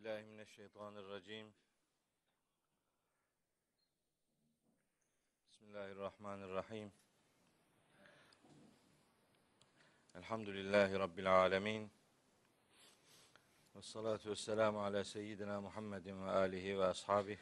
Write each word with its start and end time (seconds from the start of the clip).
billahi 0.00 0.24
mineşşeytanirracim. 0.24 1.52
Bismillahirrahmanirrahim. 5.46 6.92
Elhamdülillahi 10.14 10.98
Rabbil 10.98 11.32
alemin. 11.36 11.90
Ve 13.76 13.82
salatu 13.82 14.30
ve 14.30 14.36
selamu 14.36 14.84
ala 14.84 15.04
seyyidina 15.04 15.60
Muhammedin 15.60 16.26
ve 16.26 16.30
alihi 16.30 16.78
ve 16.78 16.84
ashabihi 16.84 17.40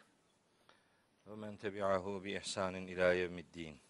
ve 1.27 1.35
men 1.35 1.57
tebi'ahu 1.57 2.25
bi 2.25 2.33
ihsanin 2.33 2.87
ila 2.87 3.13
yevmiddin. 3.13 3.81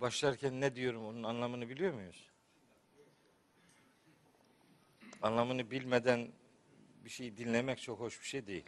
Başlarken 0.00 0.60
ne 0.60 0.74
diyorum 0.74 1.06
onun 1.06 1.22
anlamını 1.22 1.68
biliyor 1.68 1.94
muyuz? 1.94 2.30
Anlamını 5.22 5.70
bilmeden 5.70 6.28
bir 7.04 7.10
şey 7.10 7.36
dinlemek 7.36 7.82
çok 7.82 8.00
hoş 8.00 8.20
bir 8.20 8.26
şey 8.26 8.46
değil. 8.46 8.64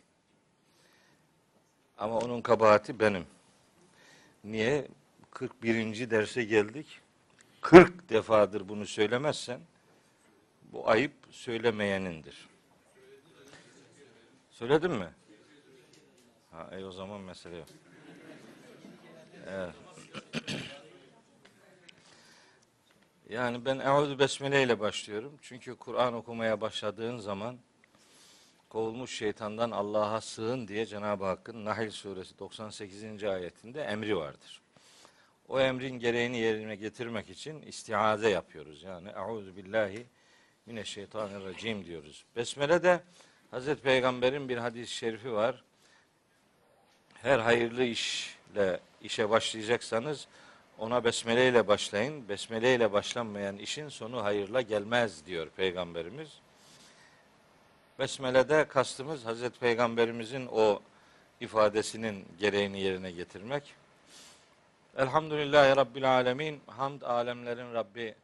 Ama 1.98 2.18
onun 2.18 2.42
kabahati 2.42 3.00
benim. 3.00 3.26
Niye? 4.44 4.88
41. 5.30 6.10
derse 6.10 6.44
geldik. 6.44 7.00
40 7.60 8.08
defadır 8.08 8.68
bunu 8.68 8.86
söylemezsen 8.86 9.60
bu 10.62 10.88
ayıp 10.88 11.12
söylemeyenindir. 11.30 12.48
Söyledin 14.50 14.90
mi? 14.90 15.10
Ha, 16.50 16.70
e 16.72 16.84
o 16.84 16.92
zaman 16.92 17.20
mesele 17.20 17.56
yok. 17.56 17.68
Evet. 19.46 19.74
Yani 23.28 23.64
ben 23.64 23.78
Eûzü 23.78 24.18
Besmele 24.18 24.62
ile 24.62 24.80
başlıyorum. 24.80 25.38
Çünkü 25.42 25.76
Kur'an 25.76 26.14
okumaya 26.14 26.60
başladığın 26.60 27.18
zaman 27.18 27.58
kovulmuş 28.68 29.18
şeytandan 29.18 29.70
Allah'a 29.70 30.20
sığın 30.20 30.68
diye 30.68 30.86
Cenab-ı 30.86 31.24
Hakk'ın 31.24 31.64
Nahl 31.64 31.90
suresi 31.90 32.38
98. 32.38 33.24
ayetinde 33.24 33.82
emri 33.82 34.16
vardır. 34.16 34.62
O 35.48 35.60
emrin 35.60 35.98
gereğini 35.98 36.38
yerine 36.38 36.76
getirmek 36.76 37.30
için 37.30 37.62
istiaze 37.62 38.30
yapıyoruz. 38.30 38.82
Yani 38.82 39.08
Euzu 39.08 39.56
billahi 39.56 40.06
mineşşeytanirracim 40.66 41.84
diyoruz. 41.84 42.24
Besmele 42.36 42.82
de 42.82 43.00
Hazreti 43.50 43.82
Peygamber'in 43.82 44.48
bir 44.48 44.56
hadis-i 44.56 44.94
şerifi 44.94 45.32
var. 45.32 45.64
Her 47.22 47.38
hayırlı 47.38 47.84
işle 47.84 48.80
işe 49.02 49.30
başlayacaksanız 49.30 50.28
ona 50.78 51.04
besmele 51.04 51.48
ile 51.48 51.68
başlayın. 51.68 52.28
Besmele 52.28 52.74
ile 52.74 52.92
başlanmayan 52.92 53.56
işin 53.56 53.88
sonu 53.88 54.24
hayırla 54.24 54.60
gelmez 54.60 55.26
diyor 55.26 55.48
Peygamberimiz. 55.56 56.28
Besmele'de 57.98 58.68
kastımız 58.68 59.24
Hazreti 59.26 59.58
Peygamberimizin 59.58 60.46
o 60.46 60.82
ifadesinin 61.40 62.24
gereğini 62.38 62.80
yerine 62.80 63.10
getirmek. 63.10 63.74
Elhamdülillahi 64.96 65.76
Rabbil 65.76 66.10
Alemin. 66.10 66.60
Hamd 66.66 67.02
alemlerin 67.02 67.74
Rabbi 67.74 68.14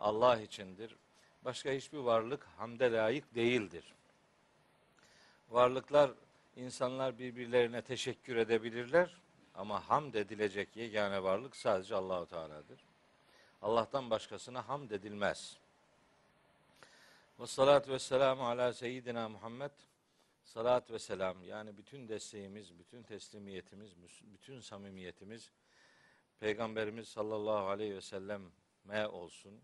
Allah 0.00 0.40
içindir. 0.40 0.96
Başka 1.44 1.70
hiçbir 1.70 1.98
varlık 1.98 2.46
hamde 2.58 2.92
layık 2.92 3.34
değildir. 3.34 3.84
Varlıklar, 5.50 6.10
insanlar 6.56 7.18
birbirlerine 7.18 7.82
teşekkür 7.82 8.36
edebilirler 8.36 9.20
ama 9.60 9.88
hamd 9.88 10.14
edilecek 10.14 10.76
yegane 10.76 11.22
varlık 11.22 11.56
sadece 11.56 11.94
Allahu 11.94 12.26
Teala'dır. 12.26 12.80
Allah'tan 13.62 14.10
başkasına 14.10 14.68
hamd 14.68 14.90
edilmez. 14.90 15.58
Ve 17.40 17.46
salatu 17.46 17.92
ve 17.92 17.98
selamu 17.98 18.46
ala 18.48 18.72
seyyidina 18.72 19.28
Muhammed. 19.28 19.70
Salat 20.44 20.90
ve 20.90 20.98
selam 20.98 21.44
yani 21.44 21.76
bütün 21.76 22.08
desteğimiz, 22.08 22.78
bütün 22.78 23.02
teslimiyetimiz, 23.02 23.90
bütün 24.32 24.60
samimiyetimiz 24.60 25.50
Peygamberimiz 26.40 27.08
sallallahu 27.08 27.68
aleyhi 27.68 27.94
ve 27.94 28.00
selleme 28.00 29.06
olsun. 29.06 29.60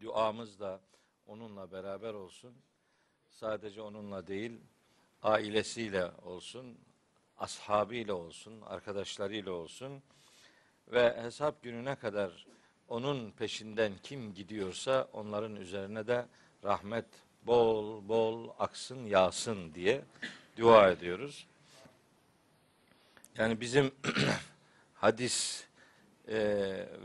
Duamız 0.00 0.60
da 0.60 0.80
onunla 1.26 1.72
beraber 1.72 2.14
olsun. 2.14 2.54
Sadece 3.30 3.82
onunla 3.82 4.26
değil, 4.26 4.60
ailesiyle 5.22 6.10
olsun, 6.10 6.78
ashabıyla 7.38 8.14
olsun, 8.14 8.60
arkadaşlarıyla 8.60 9.52
olsun 9.52 10.02
ve 10.88 11.22
hesap 11.22 11.62
gününe 11.62 11.96
kadar 11.96 12.46
onun 12.88 13.30
peşinden 13.30 13.92
kim 14.02 14.34
gidiyorsa 14.34 15.08
onların 15.12 15.56
üzerine 15.56 16.06
de 16.06 16.26
rahmet 16.64 17.06
bol 17.42 18.08
bol 18.08 18.48
aksın 18.58 19.06
yağsın 19.06 19.74
diye 19.74 20.02
dua 20.56 20.90
ediyoruz. 20.90 21.46
Yani 23.38 23.60
bizim 23.60 23.90
hadis 24.94 25.64
e, 26.28 26.36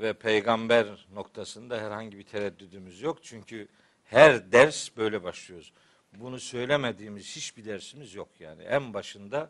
ve 0.02 0.14
peygamber 0.14 1.08
noktasında 1.14 1.82
herhangi 1.82 2.18
bir 2.18 2.24
tereddüdümüz 2.24 3.02
yok. 3.02 3.24
Çünkü 3.24 3.68
her 4.04 4.52
ders 4.52 4.98
böyle 4.98 5.24
başlıyoruz. 5.24 5.74
Bunu 6.14 6.40
söylemediğimiz 6.40 7.36
hiçbir 7.36 7.66
dersimiz 7.66 8.16
yok 8.16 8.30
yani. 8.40 8.64
En 8.64 8.94
başında 8.94 9.50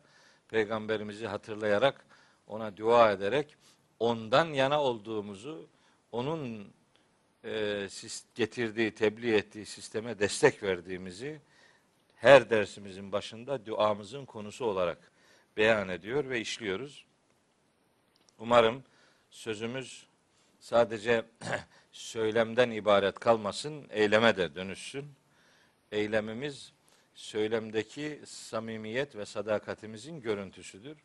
peygamberimizi 0.51 1.27
hatırlayarak 1.27 2.06
ona 2.48 2.77
dua 2.77 3.12
ederek 3.12 3.56
ondan 4.00 4.45
yana 4.45 4.81
olduğumuzu 4.81 5.68
onun 6.12 6.74
e, 7.45 7.88
getirdiği, 8.36 8.94
tebliğ 8.94 9.33
ettiği 9.33 9.65
sisteme 9.65 10.19
destek 10.19 10.63
verdiğimizi 10.63 11.42
her 12.15 12.50
dersimizin 12.50 13.12
başında 13.12 13.65
duamızın 13.65 14.25
konusu 14.25 14.65
olarak 14.65 15.12
beyan 15.57 15.89
ediyor 15.89 16.30
ve 16.30 16.42
işliyoruz. 16.42 17.06
Umarım 18.39 18.83
sözümüz 19.30 20.07
sadece 20.59 21.25
söylemden 21.92 22.71
ibaret 22.71 23.19
kalmasın, 23.19 23.88
eyleme 23.89 24.38
de 24.38 24.56
dönüşsün. 24.56 25.06
Eylemimiz 25.92 26.74
söylemdeki 27.13 28.22
samimiyet 28.25 29.16
ve 29.16 29.25
sadakatimizin 29.25 30.22
görüntüsüdür. 30.22 30.98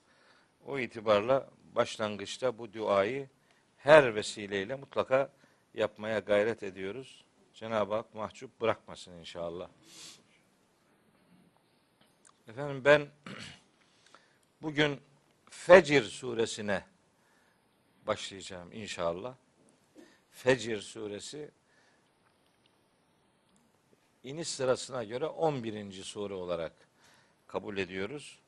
O 0.66 0.78
itibarla 0.78 1.50
başlangıçta 1.74 2.58
bu 2.58 2.72
duayı 2.72 3.28
her 3.76 4.14
vesileyle 4.14 4.74
mutlaka 4.74 5.32
yapmaya 5.74 6.18
gayret 6.18 6.62
ediyoruz. 6.62 7.24
Cenab-ı 7.54 7.94
Hak 7.94 8.14
mahcup 8.14 8.60
bırakmasın 8.60 9.12
inşallah. 9.12 9.68
Efendim 12.48 12.84
ben 12.84 13.08
bugün 14.62 15.00
Fecir 15.50 16.02
suresine 16.02 16.84
başlayacağım 18.06 18.72
inşallah. 18.72 19.34
Fecir 20.30 20.80
suresi 20.80 21.50
iniş 24.26 24.48
sırasına 24.48 25.04
göre 25.04 25.26
11. 25.26 25.92
sure 26.02 26.34
olarak 26.34 26.72
kabul 27.46 27.76
ediyoruz. 27.76 28.38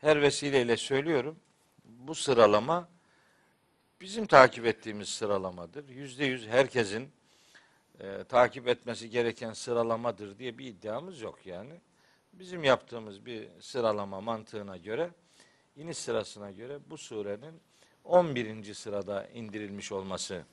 Her 0.00 0.22
vesileyle 0.22 0.76
söylüyorum. 0.76 1.36
Bu 1.84 2.14
sıralama 2.14 2.88
bizim 4.00 4.26
takip 4.26 4.66
ettiğimiz 4.66 5.08
sıralamadır. 5.08 5.88
Yüzde 5.88 6.24
yüz 6.24 6.46
herkesin 6.46 7.10
e, 8.00 8.24
takip 8.24 8.68
etmesi 8.68 9.10
gereken 9.10 9.52
sıralamadır 9.52 10.38
diye 10.38 10.58
bir 10.58 10.66
iddiamız 10.66 11.20
yok 11.20 11.46
yani. 11.46 11.80
Bizim 12.32 12.64
yaptığımız 12.64 13.26
bir 13.26 13.48
sıralama 13.60 14.20
mantığına 14.20 14.76
göre, 14.76 15.10
iniş 15.76 15.98
sırasına 15.98 16.50
göre 16.50 16.78
bu 16.90 16.98
surenin 16.98 17.60
11. 18.04 18.74
sırada 18.74 19.26
indirilmiş 19.26 19.92
olması 19.92 20.44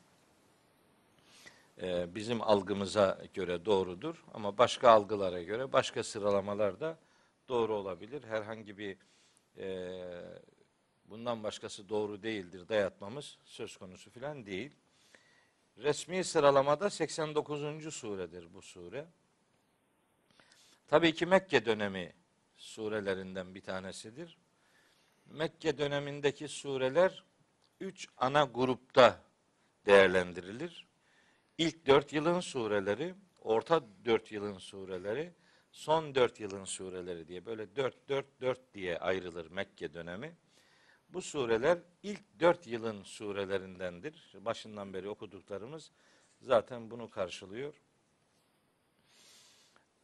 e, 1.81 2.15
bizim 2.15 2.41
algımıza 2.41 3.25
göre 3.33 3.65
doğrudur. 3.65 4.23
Ama 4.33 4.57
başka 4.57 4.89
algılara 4.89 5.43
göre 5.43 5.73
başka 5.73 6.03
sıralamalar 6.03 6.79
da 6.79 6.97
doğru 7.49 7.75
olabilir. 7.75 8.23
Herhangi 8.23 8.77
bir 8.77 8.97
e, 9.57 9.97
bundan 11.05 11.43
başkası 11.43 11.89
doğru 11.89 12.23
değildir 12.23 12.67
dayatmamız 12.67 13.37
söz 13.43 13.77
konusu 13.77 14.09
filan 14.11 14.45
değil. 14.45 14.71
Resmi 15.77 16.23
sıralamada 16.23 16.89
89. 16.89 17.93
suredir 17.95 18.53
bu 18.53 18.61
sure. 18.61 19.05
Tabii 20.87 21.13
ki 21.13 21.25
Mekke 21.25 21.65
dönemi 21.65 22.13
surelerinden 22.57 23.55
bir 23.55 23.61
tanesidir. 23.61 24.37
Mekke 25.25 25.77
dönemindeki 25.77 26.47
sureler 26.47 27.23
üç 27.79 28.07
ana 28.17 28.43
grupta 28.43 29.21
değerlendirilir. 29.85 30.87
İlk 31.57 31.87
dört 31.87 32.13
yılın 32.13 32.39
sureleri, 32.39 33.15
orta 33.41 33.83
dört 34.05 34.31
yılın 34.31 34.57
sureleri, 34.57 35.33
son 35.71 36.15
dört 36.15 36.39
yılın 36.39 36.65
sureleri 36.65 37.27
diye 37.27 37.45
böyle 37.45 37.75
dört 37.75 38.09
dört 38.09 38.41
dört 38.41 38.73
diye 38.73 38.97
ayrılır 38.97 39.51
Mekke 39.51 39.93
dönemi. 39.93 40.35
Bu 41.09 41.21
sureler 41.21 41.77
ilk 42.03 42.21
dört 42.39 42.67
yılın 42.67 43.03
surelerindendir. 43.03 44.33
Başından 44.39 44.93
beri 44.93 45.09
okuduklarımız 45.09 45.91
zaten 46.41 46.91
bunu 46.91 47.09
karşılıyor. 47.09 47.73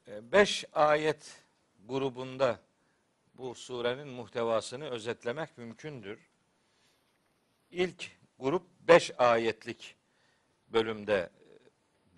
E, 0.08 0.32
beş 0.32 0.66
ayet 0.74 1.44
grubunda 1.88 2.60
bu 3.34 3.56
surenin 3.56 4.08
muhtevasını 4.08 4.90
özetlemek 4.90 5.58
mümkündür. 5.58 6.20
İlk 7.72 8.12
grup 8.40 8.64
beş 8.88 9.12
ayetlik 9.18 9.96
bölümde 10.68 11.30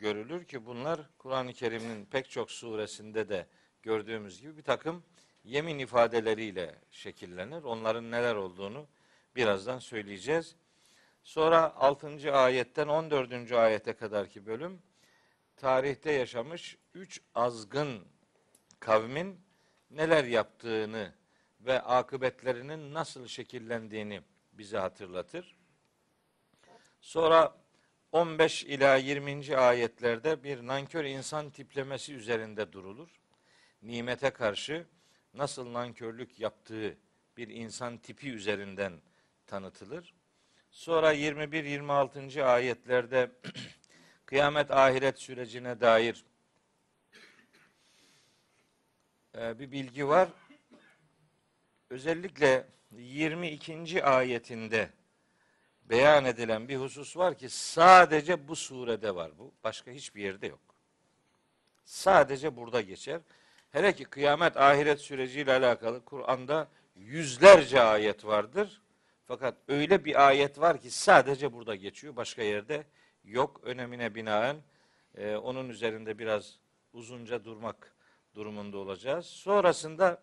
görülür 0.01 0.45
ki 0.45 0.65
bunlar 0.65 1.00
Kur'an-ı 1.18 1.53
Kerim'in 1.53 2.06
pek 2.06 2.30
çok 2.30 2.51
suresinde 2.51 3.30
de 3.30 3.48
gördüğümüz 3.83 4.42
gibi 4.42 4.57
bir 4.57 4.63
takım 4.63 5.03
yemin 5.44 5.80
ifadeleriyle 5.80 6.75
şekillenir. 6.92 7.63
Onların 7.63 8.12
neler 8.12 8.36
olduğunu 8.36 8.88
birazdan 9.36 9.80
söyleyeceğiz. 9.80 10.56
Sonra 11.24 11.75
6. 11.75 12.33
ayetten 12.33 12.88
14. 12.88 13.51
ayete 13.51 13.94
kadarki 13.94 14.45
bölüm 14.45 14.81
tarihte 15.57 16.12
yaşamış 16.12 16.77
üç 16.94 17.21
azgın 17.36 18.07
kavmin 18.80 19.39
neler 19.92 20.24
yaptığını 20.24 21.13
ve 21.59 21.81
akıbetlerinin 21.81 22.94
nasıl 22.94 23.27
şekillendiğini 23.27 24.21
bize 24.53 24.77
hatırlatır. 24.77 25.56
Sonra 27.01 27.61
15 28.12 28.63
ila 28.63 28.96
20. 28.96 29.58
ayetlerde 29.58 30.44
bir 30.44 30.68
nankör 30.68 31.06
insan 31.06 31.50
tiplemesi 31.50 32.13
üzerinde 32.13 32.74
durulur. 32.74 33.10
Nimete 33.81 34.30
karşı 34.30 34.86
nasıl 35.34 35.74
nankörlük 35.74 36.40
yaptığı 36.40 36.98
bir 37.38 37.48
insan 37.48 37.98
tipi 37.98 38.30
üzerinden 38.30 38.94
tanıtılır. 39.48 40.13
Sonra 40.72 41.13
21-26. 41.13 42.44
ayetlerde 42.44 43.31
kıyamet 44.25 44.72
ahiret 44.72 45.19
sürecine 45.19 45.81
dair 45.81 46.25
e, 49.38 49.60
bir 49.60 49.72
bilgi 49.72 50.08
var. 50.08 50.30
Özellikle 51.90 52.68
22. 52.92 54.04
ayetinde 54.04 54.90
beyan 55.91 56.25
edilen 56.25 56.67
bir 56.67 56.77
husus 56.77 57.17
var 57.17 57.38
ki 57.38 57.49
sadece 57.49 58.47
bu 58.47 58.55
surede 58.55 59.15
var 59.15 59.31
bu. 59.38 59.53
Başka 59.63 59.91
hiçbir 59.91 60.23
yerde 60.23 60.47
yok. 60.47 60.59
Sadece 61.85 62.55
burada 62.55 62.81
geçer. 62.81 63.21
Hele 63.71 63.95
ki 63.95 64.03
kıyamet 64.03 64.57
ahiret 64.57 64.99
süreciyle 64.99 65.53
alakalı 65.53 66.05
Kur'an'da 66.05 66.67
yüzlerce 66.95 67.81
ayet 67.81 68.25
vardır. 68.25 68.81
Fakat 69.27 69.55
öyle 69.67 70.05
bir 70.05 70.27
ayet 70.27 70.59
var 70.59 70.81
ki 70.81 70.91
sadece 70.91 71.53
burada 71.53 71.75
geçiyor. 71.75 72.15
Başka 72.15 72.41
yerde 72.41 72.83
yok. 73.23 73.61
Önemine 73.63 74.15
binaen 74.15 74.57
e, 75.15 75.35
onun 75.35 75.69
üzerinde 75.69 76.19
biraz 76.19 76.59
uzunca 76.93 77.45
durmak 77.45 77.95
durumunda 78.35 78.77
olacağız. 78.77 79.25
Sonrasında 79.25 80.21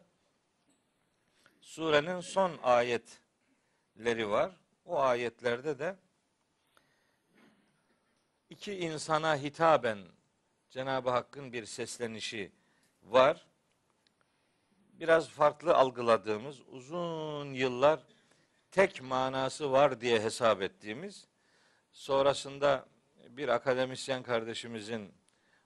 surenin 1.61 2.21
son 2.21 2.53
ayetleri 2.63 4.29
var. 4.29 4.53
O 4.89 4.99
ayetlerde 4.99 5.79
de 5.79 5.97
iki 8.51 8.75
insana 8.75 9.37
hitaben 9.37 9.99
Cenab-ı 10.71 11.11
Hakk'ın 11.11 11.53
bir 11.53 11.65
seslenişi 11.65 12.53
var. 13.03 13.47
Biraz 14.93 15.29
farklı 15.29 15.75
algıladığımız, 15.75 16.61
uzun 16.61 17.53
yıllar 17.53 18.01
tek 18.71 19.03
manası 19.03 19.73
var 19.73 20.01
diye 20.01 20.21
hesap 20.23 20.63
ettiğimiz, 20.63 21.27
sonrasında 21.93 22.87
bir 23.29 23.49
akademisyen 23.49 24.23
kardeşimizin 24.23 25.15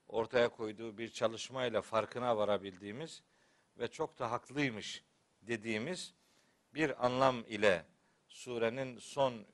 ortaya 0.07 0.49
koyduğu 0.49 0.99
bir 0.99 1.09
çalışmayla 1.09 1.83
farkına 1.83 2.37
varabildiğimiz 2.37 3.23
ve 3.79 3.89
çok 3.89 4.19
da 4.19 4.31
haklıymış 4.31 5.05
dediğimiz 5.43 6.15
bir 6.75 7.07
anlam 7.07 7.45
ile 7.49 7.92
surenin 8.33 8.99
son 8.99 9.47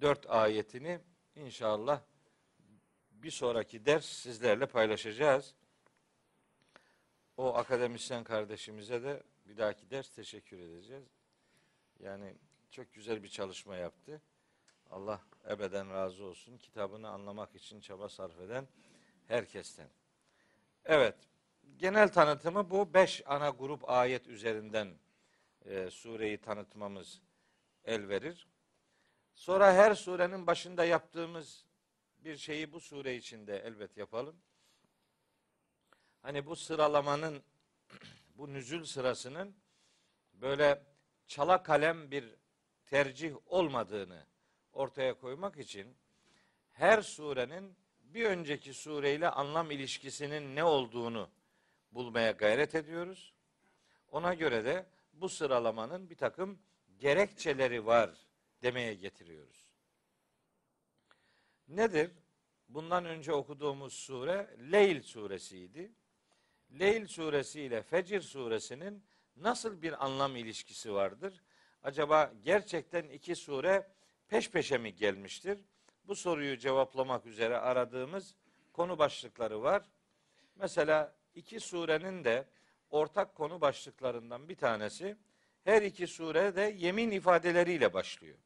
dört 0.00 0.30
ayetini 0.30 1.00
inşallah 1.36 2.00
bir 3.10 3.30
sonraki 3.30 3.86
ders 3.86 4.06
sizlerle 4.06 4.66
paylaşacağız. 4.66 5.54
O 7.36 7.54
akademisyen 7.54 8.24
kardeşimize 8.24 9.02
de 9.02 9.22
bir 9.46 9.56
dahaki 9.56 9.90
ders 9.90 10.08
teşekkür 10.10 10.58
edeceğiz. 10.58 11.04
Yani 12.00 12.34
çok 12.70 12.92
güzel 12.92 13.22
bir 13.22 13.28
çalışma 13.28 13.76
yaptı. 13.76 14.22
Allah 14.90 15.20
ebeden 15.50 15.90
razı 15.90 16.24
olsun. 16.24 16.58
Kitabını 16.58 17.08
anlamak 17.08 17.54
için 17.54 17.80
çaba 17.80 18.08
sarf 18.08 18.40
eden 18.40 18.68
herkesten. 19.28 19.88
Evet, 20.84 21.16
genel 21.78 22.12
tanıtımı 22.12 22.70
bu 22.70 22.94
beş 22.94 23.22
ana 23.26 23.50
grup 23.50 23.88
ayet 23.90 24.26
üzerinden 24.26 24.94
e, 25.64 25.90
sureyi 25.90 26.38
tanıtmamız 26.38 27.20
el 27.86 28.08
verir. 28.08 28.46
Sonra 29.34 29.74
her 29.74 29.94
surenin 29.94 30.46
başında 30.46 30.84
yaptığımız 30.84 31.64
bir 32.24 32.36
şeyi 32.36 32.72
bu 32.72 32.80
sure 32.80 33.16
içinde 33.16 33.58
elbet 33.58 33.96
yapalım. 33.96 34.36
Hani 36.22 36.46
bu 36.46 36.56
sıralamanın, 36.56 37.42
bu 38.36 38.52
nüzül 38.52 38.84
sırasının 38.84 39.56
böyle 40.32 40.82
çala 41.26 41.62
kalem 41.62 42.10
bir 42.10 42.34
tercih 42.86 43.34
olmadığını 43.46 44.26
ortaya 44.72 45.14
koymak 45.14 45.58
için 45.58 45.96
her 46.72 47.02
surenin 47.02 47.76
bir 48.00 48.24
önceki 48.24 48.74
sureyle 48.74 49.30
anlam 49.30 49.70
ilişkisinin 49.70 50.56
ne 50.56 50.64
olduğunu 50.64 51.30
bulmaya 51.92 52.30
gayret 52.30 52.74
ediyoruz. 52.74 53.34
Ona 54.08 54.34
göre 54.34 54.64
de 54.64 54.86
bu 55.12 55.28
sıralamanın 55.28 56.10
bir 56.10 56.16
takım 56.16 56.58
gerekçeleri 57.00 57.86
var 57.86 58.10
demeye 58.62 58.94
getiriyoruz. 58.94 59.72
Nedir? 61.68 62.10
Bundan 62.68 63.04
önce 63.04 63.32
okuduğumuz 63.32 63.92
sure 63.92 64.56
Leyl 64.72 65.02
suresiydi. 65.02 65.92
Leyl 66.78 67.06
suresi 67.06 67.60
ile 67.62 67.82
Fecir 67.82 68.20
suresinin 68.20 69.04
nasıl 69.36 69.82
bir 69.82 70.04
anlam 70.04 70.36
ilişkisi 70.36 70.92
vardır? 70.92 71.42
Acaba 71.82 72.32
gerçekten 72.44 73.08
iki 73.08 73.36
sure 73.36 73.88
peş 74.28 74.50
peşe 74.50 74.78
mi 74.78 74.94
gelmiştir? 74.94 75.58
Bu 76.04 76.14
soruyu 76.14 76.58
cevaplamak 76.58 77.26
üzere 77.26 77.58
aradığımız 77.58 78.34
konu 78.72 78.98
başlıkları 78.98 79.62
var. 79.62 79.90
Mesela 80.56 81.14
iki 81.34 81.60
surenin 81.60 82.24
de 82.24 82.48
ortak 82.90 83.34
konu 83.34 83.60
başlıklarından 83.60 84.48
bir 84.48 84.56
tanesi 84.56 85.16
her 85.66 85.82
iki 85.82 86.06
sure 86.06 86.56
de 86.56 86.74
yemin 86.78 87.10
ifadeleriyle 87.10 87.94
başlıyor. 87.94 88.38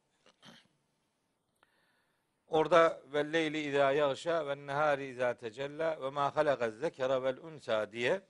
Orada 2.47 3.01
ve 3.13 3.33
leyli 3.33 3.59
izâ 3.59 3.91
yağşâ 3.91 4.47
ve 4.47 4.67
nehâri 4.67 5.05
izâ 5.07 5.33
tecellâ 5.33 6.01
ve 6.01 6.09
mâ 6.09 6.35
halakaz 6.35 6.73
zekera 6.73 7.23
vel 7.23 7.37
unsa 7.37 7.91
diye 7.91 8.21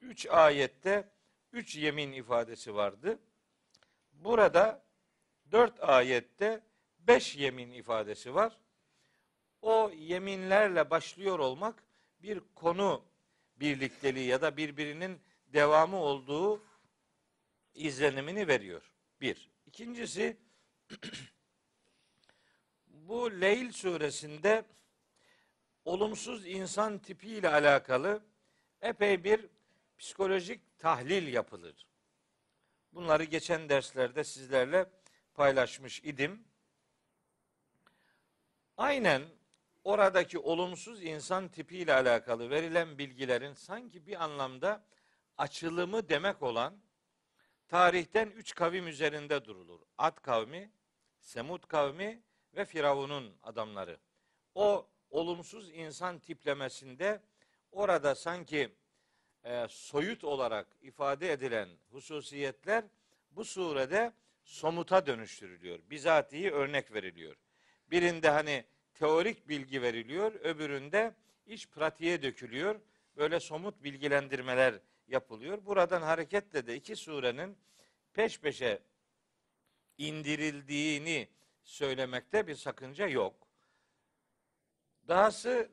üç 0.00 0.26
ayette 0.26 1.08
üç 1.52 1.76
yemin 1.76 2.12
ifadesi 2.12 2.74
vardı. 2.74 3.18
Burada 4.12 4.84
dört 5.52 5.84
ayette 5.84 6.60
beş 6.98 7.36
yemin 7.36 7.70
ifadesi 7.70 8.34
var. 8.34 8.58
O 9.62 9.90
yeminlerle 9.96 10.90
başlıyor 10.90 11.38
olmak 11.38 11.84
bir 12.22 12.40
konu 12.54 13.04
birlikteliği 13.56 14.26
ya 14.26 14.42
da 14.42 14.56
birbirinin 14.56 15.20
devamı 15.46 15.96
olduğu 15.96 16.62
izlenimini 17.76 18.48
veriyor. 18.48 18.92
Bir. 19.20 19.50
İkincisi 19.66 20.36
bu 22.86 23.40
Leyl 23.40 23.72
suresinde 23.72 24.64
olumsuz 25.84 26.46
insan 26.46 26.98
tipiyle 26.98 27.48
alakalı 27.48 28.22
epey 28.80 29.24
bir 29.24 29.48
psikolojik 29.98 30.78
tahlil 30.78 31.32
yapılır. 31.32 31.86
Bunları 32.92 33.24
geçen 33.24 33.68
derslerde 33.68 34.24
sizlerle 34.24 34.90
paylaşmış 35.34 36.00
idim. 36.04 36.44
Aynen 38.76 39.22
oradaki 39.84 40.38
olumsuz 40.38 41.02
insan 41.02 41.48
tipiyle 41.48 41.94
alakalı 41.94 42.50
verilen 42.50 42.98
bilgilerin 42.98 43.52
sanki 43.52 44.06
bir 44.06 44.24
anlamda 44.24 44.84
açılımı 45.38 46.08
demek 46.08 46.42
olan 46.42 46.74
tarihten 47.68 48.28
üç 48.28 48.54
kavim 48.54 48.88
üzerinde 48.88 49.44
durulur. 49.44 49.80
Ad 49.98 50.16
kavmi, 50.22 50.70
Semud 51.20 51.62
kavmi 51.68 52.22
ve 52.56 52.64
Firavun'un 52.64 53.34
adamları. 53.42 53.98
O 54.54 54.88
olumsuz 55.10 55.70
insan 55.70 56.18
tiplemesinde 56.18 57.20
orada 57.72 58.14
sanki 58.14 58.72
e, 59.44 59.66
soyut 59.68 60.24
olarak 60.24 60.66
ifade 60.82 61.32
edilen 61.32 61.68
hususiyetler 61.90 62.84
bu 63.30 63.44
surede 63.44 64.12
somuta 64.44 65.06
dönüştürülüyor. 65.06 65.78
Bizatihi 65.90 66.50
örnek 66.50 66.92
veriliyor. 66.92 67.36
Birinde 67.90 68.30
hani 68.30 68.64
teorik 68.94 69.48
bilgi 69.48 69.82
veriliyor, 69.82 70.32
öbüründe 70.34 71.14
iş 71.46 71.68
pratiğe 71.68 72.22
dökülüyor. 72.22 72.80
Böyle 73.16 73.40
somut 73.40 73.84
bilgilendirmeler 73.84 74.74
yapılıyor. 75.08 75.66
Buradan 75.66 76.02
hareketle 76.02 76.66
de 76.66 76.76
iki 76.76 76.96
surenin 76.96 77.58
peş 78.12 78.40
peşe 78.40 78.82
indirildiğini 79.98 81.28
söylemekte 81.62 82.46
bir 82.46 82.54
sakınca 82.54 83.06
yok. 83.06 83.46
Dahası 85.08 85.70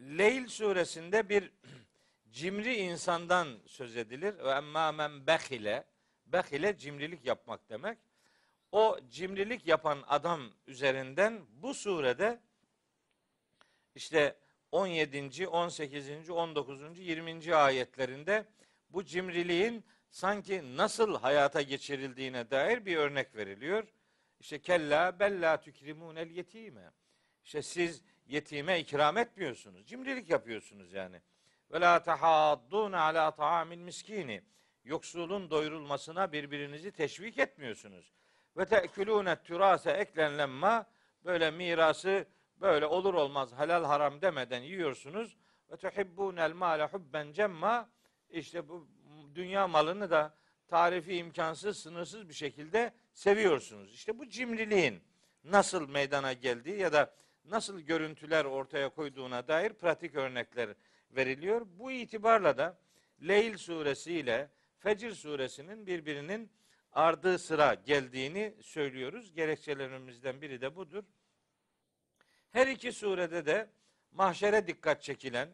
Leyl 0.00 0.46
suresinde 0.46 1.28
bir 1.28 1.52
cimri 2.32 2.74
insandan 2.76 3.58
söz 3.66 3.96
edilir. 3.96 4.38
Ve 4.38 4.50
emmâ 4.50 4.92
men 4.92 5.26
behile. 5.26 5.84
Behile 6.26 6.78
cimrilik 6.78 7.24
yapmak 7.24 7.68
demek. 7.70 7.98
O 8.72 8.98
cimrilik 9.10 9.66
yapan 9.66 10.04
adam 10.06 10.52
üzerinden 10.66 11.40
bu 11.62 11.74
surede 11.74 12.40
işte 13.94 14.36
17. 14.74 15.48
18. 15.48 16.30
19. 16.30 16.98
20. 16.98 17.54
ayetlerinde 17.54 18.44
bu 18.90 19.04
cimriliğin 19.04 19.84
sanki 20.10 20.76
nasıl 20.76 21.18
hayata 21.18 21.62
geçirildiğine 21.62 22.50
dair 22.50 22.86
bir 22.86 22.96
örnek 22.96 23.36
veriliyor. 23.36 23.84
İşte 24.40 24.58
kella 24.58 25.20
bella 25.20 25.60
tükrimunel 25.60 26.30
yetime. 26.30 26.90
İşte 27.44 27.62
siz 27.62 28.02
yetime 28.26 28.80
ikram 28.80 29.18
etmiyorsunuz. 29.18 29.86
Cimrilik 29.86 30.30
yapıyorsunuz 30.30 30.92
yani. 30.92 31.20
Ve 31.72 31.80
la 31.80 32.02
tahaddun 32.02 32.92
ala 32.92 33.30
ta'amil 33.30 33.78
miskini. 33.78 34.42
Yoksulun 34.84 35.50
doyurulmasına 35.50 36.32
birbirinizi 36.32 36.92
teşvik 36.92 37.38
etmiyorsunuz. 37.38 38.12
Ve 38.56 38.64
te'kulûne 38.64 39.42
türase 39.42 39.90
eklen 39.90 40.38
lemma. 40.38 40.86
Böyle 41.24 41.50
mirası 41.50 42.26
böyle 42.60 42.86
olur 42.86 43.14
olmaz 43.14 43.52
helal 43.58 43.84
haram 43.84 44.22
demeden 44.22 44.62
yiyorsunuz. 44.62 45.36
Ve 45.70 45.76
tuhibbûnel 45.76 46.52
mâle 46.52 46.84
hubben 46.84 47.32
cemma. 47.32 47.88
İşte 48.30 48.68
bu 48.68 48.88
dünya 49.34 49.68
malını 49.68 50.10
da 50.10 50.34
tarifi 50.68 51.16
imkansız, 51.16 51.78
sınırsız 51.78 52.28
bir 52.28 52.34
şekilde 52.34 52.92
seviyorsunuz. 53.12 53.94
İşte 53.94 54.18
bu 54.18 54.28
cimriliğin 54.28 55.02
nasıl 55.44 55.88
meydana 55.88 56.32
geldiği 56.32 56.78
ya 56.78 56.92
da 56.92 57.14
nasıl 57.44 57.80
görüntüler 57.80 58.44
ortaya 58.44 58.88
koyduğuna 58.88 59.48
dair 59.48 59.72
pratik 59.72 60.14
örnekler 60.14 60.74
veriliyor. 61.10 61.66
Bu 61.66 61.92
itibarla 61.92 62.58
da 62.58 62.78
Leyl 63.28 63.56
suresi 63.56 64.12
ile 64.12 64.50
Fecir 64.78 65.12
suresinin 65.12 65.86
birbirinin 65.86 66.50
ardı 66.92 67.38
sıra 67.38 67.74
geldiğini 67.74 68.54
söylüyoruz. 68.62 69.34
Gerekçelerimizden 69.34 70.42
biri 70.42 70.60
de 70.60 70.76
budur. 70.76 71.04
Her 72.54 72.66
iki 72.66 72.92
surede 72.92 73.46
de 73.46 73.68
mahşere 74.12 74.66
dikkat 74.66 75.02
çekilen 75.02 75.48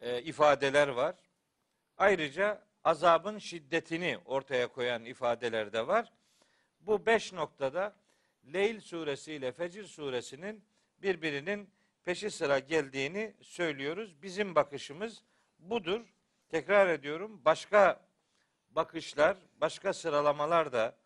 e, 0.00 0.22
ifadeler 0.22 0.88
var. 0.88 1.14
Ayrıca 1.96 2.62
azabın 2.84 3.38
şiddetini 3.38 4.18
ortaya 4.24 4.68
koyan 4.68 5.04
ifadeler 5.04 5.72
de 5.72 5.86
var. 5.86 6.12
Bu 6.80 7.06
beş 7.06 7.32
noktada 7.32 7.96
Leyl 8.52 8.80
suresi 8.80 9.32
ile 9.32 9.52
Fecir 9.52 9.84
suresinin 9.84 10.64
birbirinin 11.02 11.70
peşi 12.04 12.30
sıra 12.30 12.58
geldiğini 12.58 13.34
söylüyoruz. 13.42 14.22
Bizim 14.22 14.54
bakışımız 14.54 15.22
budur. 15.58 16.00
Tekrar 16.48 16.88
ediyorum 16.88 17.40
başka 17.44 18.00
bakışlar, 18.70 19.36
başka 19.60 19.92
sıralamalar 19.92 20.72
da 20.72 20.96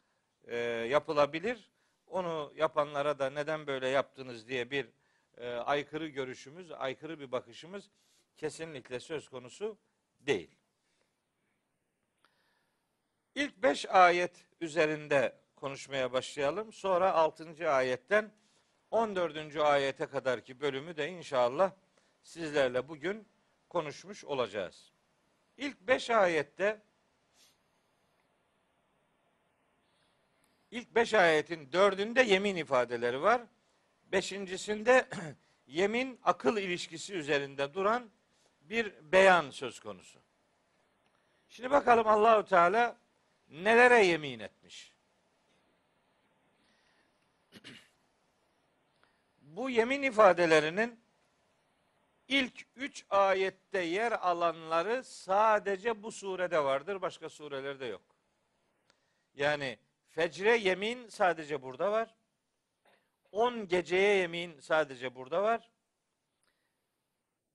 e, 0.45 0.57
yapılabilir. 0.91 1.72
Onu 2.13 2.53
yapanlara 2.57 3.19
da 3.19 3.31
neden 3.31 3.67
böyle 3.67 3.89
yaptınız 3.89 4.49
diye 4.49 4.71
bir 4.71 4.89
e, 5.37 5.51
aykırı 5.51 6.07
görüşümüz, 6.07 6.73
aykırı 6.73 7.21
bir 7.21 7.33
bakışımız 7.33 7.91
kesinlikle 8.37 9.01
söz 9.01 9.29
konusu 9.29 9.79
değil. 10.21 10.51
İlk 13.35 13.63
beş 13.63 13.87
ayet 13.87 14.47
üzerinde 14.61 15.37
konuşmaya 15.57 16.13
başlayalım. 16.13 16.73
Sonra 16.73 17.13
altıncı 17.13 17.71
ayetten 17.71 18.33
14. 18.91 19.57
ayete 19.57 20.07
kadarki 20.07 20.61
bölümü 20.61 20.97
de 20.97 21.09
inşallah 21.09 21.73
sizlerle 22.23 22.89
bugün 22.89 23.29
konuşmuş 23.69 24.25
olacağız. 24.25 24.93
İlk 25.57 25.81
beş 25.81 26.11
ayette 26.11 26.83
ilk 30.73 30.95
beş 30.95 31.15
ayetin 31.15 31.73
dördünde 31.73 32.23
yemin 32.23 32.57
ifadeleri 32.57 33.23
var. 33.23 33.43
Beşincisinde 34.13 35.09
yemin 35.67 36.21
akıl 36.23 36.57
ilişkisi 36.57 37.15
üzerinde 37.15 37.75
duran 37.75 38.11
bir 38.61 39.13
beyan 39.13 39.51
söz 39.51 39.81
konusu. 39.81 40.19
Şimdi 41.49 41.71
bakalım 41.71 42.07
Allahu 42.07 42.45
Teala 42.45 42.97
nelere 43.49 44.05
yemin 44.05 44.39
etmiş? 44.39 44.93
Bu 49.41 49.71
yemin 49.71 50.03
ifadelerinin 50.03 51.01
ilk 52.29 52.67
üç 52.77 53.05
ayette 53.11 53.81
yer 53.81 54.13
alanları 54.13 55.05
sadece 55.05 56.03
bu 56.03 56.13
surede 56.13 56.65
vardır. 56.65 57.03
Başka 57.03 57.29
surelerde 57.29 57.87
yok. 57.87 58.03
Yani 59.35 59.79
fecre 60.13 60.57
yemin 60.57 61.09
sadece 61.09 61.63
burada 61.63 61.93
var. 61.93 62.15
On 63.33 63.69
geceye 63.69 64.17
yemin 64.17 64.61
sadece 64.61 65.15
burada 65.15 65.43
var. 65.43 65.71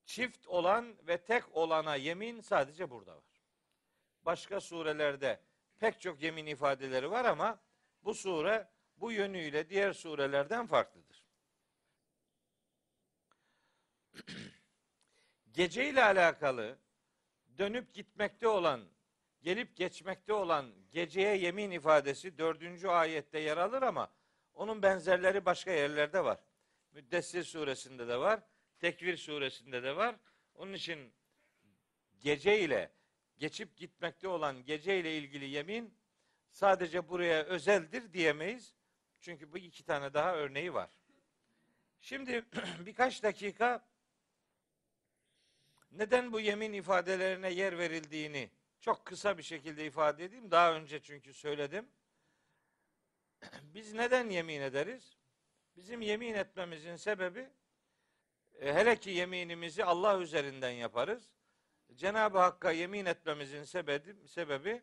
Çift 0.05 0.47
olan 0.47 0.95
ve 1.07 1.23
tek 1.23 1.55
olana 1.57 1.95
yemin 1.95 2.41
sadece 2.41 2.89
burada 2.89 3.15
var. 3.15 3.43
Başka 4.25 4.61
surelerde 4.61 5.41
pek 5.79 6.01
çok 6.01 6.21
yemin 6.21 6.45
ifadeleri 6.45 7.11
var 7.11 7.25
ama 7.25 7.59
bu 8.03 8.13
sure 8.13 8.67
bu 8.97 9.11
yönüyle 9.11 9.69
diğer 9.69 9.93
surelerden 9.93 10.67
farklıdır. 10.67 11.23
Gece 15.51 15.89
ile 15.89 16.03
alakalı 16.03 16.79
dönüp 17.57 17.93
gitmekte 17.93 18.47
olan, 18.47 18.89
gelip 19.47 19.75
geçmekte 19.75 20.33
olan 20.33 20.73
geceye 20.91 21.37
yemin 21.37 21.71
ifadesi 21.71 22.37
dördüncü 22.37 22.87
ayette 22.87 23.39
yer 23.39 23.57
alır 23.57 23.81
ama 23.81 24.11
onun 24.53 24.81
benzerleri 24.81 25.45
başka 25.45 25.71
yerlerde 25.71 26.23
var. 26.23 26.39
Müddessir 26.91 27.43
suresinde 27.43 28.07
de 28.07 28.17
var, 28.17 28.39
Tekvir 28.79 29.17
suresinde 29.17 29.83
de 29.83 29.95
var. 29.95 30.15
Onun 30.55 30.73
için 30.73 31.13
gece 32.19 32.59
ile 32.59 32.91
geçip 33.37 33.77
gitmekte 33.77 34.27
olan 34.27 34.65
gece 34.65 34.99
ile 34.99 35.17
ilgili 35.17 35.49
yemin 35.49 35.97
sadece 36.49 37.09
buraya 37.09 37.43
özeldir 37.43 38.13
diyemeyiz. 38.13 38.73
Çünkü 39.19 39.51
bu 39.51 39.57
iki 39.57 39.83
tane 39.83 40.13
daha 40.13 40.35
örneği 40.35 40.73
var. 40.73 40.89
Şimdi 42.01 42.45
birkaç 42.85 43.23
dakika 43.23 43.87
neden 45.91 46.31
bu 46.31 46.39
yemin 46.39 46.73
ifadelerine 46.73 47.49
yer 47.49 47.77
verildiğini 47.77 48.56
çok 48.79 49.05
kısa 49.05 49.37
bir 49.37 49.43
şekilde 49.43 49.85
ifade 49.85 50.25
edeyim. 50.25 50.51
Daha 50.51 50.73
önce 50.73 51.01
çünkü 51.01 51.33
söyledim. 51.33 51.87
Biz 53.61 53.93
neden 53.93 54.29
yemin 54.29 54.61
ederiz? 54.61 55.17
Bizim 55.75 56.01
yemin 56.01 56.33
etmemizin 56.33 56.95
sebebi 56.95 57.49
e, 58.59 58.73
hele 58.73 58.99
ki 58.99 59.09
yeminimizi 59.09 59.85
Allah 59.85 60.19
üzerinden 60.19 60.71
yaparız. 60.71 61.23
Cenab-ı 61.95 62.37
Hakk'a 62.37 62.71
yemin 62.71 63.05
etmemizin 63.05 63.63
sebebi, 63.63 64.27
sebebi 64.27 64.81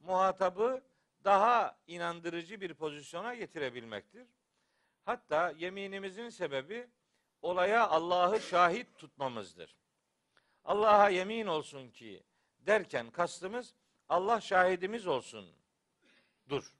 muhatabı 0.00 0.82
daha 1.24 1.78
inandırıcı 1.86 2.60
bir 2.60 2.74
pozisyona 2.74 3.34
getirebilmektir. 3.34 4.26
Hatta 5.04 5.50
yeminimizin 5.50 6.28
sebebi 6.28 6.88
olaya 7.42 7.88
Allah'ı 7.88 8.40
şahit 8.40 8.98
tutmamızdır. 8.98 9.76
Allah'a 10.64 11.08
yemin 11.08 11.46
olsun 11.46 11.90
ki 11.90 12.22
derken 12.66 13.10
kastımız 13.10 13.74
Allah 14.08 14.40
şahidimiz 14.40 15.06
olsun. 15.06 15.46
Dur. 16.48 16.74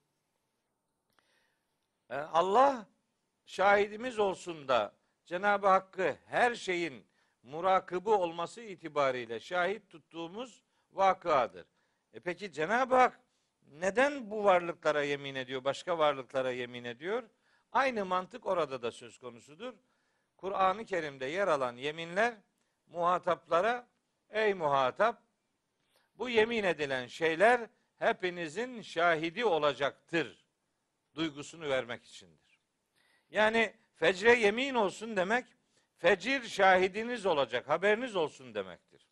E, 2.10 2.16
Allah 2.16 2.86
şahidimiz 3.44 4.18
olsun 4.18 4.68
da 4.68 4.94
Cenab-ı 5.24 5.68
Hakk'ı 5.68 6.16
her 6.26 6.54
şeyin 6.54 7.06
murakıbı 7.42 8.10
olması 8.10 8.60
itibariyle 8.60 9.40
şahit 9.40 9.90
tuttuğumuz 9.90 10.62
vakıadır. 10.92 11.66
E 12.12 12.20
peki 12.20 12.52
Cenab-ı 12.52 12.94
Hak 12.94 13.20
neden 13.62 14.30
bu 14.30 14.44
varlıklara 14.44 15.02
yemin 15.02 15.34
ediyor, 15.34 15.64
başka 15.64 15.98
varlıklara 15.98 16.50
yemin 16.50 16.84
ediyor? 16.84 17.22
Aynı 17.72 18.04
mantık 18.04 18.46
orada 18.46 18.82
da 18.82 18.92
söz 18.92 19.18
konusudur. 19.18 19.74
Kur'an-ı 20.36 20.84
Kerim'de 20.84 21.26
yer 21.26 21.48
alan 21.48 21.76
yeminler 21.76 22.34
muhataplara 22.86 23.88
ey 24.30 24.54
muhatap 24.54 25.22
bu 26.20 26.28
yemin 26.28 26.64
edilen 26.64 27.06
şeyler 27.06 27.70
hepinizin 27.98 28.82
şahidi 28.82 29.44
olacaktır 29.44 30.46
duygusunu 31.14 31.68
vermek 31.68 32.04
içindir. 32.04 32.60
Yani 33.30 33.74
Fecre 33.94 34.34
yemin 34.34 34.74
olsun 34.74 35.16
demek, 35.16 35.46
fecir 35.96 36.42
şahidiniz 36.42 37.26
olacak, 37.26 37.68
haberiniz 37.68 38.16
olsun 38.16 38.54
demektir. 38.54 39.08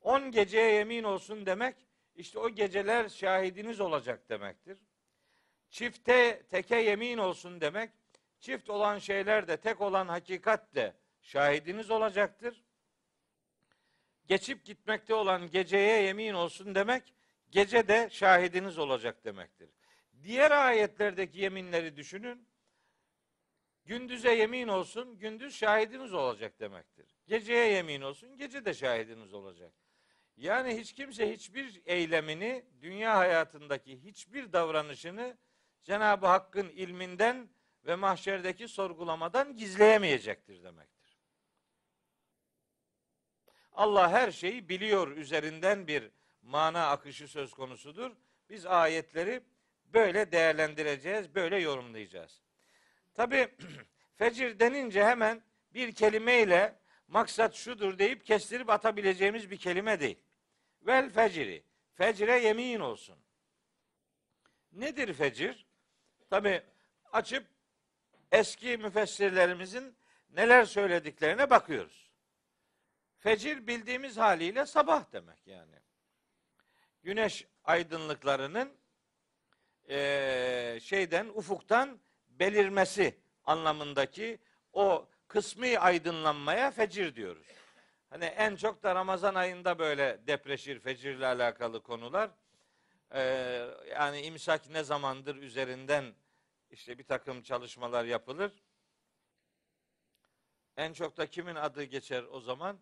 On 0.00 0.30
geceye 0.30 0.72
yemin 0.72 1.04
olsun 1.04 1.46
demek, 1.46 1.76
işte 2.14 2.38
o 2.38 2.50
geceler 2.50 3.08
şahidiniz 3.08 3.80
olacak 3.80 4.28
demektir. 4.28 4.78
Çifte, 5.70 6.42
teke 6.50 6.76
yemin 6.76 7.18
olsun 7.18 7.60
demek, 7.60 7.90
çift 8.40 8.70
olan 8.70 8.98
şeyler 8.98 9.48
de, 9.48 9.56
tek 9.56 9.80
olan 9.80 10.08
hakikat 10.08 10.74
de 10.74 10.94
şahidiniz 11.20 11.90
olacaktır. 11.90 12.64
Geçip 14.28 14.64
gitmekte 14.64 15.14
olan 15.14 15.50
geceye 15.50 16.02
yemin 16.02 16.34
olsun 16.34 16.74
demek, 16.74 17.14
gece 17.50 17.88
de 17.88 18.08
şahidiniz 18.10 18.78
olacak 18.78 19.24
demektir. 19.24 19.70
Diğer 20.22 20.50
ayetlerdeki 20.50 21.40
yeminleri 21.40 21.96
düşünün. 21.96 22.48
Gündüze 23.84 24.34
yemin 24.34 24.68
olsun, 24.68 25.18
gündüz 25.18 25.56
şahidiniz 25.56 26.14
olacak 26.14 26.60
demektir. 26.60 27.16
Geceye 27.26 27.66
yemin 27.72 28.00
olsun, 28.00 28.36
gece 28.36 28.64
de 28.64 28.74
şahidiniz 28.74 29.34
olacak. 29.34 29.72
Yani 30.36 30.78
hiç 30.78 30.92
kimse 30.92 31.32
hiçbir 31.32 31.82
eylemini, 31.86 32.64
dünya 32.80 33.16
hayatındaki 33.16 34.04
hiçbir 34.04 34.52
davranışını 34.52 35.36
Cenab-ı 35.82 36.26
Hakk'ın 36.26 36.68
ilminden 36.68 37.48
ve 37.86 37.94
mahşerdeki 37.94 38.68
sorgulamadan 38.68 39.56
gizleyemeyecektir 39.56 40.62
demektir. 40.62 40.97
Allah 43.78 44.12
her 44.12 44.30
şeyi 44.30 44.68
biliyor 44.68 45.08
üzerinden 45.16 45.86
bir 45.86 46.10
mana 46.42 46.86
akışı 46.90 47.28
söz 47.28 47.52
konusudur. 47.52 48.10
Biz 48.50 48.66
ayetleri 48.66 49.40
böyle 49.84 50.32
değerlendireceğiz, 50.32 51.34
böyle 51.34 51.56
yorumlayacağız. 51.56 52.42
Tabi 53.14 53.48
fecir 54.16 54.58
denince 54.58 55.04
hemen 55.04 55.42
bir 55.74 55.94
kelimeyle 55.94 56.78
maksat 57.08 57.54
şudur 57.54 57.98
deyip 57.98 58.24
kestirip 58.26 58.70
atabileceğimiz 58.70 59.50
bir 59.50 59.56
kelime 59.56 60.00
değil. 60.00 60.18
Vel 60.82 61.10
feciri. 61.10 61.62
Fecre 61.94 62.38
yemin 62.38 62.80
olsun. 62.80 63.16
Nedir 64.72 65.14
fecir? 65.14 65.66
Tabi 66.30 66.62
açıp 67.12 67.46
eski 68.32 68.76
müfessirlerimizin 68.76 69.96
neler 70.30 70.64
söylediklerine 70.64 71.50
bakıyoruz. 71.50 72.07
Fecir 73.18 73.66
bildiğimiz 73.66 74.16
haliyle 74.16 74.66
sabah 74.66 75.12
demek 75.12 75.46
yani. 75.46 75.74
Güneş 77.02 77.46
aydınlıklarının 77.64 78.72
e, 79.88 80.78
şeyden 80.82 81.26
ufuktan 81.26 82.00
belirmesi 82.28 83.18
anlamındaki 83.44 84.38
o 84.72 85.08
kısmi 85.28 85.78
aydınlanmaya 85.78 86.70
fecir 86.70 87.14
diyoruz. 87.14 87.46
Hani 88.10 88.24
en 88.24 88.56
çok 88.56 88.82
da 88.82 88.94
Ramazan 88.94 89.34
ayında 89.34 89.78
böyle 89.78 90.20
depreşir 90.26 90.78
fecirle 90.78 91.26
alakalı 91.26 91.82
konular. 91.82 92.30
Ee, 93.14 93.68
yani 93.90 94.20
imsak 94.20 94.70
ne 94.70 94.82
zamandır 94.82 95.36
üzerinden 95.36 96.14
işte 96.70 96.98
bir 96.98 97.04
takım 97.04 97.42
çalışmalar 97.42 98.04
yapılır. 98.04 98.52
En 100.76 100.92
çok 100.92 101.16
da 101.16 101.26
kimin 101.26 101.54
adı 101.54 101.84
geçer 101.84 102.24
o 102.30 102.40
zaman? 102.40 102.78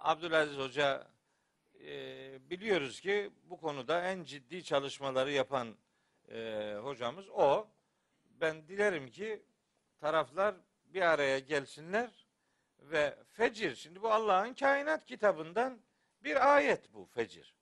Abdülaziz 0.00 0.58
Hoca 0.58 1.06
e, 1.80 2.50
biliyoruz 2.50 3.00
ki 3.00 3.30
bu 3.44 3.60
konuda 3.60 4.04
en 4.04 4.24
ciddi 4.24 4.64
çalışmaları 4.64 5.32
yapan 5.32 5.76
e, 6.28 6.74
hocamız 6.82 7.28
o. 7.28 7.68
Ben 8.24 8.68
dilerim 8.68 9.10
ki 9.10 9.42
taraflar 10.00 10.54
bir 10.84 11.02
araya 11.02 11.38
gelsinler 11.38 12.26
ve 12.78 13.16
fecir. 13.32 13.74
Şimdi 13.74 14.02
bu 14.02 14.12
Allah'ın 14.12 14.54
kainat 14.54 15.04
kitabından 15.04 15.78
bir 16.24 16.54
ayet 16.54 16.94
bu 16.94 17.04
fecir. 17.04 17.54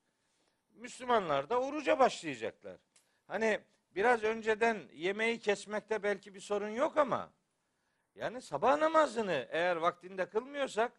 Müslümanlar 0.71 1.49
da 1.49 1.61
oruca 1.61 1.99
başlayacaklar. 1.99 2.77
Hani 3.27 3.59
biraz 3.95 4.23
önceden 4.23 4.89
yemeği 4.93 5.39
kesmekte 5.39 6.03
belki 6.03 6.33
bir 6.33 6.39
sorun 6.41 6.69
yok 6.69 6.97
ama 6.97 7.31
yani 8.15 8.41
sabah 8.41 8.77
namazını 8.77 9.47
eğer 9.51 9.75
vaktinde 9.75 10.29
kılmıyorsak 10.29 10.91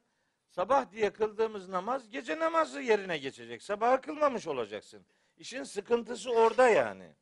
sabah 0.51 0.93
diye 0.93 1.13
kıldığımız 1.13 1.69
namaz 1.69 2.11
gece 2.11 2.39
namazı 2.39 2.81
yerine 2.81 3.19
geçecek. 3.19 3.63
Sabahı 3.63 4.01
kılmamış 4.01 4.47
olacaksın. 4.47 5.07
İşin 5.37 5.63
sıkıntısı 5.63 6.31
orada 6.31 6.69
yani. 6.69 7.15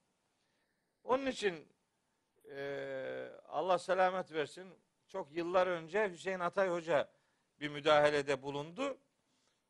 Onun 1.04 1.26
için 1.26 1.68
e, 2.50 3.28
Allah 3.48 3.78
selamet 3.78 4.32
versin. 4.32 4.74
Çok 5.08 5.32
yıllar 5.32 5.66
önce 5.66 6.10
Hüseyin 6.10 6.40
Atay 6.40 6.68
Hoca 6.68 7.10
bir 7.60 7.68
müdahalede 7.68 8.42
bulundu. 8.42 8.98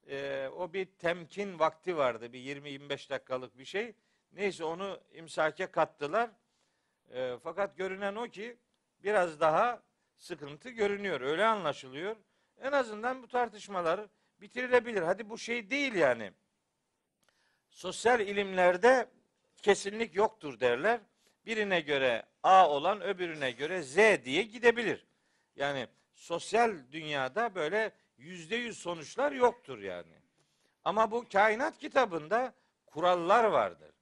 E, 0.07 0.49
o 0.57 0.73
bir 0.73 0.87
temkin 0.87 1.59
vakti 1.59 1.97
vardı. 1.97 2.33
Bir 2.33 2.39
20-25 2.39 3.11
dakikalık 3.11 3.59
bir 3.59 3.65
şey. 3.65 3.95
Neyse 4.33 4.65
onu 4.65 5.01
imsake 5.13 5.67
kattılar. 5.67 6.31
E, 7.11 7.37
fakat 7.43 7.77
görünen 7.77 8.15
o 8.15 8.29
ki 8.29 8.57
biraz 9.03 9.41
daha 9.41 9.83
sıkıntı 10.17 10.71
görünüyor. 10.71 11.21
Öyle 11.21 11.47
anlaşılıyor. 11.47 12.17
En 12.63 12.73
azından 12.73 13.23
bu 13.23 13.29
tartışmalar 13.29 14.01
bitirilebilir. 14.41 15.03
Hadi 15.03 15.31
bu 15.31 15.39
şey 15.39 15.71
değil 15.71 15.95
yani. 15.95 16.33
Sosyal 17.71 18.21
ilimlerde 18.21 19.09
kesinlik 19.63 20.15
yoktur 20.15 20.61
derler. 20.61 21.01
Birine 21.47 21.81
göre 21.81 22.27
A 22.43 22.71
olan 22.71 23.01
öbürüne 23.01 23.51
göre 23.51 23.83
Z 23.83 23.97
diye 23.97 24.43
gidebilir. 24.43 25.07
Yani 25.57 25.87
sosyal 26.15 26.79
dünyada 26.93 27.55
böyle 27.55 27.93
yüzde 28.17 28.57
yüz 28.57 28.79
sonuçlar 28.79 29.33
yoktur 29.33 29.79
yani. 29.79 30.13
Ama 30.85 31.11
bu 31.11 31.29
kainat 31.33 31.79
kitabında 31.79 32.55
kurallar 32.87 33.45
vardır. 33.45 33.93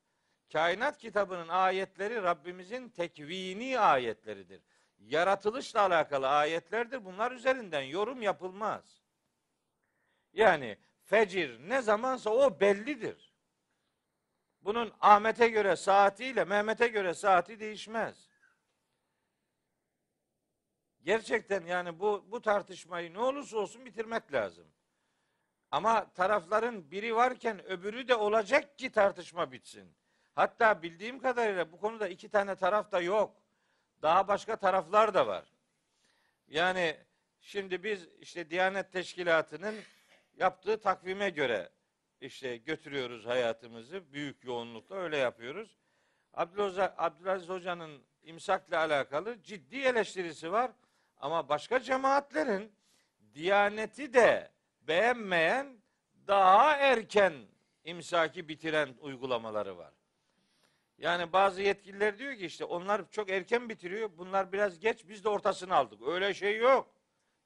Kainat 0.53 0.99
kitabının 0.99 1.49
ayetleri 1.49 2.23
Rabbimizin 2.23 2.88
tekvini 2.88 3.79
ayetleridir. 3.79 4.62
Yaratılışla 5.07 5.81
alakalı 5.81 6.29
ayetlerdir. 6.29 7.05
Bunlar 7.05 7.33
üzerinden 7.33 7.83
yorum 7.83 8.23
yapılmaz. 8.23 9.03
Yani 10.33 10.79
fecir 11.03 11.69
ne 11.69 11.83
zamansa 11.83 12.31
o 12.31 12.61
bellidir. 12.61 13.35
Bunun 14.62 14.92
Ahmet'e 15.01 15.49
göre 15.49 15.77
saatiyle 15.77 16.45
Mehmet'e 16.45 16.88
göre 16.88 17.14
saati 17.14 17.61
değişmez. 17.61 18.29
Gerçekten 21.03 21.66
yani 21.66 22.01
bu 22.01 22.27
bu 22.31 22.42
tartışmayı 22.42 23.12
ne 23.12 23.19
olursa 23.19 23.59
olsun 23.59 23.87
bitirmek 23.87 24.33
lazım. 24.33 24.66
Ama 25.71 26.12
tarafların 26.12 26.90
biri 26.90 27.16
varken 27.16 27.64
öbürü 27.64 28.09
de 28.09 28.14
olacak 28.14 28.79
ki 28.79 28.92
tartışma 28.92 29.53
bitsin. 29.53 29.97
Hatta 30.35 30.83
bildiğim 30.83 31.19
kadarıyla 31.19 31.73
bu 31.73 31.81
konuda 31.81 32.09
iki 32.09 32.29
tane 32.29 32.57
taraf 32.57 32.92
da 32.92 33.01
yok. 33.01 33.45
Daha 34.02 34.28
başka 34.28 34.56
taraflar 34.56 35.14
da 35.14 35.26
var. 35.26 35.44
Yani 36.48 36.96
şimdi 37.40 37.85
biz 37.85 38.09
işte 38.20 38.50
Diyanet 38.50 38.92
Teşkilatı'nın 38.92 39.74
yaptığı 40.37 40.80
takvime 40.80 41.30
göre 41.30 41.70
işte 42.20 42.56
götürüyoruz 42.56 43.26
hayatımızı 43.26 44.12
büyük 44.12 44.44
yoğunlukla 44.44 44.96
öyle 44.96 45.16
yapıyoruz. 45.16 45.78
Abdülaziz 46.96 47.48
Hoca'nın 47.48 48.02
imsakla 48.22 48.78
alakalı 48.78 49.42
ciddi 49.42 49.76
eleştirisi 49.76 50.52
var. 50.52 50.70
Ama 51.16 51.48
başka 51.48 51.80
cemaatlerin 51.80 52.72
Diyaneti 53.35 54.14
de 54.14 54.50
beğenmeyen 54.80 55.78
daha 56.26 56.76
erken 56.76 57.35
imsaki 57.85 58.48
bitiren 58.48 58.94
uygulamaları 59.00 59.78
var. 59.78 59.92
Yani 60.98 61.32
bazı 61.32 61.62
yetkililer 61.62 62.18
diyor 62.18 62.35
ki 62.35 62.46
işte 62.46 62.64
onlar 62.64 63.11
çok 63.11 63.30
erken 63.30 63.68
bitiriyor. 63.68 64.11
Bunlar 64.18 64.52
biraz 64.52 64.78
geç 64.78 65.09
biz 65.09 65.24
de 65.24 65.28
ortasını 65.28 65.74
aldık. 65.74 66.02
Öyle 66.09 66.35
şey 66.35 66.56
yok. 66.56 66.88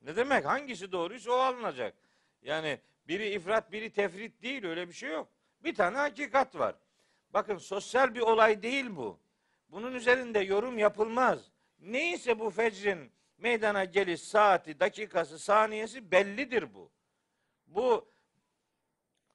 Ne 0.02 0.16
demek? 0.16 0.44
Hangisi 0.44 0.92
doğruysa 0.92 1.32
o 1.32 1.34
alınacak. 1.34 1.94
Yani 2.42 2.80
biri 3.08 3.28
ifrat 3.28 3.72
biri 3.72 3.92
tefrit 3.92 4.42
değil 4.42 4.64
öyle 4.64 4.88
bir 4.88 4.92
şey 4.92 5.10
yok. 5.10 5.28
Bir 5.64 5.74
tane 5.74 5.96
hakikat 5.96 6.58
var. 6.58 6.74
Bakın 7.34 7.58
sosyal 7.58 8.14
bir 8.14 8.20
olay 8.20 8.62
değil 8.62 8.96
bu. 8.96 9.18
Bunun 9.68 9.94
üzerinde 9.94 10.38
yorum 10.38 10.78
yapılmaz. 10.78 11.50
Neyse 11.80 12.38
bu 12.38 12.50
fecrin 12.50 13.12
meydana 13.38 13.84
geliş 13.84 14.20
saati, 14.22 14.80
dakikası, 14.80 15.38
saniyesi 15.38 16.10
bellidir 16.10 16.74
bu. 16.74 16.90
Bu 17.66 18.08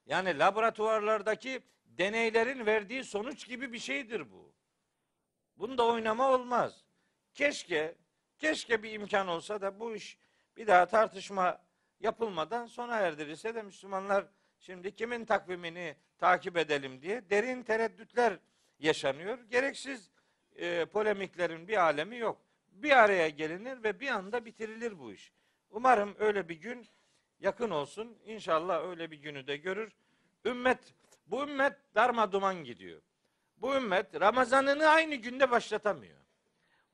yani 0.06 0.38
laboratuvarlardaki 0.38 1.62
deneylerin 1.98 2.66
verdiği 2.66 3.04
sonuç 3.04 3.46
gibi 3.48 3.72
bir 3.72 3.78
şeydir 3.78 4.32
bu. 4.32 4.52
Bunda 5.56 5.86
oynama 5.86 6.30
olmaz. 6.30 6.84
Keşke, 7.34 7.94
keşke 8.38 8.82
bir 8.82 8.92
imkan 8.92 9.28
olsa 9.28 9.60
da 9.60 9.80
bu 9.80 9.94
iş 9.94 10.18
bir 10.56 10.66
daha 10.66 10.86
tartışma 10.86 11.66
yapılmadan 12.00 12.66
sona 12.66 12.96
erdirilse 12.96 13.54
de 13.54 13.62
Müslümanlar 13.62 14.26
şimdi 14.58 14.94
kimin 14.94 15.24
takvimini 15.24 15.96
takip 16.18 16.56
edelim 16.56 17.02
diye 17.02 17.30
derin 17.30 17.62
tereddütler 17.62 18.38
yaşanıyor. 18.78 19.38
Gereksiz 19.50 20.10
e, 20.56 20.84
polemiklerin 20.84 21.68
bir 21.68 21.76
alemi 21.76 22.16
yok. 22.16 22.46
bir 22.72 22.90
araya 22.90 23.28
gelinir 23.28 23.82
ve 23.82 24.00
bir 24.00 24.08
anda 24.08 24.44
bitirilir 24.44 24.98
bu 24.98 25.12
iş. 25.12 25.32
Umarım 25.70 26.16
öyle 26.18 26.48
bir 26.48 26.54
gün 26.54 26.86
yakın 27.40 27.70
olsun. 27.70 28.18
İnşallah 28.24 28.88
öyle 28.88 29.10
bir 29.10 29.16
günü 29.16 29.46
de 29.46 29.56
görür. 29.56 29.92
Ümmet, 30.44 30.94
bu 31.26 31.42
ümmet 31.42 31.72
darma 31.94 32.32
duman 32.32 32.64
gidiyor. 32.64 33.00
Bu 33.56 33.74
ümmet 33.74 34.20
Ramazan'ını 34.20 34.88
aynı 34.88 35.14
günde 35.14 35.50
başlatamıyor. 35.50 36.18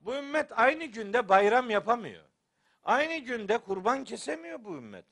Bu 0.00 0.14
ümmet 0.14 0.58
aynı 0.58 0.84
günde 0.84 1.28
bayram 1.28 1.70
yapamıyor. 1.70 2.24
Aynı 2.84 3.16
günde 3.16 3.58
kurban 3.58 4.04
kesemiyor 4.04 4.64
bu 4.64 4.76
ümmet. 4.76 5.04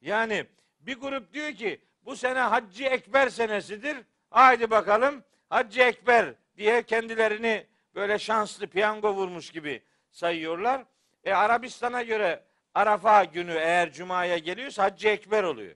Yani 0.00 0.46
bir 0.80 0.96
grup 0.96 1.32
diyor 1.32 1.52
ki 1.52 1.80
bu 2.04 2.16
sene 2.16 2.38
Haccı 2.38 2.84
Ekber 2.84 3.28
senesidir. 3.28 3.96
Haydi 4.30 4.70
bakalım 4.70 5.24
Haccı 5.50 5.80
Ekber 5.80 6.34
diye 6.56 6.82
kendilerini 6.82 7.66
böyle 7.94 8.18
şanslı 8.18 8.66
piyango 8.66 9.14
vurmuş 9.14 9.50
gibi 9.50 9.82
sayıyorlar. 10.10 10.84
E 11.24 11.32
Arabistan'a 11.32 12.02
göre 12.02 12.44
Arafa 12.74 13.24
günü 13.24 13.52
eğer 13.52 13.92
Cuma'ya 13.92 14.38
geliyorsa 14.38 14.82
Haccı 14.84 15.08
Ekber 15.08 15.44
oluyor. 15.44 15.74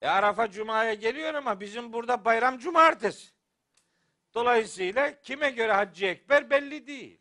E 0.00 0.08
Arafa 0.08 0.50
Cuma'ya 0.50 0.94
geliyor 0.94 1.34
ama 1.34 1.60
bizim 1.60 1.92
burada 1.92 2.24
bayram 2.24 2.58
cumartesi. 2.58 3.32
Dolayısıyla 4.34 5.20
kime 5.20 5.50
göre 5.50 5.72
Haccı 5.72 6.06
Ekber 6.06 6.50
belli 6.50 6.86
değil. 6.86 7.20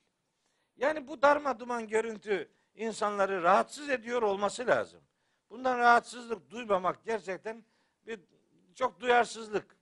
Yani 0.77 1.07
bu 1.07 1.21
darma 1.21 1.59
duman 1.59 1.87
görüntü 1.87 2.51
insanları 2.75 3.43
rahatsız 3.43 3.89
ediyor 3.89 4.21
olması 4.21 4.67
lazım. 4.67 5.01
Bundan 5.49 5.77
rahatsızlık 5.77 6.51
duymamak 6.51 7.05
gerçekten 7.05 7.63
bir 8.07 8.19
çok 8.75 8.99
duyarsızlık. 8.99 9.77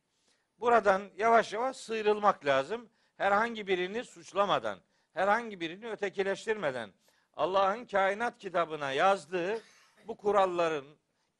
Buradan 0.59 1.01
yavaş 1.17 1.53
yavaş 1.53 1.77
sıyrılmak 1.77 2.45
lazım. 2.45 2.89
Herhangi 3.17 3.67
birini 3.67 4.03
suçlamadan, 4.03 4.79
herhangi 5.13 5.59
birini 5.59 5.89
ötekileştirmeden 5.89 6.91
Allah'ın 7.33 7.85
kainat 7.85 8.37
kitabına 8.37 8.91
yazdığı 8.91 9.61
bu 10.07 10.17
kuralların 10.17 10.85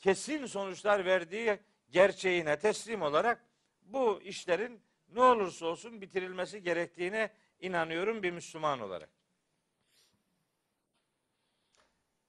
kesin 0.02 0.46
sonuçlar 0.46 1.06
verdiği 1.06 1.60
gerçeğine 1.90 2.60
teslim 2.60 3.02
olarak 3.02 3.46
bu 3.82 4.22
işlerin 4.22 4.82
ne 5.10 5.22
olursa 5.22 5.66
olsun 5.66 6.02
bitirilmesi 6.02 6.64
gerektiğine 6.64 7.34
inanıyorum 7.60 8.24
bir 8.24 8.32
Müslüman 8.32 8.80
olarak. 8.80 9.10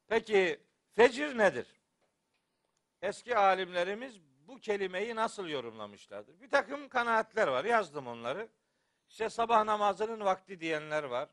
Peki 0.09 0.61
fecir 0.93 1.39
nedir? 1.39 1.67
Eski 3.03 3.37
alimlerimiz 3.37 4.21
bu 4.47 4.61
kelimeyi 4.61 5.17
nasıl 5.17 5.49
yorumlamışlardır? 5.49 6.41
Bir 6.41 6.51
takım 6.51 6.89
kanaatler 6.89 7.49
var. 7.49 7.65
Yazdım 7.65 8.07
onları. 8.07 8.49
İşte 9.09 9.31
sabah 9.31 9.65
namazının 9.65 10.21
vakti 10.21 10.61
diyenler 10.61 11.03
var. 11.03 11.29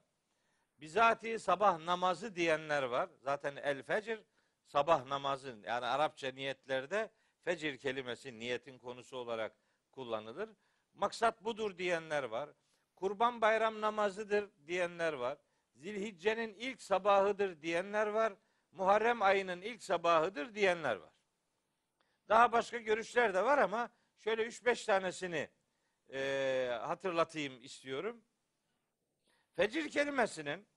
Bizatihi 0.82 1.40
sabah 1.40 1.80
namazı 1.80 2.36
diyenler 2.36 2.84
var. 2.84 3.10
Zaten 3.24 3.56
el 3.56 3.84
fecir 3.84 4.20
sabah 4.70 5.06
namazı 5.06 5.60
yani 5.64 5.86
Arapça 5.86 6.32
niyetlerde 6.32 7.12
fecir 7.44 7.78
kelimesi 7.78 8.40
niyetin 8.40 8.80
konusu 8.80 9.18
olarak 9.18 9.56
kullanılır. 9.92 10.50
Maksat 10.94 11.44
budur 11.44 11.78
diyenler 11.78 12.24
var. 12.24 12.50
Kurban 12.96 13.42
bayram 13.42 13.82
namazıdır 13.82 14.50
diyenler 14.68 15.14
var. 15.14 15.38
Zilhicce'nin 15.76 16.54
ilk 16.54 16.82
sabahıdır 16.82 17.62
diyenler 17.62 18.08
var. 18.08 18.34
Muharrem 18.72 19.22
ayının 19.22 19.62
ilk 19.62 19.84
sabahıdır 19.84 20.56
diyenler 20.56 20.96
var. 20.96 21.14
Daha 22.30 22.52
başka 22.52 22.78
görüşler 22.78 23.34
de 23.34 23.44
var 23.44 23.58
ama 23.58 23.90
şöyle 24.18 24.44
3-5 24.48 24.86
tanesini 24.86 25.50
e, 26.14 26.80
hatırlatayım 26.82 27.64
istiyorum. 27.64 28.24
Fecir 29.56 29.90
kelimesinin 29.90 30.68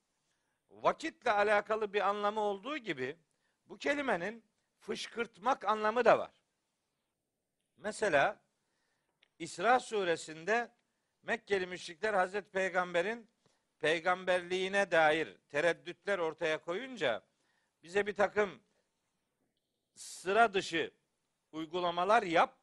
vakitle 0.71 1.31
alakalı 1.31 1.93
bir 1.93 2.09
anlamı 2.09 2.41
olduğu 2.41 2.77
gibi 2.77 3.19
bu 3.67 3.79
kelimenin 3.79 4.45
fışkırtmak 4.79 5.65
anlamı 5.65 6.05
da 6.05 6.19
var. 6.19 6.31
Mesela 7.77 8.41
İsra 9.39 9.81
suresinde 9.81 10.73
Mekkeli 11.23 11.67
müşrikler 11.67 12.15
Hazreti 12.15 12.51
Peygamber'in 12.51 13.29
peygamberliğine 13.79 14.91
dair 14.91 15.37
tereddütler 15.49 16.19
ortaya 16.19 16.59
koyunca 16.59 17.23
bize 17.83 18.07
bir 18.07 18.15
takım 18.15 18.63
sıra 19.95 20.55
dışı 20.55 20.91
uygulamalar 21.53 22.23
yap. 22.23 22.59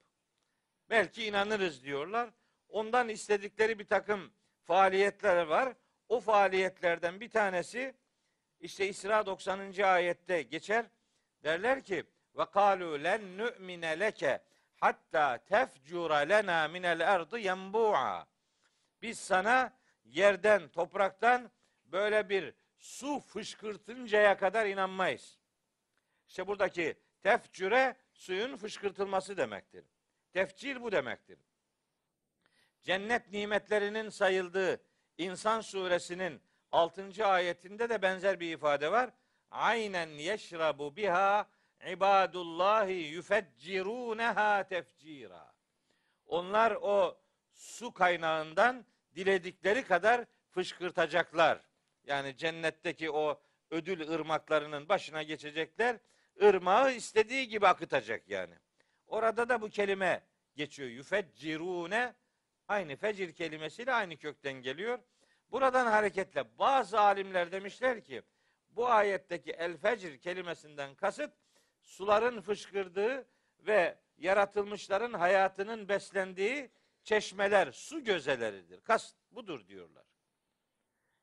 Belki 0.90 1.26
inanırız 1.26 1.84
diyorlar. 1.84 2.30
Ondan 2.70 3.10
istedikleri 3.10 3.80
bir 3.80 3.88
takım 3.88 4.34
faaliyetler 4.64 5.46
var. 5.46 5.74
O 6.10 6.20
faaliyetlerden 6.20 7.20
bir 7.20 7.30
tanesi 7.30 7.96
işte 8.60 8.88
İsra 8.88 9.26
90. 9.26 9.84
ayette 9.84 10.42
geçer. 10.42 10.86
Derler 11.44 11.84
ki 11.84 12.04
ve 12.38 12.46
kalu 12.46 13.04
len 13.04 13.38
nu'mine 13.38 14.00
leke 14.00 14.44
hatta 14.76 15.38
tefcura 15.38 16.18
lena 16.18 16.68
minel 16.68 17.00
erdi 17.00 17.42
yenbu'a. 17.42 18.28
Biz 19.02 19.20
sana 19.20 19.74
yerden, 20.06 20.68
topraktan 20.68 21.52
böyle 21.86 22.30
bir 22.30 22.54
su 22.78 23.20
fışkırtıncaya 23.20 24.38
kadar 24.38 24.66
inanmayız. 24.66 25.40
İşte 26.28 26.48
buradaki 26.48 26.98
tefcüre 27.22 27.96
suyun 28.14 28.58
fışkırtılması 28.58 29.38
demektir. 29.38 29.86
Tefcir 30.32 30.82
bu 30.82 30.92
demektir. 30.92 31.40
Cennet 32.82 33.32
nimetlerinin 33.32 34.10
sayıldığı 34.10 34.82
İnsan 35.20 35.62
suresinin 35.62 36.42
6. 36.72 37.26
ayetinde 37.26 37.90
de 37.90 38.02
benzer 38.02 38.40
bir 38.40 38.54
ifade 38.54 38.92
var. 38.92 39.10
Aynen 39.52 40.10
yeşrabu 40.10 40.96
biha 40.96 41.50
ibadullahi 41.92 42.94
yufecciruneha 42.94 44.68
tefcira. 44.68 45.54
Onlar 46.26 46.72
o 46.82 47.22
su 47.54 47.94
kaynağından 47.94 48.86
diledikleri 49.16 49.84
kadar 49.84 50.26
fışkırtacaklar. 50.50 51.62
Yani 52.04 52.38
cennetteki 52.38 53.12
o 53.12 53.42
ödül 53.72 54.10
ırmaklarının 54.10 54.90
başına 54.90 55.24
geçecekler. 55.24 55.98
Irmağı 56.36 56.94
istediği 56.94 57.48
gibi 57.48 57.68
akıtacak 57.68 58.30
yani. 58.30 58.54
Orada 59.08 59.50
da 59.50 59.62
bu 59.62 59.70
kelime 59.70 60.24
geçiyor. 60.56 60.90
Yüfeccirune 60.90 62.14
aynı 62.68 62.96
fecir 62.96 63.34
kelimesiyle 63.34 63.94
aynı 63.94 64.18
kökten 64.18 64.54
geliyor. 64.54 65.00
Buradan 65.52 65.86
hareketle 65.86 66.58
bazı 66.60 67.00
alimler 67.00 67.52
demişler 67.52 68.04
ki 68.04 68.22
bu 68.70 68.88
ayetteki 68.88 69.52
el 69.52 69.78
fecir 69.78 70.18
kelimesinden 70.18 70.96
kasıt 70.96 71.34
suların 71.82 72.42
fışkırdığı 72.42 73.28
ve 73.60 73.98
yaratılmışların 74.18 75.14
hayatının 75.14 75.90
beslendiği 75.90 76.72
çeşmeler, 77.04 77.72
su 77.72 78.04
gözeleridir. 78.04 78.82
Kast 78.82 79.16
budur 79.32 79.68
diyorlar. 79.68 80.06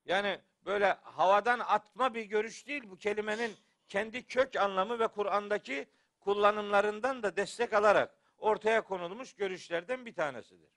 Yani 0.05 0.41
böyle 0.65 0.87
havadan 1.03 1.59
atma 1.59 2.15
bir 2.15 2.25
görüş 2.25 2.67
değil 2.67 2.83
bu 2.91 2.97
kelimenin 2.97 3.57
kendi 3.89 4.27
kök 4.27 4.57
anlamı 4.57 4.99
ve 4.99 5.09
Kur'an'daki 5.09 5.87
kullanımlarından 6.21 7.23
da 7.23 7.37
destek 7.37 7.73
alarak 7.73 8.15
ortaya 8.39 8.81
konulmuş 8.81 9.33
görüşlerden 9.33 10.07
bir 10.07 10.15
tanesidir. 10.15 10.71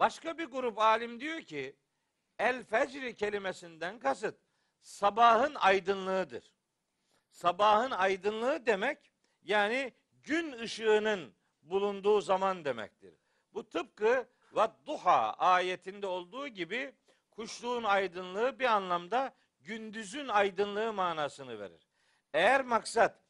Başka 0.00 0.38
bir 0.38 0.44
grup 0.44 0.78
alim 0.78 1.20
diyor 1.20 1.40
ki 1.40 1.76
el 2.38 2.64
fecri 2.64 3.14
kelimesinden 3.14 3.98
kasıt 3.98 4.38
sabahın 4.80 5.54
aydınlığıdır. 5.54 6.52
Sabahın 7.30 7.90
aydınlığı 7.90 8.66
demek 8.66 8.98
yani 9.42 9.92
gün 10.22 10.52
ışığının 10.52 11.34
bulunduğu 11.62 12.20
zaman 12.20 12.64
demektir. 12.64 13.14
Bu 13.54 13.68
tıpkı 13.68 14.28
ve 14.56 14.68
duha 14.86 15.32
ayetinde 15.32 16.06
olduğu 16.06 16.48
gibi 16.48 16.94
kuşluğun 17.30 17.84
aydınlığı 17.84 18.58
bir 18.58 18.64
anlamda 18.64 19.34
gündüzün 19.60 20.28
aydınlığı 20.28 20.92
manasını 20.92 21.60
verir. 21.60 21.88
Eğer 22.32 22.64
maksat 22.64 23.20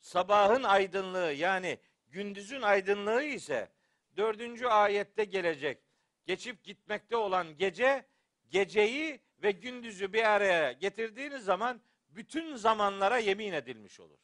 sabahın 0.00 0.62
aydınlığı 0.62 1.32
yani 1.32 1.78
gündüzün 2.06 2.62
aydınlığı 2.62 3.22
ise 3.22 3.72
dördüncü 4.16 4.66
ayette 4.66 5.24
gelecek 5.24 5.87
geçip 6.28 6.64
gitmekte 6.64 7.16
olan 7.16 7.56
gece 7.56 8.06
geceyi 8.50 9.20
ve 9.42 9.50
gündüzü 9.50 10.12
bir 10.12 10.24
araya 10.24 10.72
getirdiğiniz 10.72 11.44
zaman 11.44 11.80
bütün 12.08 12.56
zamanlara 12.56 13.18
yemin 13.18 13.52
edilmiş 13.52 14.00
olur. 14.00 14.18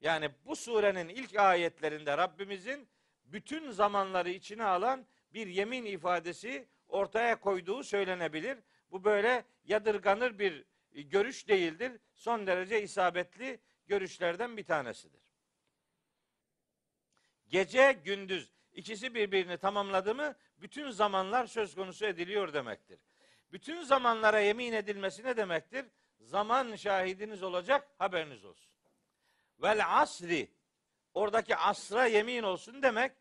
Yani 0.00 0.30
bu 0.44 0.56
surenin 0.56 1.08
ilk 1.08 1.36
ayetlerinde 1.36 2.18
Rabbimizin 2.18 2.88
bütün 3.24 3.70
zamanları 3.70 4.30
içine 4.30 4.64
alan 4.64 5.06
bir 5.34 5.46
yemin 5.46 5.84
ifadesi 5.84 6.68
ortaya 6.88 7.40
koyduğu 7.40 7.82
söylenebilir. 7.82 8.58
Bu 8.90 9.04
böyle 9.04 9.44
yadırganır 9.64 10.38
bir 10.38 10.64
görüş 10.92 11.48
değildir. 11.48 11.92
Son 12.14 12.46
derece 12.46 12.82
isabetli 12.82 13.60
görüşlerden 13.86 14.56
bir 14.56 14.64
tanesidir. 14.64 15.20
Gece 17.48 18.00
gündüz 18.04 18.52
ikisi 18.72 19.14
birbirini 19.14 19.58
tamamladı 19.58 20.14
mı 20.14 20.36
bütün 20.56 20.90
zamanlar 20.90 21.46
söz 21.46 21.74
konusu 21.74 22.06
ediliyor 22.06 22.52
demektir. 22.52 23.00
Bütün 23.52 23.82
zamanlara 23.82 24.40
yemin 24.40 24.72
edilmesi 24.72 25.24
ne 25.24 25.36
demektir? 25.36 25.86
Zaman 26.20 26.76
şahidiniz 26.76 27.42
olacak, 27.42 27.88
haberiniz 27.98 28.44
olsun. 28.44 28.72
Vel 29.62 30.00
asri, 30.00 30.50
oradaki 31.14 31.56
asra 31.56 32.06
yemin 32.06 32.42
olsun 32.42 32.82
demek, 32.82 33.12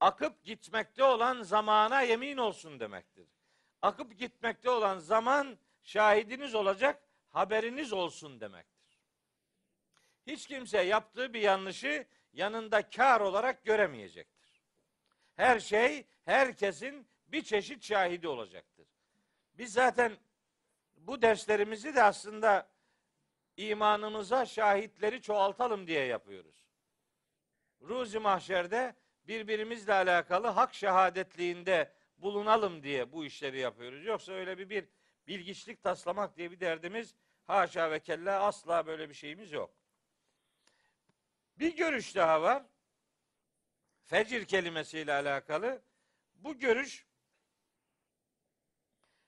akıp 0.00 0.44
gitmekte 0.44 1.04
olan 1.04 1.42
zamana 1.42 2.02
yemin 2.02 2.36
olsun 2.36 2.80
demektir. 2.80 3.28
Akıp 3.82 4.18
gitmekte 4.18 4.70
olan 4.70 4.98
zaman 4.98 5.58
şahidiniz 5.82 6.54
olacak, 6.54 7.02
haberiniz 7.30 7.92
olsun 7.92 8.40
demektir. 8.40 8.72
Hiç 10.26 10.46
kimse 10.46 10.82
yaptığı 10.82 11.34
bir 11.34 11.40
yanlışı 11.40 12.06
yanında 12.32 12.90
kar 12.90 13.20
olarak 13.20 13.64
göremeyecektir. 13.64 14.62
Her 15.34 15.60
şey 15.60 16.06
herkesin 16.24 17.06
bir 17.26 17.42
çeşit 17.42 17.84
şahidi 17.84 18.28
olacaktır. 18.28 18.88
Biz 19.54 19.72
zaten 19.72 20.12
bu 20.96 21.22
derslerimizi 21.22 21.94
de 21.94 22.02
aslında 22.02 22.68
imanımıza 23.56 24.46
şahitleri 24.46 25.22
çoğaltalım 25.22 25.86
diye 25.86 26.04
yapıyoruz. 26.04 26.66
Ruzi 27.80 28.18
mahşerde 28.18 28.94
birbirimizle 29.24 29.92
alakalı 29.92 30.46
hak 30.46 30.74
şehadetliğinde 30.74 31.92
bulunalım 32.18 32.82
diye 32.82 33.12
bu 33.12 33.24
işleri 33.24 33.58
yapıyoruz. 33.58 34.04
Yoksa 34.04 34.32
öyle 34.32 34.58
bir, 34.58 34.68
bir 34.68 34.88
bilgiçlik 35.26 35.82
taslamak 35.82 36.36
diye 36.36 36.50
bir 36.50 36.60
derdimiz 36.60 37.14
haşa 37.44 37.90
ve 37.90 38.00
kella 38.00 38.40
asla 38.40 38.86
böyle 38.86 39.08
bir 39.08 39.14
şeyimiz 39.14 39.52
yok. 39.52 39.74
Bir 41.56 41.76
görüş 41.76 42.14
daha 42.14 42.42
var. 42.42 42.62
Fecir 44.02 44.44
kelimesiyle 44.44 45.12
alakalı. 45.12 45.82
Bu 46.34 46.58
görüş 46.58 47.06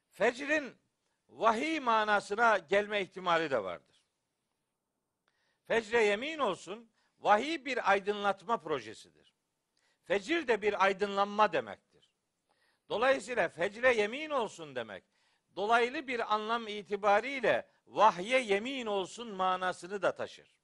fecrin 0.09 0.77
vahiy 1.29 1.81
manasına 1.81 2.59
gelme 2.59 3.03
ihtimali 3.03 3.51
de 3.51 3.65
vardır. 3.65 4.05
Fecre 5.65 6.05
yemin 6.05 6.39
olsun 6.39 6.91
vahiy 7.19 7.65
bir 7.65 7.91
aydınlatma 7.91 8.61
projesidir. 8.61 9.35
Fecir 10.03 10.49
de 10.49 10.63
bir 10.63 10.85
aydınlanma 10.85 11.53
demektir. 11.53 12.11
Dolayısıyla 12.89 13.49
fecre 13.49 13.95
yemin 13.95 14.31
olsun 14.31 14.77
demek 14.77 15.05
dolaylı 15.57 16.07
bir 16.07 16.35
anlam 16.35 16.69
itibariyle 16.69 17.69
vahye 17.87 18.41
yemin 18.41 18.87
olsun 18.87 19.35
manasını 19.35 20.03
da 20.03 20.15
taşır. 20.15 20.55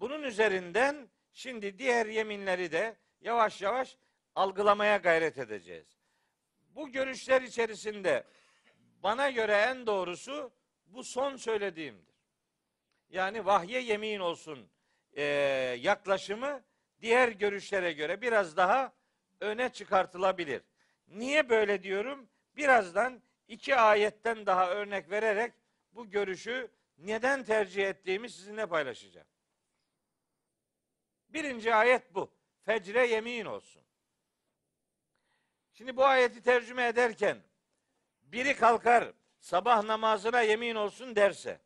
Bunun 0.00 0.22
üzerinden 0.22 1.08
şimdi 1.32 1.78
diğer 1.78 2.06
yeminleri 2.06 2.72
de 2.72 2.96
yavaş 3.20 3.62
yavaş 3.62 3.96
algılamaya 4.34 4.96
gayret 4.96 5.38
edeceğiz. 5.38 5.98
Bu 6.70 6.92
görüşler 6.92 7.42
içerisinde 7.42 8.24
bana 9.02 9.30
göre 9.30 9.52
en 9.52 9.86
doğrusu 9.86 10.52
bu 10.86 11.04
son 11.04 11.36
söylediğimdir. 11.36 12.14
Yani 13.10 13.46
vahye 13.46 13.80
yemin 13.80 14.20
olsun 14.20 14.70
e, 15.12 15.22
yaklaşımı 15.80 16.62
diğer 17.00 17.28
görüşlere 17.28 17.92
göre 17.92 18.20
biraz 18.20 18.56
daha 18.56 18.92
öne 19.40 19.68
çıkartılabilir. 19.68 20.62
Niye 21.08 21.48
böyle 21.48 21.82
diyorum? 21.82 22.28
Birazdan 22.56 23.22
iki 23.48 23.76
ayetten 23.76 24.46
daha 24.46 24.70
örnek 24.70 25.10
vererek 25.10 25.52
bu 25.92 26.10
görüşü 26.10 26.70
neden 26.98 27.44
tercih 27.44 27.86
ettiğimi 27.88 28.30
sizinle 28.30 28.66
paylaşacağım. 28.66 29.26
Birinci 31.28 31.74
ayet 31.74 32.14
bu. 32.14 32.30
Fecre 32.64 33.06
yemin 33.06 33.44
olsun. 33.44 33.82
Şimdi 35.72 35.96
bu 35.96 36.04
ayeti 36.04 36.42
tercüme 36.42 36.86
ederken 36.86 37.38
biri 38.22 38.56
kalkar 38.56 39.12
sabah 39.38 39.84
namazına 39.84 40.40
yemin 40.40 40.74
olsun 40.74 41.16
derse, 41.16 41.60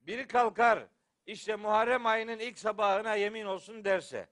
biri 0.00 0.26
kalkar 0.26 0.86
işte 1.26 1.56
Muharrem 1.56 2.06
ayının 2.06 2.38
ilk 2.38 2.58
sabahına 2.58 3.14
yemin 3.14 3.44
olsun 3.44 3.84
derse, 3.84 4.28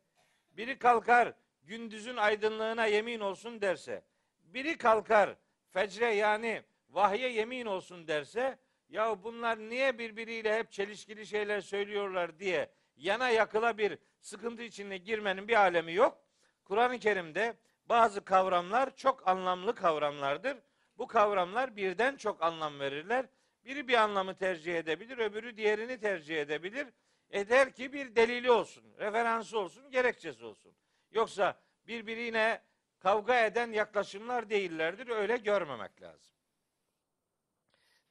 biri 0.50 0.78
kalkar 0.78 1.34
gündüzün 1.62 2.16
aydınlığına 2.16 2.86
yemin 2.86 3.20
olsun 3.20 3.60
derse, 3.60 4.02
biri 4.42 4.78
kalkar 4.78 5.36
fecre 5.70 6.14
yani 6.14 6.62
vahye 6.88 7.28
yemin 7.28 7.66
olsun 7.66 8.08
derse, 8.08 8.58
ya 8.88 9.22
bunlar 9.22 9.58
niye 9.58 9.98
birbiriyle 9.98 10.58
hep 10.58 10.72
çelişkili 10.72 11.26
şeyler 11.26 11.60
söylüyorlar 11.60 12.38
diye 12.38 12.70
yana 12.96 13.30
yakıla 13.30 13.78
bir 13.78 13.98
sıkıntı 14.24 14.62
içine 14.62 14.96
girmenin 14.96 15.48
bir 15.48 15.54
alemi 15.54 15.92
yok. 15.92 16.18
Kur'an-ı 16.64 16.98
Kerim'de 16.98 17.56
bazı 17.86 18.24
kavramlar 18.24 18.96
çok 18.96 19.28
anlamlı 19.28 19.74
kavramlardır. 19.74 20.56
Bu 20.98 21.06
kavramlar 21.06 21.76
birden 21.76 22.16
çok 22.16 22.42
anlam 22.42 22.80
verirler. 22.80 23.26
Biri 23.64 23.88
bir 23.88 23.94
anlamı 23.94 24.36
tercih 24.36 24.78
edebilir, 24.78 25.18
öbürü 25.18 25.56
diğerini 25.56 26.00
tercih 26.00 26.40
edebilir. 26.40 26.86
Eder 27.30 27.72
ki 27.72 27.92
bir 27.92 28.16
delili 28.16 28.50
olsun, 28.50 28.84
referansı 28.98 29.58
olsun, 29.58 29.90
gerekçesi 29.90 30.44
olsun. 30.44 30.76
Yoksa 31.10 31.60
birbirine 31.86 32.62
kavga 32.98 33.44
eden 33.44 33.72
yaklaşımlar 33.72 34.50
değillerdir. 34.50 35.08
Öyle 35.08 35.36
görmemek 35.36 36.02
lazım. 36.02 36.34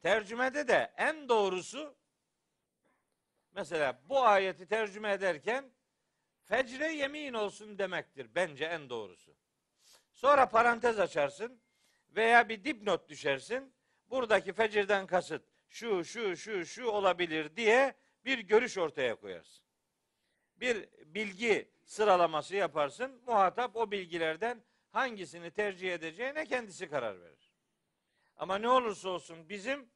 Tercümede 0.02 0.68
de 0.68 0.94
en 0.98 1.30
doğrusu 1.30 1.96
mesela 3.52 4.02
bu 4.10 4.26
ayeti 4.26 4.68
tercüme 4.68 5.12
ederken 5.12 5.73
fecre 6.44 6.94
yemin 6.94 7.34
olsun 7.34 7.78
demektir 7.78 8.28
bence 8.36 8.66
en 8.66 8.90
doğrusu. 8.90 9.36
Sonra 10.12 10.50
parantez 10.50 11.00
açarsın 11.00 11.62
veya 12.10 12.50
bir 12.50 12.64
dipnot 12.64 13.10
düşersin. 13.10 13.74
Buradaki 14.10 14.54
fecirden 14.54 15.08
kasıt 15.08 15.44
şu 15.70 16.04
şu 16.06 16.38
şu 16.38 16.66
şu 16.66 16.86
olabilir 16.86 17.56
diye 17.56 17.96
bir 18.26 18.40
görüş 18.40 18.78
ortaya 18.78 19.16
koyarsın. 19.16 19.66
Bir 20.56 20.90
bilgi 21.06 21.72
sıralaması 21.86 22.56
yaparsın. 22.56 23.22
Muhatap 23.28 23.76
o 23.76 23.92
bilgilerden 23.92 24.64
hangisini 24.90 25.52
tercih 25.52 25.94
edeceğine 25.94 26.46
kendisi 26.46 26.90
karar 26.90 27.22
verir. 27.22 27.54
Ama 28.36 28.58
ne 28.58 28.70
olursa 28.70 29.10
olsun 29.10 29.50
bizim 29.50 29.90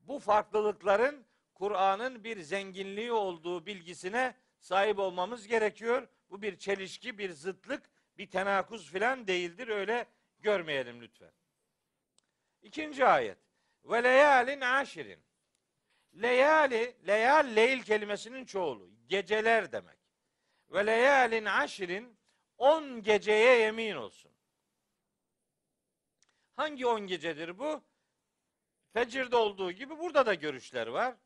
bu 0.00 0.18
farklılıkların 0.18 1.26
Kur'an'ın 1.54 2.24
bir 2.24 2.40
zenginliği 2.40 3.12
olduğu 3.12 3.66
bilgisine 3.66 4.34
sahip 4.60 4.98
olmamız 4.98 5.46
gerekiyor. 5.46 6.08
Bu 6.30 6.42
bir 6.42 6.58
çelişki, 6.58 7.18
bir 7.18 7.30
zıtlık, 7.30 7.90
bir 8.18 8.30
tenakuz 8.30 8.90
filan 8.90 9.26
değildir. 9.26 9.68
Öyle 9.68 10.06
görmeyelim 10.38 11.00
lütfen. 11.02 11.32
İkinci 12.62 13.06
ayet. 13.06 13.38
Ve 13.84 14.02
leyalin 14.02 14.60
aşirin. 14.60 15.20
Leyali, 16.22 16.96
leyal 17.06 17.56
leyl 17.56 17.82
kelimesinin 17.82 18.44
çoğulu. 18.44 18.90
Geceler 19.06 19.72
demek. 19.72 19.98
Ve 20.70 20.86
leyalin 20.86 21.44
aşirin 21.44 22.18
on 22.58 23.02
geceye 23.02 23.58
yemin 23.58 23.94
olsun. 23.94 24.32
Hangi 26.56 26.86
on 26.86 27.06
gecedir 27.06 27.58
bu? 27.58 27.82
Fecirde 28.92 29.36
olduğu 29.36 29.72
gibi 29.72 29.98
burada 29.98 30.26
da 30.26 30.34
görüşler 30.34 30.86
var. 30.86 31.16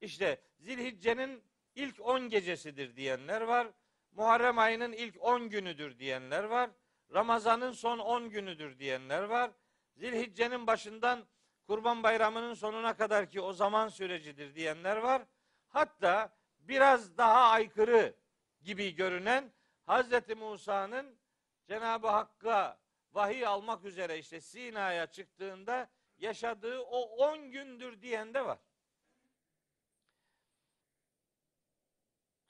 İşte 0.00 0.42
Zilhicce'nin 0.58 1.44
ilk 1.74 2.00
on 2.00 2.28
gecesidir 2.28 2.96
diyenler 2.96 3.40
var. 3.40 3.66
Muharrem 4.12 4.58
ayının 4.58 4.92
ilk 4.92 5.22
on 5.22 5.48
günüdür 5.48 5.98
diyenler 5.98 6.44
var. 6.44 6.70
Ramazan'ın 7.14 7.72
son 7.72 7.98
on 7.98 8.30
günüdür 8.30 8.78
diyenler 8.78 9.22
var. 9.22 9.50
Zilhicce'nin 9.96 10.66
başından 10.66 11.26
Kurban 11.66 12.02
Bayramı'nın 12.02 12.54
sonuna 12.54 12.96
kadar 12.96 13.30
ki 13.30 13.40
o 13.40 13.52
zaman 13.52 13.88
sürecidir 13.88 14.54
diyenler 14.54 14.96
var. 14.96 15.22
Hatta 15.68 16.36
biraz 16.58 17.18
daha 17.18 17.50
aykırı 17.50 18.14
gibi 18.62 18.94
görünen 18.94 19.52
Hazreti 19.86 20.34
Musa'nın 20.34 21.18
Cenab-ı 21.66 22.08
Hakk'a 22.08 22.78
vahiy 23.12 23.46
almak 23.46 23.84
üzere 23.84 24.18
işte 24.18 24.40
Sina'ya 24.40 25.06
çıktığında 25.06 25.88
yaşadığı 26.18 26.80
o 26.80 27.00
10 27.00 27.50
gündür 27.50 28.02
diyen 28.02 28.34
de 28.34 28.44
var. 28.44 28.58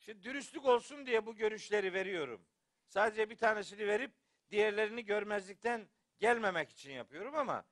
Şimdi 0.09 0.23
dürüstlük 0.23 0.65
olsun 0.65 1.07
diye 1.07 1.27
bu 1.27 1.37
görüşleri 1.37 1.93
veriyorum. 1.93 2.47
Sadece 2.87 3.31
bir 3.31 3.37
tanesini 3.37 3.87
verip 3.87 4.13
diğerlerini 4.51 5.05
görmezlikten 5.05 5.89
gelmemek 6.19 6.71
için 6.71 6.93
yapıyorum 6.93 7.35
ama 7.35 7.65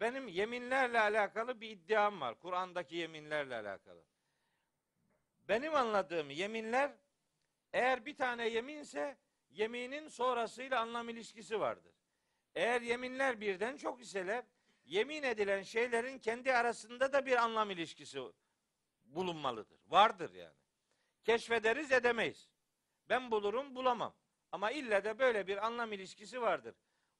benim 0.00 0.28
yeminlerle 0.28 1.00
alakalı 1.00 1.60
bir 1.60 1.70
iddiam 1.70 2.20
var. 2.20 2.38
Kur'an'daki 2.38 2.96
yeminlerle 2.96 3.56
alakalı. 3.56 4.04
Benim 5.48 5.74
anladığım 5.74 6.30
yeminler 6.30 6.92
eğer 7.72 8.06
bir 8.06 8.16
tane 8.16 8.48
yeminse 8.48 9.18
yeminin 9.50 10.08
sonrasıyla 10.08 10.80
anlam 10.80 11.08
ilişkisi 11.08 11.60
vardır. 11.60 11.94
Eğer 12.54 12.80
yeminler 12.80 13.40
birden 13.40 13.76
çok 13.76 14.00
iseler 14.00 14.44
yemin 14.84 15.22
edilen 15.22 15.62
şeylerin 15.62 16.18
kendi 16.18 16.52
arasında 16.52 17.12
da 17.12 17.26
bir 17.26 17.36
anlam 17.36 17.70
ilişkisi 17.70 18.20
bulunmalıdır. 19.04 19.80
Vardır 19.88 20.34
yani. 20.34 20.59
Keşfederiz 21.24 21.92
edemeyiz. 21.92 22.50
Ben 23.08 23.30
bulurum 23.30 23.74
bulamam. 23.74 24.14
Ama 24.52 24.70
ille 24.70 25.04
de 25.04 25.18
böyle 25.18 25.46
bir 25.46 25.66
anlam 25.66 25.92
ilişkisi 25.92 26.40
vardır. 26.40 26.74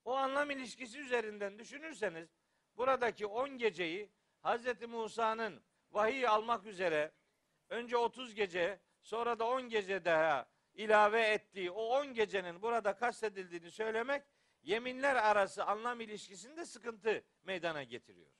O 0.04 0.14
anlam 0.14 0.50
ilişkisi 0.50 1.00
üzerinden 1.00 1.58
düşünürseniz 1.58 2.28
buradaki 2.76 3.26
10 3.26 3.58
geceyi 3.58 4.10
Hz. 4.44 4.82
Musa'nın 4.88 5.62
vahiy 5.90 6.28
almak 6.28 6.66
üzere 6.66 7.12
önce 7.68 7.96
30 7.96 8.34
gece 8.34 8.80
sonra 9.02 9.38
da 9.38 9.46
10 9.48 9.68
gece 9.68 10.04
daha 10.04 10.50
ilave 10.74 11.20
ettiği 11.20 11.70
o 11.70 11.82
10 11.82 12.14
gecenin 12.14 12.62
burada 12.62 12.96
kastedildiğini 12.96 13.70
söylemek 13.70 14.22
yeminler 14.62 15.16
arası 15.16 15.64
anlam 15.64 16.00
ilişkisinde 16.00 16.64
sıkıntı 16.64 17.24
meydana 17.42 17.82
getiriyor. 17.82 18.39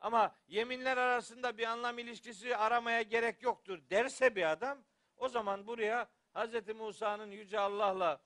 Ama 0.00 0.36
yeminler 0.48 0.96
arasında 0.96 1.58
bir 1.58 1.64
anlam 1.64 1.98
ilişkisi 1.98 2.56
aramaya 2.56 3.02
gerek 3.02 3.42
yoktur 3.42 3.90
derse 3.90 4.36
bir 4.36 4.50
adam 4.50 4.84
o 5.16 5.28
zaman 5.28 5.66
buraya 5.66 6.08
Hz. 6.34 6.68
Musa'nın 6.68 7.30
Yüce 7.30 7.58
Allah'la 7.58 8.20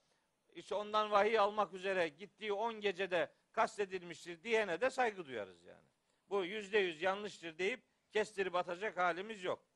işte 0.55 0.75
ondan 0.75 1.11
vahiy 1.11 1.39
almak 1.39 1.75
üzere 1.75 2.09
gittiği 2.09 2.53
10 2.53 2.81
gecede 2.81 3.33
kastedilmiştir 3.53 4.43
diyene 4.43 4.81
de 4.81 4.91
saygı 4.91 5.27
duyarız 5.27 5.65
yani. 5.65 5.87
Bu 6.29 6.45
yüzde 6.45 6.79
yüz 6.79 7.03
yanlıştır 7.03 7.59
deyip 7.59 7.83
kestirip 8.13 8.55
atacak 8.55 8.97
halimiz 8.97 9.45
yok. 9.45 9.67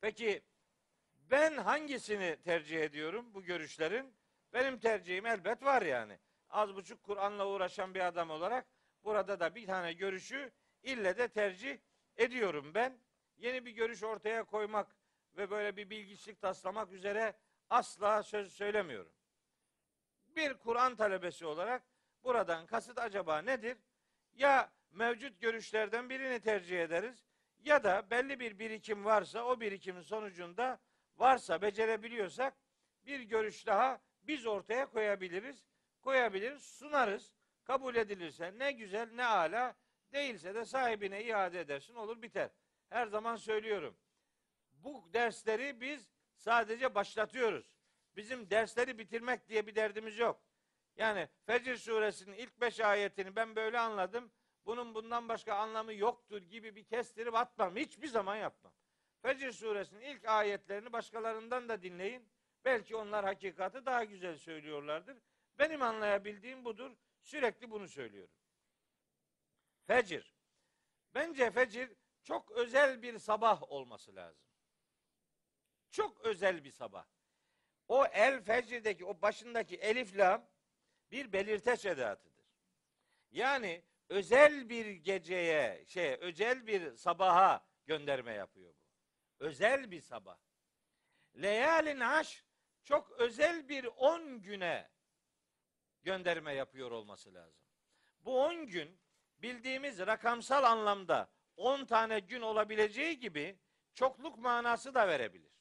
Peki 0.00 0.42
ben 1.30 1.56
hangisini 1.56 2.36
tercih 2.44 2.80
ediyorum 2.80 3.34
bu 3.34 3.42
görüşlerin? 3.42 4.14
Benim 4.52 4.78
tercihim 4.78 5.26
elbet 5.26 5.62
var 5.62 5.82
yani. 5.82 6.18
Az 6.50 6.74
buçuk 6.74 7.02
Kur'an'la 7.02 7.48
uğraşan 7.48 7.94
bir 7.94 8.06
adam 8.06 8.30
olarak 8.30 8.66
burada 9.04 9.40
da 9.40 9.54
bir 9.54 9.66
tane 9.66 9.92
görüşü 9.92 10.52
ille 10.82 11.18
de 11.18 11.28
tercih 11.28 11.78
ediyorum 12.16 12.74
ben. 12.74 12.98
Yeni 13.36 13.66
bir 13.66 13.70
görüş 13.70 14.02
ortaya 14.02 14.44
koymak 14.44 14.96
ve 15.36 15.50
böyle 15.50 15.76
bir 15.76 15.90
bilgiçlik 15.90 16.40
taslamak 16.40 16.92
üzere 16.92 17.34
asla 17.70 18.22
söz 18.22 18.52
söylemiyorum. 18.52 19.12
Bir 20.36 20.54
Kur'an 20.54 20.96
talebesi 20.96 21.46
olarak 21.46 21.82
buradan 22.24 22.66
kasıt 22.66 22.98
acaba 22.98 23.38
nedir? 23.38 23.78
Ya 24.34 24.72
mevcut 24.90 25.40
görüşlerden 25.40 26.10
birini 26.10 26.40
tercih 26.40 26.82
ederiz 26.82 27.24
ya 27.64 27.84
da 27.84 28.10
belli 28.10 28.40
bir 28.40 28.58
birikim 28.58 29.04
varsa 29.04 29.44
o 29.44 29.60
birikimin 29.60 30.02
sonucunda 30.02 30.80
varsa 31.16 31.62
becerebiliyorsak 31.62 32.54
bir 33.06 33.20
görüş 33.20 33.66
daha 33.66 34.00
biz 34.22 34.46
ortaya 34.46 34.86
koyabiliriz. 34.86 35.64
Koyabiliriz, 36.02 36.62
sunarız. 36.62 37.34
Kabul 37.64 37.94
edilirse 37.94 38.58
ne 38.58 38.72
güzel 38.72 39.08
ne 39.12 39.24
ala 39.24 39.76
değilse 40.12 40.54
de 40.54 40.64
sahibine 40.64 41.24
iade 41.24 41.60
edersin 41.60 41.94
olur 41.94 42.22
biter. 42.22 42.50
Her 42.88 43.06
zaman 43.06 43.36
söylüyorum. 43.36 43.96
Bu 44.72 45.10
dersleri 45.12 45.80
biz 45.80 46.08
sadece 46.36 46.94
başlatıyoruz. 46.94 47.74
Bizim 48.16 48.50
dersleri 48.50 48.98
bitirmek 48.98 49.48
diye 49.48 49.66
bir 49.66 49.74
derdimiz 49.74 50.18
yok. 50.18 50.42
Yani 50.96 51.28
Fecr 51.46 51.76
suresinin 51.76 52.36
ilk 52.36 52.60
beş 52.60 52.80
ayetini 52.80 53.36
ben 53.36 53.56
böyle 53.56 53.78
anladım. 53.78 54.30
Bunun 54.66 54.94
bundan 54.94 55.28
başka 55.28 55.54
anlamı 55.54 55.94
yoktur 55.94 56.42
gibi 56.42 56.76
bir 56.76 56.84
kestirip 56.84 57.34
atmam. 57.34 57.76
Hiçbir 57.76 58.08
zaman 58.08 58.36
yapmam. 58.36 58.72
Fecr 59.22 59.50
suresinin 59.50 60.00
ilk 60.00 60.28
ayetlerini 60.28 60.92
başkalarından 60.92 61.68
da 61.68 61.82
dinleyin. 61.82 62.28
Belki 62.64 62.96
onlar 62.96 63.24
hakikati 63.24 63.86
daha 63.86 64.04
güzel 64.04 64.36
söylüyorlardır. 64.36 65.16
Benim 65.58 65.82
anlayabildiğim 65.82 66.64
budur. 66.64 66.90
Sürekli 67.24 67.70
bunu 67.70 67.88
söylüyorum. 67.88 68.34
Fecir. 69.86 70.34
Bence 71.14 71.50
fecir 71.50 71.92
çok 72.22 72.50
özel 72.50 73.02
bir 73.02 73.18
sabah 73.18 73.72
olması 73.72 74.16
lazım. 74.16 74.44
Çok 75.90 76.20
özel 76.20 76.64
bir 76.64 76.70
sabah. 76.70 77.06
O 77.88 78.06
el 78.06 78.42
fecirdeki 78.42 79.04
o 79.04 79.22
başındaki 79.22 79.76
elif 79.76 80.16
lam 80.16 80.48
bir 81.10 81.32
belirteç 81.32 81.86
edatıdır. 81.86 82.46
Yani 83.30 83.84
özel 84.08 84.68
bir 84.68 84.86
geceye, 84.86 85.84
şey, 85.86 86.14
özel 86.20 86.66
bir 86.66 86.96
sabaha 86.96 87.66
gönderme 87.86 88.32
yapıyor 88.32 88.74
bu. 88.74 88.84
Özel 89.44 89.90
bir 89.90 90.00
sabah. 90.00 90.38
Leyalin 91.42 92.00
aş 92.00 92.44
çok 92.84 93.10
özel 93.10 93.68
bir 93.68 93.84
on 93.84 94.42
güne 94.42 94.93
gönderme 96.04 96.54
yapıyor 96.54 96.90
olması 96.90 97.34
lazım. 97.34 97.64
Bu 98.20 98.44
on 98.44 98.66
gün 98.66 98.98
bildiğimiz 99.38 99.98
rakamsal 99.98 100.64
anlamda 100.64 101.28
on 101.56 101.84
tane 101.84 102.18
gün 102.20 102.40
olabileceği 102.40 103.20
gibi 103.20 103.58
çokluk 103.94 104.38
manası 104.38 104.94
da 104.94 105.08
verebilir. 105.08 105.52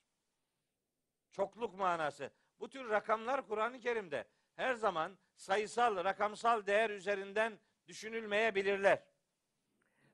Çokluk 1.31 1.73
manası. 1.73 2.31
Bu 2.59 2.69
tür 2.69 2.89
rakamlar 2.89 3.47
Kur'an-ı 3.47 3.79
Kerim'de 3.79 4.27
her 4.55 4.73
zaman 4.73 5.17
sayısal, 5.35 6.03
rakamsal 6.03 6.65
değer 6.65 6.89
üzerinden 6.89 7.59
düşünülmeyebilirler. 7.87 9.03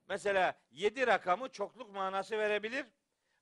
Mesela 0.08 0.60
yedi 0.70 1.06
rakamı 1.06 1.48
çokluk 1.48 1.94
manası 1.94 2.38
verebilir. 2.38 2.86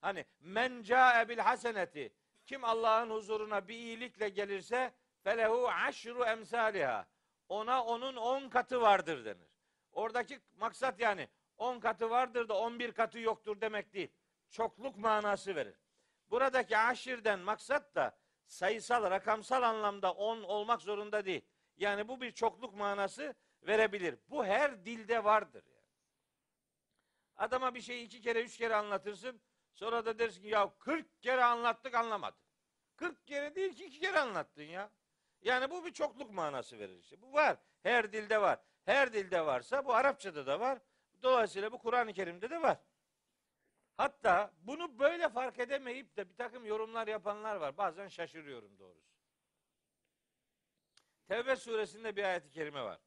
Hani 0.01 0.25
men 0.41 0.83
ca'e 0.83 1.29
bil 1.29 1.39
haseneti 1.39 2.13
kim 2.47 2.65
Allah'ın 2.65 3.11
huzuruna 3.11 3.69
bir 3.69 3.75
iyilikle 3.75 4.29
gelirse 4.29 4.95
felehu 5.29 5.69
aşru 5.69 6.25
emsaliha. 6.25 7.07
Ona 7.49 7.85
onun 7.85 8.17
on 8.17 8.49
katı 8.49 8.81
vardır 8.81 9.25
denir. 9.25 9.49
Oradaki 9.93 10.41
maksat 10.57 11.01
yani 11.01 11.29
on 11.57 11.81
katı 11.81 12.11
vardır 12.11 12.49
da 12.49 12.59
on 12.59 12.79
bir 12.79 12.93
katı 12.93 13.19
yoktur 13.19 13.61
demek 13.61 13.93
değil. 13.93 14.13
Çokluk 14.51 14.97
manası 14.97 15.57
verir. 15.57 15.77
Buradaki 16.31 16.79
aşirden 16.79 17.39
maksat 17.39 17.95
da 17.95 18.19
sayısal, 18.47 19.11
rakamsal 19.11 19.63
anlamda 19.63 20.13
on 20.13 20.43
olmak 20.43 20.83
zorunda 20.83 21.25
değil. 21.25 21.43
Yani 21.77 22.09
bu 22.09 22.21
bir 22.21 22.33
çokluk 22.33 22.75
manası 22.75 23.35
verebilir. 23.63 24.19
Bu 24.29 24.45
her 24.45 24.85
dilde 24.85 25.25
vardır. 25.25 25.65
Yani. 25.67 25.87
Adama 27.37 27.75
bir 27.75 27.81
şeyi 27.81 28.07
iki 28.07 28.21
kere, 28.21 28.43
üç 28.43 28.57
kere 28.57 28.75
anlatırsın. 28.75 29.41
Sonra 29.73 30.07
da 30.07 30.19
dersin 30.19 30.43
ki 30.43 30.49
ya 30.49 30.75
40 30.79 31.23
kere 31.23 31.45
anlattık 31.45 31.95
anlamadı. 31.95 32.37
40 32.97 33.27
kere 33.27 33.55
değil 33.55 33.75
ki 33.75 33.85
iki 33.85 34.01
kere 34.01 34.19
anlattın 34.19 34.63
ya. 34.63 34.91
Yani 35.43 35.71
bu 35.71 35.85
bir 35.85 35.93
çokluk 35.93 36.31
manası 36.31 36.79
verir 36.79 36.99
işte. 36.99 37.23
Bu 37.23 37.33
var. 37.33 37.57
Her 37.83 38.13
dilde 38.13 38.41
var. 38.41 38.59
Her 38.85 39.13
dilde 39.13 39.47
varsa 39.47 39.85
bu 39.85 39.95
Arapçada 39.95 40.47
da 40.47 40.61
var. 40.61 40.79
Dolayısıyla 41.23 41.73
bu 41.73 41.79
Kur'an-ı 41.79 42.13
Kerim'de 42.13 42.51
de 42.51 42.63
var. 42.63 42.79
Hatta 43.97 44.53
bunu 44.61 44.99
böyle 44.99 45.29
fark 45.29 45.59
edemeyip 45.59 46.17
de 46.17 46.29
bir 46.29 46.37
takım 46.37 46.67
yorumlar 46.67 47.07
yapanlar 47.07 47.57
var. 47.57 47.77
Bazen 47.77 48.09
şaşırıyorum 48.09 48.79
doğrusu. 48.79 49.09
Tevbe 51.29 51.57
suresinde 51.57 52.17
bir 52.17 52.25
ayet-i 52.25 52.51
kerime 52.51 52.83
var. 52.83 53.01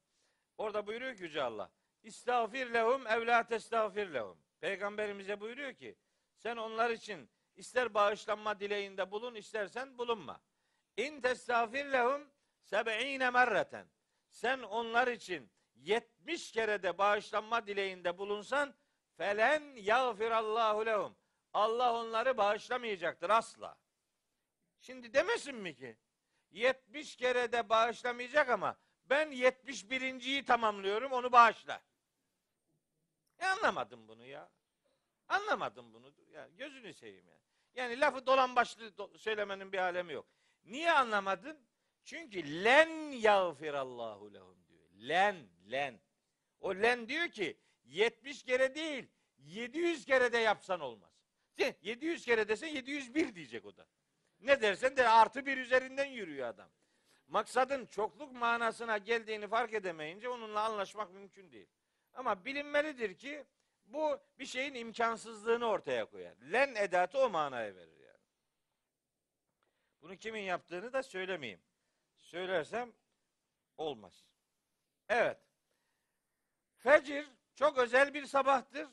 Orada 0.58 0.86
buyuruyor 0.86 1.16
ki 1.16 1.22
Yüce 1.22 1.42
Allah. 1.42 1.70
İstağfir 2.02 2.74
lehum 2.74 3.06
ev 3.06 3.26
la 3.26 3.46
testağfir 3.46 4.14
lehum. 4.14 4.38
Peygamberimize 4.60 5.40
buyuruyor 5.40 5.74
ki 5.74 5.96
sen 6.36 6.56
onlar 6.56 6.90
için 6.90 7.30
ister 7.54 7.94
bağışlanma 7.94 8.60
dileğinde 8.60 9.10
bulun 9.10 9.34
istersen 9.34 9.98
bulunma. 9.98 10.40
İn 10.96 11.20
testağfir 11.20 11.84
lehum 11.84 12.30
seb'ine 12.62 13.30
merreten. 13.30 13.86
Sen 14.30 14.58
onlar 14.58 15.08
için 15.08 15.50
70 15.74 16.52
kere 16.52 16.82
de 16.82 16.98
bağışlanma 16.98 17.66
dileğinde 17.66 18.18
bulunsan 18.18 18.74
felen 19.16 19.74
yağfirallahu 19.76 20.86
lehum. 20.86 21.16
Allah 21.52 21.94
onları 21.94 22.36
bağışlamayacaktır 22.36 23.30
asla. 23.30 23.78
Şimdi 24.80 25.14
demesin 25.14 25.54
mi 25.54 25.74
ki 25.74 25.96
70 26.50 27.16
kere 27.16 27.52
de 27.52 27.68
bağışlamayacak 27.68 28.48
ama 28.48 28.76
ben 29.04 29.32
71.yi 29.32 30.44
tamamlıyorum 30.44 31.12
onu 31.12 31.32
bağışla. 31.32 31.82
E 33.38 33.46
anlamadım 33.46 34.08
bunu 34.08 34.24
ya. 34.24 34.50
Anlamadım 35.28 35.94
bunu. 35.94 36.12
Ya 36.32 36.48
gözünü 36.48 36.94
seveyim 36.94 37.28
ya. 37.28 37.38
Yani 37.74 38.00
lafı 38.00 38.26
dolan 38.26 38.56
başlı 38.56 38.92
söylemenin 39.18 39.72
bir 39.72 39.78
alemi 39.78 40.12
yok. 40.12 40.26
Niye 40.64 40.92
anlamadın? 40.92 41.58
Çünkü 42.04 42.64
len 42.64 43.10
yağfirallahu 43.10 44.34
lehum 44.34 44.66
diyor. 44.68 44.84
Len, 45.08 45.36
len. 45.70 46.00
O 46.60 46.74
len 46.74 47.08
diyor 47.08 47.28
ki 47.28 47.58
70 47.84 48.42
kere 48.42 48.74
değil 48.74 49.08
700 49.38 50.04
kere 50.04 50.32
de 50.32 50.38
yapsan 50.38 50.80
olmaz. 50.80 51.10
700 51.82 52.24
kere 52.24 52.48
desen 52.48 52.68
701 52.68 53.34
diyecek 53.34 53.64
o 53.64 53.76
da. 53.76 53.86
Ne 54.40 54.62
dersen 54.62 54.96
de 54.96 55.08
artı 55.08 55.46
bir 55.46 55.56
üzerinden 55.56 56.04
yürüyor 56.04 56.48
adam. 56.48 56.70
Maksadın 57.28 57.86
çokluk 57.86 58.32
manasına 58.32 58.98
geldiğini 58.98 59.48
fark 59.48 59.74
edemeyince 59.74 60.28
onunla 60.28 60.60
anlaşmak 60.60 61.12
mümkün 61.12 61.52
değil. 61.52 61.68
Ama 62.14 62.44
bilinmelidir 62.44 63.14
ki 63.14 63.44
bu 63.84 64.18
bir 64.38 64.46
şeyin 64.46 64.74
imkansızlığını 64.74 65.66
ortaya 65.66 66.04
koyar. 66.04 66.36
Len 66.52 66.74
edatı 66.74 67.18
o 67.18 67.30
manaya 67.30 67.74
verir. 67.74 67.91
Bunu 70.02 70.16
kimin 70.16 70.42
yaptığını 70.42 70.92
da 70.92 71.02
söylemeyeyim. 71.02 71.60
Söylersem 72.18 72.92
olmaz. 73.76 74.24
Evet. 75.08 75.38
Fecir 76.76 77.26
çok 77.54 77.78
özel 77.78 78.14
bir 78.14 78.26
sabahtır. 78.26 78.88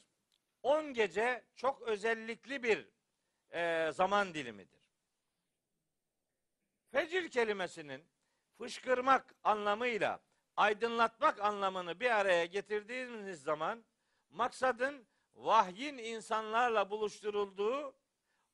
10 0.63 0.93
gece 0.93 1.45
çok 1.55 1.81
özellikli 1.81 2.63
bir 2.63 2.89
e, 3.51 3.91
zaman 3.91 4.33
dilimidir. 4.33 4.79
Fecir 6.91 7.31
kelimesinin 7.31 8.05
fışkırmak 8.57 9.35
anlamıyla 9.43 10.19
aydınlatmak 10.55 11.41
anlamını 11.41 11.99
bir 11.99 12.19
araya 12.19 12.45
getirdiğiniz 12.45 13.41
zaman 13.41 13.85
maksadın 14.29 15.07
vahyin 15.35 15.97
insanlarla 15.97 16.89
buluşturulduğu 16.89 17.95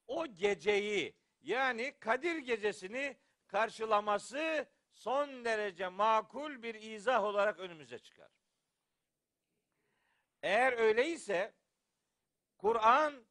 o 0.07 0.27
geceyi 0.27 1.15
yani 1.45 1.99
Kadir 1.99 2.37
gecesini 2.37 3.17
karşılaması 3.47 4.65
son 4.93 5.45
derece 5.45 5.87
makul 5.87 6.63
bir 6.63 6.75
izah 6.75 7.23
olarak 7.23 7.59
önümüze 7.59 7.99
çıkar. 7.99 8.31
Eğer 10.41 10.73
öyleyse 10.73 11.53
Kur'an 12.57 13.25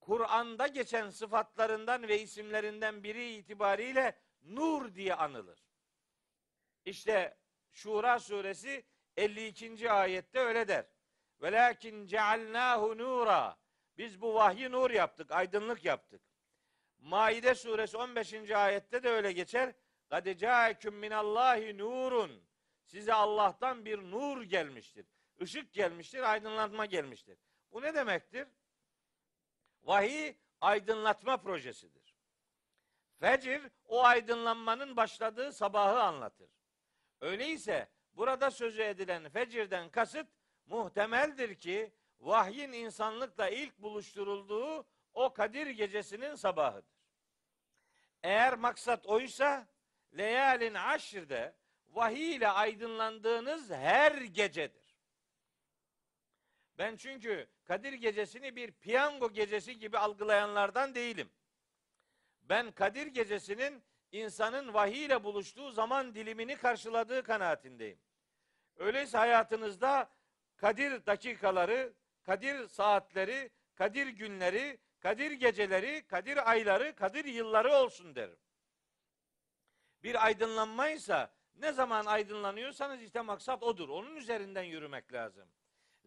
Kur'an'da 0.00 0.66
geçen 0.66 1.10
sıfatlarından 1.10 2.08
ve 2.08 2.20
isimlerinden 2.20 3.02
biri 3.02 3.34
itibariyle 3.34 4.18
nur 4.42 4.94
diye 4.94 5.14
anılır. 5.14 5.66
İşte 6.84 7.38
Şura 7.72 8.18
suresi 8.18 8.86
52. 9.16 9.90
ayette 9.90 10.38
öyle 10.38 10.68
der. 10.68 10.86
Velakin 11.42 12.06
cealnahu 12.06 12.98
nura. 12.98 13.58
Biz 13.98 14.20
bu 14.20 14.34
vahyi 14.34 14.70
nur 14.70 14.90
yaptık, 14.90 15.30
aydınlık 15.30 15.84
yaptık. 15.84 16.25
Maide 17.06 17.54
suresi 17.54 17.96
15. 17.96 18.50
ayette 18.50 19.02
de 19.02 19.08
öyle 19.08 19.32
geçer. 19.32 19.74
Kad 20.10 20.38
ca'ekum 20.38 20.94
minallahi 20.94 21.78
nurun. 21.78 22.42
Size 22.84 23.14
Allah'tan 23.14 23.84
bir 23.84 23.98
nur 23.98 24.42
gelmiştir. 24.42 25.06
Işık 25.40 25.72
gelmiştir, 25.72 26.32
aydınlatma 26.32 26.86
gelmiştir. 26.86 27.38
Bu 27.72 27.82
ne 27.82 27.94
demektir? 27.94 28.48
Vahiy 29.82 30.34
aydınlatma 30.60 31.36
projesidir. 31.36 32.14
Fecir 33.20 33.62
o 33.84 34.04
aydınlanmanın 34.04 34.96
başladığı 34.96 35.52
sabahı 35.52 36.02
anlatır. 36.02 36.50
Öyleyse 37.20 37.88
burada 38.12 38.50
sözü 38.50 38.82
edilen 38.82 39.28
fecirden 39.28 39.90
kasıt 39.90 40.26
muhtemeldir 40.66 41.54
ki 41.54 41.92
vahyin 42.20 42.72
insanlıkla 42.72 43.48
ilk 43.48 43.78
buluşturulduğu 43.78 44.86
o 45.12 45.32
Kadir 45.32 45.66
gecesinin 45.66 46.34
sabahıdır. 46.34 46.95
Eğer 48.26 48.54
maksat 48.54 49.06
oysa 49.06 49.68
leyalin 50.18 50.74
aşrde 50.74 51.54
vahiy 51.88 52.36
ile 52.36 52.48
aydınlandığınız 52.48 53.70
her 53.70 54.12
gecedir. 54.12 54.96
Ben 56.78 56.96
çünkü 56.96 57.48
Kadir 57.64 57.92
gecesini 57.92 58.56
bir 58.56 58.72
piyango 58.72 59.32
gecesi 59.32 59.78
gibi 59.78 59.98
algılayanlardan 59.98 60.94
değilim. 60.94 61.30
Ben 62.42 62.70
Kadir 62.70 63.06
gecesinin 63.06 63.82
insanın 64.12 64.74
vahiy 64.74 65.04
ile 65.04 65.24
buluştuğu 65.24 65.70
zaman 65.70 66.14
dilimini 66.14 66.56
karşıladığı 66.56 67.22
kanaatindeyim. 67.22 67.98
Öyleyse 68.76 69.18
hayatınızda 69.18 70.10
Kadir 70.56 71.06
dakikaları, 71.06 71.92
Kadir 72.22 72.68
saatleri, 72.68 73.50
Kadir 73.74 74.06
günleri, 74.06 74.78
Kadir 75.06 75.32
geceleri, 75.32 76.06
Kadir 76.06 76.50
ayları, 76.50 76.94
Kadir 76.94 77.24
yılları 77.24 77.72
olsun 77.72 78.14
derim. 78.14 78.38
Bir 80.02 80.26
aydınlanmaysa 80.26 81.34
ne 81.54 81.72
zaman 81.72 82.06
aydınlanıyorsanız 82.06 83.02
işte 83.02 83.20
maksat 83.20 83.62
odur. 83.62 83.88
Onun 83.88 84.16
üzerinden 84.16 84.62
yürümek 84.62 85.12
lazım. 85.12 85.48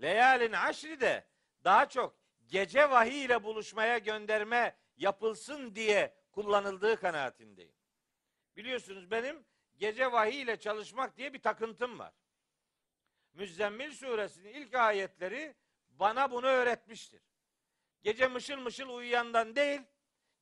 Leyalin 0.02 0.52
aşri 0.52 1.02
de 1.02 1.28
daha 1.64 1.89
çok 1.89 2.18
gece 2.47 2.89
vahiy 2.89 3.26
ile 3.26 3.43
buluşmaya 3.43 3.97
gönderme 3.97 4.78
yapılsın 4.97 5.76
diye 5.76 6.14
kullanıldığı 6.32 6.95
kanaatindeyim. 7.00 7.76
Biliyorsunuz 8.56 9.12
benim 9.12 9.45
gece 9.78 10.12
vahiy 10.12 10.41
ile 10.41 10.60
çalışmak 10.60 11.18
diye 11.18 11.34
bir 11.34 11.41
takıntım 11.41 12.00
var. 12.00 12.14
Müzzemmil 13.34 13.91
suresinin 13.91 14.54
ilk 14.54 14.76
ayetleri 14.76 15.56
bana 15.89 16.32
bunu 16.32 16.47
öğretmiştir. 16.47 17.22
Gece 18.04 18.28
mışıl 18.28 18.58
mışıl 18.58 18.89
uyuyandan 18.89 19.56
değil, 19.56 19.82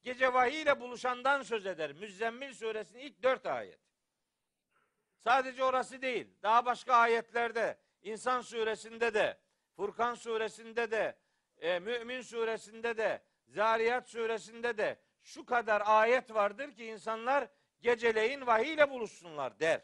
gece 0.03 0.34
vahiy 0.34 0.62
ile 0.62 0.80
buluşandan 0.80 1.41
söz 1.41 1.66
eder. 1.66 1.93
Müzzemmil 1.93 2.53
suresinin 2.53 2.99
ilk 2.99 3.24
dört 3.24 3.45
ayet. 3.45 3.80
Sadece 5.18 5.64
orası 5.64 6.01
değil, 6.01 6.28
daha 6.43 6.66
başka 6.66 6.93
ayetlerde, 6.93 7.78
İnsan 8.01 8.41
suresinde 8.41 9.14
de, 9.14 9.38
Furkan 9.76 10.14
suresinde 10.16 10.91
de, 10.91 11.18
e, 11.58 11.80
Mümin 11.80 12.22
suresinde 12.22 12.97
de, 12.97 13.24
Zariyat 13.47 14.10
suresinde 14.10 14.78
de 14.78 14.99
şu 15.24 15.45
kadar 15.45 15.82
ayet 15.86 16.34
vardır 16.34 16.76
ki 16.76 16.86
insanlar 16.86 17.47
geceleyin 17.82 18.47
vahiy 18.47 18.74
ile 18.74 18.89
buluşsunlar 18.89 19.60
der. 19.60 19.82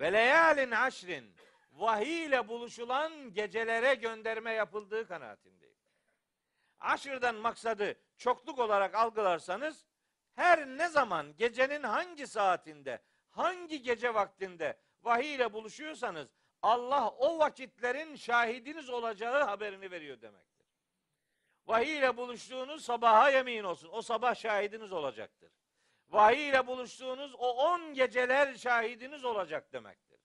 Ve 0.00 0.12
leyalin 0.12 0.70
aşrin 0.70 1.34
vahiy 1.72 2.24
ile 2.24 2.48
buluşulan 2.48 3.32
gecelere 3.32 3.94
gönderme 3.94 4.52
yapıldığı 4.52 5.08
kanaatindeyim. 5.08 5.65
Aşırdan 6.80 7.34
maksadı 7.34 7.94
çokluk 8.16 8.58
olarak 8.58 8.94
algılarsanız 8.94 9.86
her 10.34 10.66
ne 10.66 10.88
zaman 10.88 11.36
gecenin 11.36 11.82
hangi 11.82 12.26
saatinde, 12.26 13.02
hangi 13.30 13.82
gece 13.82 14.14
vaktinde 14.14 14.78
vahiy 15.02 15.34
ile 15.34 15.52
buluşuyorsanız 15.52 16.28
Allah 16.62 17.08
o 17.08 17.38
vakitlerin 17.38 18.16
şahidiniz 18.16 18.90
olacağı 18.90 19.42
haberini 19.44 19.90
veriyor 19.90 20.20
demektir. 20.20 20.66
Vahiy 21.66 21.98
ile 21.98 22.16
buluştuğunuz 22.16 22.84
sabaha 22.84 23.30
yemin 23.30 23.64
olsun. 23.64 23.88
O 23.92 24.02
sabah 24.02 24.34
şahidiniz 24.34 24.92
olacaktır. 24.92 25.52
Vahiy 26.08 26.48
ile 26.48 26.66
buluştuğunuz 26.66 27.34
o 27.34 27.50
on 27.52 27.94
geceler 27.94 28.54
şahidiniz 28.54 29.24
olacak 29.24 29.72
demektir. 29.72 30.20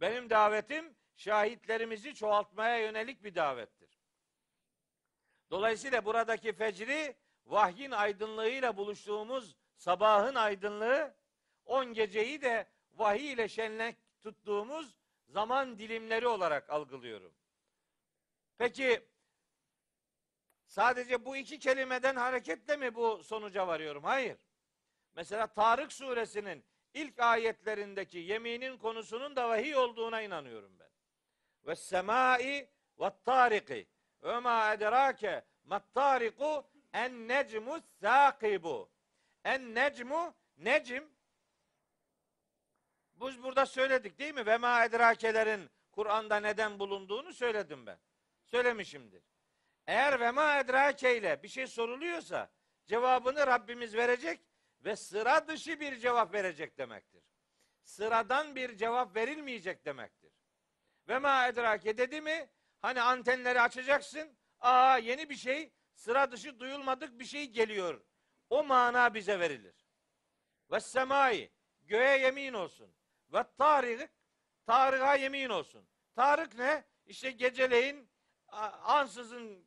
Benim 0.00 0.30
davetim 0.30 0.96
şahitlerimizi 1.16 2.14
çoğaltmaya 2.14 2.78
yönelik 2.78 3.24
bir 3.24 3.34
davettir. 3.34 3.79
Dolayısıyla 5.50 6.04
buradaki 6.04 6.52
fecri 6.52 7.16
vahyin 7.46 7.90
aydınlığıyla 7.90 8.76
buluştuğumuz 8.76 9.56
sabahın 9.76 10.34
aydınlığı, 10.34 11.14
on 11.64 11.92
geceyi 11.92 12.42
de 12.42 12.66
vahiy 12.92 13.32
ile 13.32 13.48
şenlik 13.48 13.96
tuttuğumuz 14.22 14.98
zaman 15.28 15.78
dilimleri 15.78 16.28
olarak 16.28 16.70
algılıyorum. 16.70 17.32
Peki 18.58 19.08
sadece 20.66 21.24
bu 21.24 21.36
iki 21.36 21.58
kelimeden 21.58 22.16
hareketle 22.16 22.76
mi 22.76 22.94
bu 22.94 23.24
sonuca 23.24 23.66
varıyorum? 23.66 24.04
Hayır. 24.04 24.38
Mesela 25.14 25.46
Tarık 25.46 25.92
suresinin 25.92 26.64
ilk 26.94 27.18
ayetlerindeki 27.18 28.18
yeminin 28.18 28.78
konusunun 28.78 29.36
da 29.36 29.48
vahiy 29.48 29.76
olduğuna 29.76 30.22
inanıyorum 30.22 30.78
ben. 30.78 30.90
Ve 31.66 31.76
semai 31.76 32.68
ve 33.00 33.10
tariki 33.24 33.86
ve 34.22 34.38
ma 34.38 34.72
edrake 34.72 35.44
mattariku 35.64 36.66
en 36.92 37.28
necmu 37.28 37.80
sakibu. 38.00 38.90
En 39.44 39.74
necmu 39.74 40.34
necim 40.56 41.10
biz 43.20 43.42
burada 43.42 43.66
söyledik 43.66 44.18
değil 44.18 44.34
mi? 44.34 44.46
Ve 44.46 44.56
ma 44.56 44.84
edrakelerin 44.84 45.70
Kur'an'da 45.92 46.40
neden 46.40 46.78
bulunduğunu 46.78 47.32
söyledim 47.32 47.86
ben. 47.86 47.98
Söylemişimdir. 48.44 49.22
Eğer 49.86 50.20
ve 50.20 50.30
ma 50.30 50.58
edrake 50.58 51.16
ile 51.16 51.42
bir 51.42 51.48
şey 51.48 51.66
soruluyorsa 51.66 52.50
cevabını 52.86 53.46
Rabbimiz 53.46 53.94
verecek 53.96 54.40
ve 54.84 54.96
sıra 54.96 55.48
dışı 55.48 55.80
bir 55.80 55.96
cevap 55.96 56.34
verecek 56.34 56.78
demektir. 56.78 57.22
Sıradan 57.82 58.56
bir 58.56 58.76
cevap 58.76 59.16
verilmeyecek 59.16 59.84
demektir. 59.84 60.32
Ve 61.08 61.18
ma 61.18 61.46
edrake 61.46 61.98
dedi 61.98 62.20
mi 62.20 62.50
hani 62.82 63.02
antenleri 63.02 63.60
açacaksın. 63.60 64.36
Aa 64.60 64.96
yeni 64.98 65.30
bir 65.30 65.36
şey 65.36 65.72
sıra 65.94 66.32
dışı 66.32 66.60
duyulmadık 66.60 67.18
bir 67.18 67.24
şey 67.24 67.46
geliyor. 67.50 68.04
O 68.50 68.64
mana 68.64 69.14
bize 69.14 69.40
verilir. 69.40 69.86
Ve 70.70 70.80
semai 70.80 71.50
göğe 71.82 72.18
yemin 72.18 72.52
olsun. 72.52 72.94
Ve 73.32 73.44
tarık 73.58 74.10
Tarık'a 74.66 75.14
yemin 75.14 75.48
olsun. 75.48 75.88
Tarık 76.14 76.54
ne? 76.58 76.84
İşte 77.06 77.30
geceleyin 77.30 78.10
ansızın 78.82 79.66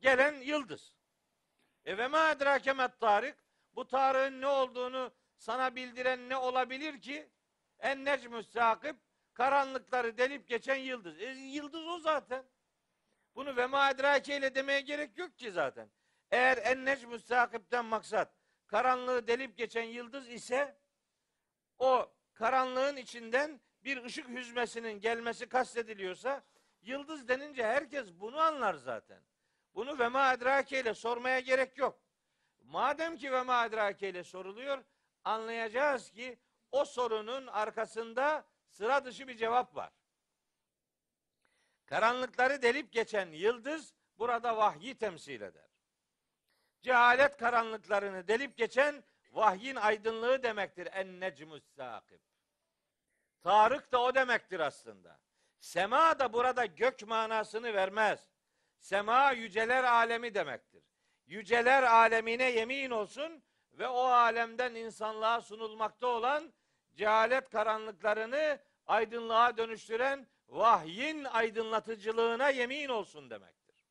gelen 0.00 0.34
yıldız. 0.40 0.96
E 1.84 1.98
ve 1.98 2.08
ma 2.08 2.30
edrake 2.30 2.72
met 2.72 3.00
Tarık 3.00 3.38
bu 3.72 3.86
Tarık'ın 3.86 4.40
ne 4.40 4.46
olduğunu 4.46 5.12
sana 5.36 5.76
bildiren 5.76 6.28
ne 6.28 6.36
olabilir 6.36 7.00
ki? 7.00 7.30
En 7.78 8.04
necmü 8.04 8.42
sakip 8.42 8.96
karanlıkları 9.38 10.18
delip 10.18 10.48
geçen 10.48 10.76
yıldız. 10.76 11.20
E, 11.20 11.24
yıldız 11.30 11.86
o 11.86 11.98
zaten. 11.98 12.44
Bunu 13.34 13.56
ve 13.56 13.66
ma 13.66 13.90
ile 13.90 14.54
demeye 14.54 14.80
gerek 14.80 15.18
yok 15.18 15.38
ki 15.38 15.52
zaten. 15.52 15.90
Eğer 16.30 16.56
en 16.56 16.84
necmü 16.84 17.18
sakipten 17.18 17.84
maksat 17.84 18.34
karanlığı 18.66 19.26
delip 19.26 19.56
geçen 19.56 19.82
yıldız 19.82 20.28
ise 20.28 20.78
o 21.78 22.12
karanlığın 22.34 22.96
içinden 22.96 23.60
bir 23.84 24.04
ışık 24.04 24.28
hüzmesinin 24.28 25.00
gelmesi 25.00 25.48
kastediliyorsa 25.48 26.42
yıldız 26.82 27.28
denince 27.28 27.62
herkes 27.66 28.12
bunu 28.12 28.38
anlar 28.38 28.74
zaten. 28.74 29.22
Bunu 29.74 29.98
ve 29.98 30.08
ma 30.08 30.34
ile 30.34 30.94
sormaya 30.94 31.40
gerek 31.40 31.78
yok. 31.78 32.00
Madem 32.60 33.16
ki 33.16 33.32
ve 33.32 33.42
ma 33.42 33.66
ile 33.66 34.24
soruluyor 34.24 34.84
anlayacağız 35.24 36.10
ki 36.10 36.38
o 36.72 36.84
sorunun 36.84 37.46
arkasında 37.46 38.44
sıra 38.70 39.04
dışı 39.04 39.28
bir 39.28 39.36
cevap 39.36 39.76
var. 39.76 39.92
Karanlıkları 41.86 42.62
delip 42.62 42.92
geçen 42.92 43.32
yıldız 43.32 43.94
burada 44.18 44.56
vahyi 44.56 44.98
temsil 44.98 45.40
eder. 45.40 45.68
Cehalet 46.82 47.36
karanlıklarını 47.36 48.28
delip 48.28 48.56
geçen 48.56 49.04
vahyin 49.32 49.76
aydınlığı 49.76 50.42
demektir. 50.42 50.88
En 50.92 51.20
necmus 51.20 51.62
sakib. 51.76 52.20
Tarık 53.40 53.92
da 53.92 54.02
o 54.02 54.14
demektir 54.14 54.60
aslında. 54.60 55.20
Sema 55.60 56.18
da 56.18 56.32
burada 56.32 56.66
gök 56.66 57.06
manasını 57.06 57.74
vermez. 57.74 58.30
Sema 58.78 59.32
yüceler 59.32 59.84
alemi 59.84 60.34
demektir. 60.34 60.84
Yüceler 61.26 61.82
alemine 61.82 62.50
yemin 62.50 62.90
olsun 62.90 63.42
ve 63.72 63.88
o 63.88 64.00
alemden 64.02 64.74
insanlığa 64.74 65.40
sunulmakta 65.40 66.06
olan 66.06 66.52
cehalet 66.98 67.50
karanlıklarını 67.50 68.58
aydınlığa 68.86 69.56
dönüştüren 69.56 70.26
vahyin 70.48 71.24
aydınlatıcılığına 71.24 72.48
yemin 72.48 72.88
olsun 72.88 73.30
demektir. 73.30 73.86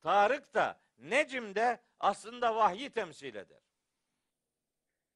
Tarık 0.00 0.54
da 0.54 0.80
Necim 0.98 1.54
de 1.54 1.80
aslında 2.00 2.56
vahyi 2.56 2.90
temsil 2.90 3.34
eder. 3.34 3.62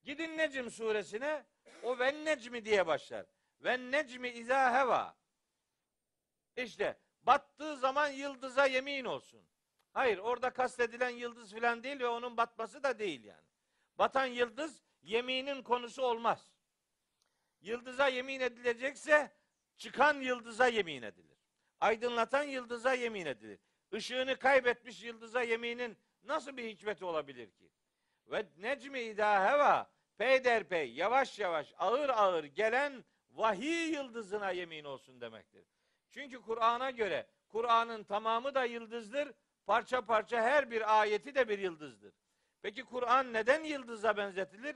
Gidin 0.03 0.37
Necim 0.37 0.71
suresine 0.71 1.45
o 1.83 1.99
ve 1.99 2.25
necmi 2.25 2.65
diye 2.65 2.87
başlar. 2.87 3.25
Ve 3.59 3.91
necmi 3.91 4.29
izâ 4.29 4.79
heva. 4.79 5.15
İşte 6.57 6.97
battığı 7.23 7.77
zaman 7.77 8.07
yıldıza 8.07 8.65
yemin 8.65 9.05
olsun. 9.05 9.47
Hayır 9.93 10.17
orada 10.17 10.49
kastedilen 10.49 11.09
yıldız 11.09 11.53
filan 11.53 11.83
değil 11.83 11.99
ve 11.99 12.07
onun 12.07 12.37
batması 12.37 12.83
da 12.83 12.99
değil 12.99 13.23
yani. 13.23 13.47
Batan 13.97 14.25
yıldız 14.25 14.83
yeminin 15.01 15.63
konusu 15.63 16.01
olmaz. 16.01 16.54
Yıldıza 17.65 18.07
yemin 18.07 18.39
edilecekse 18.39 19.31
çıkan 19.77 20.21
yıldıza 20.21 20.67
yemin 20.67 21.01
edilir. 21.01 21.37
Aydınlatan 21.79 22.43
yıldıza 22.43 22.93
yemin 22.93 23.25
edilir. 23.25 23.59
Işığını 23.91 24.39
kaybetmiş 24.39 25.03
yıldıza 25.03 25.41
yeminin 25.41 25.97
nasıl 26.23 26.57
bir 26.57 26.69
hikmeti 26.69 27.05
olabilir 27.05 27.51
ki? 27.51 27.71
Ve 28.27 28.45
necmi 28.57 29.01
idâ 29.01 29.51
heva 29.51 29.91
peyderpey 30.17 30.93
yavaş 30.93 31.39
yavaş 31.39 31.73
ağır 31.77 32.09
ağır 32.09 32.43
gelen 32.43 33.05
vahiy 33.31 33.93
yıldızına 33.93 34.51
yemin 34.51 34.83
olsun 34.83 35.21
demektir. 35.21 35.65
Çünkü 36.09 36.41
Kur'an'a 36.41 36.91
göre 36.91 37.27
Kur'an'ın 37.49 38.03
tamamı 38.03 38.55
da 38.55 38.65
yıldızdır. 38.65 39.33
Parça 39.65 40.05
parça 40.05 40.41
her 40.41 40.71
bir 40.71 40.99
ayeti 40.99 41.35
de 41.35 41.49
bir 41.49 41.59
yıldızdır. 41.59 42.13
Peki 42.61 42.83
Kur'an 42.83 43.33
neden 43.33 43.63
yıldıza 43.63 44.17
benzetilir? 44.17 44.75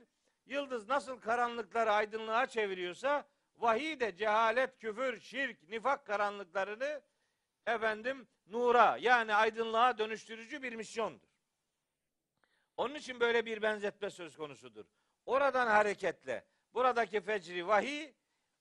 Yıldız 0.50 0.89
nasıl 0.89 1.20
karanlıkları 1.20 1.91
aydınlığa 1.91 2.45
çeviriyorsa 2.45 3.28
vahiy 3.58 4.00
de 4.00 4.16
cehalet, 4.16 4.78
küfür, 4.78 5.20
şirk, 5.20 5.70
nifak 5.70 6.06
karanlıklarını 6.06 7.02
efendim 7.68 8.28
nura 8.47 8.97
yani 9.02 9.34
aydınlığa 9.34 9.97
dönüştürücü 9.97 10.64
bir 10.64 10.76
misyondur. 10.76 11.30
Onun 12.78 12.95
için 12.95 13.20
böyle 13.20 13.45
bir 13.45 13.62
benzetme 13.62 14.10
söz 14.10 14.38
konusudur. 14.38 14.86
Oradan 15.26 15.68
hareketle 15.68 16.45
buradaki 16.74 17.22
fecri 17.22 17.68
vahiy 17.68 18.14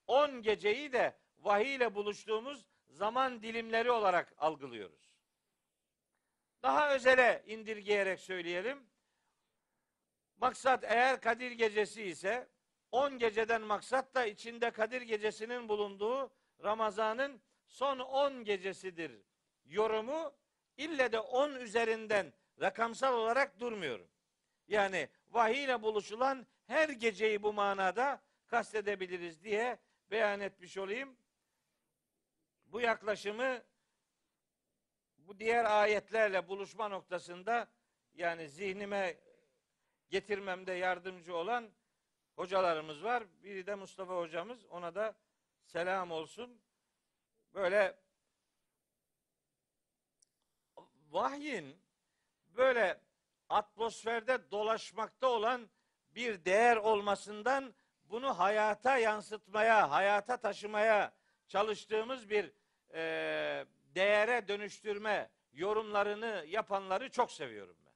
10 0.07 0.43
geceyi 0.43 0.93
de 0.93 1.19
vahiy 1.39 1.75
ile 1.75 1.95
buluştuğumuz 1.95 2.67
zaman 2.89 3.43
dilimleri 3.43 3.91
olarak 3.91 4.35
algılıyoruz. 4.39 5.19
Daha 6.63 6.95
özele 6.95 7.43
indirgeyerek 7.47 8.21
söyleyelim. 8.21 8.87
Maksat 10.39 10.85
eğer 10.85 11.21
Kadir 11.21 11.51
gecesi 11.51 12.03
ise 12.03 12.49
10 12.93 13.19
geceden 13.19 13.63
maksat 13.63 14.15
da 14.15 14.27
içinde 14.27 14.71
Kadir 14.71 15.03
gecesinin 15.03 15.69
bulunduğu 15.69 16.31
Ramazan'ın 16.63 17.41
son 17.67 17.99
10 17.99 18.45
gecesidir 18.45 19.23
yorumu 19.65 20.35
ille 20.77 21.13
de 21.13 21.21
10 21.21 21.55
üzerinden 21.55 22.33
rakamsal 22.61 23.15
olarak 23.15 23.61
durmuyorum. 23.61 24.09
Yani 24.69 25.09
vahiy 25.31 25.65
ile 25.65 25.83
buluşulan 25.83 26.47
her 26.67 26.89
geceyi 26.89 27.43
bu 27.43 27.53
manada 27.53 28.23
kastedebiliriz 28.47 29.45
diye 29.45 29.79
beyan 30.11 30.41
etmiş 30.41 30.79
olayım. 30.79 31.17
Bu 32.67 32.81
yaklaşımı 32.81 33.63
bu 35.17 35.39
diğer 35.39 35.65
ayetlerle 35.65 36.49
buluşma 36.49 36.89
noktasında 36.89 37.69
yani 38.15 38.49
zihnime 38.49 39.17
getirmemde 40.11 40.73
yardımcı 40.73 41.37
olan 41.37 41.71
hocalarımız 42.37 43.05
var. 43.05 43.25
Biri 43.43 43.67
de 43.67 43.75
Mustafa 43.75 44.17
hocamız. 44.17 44.65
Ona 44.65 44.95
da 44.95 45.15
selam 45.65 46.11
olsun. 46.11 46.61
Böyle 47.55 47.97
vahyin 51.11 51.77
böyle 52.57 53.01
atmosferde 53.49 54.51
dolaşmakta 54.51 55.27
olan 55.27 55.71
bir 56.15 56.45
değer 56.45 56.77
olmasından 56.77 57.75
bunu 58.05 58.39
hayata 58.39 58.99
yansıtmaya, 58.99 59.91
hayata 59.91 60.37
taşımaya 60.37 61.13
çalıştığımız 61.49 62.31
bir 62.31 62.53
e, 62.95 63.67
değere 63.95 64.49
dönüştürme 64.49 65.31
yorumlarını 65.53 66.45
yapanları 66.49 67.11
çok 67.11 67.33
seviyorum 67.33 67.77
ben. 67.87 67.95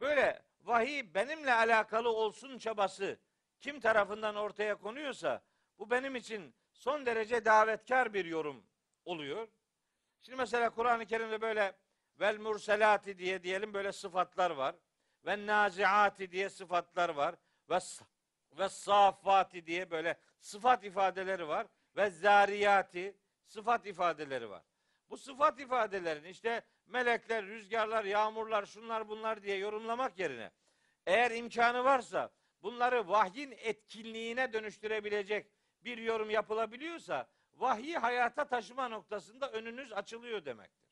Böyle 0.00 0.42
vahiy 0.60 1.14
benimle 1.14 1.54
alakalı 1.54 2.08
olsun 2.08 2.58
çabası 2.58 3.18
kim 3.60 3.80
tarafından 3.80 4.36
ortaya 4.36 4.74
konuyorsa 4.74 5.42
bu 5.78 5.90
benim 5.90 6.16
için 6.16 6.54
son 6.72 7.06
derece 7.06 7.44
davetkar 7.44 8.14
bir 8.14 8.24
yorum 8.24 8.64
oluyor. 9.04 9.48
Şimdi 10.22 10.36
mesela 10.36 10.70
Kur'an-ı 10.70 11.06
Kerim'de 11.06 11.40
böyle 11.40 11.76
vel 12.20 12.38
murselati 12.38 13.18
diye 13.18 13.42
diyelim 13.42 13.74
böyle 13.74 13.92
sıfatlar 13.92 14.50
var. 14.50 14.74
Ve 15.26 15.46
naziati 15.46 16.30
diye 16.30 16.50
sıfatlar 16.50 17.08
var. 17.08 17.34
Ve 17.70 17.78
ve 18.52 18.68
safati 18.68 19.66
diye 19.66 19.90
böyle 19.90 20.16
sıfat 20.40 20.84
ifadeleri 20.84 21.48
var. 21.48 21.66
Ve 21.96 22.10
zariyati 22.10 23.16
sıfat 23.44 23.86
ifadeleri 23.86 24.50
var. 24.50 24.62
Bu 25.10 25.16
sıfat 25.16 25.60
ifadelerini 25.60 26.28
işte 26.28 26.62
melekler, 26.90 27.46
rüzgarlar, 27.46 28.04
yağmurlar, 28.04 28.66
şunlar 28.66 29.08
bunlar 29.08 29.42
diye 29.42 29.56
yorumlamak 29.56 30.18
yerine 30.18 30.50
eğer 31.06 31.30
imkanı 31.30 31.84
varsa 31.84 32.30
bunları 32.62 33.08
vahyin 33.08 33.54
etkinliğine 33.58 34.52
dönüştürebilecek 34.52 35.46
bir 35.84 35.98
yorum 35.98 36.30
yapılabiliyorsa 36.30 37.28
vahyi 37.54 37.98
hayata 37.98 38.44
taşıma 38.44 38.88
noktasında 38.88 39.52
önünüz 39.52 39.92
açılıyor 39.92 40.44
demektir. 40.44 40.90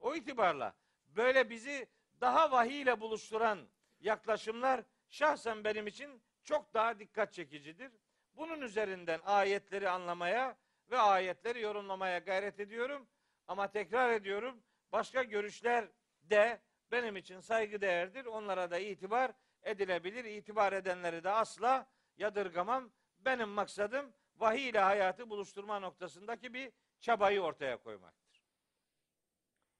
O 0.00 0.14
itibarla 0.14 0.74
böyle 1.06 1.50
bizi 1.50 1.88
daha 2.20 2.50
vahiy 2.50 2.80
ile 2.82 3.00
buluşturan 3.00 3.68
yaklaşımlar 4.00 4.84
şahsen 5.08 5.64
benim 5.64 5.86
için 5.86 6.22
çok 6.44 6.74
daha 6.74 6.98
dikkat 6.98 7.32
çekicidir. 7.32 7.92
Bunun 8.32 8.60
üzerinden 8.60 9.20
ayetleri 9.24 9.88
anlamaya 9.88 10.56
ve 10.90 10.98
ayetleri 10.98 11.60
yorumlamaya 11.60 12.18
gayret 12.18 12.60
ediyorum. 12.60 13.08
Ama 13.48 13.70
tekrar 13.70 14.12
ediyorum 14.12 14.62
başka 14.92 15.22
görüşler 15.22 15.88
de 16.22 16.62
benim 16.90 17.16
için 17.16 17.40
saygı 17.40 17.80
değerdir. 17.80 18.24
Onlara 18.24 18.70
da 18.70 18.78
itibar 18.78 19.32
edilebilir. 19.62 20.24
İtibar 20.24 20.72
edenleri 20.72 21.24
de 21.24 21.30
asla 21.30 21.90
yadırgamam. 22.16 22.92
Benim 23.18 23.48
maksadım 23.48 24.12
vahiy 24.36 24.68
ile 24.68 24.78
hayatı 24.80 25.30
buluşturma 25.30 25.78
noktasındaki 25.78 26.54
bir 26.54 26.72
çabayı 27.00 27.40
ortaya 27.40 27.76
koymaktır. 27.76 28.44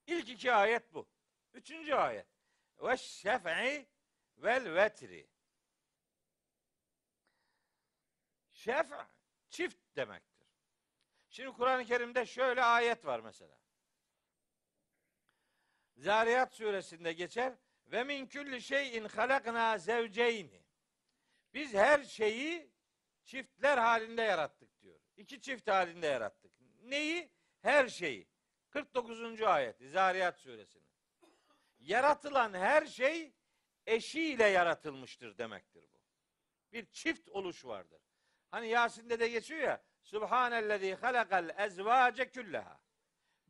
İlk 0.07 0.29
iki 0.29 0.53
ayet 0.53 0.95
bu. 0.95 1.09
Üçüncü 1.53 1.95
ayet. 1.95 2.27
Ve 2.79 2.97
şef'i 2.97 3.89
vel 4.37 4.75
vetri. 4.75 5.29
Şef 8.53 8.87
çift 9.49 9.97
demektir. 9.97 10.49
Şimdi 11.29 11.53
Kur'an-ı 11.53 11.85
Kerim'de 11.85 12.27
şöyle 12.27 12.63
ayet 12.63 13.05
var 13.07 13.21
mesela. 13.21 13.59
Zariyat 15.97 16.55
suresinde 16.55 17.13
geçer. 17.13 17.53
Ve 17.87 18.05
min 18.05 18.27
külli 18.27 18.63
şeyin 18.63 19.05
halakna 19.05 19.79
zevceyni. 19.79 20.63
Biz 21.55 21.75
her 21.75 22.03
şeyi 22.05 22.71
çiftler 23.25 23.79
halinde 23.79 24.23
yarattık 24.23 24.83
diyor. 24.83 25.01
İki 25.17 25.41
çift 25.41 25.69
halinde 25.69 26.07
yarattık. 26.07 26.53
Neyi? 26.83 27.31
Her 27.63 27.89
şeyi. 27.89 28.29
49. 28.71 29.43
ayet 29.43 29.77
Zariyat 29.81 30.39
suresinin. 30.39 30.87
Yaratılan 31.79 32.55
her 32.55 32.87
şey 32.87 33.33
eşiyle 33.87 34.45
yaratılmıştır 34.45 35.39
demektir 35.39 35.85
bu. 35.93 36.03
Bir 36.73 36.87
çift 36.87 37.29
oluş 37.29 37.65
vardır. 37.65 38.03
Hani 38.51 38.69
Yasin'de 38.69 39.21
de 39.21 39.29
geçiyor 39.29 39.61
ya 39.61 39.85
Subhanellezi 40.03 40.95
halakal 40.95 41.51
ezvace 41.59 42.31
külleha. 42.31 42.81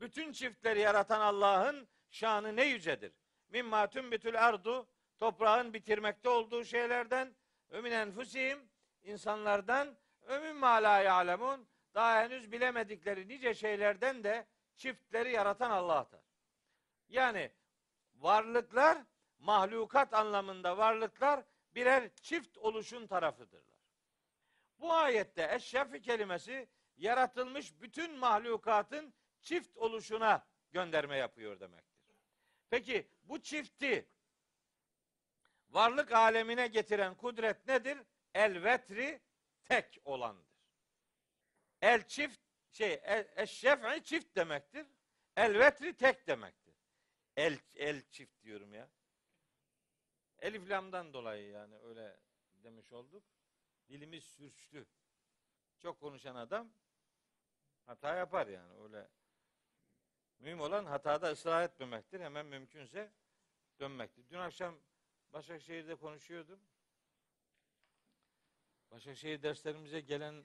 Bütün 0.01 0.33
çiftleri 0.33 0.81
yaratan 0.81 1.21
Allah'ın 1.21 1.89
şanı 2.11 2.57
ne 2.57 2.65
yücedir. 2.65 3.13
Mimma 3.49 3.91
tümbitül 3.91 4.47
ardu 4.47 4.89
toprağın 5.19 5.75
bitirmekte 5.75 6.29
olduğu 6.29 6.65
şeylerden 6.65 7.35
min 7.71 7.93
enfusihim 7.93 8.69
insanlardan 9.03 9.97
Ömüm 10.27 10.57
ma 10.57 10.83
la 10.83 11.01
ya'lemun 11.01 11.69
daha 11.95 12.23
henüz 12.23 12.53
bilemedikleri 12.53 13.29
nice 13.29 13.55
şeylerden 13.55 14.25
de 14.25 14.47
çiftleri 14.77 15.33
yaratan 15.33 15.71
Allah'tır. 15.71 16.21
Yani 17.09 17.53
varlıklar 18.15 18.99
mahlukat 19.39 20.15
anlamında 20.15 20.79
varlıklar 20.79 21.45
birer 21.75 22.15
çift 22.15 22.59
oluşun 22.59 23.07
tarafıdırlar. 23.07 23.81
Bu 24.79 24.93
ayette 24.93 25.49
eşşefi 25.55 26.03
kelimesi 26.03 26.69
yaratılmış 26.97 27.81
bütün 27.81 28.19
mahlukatın 28.19 29.15
çift 29.41 29.77
oluşuna 29.77 30.47
gönderme 30.73 31.17
yapıyor 31.17 31.61
demektir. 31.61 31.86
Peki 32.71 33.09
bu 33.25 33.43
çifti 33.43 34.09
varlık 35.69 36.13
alemine 36.13 36.67
getiren 36.67 37.15
kudret 37.15 37.67
nedir? 37.67 37.99
El 38.35 38.65
vetri 38.65 39.21
tek 39.65 39.99
olandır. 40.05 40.57
El 41.81 42.07
çift 42.07 42.41
şey 42.73 43.01
el, 43.03 43.29
eşşef'i 43.37 44.05
çift 44.05 44.37
demektir. 44.37 44.87
El 45.37 45.59
vetri 45.59 45.97
tek 45.97 46.27
demektir. 46.27 46.75
El 47.37 47.59
el 47.75 48.03
çift 48.11 48.43
diyorum 48.43 48.75
ya. 48.75 48.91
Elif 50.39 50.71
lamdan 50.71 51.13
dolayı 51.13 51.51
yani 51.51 51.79
öyle 51.79 52.17
demiş 52.53 52.93
olduk. 52.93 53.25
Dilimiz 53.89 54.25
sürçtü. 54.25 54.87
Çok 55.79 56.01
konuşan 56.01 56.37
adam 56.37 56.69
hata 57.87 58.15
yapar 58.15 58.47
yani 58.47 58.73
öyle. 58.83 59.09
Mühim 60.41 60.61
olan 60.61 60.85
hatada 60.85 61.31
ısrar 61.31 61.65
etmemektir. 61.65 62.21
Hemen 62.21 62.47
mümkünse 62.47 63.11
dönmektir. 63.81 64.29
Dün 64.31 64.39
akşam 64.39 64.75
Başakşehir'de 65.33 65.95
konuşuyordum. 65.95 66.61
Başakşehir 68.91 69.43
derslerimize 69.43 70.01
gelen 70.01 70.45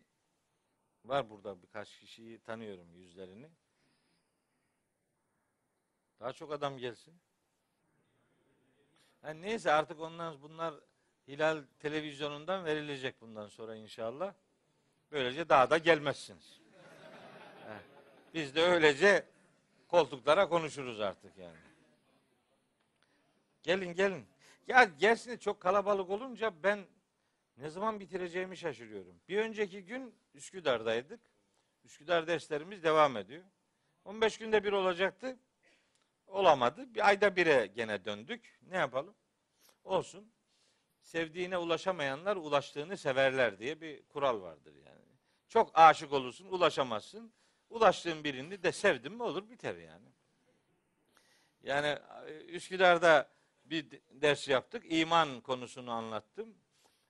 var 1.05 1.29
burada 1.29 1.61
birkaç 1.61 1.99
kişiyi 1.99 2.39
tanıyorum 2.39 2.95
yüzlerini. 2.95 3.49
Daha 6.19 6.33
çok 6.33 6.51
adam 6.51 6.77
gelsin. 6.77 7.13
Yani 9.23 9.41
neyse 9.41 9.71
artık 9.71 9.99
ondan 9.99 10.41
bunlar 10.41 10.73
Hilal 11.27 11.63
televizyonundan 11.79 12.65
verilecek 12.65 13.21
bundan 13.21 13.47
sonra 13.47 13.75
inşallah. 13.75 14.33
Böylece 15.11 15.49
daha 15.49 15.69
da 15.69 15.77
gelmezsiniz. 15.77 16.59
Biz 18.33 18.55
de 18.55 18.61
öylece 18.61 19.25
koltuklara 19.91 20.49
konuşuruz 20.49 20.99
artık 20.99 21.37
yani. 21.37 21.57
Gelin 23.63 23.93
gelin. 23.93 24.25
Ya 24.67 24.83
gelsin 24.83 25.37
çok 25.37 25.59
kalabalık 25.59 26.09
olunca 26.09 26.53
ben 26.63 26.79
ne 27.57 27.69
zaman 27.69 27.99
bitireceğimi 27.99 28.57
şaşırıyorum. 28.57 29.15
Bir 29.29 29.37
önceki 29.37 29.85
gün 29.85 30.15
Üsküdar'daydık. 30.33 31.19
Üsküdar 31.83 32.27
derslerimiz 32.27 32.83
devam 32.83 33.17
ediyor. 33.17 33.43
15 34.05 34.37
günde 34.37 34.63
bir 34.63 34.71
olacaktı. 34.71 35.39
Olamadı. 36.27 36.95
Bir 36.95 37.07
ayda 37.07 37.35
bire 37.35 37.67
gene 37.75 38.05
döndük. 38.05 38.59
Ne 38.61 38.77
yapalım? 38.77 39.15
Olsun. 39.83 40.31
Sevdiğine 41.01 41.57
ulaşamayanlar 41.57 42.35
ulaştığını 42.35 42.97
severler 42.97 43.59
diye 43.59 43.81
bir 43.81 44.03
kural 44.03 44.41
vardır 44.41 44.75
yani. 44.75 45.01
Çok 45.47 45.71
aşık 45.73 46.13
olursun, 46.13 46.45
ulaşamazsın. 46.45 47.33
Ulaştığın 47.71 48.23
birini 48.23 48.63
de 48.63 48.71
sevdim 48.71 49.13
mi 49.13 49.23
olur 49.23 49.49
biter 49.49 49.75
yani. 49.75 50.05
Yani 51.63 51.97
Üsküdar'da 52.47 53.29
bir 53.65 54.01
ders 54.09 54.47
yaptık. 54.47 54.83
İman 54.89 55.41
konusunu 55.41 55.91
anlattım. 55.91 56.55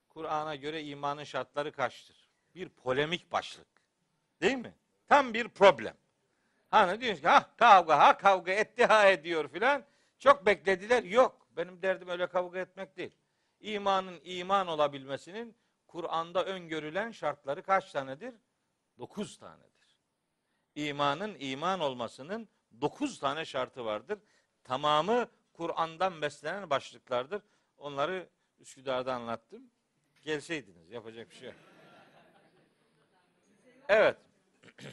Kur'an'a 0.10 0.56
göre 0.56 0.84
imanın 0.84 1.24
şartları 1.24 1.72
kaçtır? 1.72 2.30
Bir 2.56 2.70
polemik 2.70 3.32
başlık. 3.32 3.68
Değil 4.42 4.58
mi? 4.58 4.74
Tam 5.08 5.34
bir 5.34 5.48
problem. 5.48 5.96
Hani 6.70 7.02
diyorsun 7.02 7.22
ki 7.22 7.28
ha 7.28 7.50
kavga 7.58 8.00
ha 8.00 8.18
kavga 8.18 8.52
etti 8.52 8.86
ha 8.86 9.08
ediyor 9.08 9.50
filan. 9.50 9.84
Çok 10.20 10.46
beklediler. 10.46 11.04
Yok. 11.04 11.48
Benim 11.58 11.82
derdim 11.82 12.10
öyle 12.10 12.28
kavga 12.28 12.60
etmek 12.60 12.98
değil. 12.98 13.16
İmanın 13.60 14.20
iman 14.24 14.68
olabilmesinin 14.68 15.56
Kur'an'da 15.88 16.46
öngörülen 16.46 17.12
şartları 17.12 17.64
kaç 17.64 17.92
tanedir? 17.92 18.36
Dokuz 18.98 19.38
tanedir. 19.38 19.71
İmanın 20.76 21.36
iman 21.40 21.80
olmasının 21.80 22.50
dokuz 22.82 23.20
tane 23.20 23.46
şartı 23.46 23.86
vardır. 23.86 24.20
Tamamı 24.64 25.28
Kur'an'dan 25.54 26.22
beslenen 26.22 26.70
başlıklardır. 26.70 27.42
Onları 27.78 28.30
Üsküdar'da 28.60 29.14
anlattım. 29.14 29.72
Gelseydiniz 30.22 30.92
yapacak 30.92 31.30
bir 31.30 31.36
şey 31.36 31.48
yok. 31.48 31.56
Evet. 33.90 34.18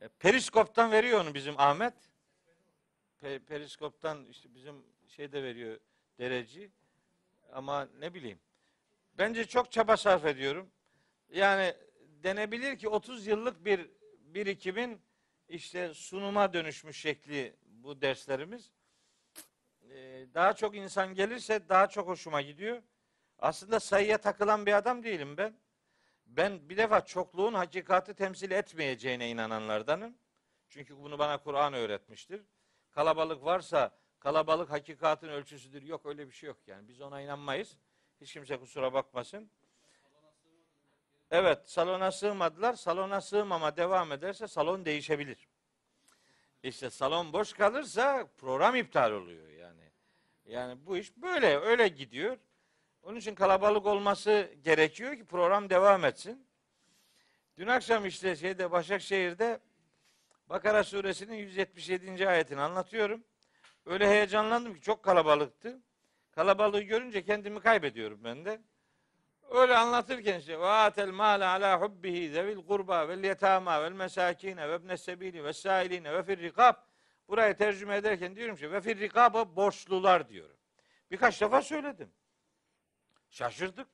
E, 0.00 0.08
Periskop'tan 0.08 0.92
veriyor 0.92 1.20
onu 1.20 1.34
bizim 1.34 1.60
Ahmet. 1.60 1.94
Pe- 3.22 3.38
Periskop'tan 3.38 4.26
işte 4.26 4.54
bizim 4.54 4.84
şeyde 5.08 5.42
veriyor 5.42 5.78
dereci. 6.18 6.70
Ama 7.52 7.88
ne 7.98 8.14
bileyim. 8.14 8.40
Bence 9.18 9.44
çok 9.46 9.72
çaba 9.72 9.96
sarf 9.96 10.24
ediyorum. 10.24 10.70
Yani 11.30 11.74
denebilir 12.22 12.78
ki 12.78 12.88
30 12.88 13.26
yıllık 13.26 13.64
bir 13.64 13.90
birikimin 14.20 15.02
işte 15.48 15.94
sunuma 15.94 16.52
dönüşmüş 16.52 17.00
şekli 17.00 17.56
bu 17.62 18.00
derslerimiz. 18.00 18.72
Ee, 19.82 20.26
daha 20.34 20.52
çok 20.52 20.76
insan 20.76 21.14
gelirse 21.14 21.68
daha 21.68 21.86
çok 21.86 22.08
hoşuma 22.08 22.42
gidiyor. 22.42 22.82
Aslında 23.38 23.80
sayıya 23.80 24.18
takılan 24.18 24.66
bir 24.66 24.72
adam 24.72 25.02
değilim 25.02 25.36
ben. 25.36 25.60
Ben 26.26 26.68
bir 26.68 26.76
defa 26.76 27.04
çokluğun 27.04 27.54
hakikati 27.54 28.14
temsil 28.14 28.50
etmeyeceğine 28.50 29.30
inananlardanım. 29.30 30.18
Çünkü 30.68 30.96
bunu 30.96 31.18
bana 31.18 31.42
Kur'an 31.42 31.74
öğretmiştir. 31.74 32.42
Kalabalık 32.90 33.44
varsa 33.44 33.98
kalabalık 34.20 34.70
hakikatin 34.70 35.28
ölçüsüdür. 35.28 35.82
Yok 35.82 36.06
öyle 36.06 36.26
bir 36.26 36.32
şey 36.32 36.46
yok 36.46 36.58
yani. 36.66 36.88
Biz 36.88 37.00
ona 37.00 37.20
inanmayız. 37.20 37.76
Hiç 38.20 38.32
kimse 38.32 38.58
kusura 38.58 38.92
bakmasın. 38.92 39.50
Evet 41.30 41.70
salona 41.70 42.12
sığmadılar. 42.12 42.74
Salona 42.74 43.20
sığmama 43.20 43.76
devam 43.76 44.12
ederse 44.12 44.48
salon 44.48 44.84
değişebilir. 44.84 45.48
İşte 46.62 46.90
salon 46.90 47.32
boş 47.32 47.52
kalırsa 47.52 48.28
program 48.38 48.76
iptal 48.76 49.12
oluyor 49.12 49.48
yani. 49.48 49.92
Yani 50.44 50.86
bu 50.86 50.96
iş 50.96 51.16
böyle 51.16 51.58
öyle 51.58 51.88
gidiyor. 51.88 52.36
Onun 53.02 53.16
için 53.16 53.34
kalabalık 53.34 53.86
olması 53.86 54.50
gerekiyor 54.64 55.16
ki 55.16 55.24
program 55.24 55.70
devam 55.70 56.04
etsin. 56.04 56.46
Dün 57.56 57.66
akşam 57.66 58.06
işte 58.06 58.36
şeyde 58.36 58.70
Başakşehir'de 58.70 59.60
Bakara 60.48 60.84
suresinin 60.84 61.34
177. 61.36 62.28
ayetini 62.28 62.60
anlatıyorum. 62.60 63.24
Öyle 63.86 64.08
heyecanlandım 64.08 64.74
ki 64.74 64.80
çok 64.80 65.02
kalabalıktı. 65.02 65.82
Kalabalığı 66.30 66.82
görünce 66.82 67.24
kendimi 67.24 67.60
kaybediyorum 67.60 68.20
ben 68.24 68.44
de. 68.44 68.60
Öyle 69.48 69.76
anlatırken 69.76 70.38
işte 70.38 70.60
ve 70.60 70.66
atel 70.66 71.10
mâle 71.10 71.44
alâ 71.44 71.80
hubbihi 71.80 72.30
zevil 72.30 72.66
kurba 72.66 73.08
vel 73.08 73.24
yetâmâ 73.24 73.82
vel 73.82 73.92
mesâkîne 73.92 74.68
ve 74.68 74.76
ibnes 74.76 75.02
sebîli 75.02 75.44
ve 75.44 75.52
sâilîne 75.52 76.12
ve 76.14 76.22
fir 76.22 76.38
rikâb 76.38 76.74
Burayı 77.28 77.56
tercüme 77.56 77.96
ederken 77.96 78.36
diyorum 78.36 78.56
ki 78.56 78.72
ve 78.72 78.80
fir 78.80 78.98
rikâba 78.98 79.56
borçlular 79.56 80.28
diyorum. 80.28 80.56
Birkaç 81.10 81.40
defa 81.40 81.62
söyledim. 81.62 82.10
Şaşırdık. 83.30 83.88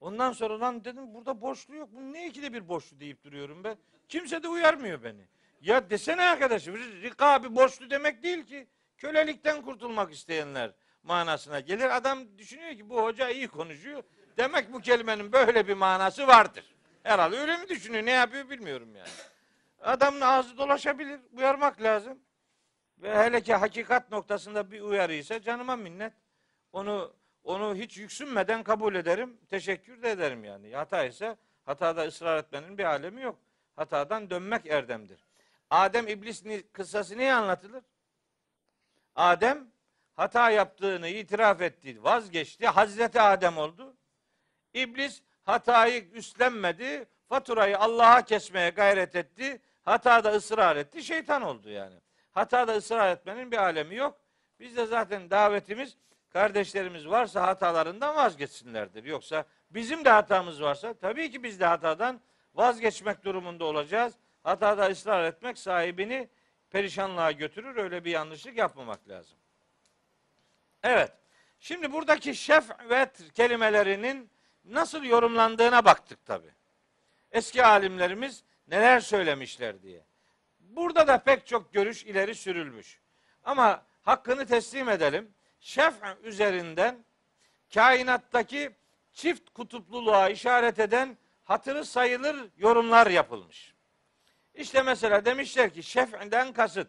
Ondan 0.00 0.32
sonra 0.32 0.60
lan 0.60 0.84
dedim 0.84 1.14
burada 1.14 1.40
borçlu 1.40 1.74
yok. 1.74 1.88
Bu 1.92 2.12
ne 2.12 2.26
ikide 2.26 2.52
bir 2.52 2.68
borçlu 2.68 3.00
deyip 3.00 3.24
duruyorum 3.24 3.64
ben. 3.64 3.78
Kimse 4.08 4.42
de 4.42 4.48
uyarmıyor 4.48 5.02
beni. 5.02 5.28
Ya 5.60 5.90
desene 5.90 6.22
arkadaşım 6.22 6.76
rikabi 6.76 7.54
borçlu 7.56 7.90
demek 7.90 8.22
değil 8.22 8.46
ki. 8.46 8.68
Kölelikten 8.96 9.62
kurtulmak 9.62 10.12
isteyenler 10.12 10.74
manasına 11.02 11.60
gelir. 11.60 11.96
Adam 11.96 12.38
düşünüyor 12.38 12.76
ki 12.76 12.90
bu 12.90 13.02
hoca 13.02 13.28
iyi 13.28 13.48
konuşuyor. 13.48 14.02
Demek 14.38 14.72
bu 14.72 14.80
kelimenin 14.80 15.32
böyle 15.32 15.68
bir 15.68 15.74
manası 15.74 16.26
vardır. 16.26 16.64
Herhalde 17.02 17.38
öyle 17.38 17.56
mi 17.56 17.68
düşünüyor? 17.68 18.06
Ne 18.06 18.10
yapıyor 18.10 18.50
bilmiyorum 18.50 18.96
yani. 18.96 19.08
Adamın 19.80 20.20
ağzı 20.20 20.58
dolaşabilir. 20.58 21.20
Uyarmak 21.32 21.82
lazım. 21.82 22.18
Ve 22.98 23.18
hele 23.18 23.40
ki 23.40 23.54
hakikat 23.54 24.10
noktasında 24.10 24.70
bir 24.70 24.80
uyarıysa 24.80 25.42
canıma 25.42 25.76
minnet. 25.76 26.12
Onu 26.72 27.14
onu 27.44 27.74
hiç 27.74 27.96
yüksünmeden 27.96 28.62
kabul 28.62 28.94
ederim. 28.94 29.36
Teşekkür 29.50 30.02
de 30.02 30.10
ederim 30.10 30.44
yani. 30.44 30.74
Hata 30.74 31.04
ise 31.04 31.36
hatada 31.64 32.06
ısrar 32.06 32.38
etmenin 32.38 32.78
bir 32.78 32.84
alemi 32.84 33.22
yok. 33.22 33.38
Hatadan 33.76 34.30
dönmek 34.30 34.66
erdemdir. 34.66 35.24
Adem 35.70 36.08
iblis 36.08 36.44
kıssası 36.72 37.18
niye 37.18 37.34
anlatılır? 37.34 37.84
Adem 39.14 39.70
hata 40.16 40.50
yaptığını 40.50 41.08
itiraf 41.08 41.62
etti, 41.62 42.04
vazgeçti. 42.04 42.66
Hazreti 42.66 43.20
Adem 43.20 43.58
oldu. 43.58 43.97
İblis 44.82 45.22
hatayı 45.44 46.10
üstlenmedi. 46.12 47.06
Faturayı 47.28 47.78
Allah'a 47.78 48.22
kesmeye 48.22 48.70
gayret 48.70 49.16
etti. 49.16 49.60
Hatada 49.84 50.32
ısrar 50.32 50.76
etti. 50.76 51.02
Şeytan 51.02 51.42
oldu 51.42 51.70
yani. 51.70 51.94
Hatada 52.32 52.76
ısrar 52.76 53.12
etmenin 53.12 53.52
bir 53.52 53.56
alemi 53.56 53.94
yok. 53.94 54.18
Biz 54.60 54.76
de 54.76 54.86
zaten 54.86 55.30
davetimiz 55.30 55.96
kardeşlerimiz 56.30 57.08
varsa 57.08 57.46
hatalarından 57.46 58.16
vazgeçsinlerdir. 58.16 59.04
Yoksa 59.04 59.44
Bizim 59.70 60.04
de 60.04 60.10
hatamız 60.10 60.62
varsa 60.62 60.94
tabii 60.94 61.30
ki 61.30 61.42
biz 61.42 61.60
de 61.60 61.66
hatadan 61.66 62.20
vazgeçmek 62.54 63.24
durumunda 63.24 63.64
olacağız. 63.64 64.14
Hatada 64.42 64.86
ısrar 64.86 65.24
etmek 65.24 65.58
sahibini 65.58 66.28
perişanlığa 66.70 67.32
götürür. 67.32 67.76
Öyle 67.76 68.04
bir 68.04 68.10
yanlışlık 68.10 68.56
yapmamak 68.56 69.08
lazım. 69.08 69.38
Evet. 70.82 71.12
Şimdi 71.60 71.92
buradaki 71.92 72.34
şefvet 72.34 73.32
kelimelerinin 73.34 74.30
nasıl 74.64 75.04
yorumlandığına 75.04 75.84
baktık 75.84 76.26
tabi. 76.26 76.46
Eski 77.32 77.64
alimlerimiz 77.64 78.44
neler 78.68 79.00
söylemişler 79.00 79.82
diye. 79.82 80.04
Burada 80.60 81.06
da 81.06 81.18
pek 81.18 81.46
çok 81.46 81.72
görüş 81.72 82.04
ileri 82.04 82.34
sürülmüş. 82.34 83.00
Ama 83.44 83.82
hakkını 84.02 84.46
teslim 84.46 84.88
edelim. 84.88 85.34
Şef 85.60 85.94
üzerinden 86.22 87.04
kainattaki 87.74 88.70
çift 89.12 89.50
kutupluluğa 89.50 90.28
işaret 90.28 90.78
eden 90.78 91.18
hatırı 91.44 91.84
sayılır 91.84 92.36
yorumlar 92.56 93.06
yapılmış. 93.06 93.74
İşte 94.54 94.82
mesela 94.82 95.24
demişler 95.24 95.74
ki 95.74 95.82
şef'den 95.82 96.52
kasıt 96.52 96.88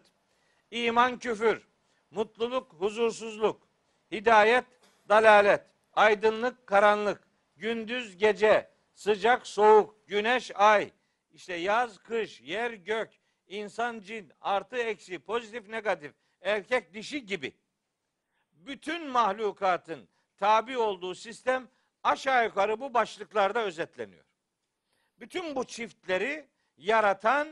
iman 0.70 1.18
küfür, 1.18 1.68
mutluluk 2.10 2.72
huzursuzluk, 2.72 3.68
hidayet 4.12 4.64
dalalet, 5.08 5.62
aydınlık 5.94 6.66
karanlık, 6.66 7.20
gündüz 7.60 8.16
gece, 8.16 8.70
sıcak 8.94 9.46
soğuk, 9.46 10.08
güneş 10.08 10.50
ay, 10.54 10.90
işte 11.32 11.54
yaz 11.54 11.98
kış, 11.98 12.40
yer 12.40 12.70
gök, 12.70 13.10
insan 13.46 14.00
cin, 14.00 14.32
artı 14.40 14.76
eksi, 14.76 15.18
pozitif 15.18 15.68
negatif, 15.68 16.12
erkek 16.40 16.94
dişi 16.94 17.26
gibi 17.26 17.52
bütün 18.52 19.08
mahlukatın 19.08 20.08
tabi 20.36 20.78
olduğu 20.78 21.14
sistem 21.14 21.68
aşağı 22.02 22.44
yukarı 22.44 22.80
bu 22.80 22.94
başlıklarda 22.94 23.64
özetleniyor. 23.64 24.24
Bütün 25.18 25.54
bu 25.54 25.64
çiftleri 25.64 26.48
yaratan 26.76 27.48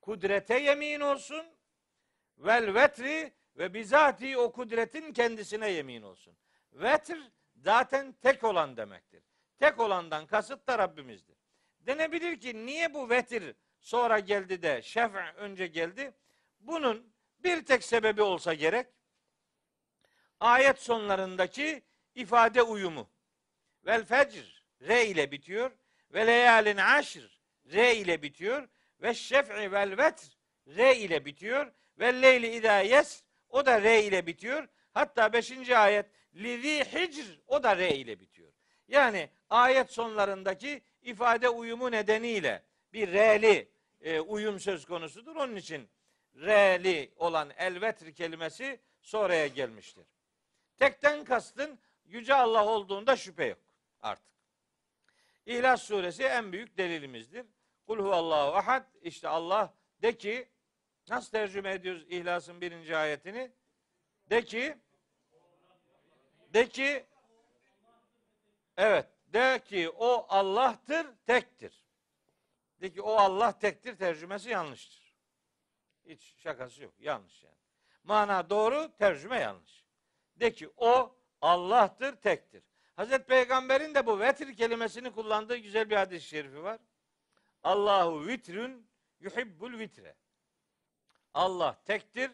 kudrete 0.00 0.58
yemin 0.58 1.00
olsun. 1.00 1.46
Vel 2.38 2.74
vetri 2.74 3.32
ve 3.56 3.74
bizati 3.74 4.38
o 4.38 4.52
kudretin 4.52 5.12
kendisine 5.12 5.70
yemin 5.70 6.02
olsun. 6.02 6.36
Vetr 6.72 7.18
zaten 7.62 8.12
tek 8.12 8.44
olan 8.44 8.76
demektir. 8.76 9.22
Tek 9.58 9.80
olandan 9.80 10.26
kasıt 10.26 10.66
da 10.66 10.78
Rabbimizdir. 10.78 11.36
Denebilir 11.80 12.40
ki 12.40 12.66
niye 12.66 12.94
bu 12.94 13.10
vetir 13.10 13.54
sonra 13.80 14.18
geldi 14.18 14.62
de 14.62 14.82
şef 14.82 15.14
önce 15.36 15.66
geldi? 15.66 16.14
Bunun 16.60 17.14
bir 17.38 17.64
tek 17.64 17.84
sebebi 17.84 18.22
olsa 18.22 18.54
gerek. 18.54 18.86
Ayet 20.40 20.78
sonlarındaki 20.78 21.82
ifade 22.14 22.62
uyumu. 22.62 23.10
Vel 23.86 24.04
fecr 24.04 24.64
re 24.80 25.06
ile 25.06 25.30
bitiyor. 25.30 25.70
Ve 26.10 26.26
leyalin 26.26 26.76
aşr 26.76 27.40
re 27.66 27.96
ile 27.96 28.22
bitiyor. 28.22 28.68
Ve 29.02 29.14
şef'i 29.14 29.72
vel 29.72 29.98
vetr 29.98 30.38
re 30.66 30.96
ile 30.96 31.24
bitiyor. 31.24 31.72
Ve 31.98 32.22
leyli 32.22 32.56
idâ 32.56 32.80
yes 32.80 33.22
o 33.48 33.66
da 33.66 33.82
re 33.82 34.02
ile 34.02 34.26
bitiyor. 34.26 34.68
Hatta 34.94 35.32
5. 35.32 35.70
ayet 35.70 36.06
lizi 36.34 36.84
hicr 36.84 37.40
o 37.46 37.62
da 37.62 37.76
re 37.76 37.94
ile 37.94 38.20
bitiyor. 38.20 38.52
Yani 38.88 39.30
ayet 39.50 39.90
sonlarındaki 39.90 40.82
ifade 41.02 41.48
uyumu 41.48 41.90
nedeniyle 41.90 42.62
bir 42.92 43.12
re'li 43.12 43.68
e, 44.00 44.20
uyum 44.20 44.60
söz 44.60 44.84
konusudur. 44.84 45.36
Onun 45.36 45.56
için 45.56 45.88
re'li 46.34 47.12
olan 47.16 47.50
elvetr 47.56 48.12
kelimesi 48.12 48.80
sonraya 49.00 49.46
gelmiştir. 49.46 50.04
Tekten 50.76 51.24
kastın 51.24 51.78
Yüce 52.04 52.34
Allah 52.34 52.66
olduğunda 52.66 53.16
şüphe 53.16 53.44
yok 53.44 53.58
artık. 54.00 54.32
İhlas 55.46 55.82
suresi 55.82 56.22
en 56.22 56.52
büyük 56.52 56.78
delilimizdir. 56.78 57.46
Kul 57.86 57.98
huvallahu 57.98 58.56
ahad. 58.56 58.86
İşte 59.02 59.28
Allah 59.28 59.74
de 60.02 60.16
ki 60.18 60.48
nasıl 61.08 61.30
tercüme 61.30 61.72
ediyoruz 61.72 62.06
İhlas'ın 62.08 62.60
birinci 62.60 62.96
ayetini? 62.96 63.50
De 64.30 64.44
ki 64.44 64.78
de 66.54 66.68
ki 66.68 67.06
evet 68.76 69.06
de 69.32 69.62
ki 69.64 69.90
o 69.90 70.26
Allah'tır 70.28 71.06
tektir. 71.26 71.84
De 72.80 72.92
ki 72.92 73.02
o 73.02 73.12
Allah 73.12 73.58
tektir 73.58 73.96
tercümesi 73.96 74.50
yanlıştır. 74.50 75.14
Hiç 76.04 76.34
şakası 76.36 76.82
yok. 76.82 76.94
Yanlış 76.98 77.42
yani. 77.42 77.56
Mana 78.04 78.50
doğru, 78.50 78.92
tercüme 78.98 79.38
yanlış. 79.38 79.84
De 80.36 80.52
ki 80.52 80.70
o 80.76 81.16
Allah'tır, 81.40 82.16
tektir. 82.16 82.62
Hazreti 82.96 83.24
Peygamber'in 83.24 83.94
de 83.94 84.06
bu 84.06 84.20
vetir 84.20 84.56
kelimesini 84.56 85.12
kullandığı 85.12 85.56
güzel 85.56 85.90
bir 85.90 85.96
hadis-i 85.96 86.28
şerifi 86.28 86.62
var. 86.62 86.80
Allahu 87.62 88.26
vitrün 88.26 88.88
yuhibbul 89.20 89.78
vitre. 89.78 90.16
Allah 91.34 91.82
tektir, 91.84 92.30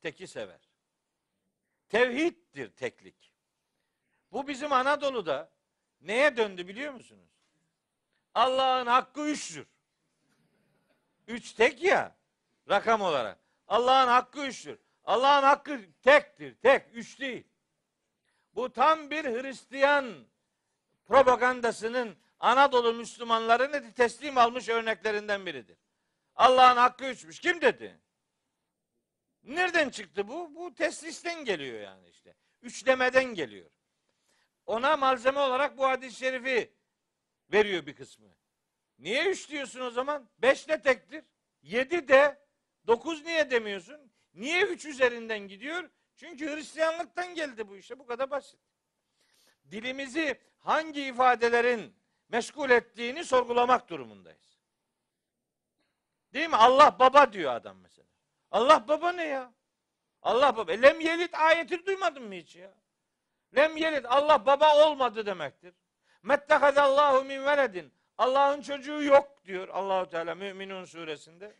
teki 0.00 0.26
sever. 0.26 0.70
Tevhiddir 1.88 2.70
teklik. 2.70 3.31
Bu 4.32 4.48
bizim 4.48 4.72
Anadolu'da 4.72 5.50
neye 6.00 6.36
döndü 6.36 6.68
biliyor 6.68 6.92
musunuz? 6.92 7.30
Allah'ın 8.34 8.86
hakkı 8.86 9.28
üçtür. 9.28 9.66
Üç 11.26 11.52
tek 11.52 11.82
ya 11.82 12.16
rakam 12.68 13.00
olarak. 13.00 13.38
Allah'ın 13.68 14.08
hakkı 14.08 14.46
üçtür. 14.46 14.78
Allah'ın 15.04 15.42
hakkı 15.42 15.80
tektir. 16.02 16.54
Tek, 16.54 16.86
üç 16.92 17.20
değil. 17.20 17.44
Bu 18.54 18.72
tam 18.72 19.10
bir 19.10 19.24
Hristiyan 19.24 20.14
propagandasının 21.06 22.16
Anadolu 22.40 22.94
Müslümanlarını 22.94 23.92
teslim 23.92 24.38
almış 24.38 24.68
örneklerinden 24.68 25.46
biridir. 25.46 25.78
Allah'ın 26.36 26.76
hakkı 26.76 27.04
üçmüş. 27.04 27.40
Kim 27.40 27.60
dedi? 27.60 28.00
Nereden 29.42 29.90
çıktı 29.90 30.28
bu? 30.28 30.54
Bu 30.54 30.74
teslisten 30.74 31.44
geliyor 31.44 31.80
yani 31.80 32.08
işte. 32.08 32.34
Üçlemeden 32.62 33.24
geliyor. 33.24 33.70
Ona 34.72 34.96
malzeme 34.96 35.40
olarak 35.40 35.78
bu 35.78 35.88
hadis-i 35.88 36.18
şerifi 36.18 36.74
veriyor 37.52 37.86
bir 37.86 37.96
kısmı. 37.96 38.28
Niye 38.98 39.30
üç 39.30 39.50
diyorsun 39.50 39.80
o 39.80 39.90
zaman? 39.90 40.28
Beş 40.38 40.68
de 40.68 40.80
tektir. 40.80 41.24
Yedi 41.62 42.08
de 42.08 42.46
dokuz 42.86 43.24
niye 43.24 43.50
demiyorsun? 43.50 44.12
Niye 44.34 44.62
üç 44.62 44.84
üzerinden 44.84 45.38
gidiyor? 45.38 45.90
Çünkü 46.16 46.56
Hristiyanlıktan 46.56 47.34
geldi 47.34 47.68
bu 47.68 47.76
işte. 47.76 47.98
Bu 47.98 48.06
kadar 48.06 48.30
basit. 48.30 48.60
Dilimizi 49.70 50.40
hangi 50.58 51.02
ifadelerin 51.02 51.96
meşgul 52.28 52.70
ettiğini 52.70 53.24
sorgulamak 53.24 53.88
durumundayız. 53.88 54.58
Değil 56.32 56.48
mi? 56.48 56.56
Allah 56.56 56.96
baba 56.98 57.32
diyor 57.32 57.54
adam 57.54 57.78
mesela. 57.78 58.08
Allah 58.50 58.88
baba 58.88 59.12
ne 59.12 59.24
ya? 59.24 59.52
Allah 60.22 60.56
baba. 60.56 60.72
Lem 60.72 61.00
yelit 61.00 61.34
ayeti 61.34 61.86
duymadın 61.86 62.22
mı 62.22 62.34
hiç 62.34 62.56
ya? 62.56 62.81
Lem 63.56 63.76
yelit 63.76 64.06
Allah 64.08 64.46
baba 64.46 64.86
olmadı 64.86 65.26
demektir. 65.26 65.74
Mettekadallahu 66.22 67.24
min 67.24 67.44
veledin. 67.44 67.92
Allah'ın 68.18 68.62
çocuğu 68.62 69.02
yok 69.02 69.44
diyor 69.44 69.68
Allahu 69.68 70.08
Teala 70.08 70.34
Müminun 70.34 70.84
suresinde. 70.84 71.56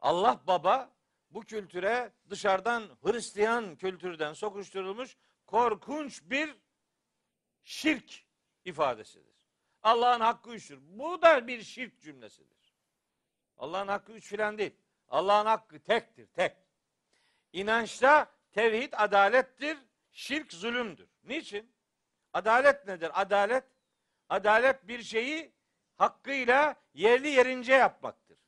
Allah 0.00 0.40
baba 0.46 0.90
bu 1.30 1.40
kültüre 1.40 2.12
dışarıdan 2.30 2.82
Hristiyan 3.02 3.76
kültürden 3.76 4.32
sokuşturulmuş 4.32 5.16
korkunç 5.46 6.22
bir 6.22 6.56
şirk 7.62 8.26
ifadesidir. 8.64 9.34
Allah'ın 9.82 10.20
hakkı 10.20 10.50
üçtür. 10.50 10.78
Bu 10.82 11.22
da 11.22 11.46
bir 11.46 11.62
şirk 11.62 12.00
cümlesidir. 12.00 12.74
Allah'ın 13.56 13.88
hakkı 13.88 14.12
üç 14.12 14.28
filan 14.28 14.58
değil. 14.58 14.76
Allah'ın 15.08 15.46
hakkı 15.46 15.82
tektir, 15.82 16.26
tek. 16.26 16.56
İnançta 17.52 18.33
tevhid 18.54 18.92
adalettir, 18.96 19.78
şirk 20.12 20.52
zulümdür. 20.52 21.08
Niçin? 21.24 21.74
Adalet 22.32 22.86
nedir? 22.86 23.10
Adalet, 23.20 23.64
adalet 24.28 24.88
bir 24.88 25.02
şeyi 25.02 25.52
hakkıyla 25.94 26.76
yerli 26.94 27.28
yerince 27.28 27.72
yapmaktır. 27.72 28.38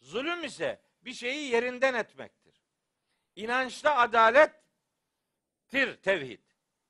Zulüm 0.00 0.44
ise 0.44 0.80
bir 1.02 1.12
şeyi 1.12 1.50
yerinden 1.50 1.94
etmektir. 1.94 2.62
İnançta 3.36 3.96
adalettir 3.96 4.56
tevhid. 6.02 6.40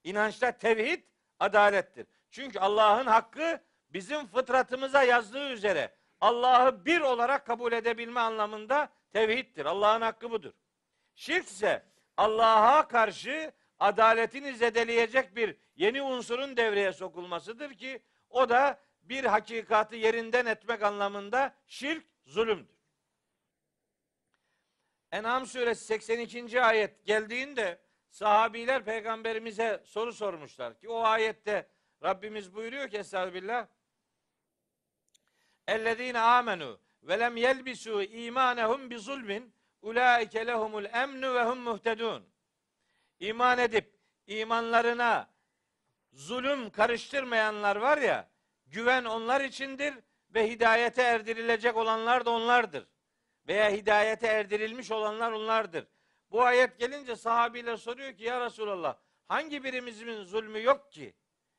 İnançta 0.04 0.58
tevhid 0.58 1.02
adalettir. 1.40 2.06
Çünkü 2.30 2.58
Allah'ın 2.58 3.06
hakkı 3.06 3.60
bizim 3.90 4.26
fıtratımıza 4.26 5.02
yazdığı 5.02 5.50
üzere 5.50 5.94
Allah'ı 6.20 6.84
bir 6.84 7.00
olarak 7.00 7.46
kabul 7.46 7.72
edebilme 7.72 8.20
anlamında 8.20 8.92
tevhiddir. 9.12 9.64
Allah'ın 9.64 10.00
hakkı 10.00 10.30
budur. 10.30 10.52
Şirk 11.14 11.46
ise 11.46 11.93
Allah'a 12.16 12.88
karşı 12.88 13.52
adaletini 13.78 14.54
zedeleyecek 14.56 15.36
bir 15.36 15.56
yeni 15.76 16.02
unsurun 16.02 16.56
devreye 16.56 16.92
sokulmasıdır 16.92 17.74
ki 17.74 18.02
o 18.30 18.48
da 18.48 18.80
bir 19.02 19.24
hakikati 19.24 19.96
yerinden 19.96 20.46
etmek 20.46 20.82
anlamında 20.82 21.54
şirk 21.66 22.06
zulümdür. 22.24 22.74
En'am 25.12 25.46
suresi 25.46 25.84
82. 25.84 26.62
ayet 26.62 27.04
geldiğinde 27.04 27.84
Sahabiler 28.10 28.84
peygamberimize 28.84 29.82
soru 29.84 30.12
sormuşlar 30.12 30.78
ki 30.78 30.88
o 30.88 31.02
ayette 31.02 31.68
Rabbimiz 32.02 32.54
buyuruyor 32.54 32.88
ki 32.88 32.98
Estağfirullah 32.98 33.66
Ellezine 35.68 36.18
amenu 36.18 36.80
ve 37.02 37.18
lem 37.18 37.36
yelbisu 37.36 38.02
imanehum 38.02 38.90
bi 38.90 38.98
zulmin 38.98 39.53
ulaike 39.84 40.46
lehumul 40.46 40.84
emnu 40.84 41.34
ve 41.34 41.44
hum 41.44 41.58
muhtedun. 41.58 42.24
İman 43.20 43.58
edip 43.58 43.94
imanlarına 44.26 45.30
zulüm 46.12 46.70
karıştırmayanlar 46.70 47.76
var 47.76 47.98
ya 47.98 48.28
güven 48.66 49.04
onlar 49.04 49.40
içindir 49.40 49.94
ve 50.30 50.50
hidayete 50.50 51.02
erdirilecek 51.02 51.76
olanlar 51.76 52.24
da 52.24 52.30
onlardır. 52.30 52.86
Veya 53.48 53.70
hidayete 53.70 54.26
erdirilmiş 54.26 54.90
olanlar 54.90 55.32
onlardır. 55.32 55.86
Bu 56.30 56.42
ayet 56.42 56.78
gelince 56.78 57.16
sahabiler 57.16 57.76
soruyor 57.76 58.12
ki 58.12 58.24
ya 58.24 58.44
Resulallah 58.44 58.96
hangi 59.28 59.64
birimizin 59.64 60.22
zulmü 60.22 60.62
yok 60.62 60.92
ki? 60.92 61.14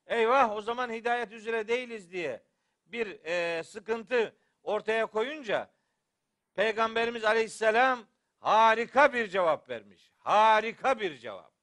Eyvah 0.08 0.52
o 0.52 0.62
zaman 0.62 0.92
hidayet 0.92 1.32
üzere 1.32 1.68
değiliz 1.68 2.12
diye 2.12 2.44
bir 2.86 3.26
e, 3.26 3.64
sıkıntı 3.64 4.36
ortaya 4.64 5.06
koyunca 5.06 5.70
Peygamberimiz 6.56 7.24
Aleyhisselam 7.26 8.06
harika 8.46 9.14
bir 9.14 9.28
cevap 9.28 9.70
vermiş. 9.70 10.12
Harika 10.18 11.00
bir 11.00 11.18
cevap. 11.18 11.54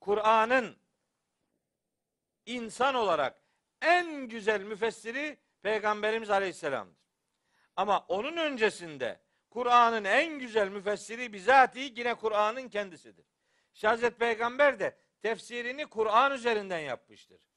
Kur'an'ın 0.00 0.76
insan 2.46 2.94
olarak 2.94 3.42
en 3.82 4.28
güzel 4.28 4.60
müfessiri 4.60 5.38
Peygamberimiz 5.62 6.30
Aleyhisselam'dır. 6.30 7.00
Ama 7.76 8.04
onun 8.08 8.36
öncesinde 8.36 9.20
Kur'an'ın 9.50 10.04
en 10.04 10.38
güzel 10.38 10.68
müfessiri 10.68 11.32
bizatihi 11.32 11.92
yine 11.96 12.14
Kur'an'ın 12.14 12.68
kendisidir. 12.68 13.26
Şahzet 13.74 14.18
Peygamber 14.18 14.78
de 14.80 14.96
tefsirini 15.22 15.86
Kur'an 15.86 16.32
üzerinden 16.32 16.78
yapmıştır. 16.78 17.48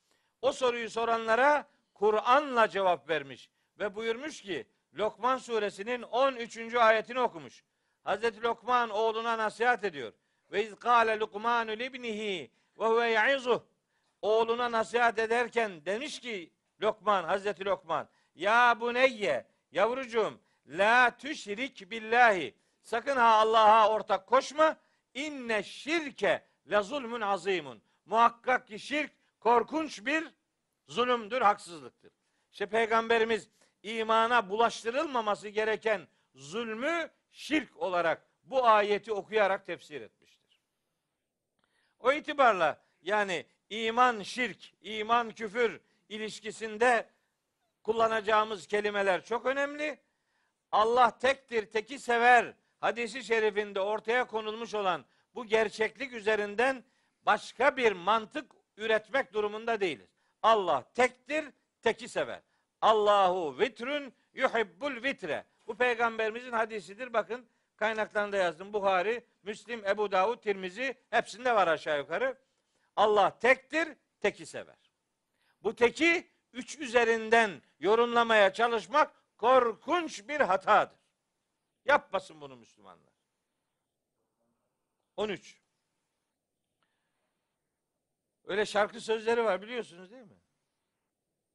O 0.41 0.51
soruyu 0.51 0.89
soranlara 0.89 1.70
Kur'an'la 1.93 2.70
cevap 2.70 3.10
vermiş 3.10 3.49
ve 3.80 3.95
buyurmuş 3.95 4.41
ki 4.41 4.68
Lokman 4.97 5.37
suresinin 5.37 6.01
13. 6.01 6.75
ayetini 6.75 7.19
okumuş. 7.19 7.63
Hazreti 8.03 8.43
Lokman 8.43 8.89
oğluna 8.89 9.37
nasihat 9.37 9.83
ediyor. 9.83 10.13
Ve 10.51 10.63
iz 10.63 10.75
kâle 10.75 11.19
Lukmanu 11.19 11.71
libnihi 11.71 12.51
ve 12.79 12.85
huve 12.85 13.09
ya'izuh. 13.09 13.61
Oğluna 14.21 14.71
nasihat 14.71 15.19
ederken 15.19 15.85
demiş 15.85 16.19
ki 16.19 16.53
Lokman, 16.81 17.23
Hazreti 17.23 17.65
Lokman, 17.65 18.09
ya 18.35 18.77
buneyye, 18.79 19.47
yavrucuğum, 19.71 20.39
la 20.67 21.17
tüşrik 21.17 21.91
billahi. 21.91 22.55
Sakın 22.81 23.15
ha 23.17 23.27
Allah'a 23.27 23.89
ortak 23.89 24.27
koşma. 24.27 24.77
İnne 25.13 25.63
şirke 25.63 26.45
la 26.67 26.83
zulmün 26.83 27.21
azimun. 27.21 27.81
Muhakkak 28.05 28.67
ki 28.67 28.79
şirk 28.79 29.11
korkunç 29.39 30.05
bir 30.05 30.27
zulümdür, 30.87 31.41
haksızlıktır. 31.41 32.11
İşte 32.51 32.65
Peygamberimiz 32.65 33.49
imana 33.84 34.49
bulaştırılmaması 34.49 35.49
gereken 35.49 36.07
zulmü 36.36 37.09
şirk 37.31 37.77
olarak 37.77 38.27
bu 38.43 38.65
ayeti 38.65 39.13
okuyarak 39.13 39.65
tefsir 39.65 40.01
etmiştir. 40.01 40.61
O 41.99 42.11
itibarla 42.11 42.81
yani 43.01 43.45
iman 43.69 44.21
şirk, 44.21 44.73
iman 44.81 45.31
küfür 45.31 45.79
ilişkisinde 46.09 47.09
kullanacağımız 47.84 48.67
kelimeler 48.67 49.25
çok 49.25 49.45
önemli. 49.45 49.99
Allah 50.71 51.17
tektir, 51.17 51.65
teki 51.65 51.99
sever 51.99 52.53
hadisi 52.79 53.23
şerifinde 53.23 53.79
ortaya 53.79 54.27
konulmuş 54.27 54.73
olan 54.73 55.05
bu 55.36 55.45
gerçeklik 55.45 56.13
üzerinden 56.13 56.84
başka 57.25 57.77
bir 57.77 57.91
mantık 57.91 58.51
üretmek 58.77 59.34
durumunda 59.34 59.79
değiliz. 59.79 60.09
Allah 60.41 60.84
tektir, 60.93 61.45
teki 61.81 62.09
sever. 62.09 62.41
Allahu 62.84 63.59
vitrün 63.59 64.13
yuhibbul 64.34 65.03
vitre. 65.03 65.45
Bu 65.67 65.77
peygamberimizin 65.77 66.51
hadisidir. 66.51 67.13
Bakın 67.13 67.45
kaynaklarında 67.75 68.38
yazdım. 68.38 68.73
Buhari, 68.73 69.25
Müslim, 69.43 69.86
Ebu 69.86 70.11
Davud, 70.11 70.38
Tirmizi 70.38 70.95
hepsinde 71.09 71.55
var 71.55 71.67
aşağı 71.67 71.97
yukarı. 71.97 72.38
Allah 72.95 73.39
tektir, 73.39 73.88
teki 74.19 74.45
sever. 74.45 74.91
Bu 75.63 75.75
teki 75.75 76.27
üç 76.53 76.79
üzerinden 76.79 77.61
yorumlamaya 77.79 78.53
çalışmak 78.53 79.38
korkunç 79.38 80.27
bir 80.27 80.39
hatadır. 80.39 80.99
Yapmasın 81.86 82.41
bunu 82.41 82.55
Müslümanlar. 82.55 83.13
13. 85.17 85.61
Öyle 88.43 88.65
şarkı 88.65 89.01
sözleri 89.01 89.43
var 89.43 89.61
biliyorsunuz 89.61 90.11
değil 90.11 90.23
mi? 90.23 90.42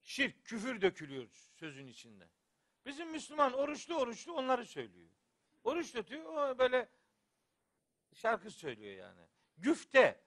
Şirk, 0.09 0.45
küfür 0.45 0.81
dökülüyor 0.81 1.29
sözün 1.57 1.87
içinde. 1.87 2.29
Bizim 2.87 3.11
Müslüman 3.11 3.53
oruçlu 3.53 3.95
oruçlu 3.95 4.33
onları 4.33 4.67
söylüyor. 4.67 5.09
Oruç 5.65 5.93
tutuyor 5.93 6.25
o 6.25 6.59
böyle 6.59 6.89
şarkı 8.15 8.51
söylüyor 8.51 8.97
yani. 8.97 9.21
Güfte. 9.59 10.21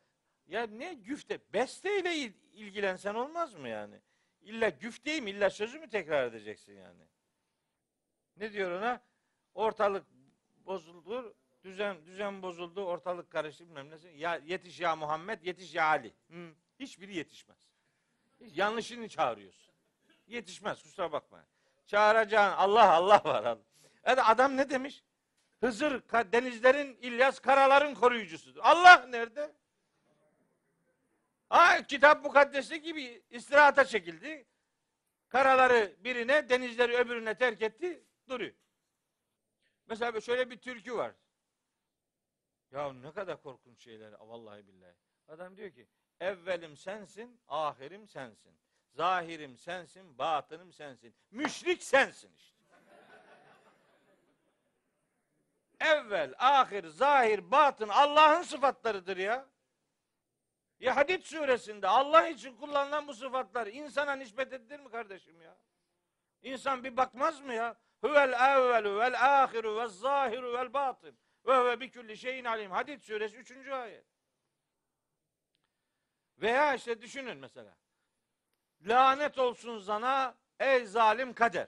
Ya 0.48 0.68
ne 0.68 0.94
güfte? 0.94 1.40
Besteyle 1.54 2.16
ilgilensen 2.54 3.16
olmaz 3.16 3.54
mı 3.54 3.70
yani? 3.70 4.02
İlla 4.42 4.70
güfteyi 4.70 5.22
mi? 5.22 5.30
İlla 5.30 5.50
sözü 5.50 5.80
mü 5.80 5.90
tekrar 5.90 6.28
edeceksin 6.28 6.74
yani? 6.74 7.04
Ne 8.38 8.54
diyor 8.54 8.72
ona? 8.72 9.04
Ortalık 9.54 10.06
bozuldu, 10.66 11.36
düzen 11.64 12.06
düzen 12.06 12.42
bozuldu, 12.42 12.86
ortalık 12.86 13.32
karıştı 13.32 13.66
bilmem 13.66 13.90
nesi. 13.90 14.08
Ya 14.08 14.42
yetiş 14.46 14.80
ya 14.80 14.96
Muhammed, 14.96 15.44
yetiş 15.44 15.76
ya 15.76 15.86
Ali. 15.86 16.14
Hı. 16.30 16.54
Hiçbiri 16.80 17.16
yetişmez. 17.16 17.72
Yanlışını 18.40 19.10
çağırıyorsun. 19.10 19.71
Yetişmez 20.28 20.84
kusura 20.84 21.12
bakma. 21.12 21.46
Çağıracağın 21.86 22.52
Allah 22.52 22.92
Allah 22.92 23.22
var. 23.26 23.58
Yani 24.06 24.22
adam 24.22 24.58
ne 24.58 24.70
demiş? 24.70 25.04
Hızır 25.60 26.02
denizlerin 26.32 26.98
İlyas 27.02 27.40
karaların 27.40 27.94
koruyucusudur. 27.94 28.60
Allah 28.64 29.06
nerede? 29.10 29.56
Ha, 31.50 31.88
kitap 31.88 32.24
mukaddesi 32.24 32.82
gibi 32.82 33.24
istirahata 33.30 33.86
çekildi. 33.86 34.46
Karaları 35.30 35.96
birine, 36.00 36.50
denizleri 36.50 36.98
öbürüne 36.98 37.36
terk 37.38 37.62
etti, 37.62 38.04
duruyor. 38.30 38.54
Mesela 39.88 40.22
şöyle 40.22 40.50
bir 40.50 40.58
türkü 40.58 40.96
var. 40.96 41.12
Ya 42.72 42.94
ne 42.94 43.12
kadar 43.12 43.42
korkunç 43.42 43.84
şeyler 43.84 44.14
vallahi 44.20 44.68
billahi. 44.68 44.96
Adam 45.28 45.58
diyor 45.58 45.72
ki 45.72 45.88
evvelim 46.20 46.78
sensin, 46.78 47.42
ahirim 47.48 48.08
sensin. 48.08 48.58
Zahirim 48.92 49.58
sensin, 49.58 50.18
batınım 50.18 50.74
sensin. 50.74 51.16
Müşrik 51.32 51.84
sensin 51.84 52.34
işte. 52.38 52.62
Evvel, 55.80 56.34
ahir, 56.38 56.88
zahir, 56.88 57.52
batın 57.52 57.90
Allah'ın 57.90 58.42
sıfatlarıdır 58.42 59.18
ya. 59.18 59.48
Ya 60.80 60.96
Hadid 60.96 61.24
suresinde 61.24 61.88
Allah 61.88 62.28
için 62.28 62.56
kullanılan 62.56 63.08
bu 63.08 63.14
sıfatlar 63.14 63.68
insana 63.68 64.16
nispet 64.16 64.54
edilir 64.54 64.80
mi 64.80 64.92
kardeşim 64.92 65.42
ya? 65.42 65.58
İnsan 66.42 66.84
bir 66.84 66.98
bakmaz 66.98 67.42
mı 67.42 67.54
ya? 67.54 67.76
Huvel 68.02 68.34
evvelu 68.34 69.00
vel 69.00 69.44
ahiru 69.44 69.78
vel 69.78 69.88
zahiru 69.88 70.54
vel 70.54 70.74
batın. 70.74 71.18
Ve 71.46 71.58
huve 71.58 71.80
bi 71.80 71.92
kulli 71.92 72.18
şeyin 72.18 72.46
alim. 72.46 72.72
Hadid 72.72 73.02
suresi 73.02 73.38
3. 73.38 73.68
ayet. 73.68 74.06
Veya 76.38 76.76
işte 76.76 77.02
düşünün 77.02 77.38
mesela. 77.38 77.78
Lanet 78.86 79.38
olsun 79.38 79.80
sana 79.80 80.36
ey 80.60 80.86
zalim 80.86 81.34
kader. 81.34 81.68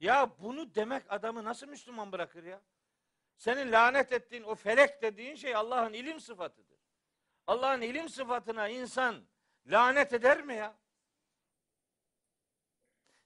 Ya 0.00 0.30
bunu 0.38 0.74
demek 0.74 1.12
adamı 1.12 1.44
nasıl 1.44 1.68
Müslüman 1.68 2.12
bırakır 2.12 2.44
ya? 2.44 2.60
Senin 3.36 3.72
lanet 3.72 4.12
ettiğin 4.12 4.42
o 4.42 4.54
felek 4.54 5.02
dediğin 5.02 5.34
şey 5.34 5.56
Allah'ın 5.56 5.92
ilim 5.92 6.20
sıfatıdır. 6.20 6.78
Allah'ın 7.46 7.80
ilim 7.80 8.08
sıfatına 8.08 8.68
insan 8.68 9.24
lanet 9.66 10.12
eder 10.12 10.42
mi 10.42 10.54
ya? 10.54 10.76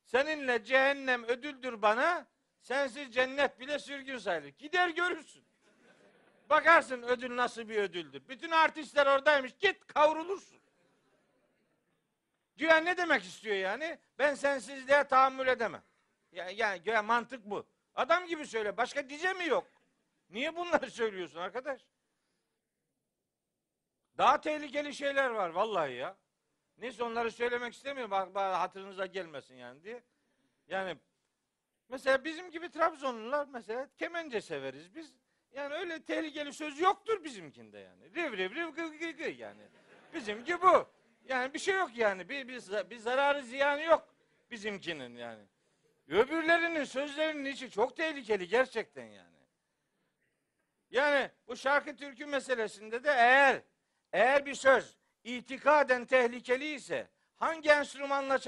Seninle 0.04 0.64
cehennem 0.64 1.24
ödüldür 1.24 1.82
bana, 1.82 2.26
sensiz 2.60 3.14
cennet 3.14 3.60
bile 3.60 3.78
sürgün 3.78 4.18
sayılır. 4.18 4.48
Gider 4.48 4.88
görürsün. 4.88 5.44
Bakarsın 6.50 7.02
ödül 7.02 7.36
nasıl 7.36 7.68
bir 7.68 7.76
ödüldür. 7.76 8.28
Bütün 8.28 8.50
artistler 8.50 9.06
oradaymış. 9.06 9.52
Git 9.60 9.86
kavrulursun. 9.86 10.61
Güya 12.62 12.76
ne 12.76 12.96
demek 12.96 13.24
istiyor 13.24 13.56
yani? 13.56 13.98
Ben 14.18 14.34
sensizliğe 14.34 15.04
tahammül 15.04 15.46
edemem. 15.46 15.82
Yani, 16.32 16.54
yani 16.56 16.82
güya 16.82 17.02
mantık 17.02 17.44
bu. 17.44 17.66
Adam 17.94 18.26
gibi 18.26 18.46
söyle. 18.46 18.76
Başka 18.76 19.08
dice 19.08 19.32
mi 19.32 19.46
yok? 19.46 19.66
Niye 20.30 20.56
bunları 20.56 20.90
söylüyorsun 20.90 21.38
arkadaş? 21.38 21.86
Daha 24.18 24.40
tehlikeli 24.40 24.94
şeyler 24.94 25.30
var 25.30 25.50
vallahi 25.50 25.92
ya. 25.92 26.16
Neyse 26.78 27.04
onları 27.04 27.30
söylemek 27.30 27.74
istemiyorum. 27.74 28.10
Bak, 28.10 28.34
bak 28.34 28.54
hatırınıza 28.54 29.06
gelmesin 29.06 29.54
yani 29.54 29.82
diye. 29.82 30.02
Yani 30.68 30.98
mesela 31.88 32.24
bizim 32.24 32.50
gibi 32.50 32.70
Trabzonlular 32.70 33.46
mesela 33.52 33.88
kemence 33.96 34.40
severiz 34.40 34.94
biz. 34.94 35.14
Yani 35.52 35.74
öyle 35.74 36.02
tehlikeli 36.02 36.52
söz 36.52 36.80
yoktur 36.80 37.24
bizimkinde 37.24 37.78
yani. 37.78 38.14
Riv 38.14 38.36
riv 38.36 38.54
riv 38.54 38.68
gı 38.68 38.96
gı 38.98 39.10
gı 39.10 39.30
yani. 39.30 39.62
Bizimki 40.14 40.62
bu. 40.62 41.01
Yani 41.24 41.54
bir 41.54 41.58
şey 41.58 41.74
yok 41.74 41.90
yani. 41.96 42.28
Bir, 42.28 42.48
bir, 42.48 42.90
bir 42.90 42.96
zararı 42.96 43.42
ziyanı 43.42 43.82
yok 43.82 44.14
bizimkinin 44.50 45.16
yani. 45.16 45.42
Öbürlerinin 46.08 46.84
sözlerinin 46.84 47.44
içi 47.44 47.70
çok 47.70 47.96
tehlikeli 47.96 48.48
gerçekten 48.48 49.06
yani. 49.06 49.32
Yani 50.90 51.30
bu 51.48 51.56
şarkı 51.56 51.96
türkü 51.96 52.26
meselesinde 52.26 53.04
de 53.04 53.10
eğer 53.10 53.62
eğer 54.12 54.46
bir 54.46 54.54
söz 54.54 54.96
itikaden 55.24 56.04
tehlikeli 56.04 56.74
ise 56.74 57.08
hangi 57.36 57.70
enstrümanla 57.70 58.38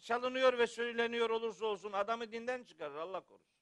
çalınıyor 0.00 0.58
ve 0.58 0.66
söyleniyor 0.66 1.30
olursa 1.30 1.66
olsun 1.66 1.92
adamı 1.92 2.32
dinden 2.32 2.64
çıkarır 2.64 2.96
Allah 2.96 3.20
korusun. 3.20 3.56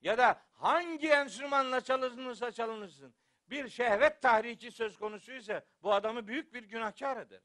Ya 0.00 0.18
da 0.18 0.40
hangi 0.52 1.08
enstrümanla 1.08 1.80
çalınırsa 1.80 2.52
çalınırsın 2.52 3.14
bir 3.50 3.68
şehvet 3.68 4.22
tahriki 4.22 4.70
söz 4.70 4.96
konusuysa 4.96 5.64
bu 5.82 5.92
adamı 5.92 6.28
büyük 6.28 6.54
bir 6.54 6.62
günahkar 6.62 7.16
eder. 7.16 7.40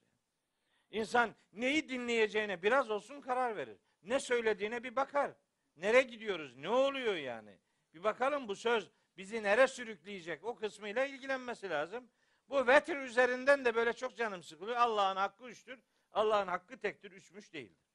İnsan 0.92 1.36
neyi 1.54 1.90
dinleyeceğine 1.90 2.64
biraz 2.64 2.90
olsun 2.90 3.22
karar 3.22 3.56
verir. 3.58 3.78
Ne 4.04 4.20
söylediğine 4.20 4.84
bir 4.84 4.96
bakar. 4.96 5.32
Nereye 5.76 6.04
gidiyoruz? 6.04 6.56
Ne 6.56 6.70
oluyor 6.70 7.16
yani? 7.16 7.60
Bir 7.94 8.04
bakalım 8.04 8.48
bu 8.48 8.56
söz 8.56 8.92
bizi 9.18 9.44
nere 9.44 9.68
sürükleyecek? 9.68 10.44
O 10.44 10.56
kısmıyla 10.56 11.06
ilgilenmesi 11.06 11.70
lazım. 11.70 12.10
Bu 12.50 12.68
vetir 12.68 12.98
üzerinden 12.98 13.66
de 13.66 13.76
böyle 13.76 13.94
çok 13.94 14.18
canım 14.18 14.44
sıkılıyor. 14.44 14.78
Allah'ın 14.78 15.16
hakkı 15.16 15.50
üçtür. 15.50 15.80
Allah'ın 16.12 16.48
hakkı 16.48 16.80
tektir, 16.80 17.12
üçmüş 17.12 17.54
değildir. 17.54 17.88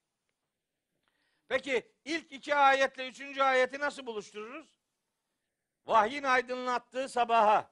Peki 1.47 1.91
ilk 2.05 2.31
iki 2.31 2.55
ayetle 2.55 3.07
üçüncü 3.07 3.41
ayeti 3.41 3.79
nasıl 3.79 4.05
buluştururuz? 4.05 4.83
Vahyin 5.85 6.23
aydınlattığı 6.23 7.09
sabaha, 7.09 7.71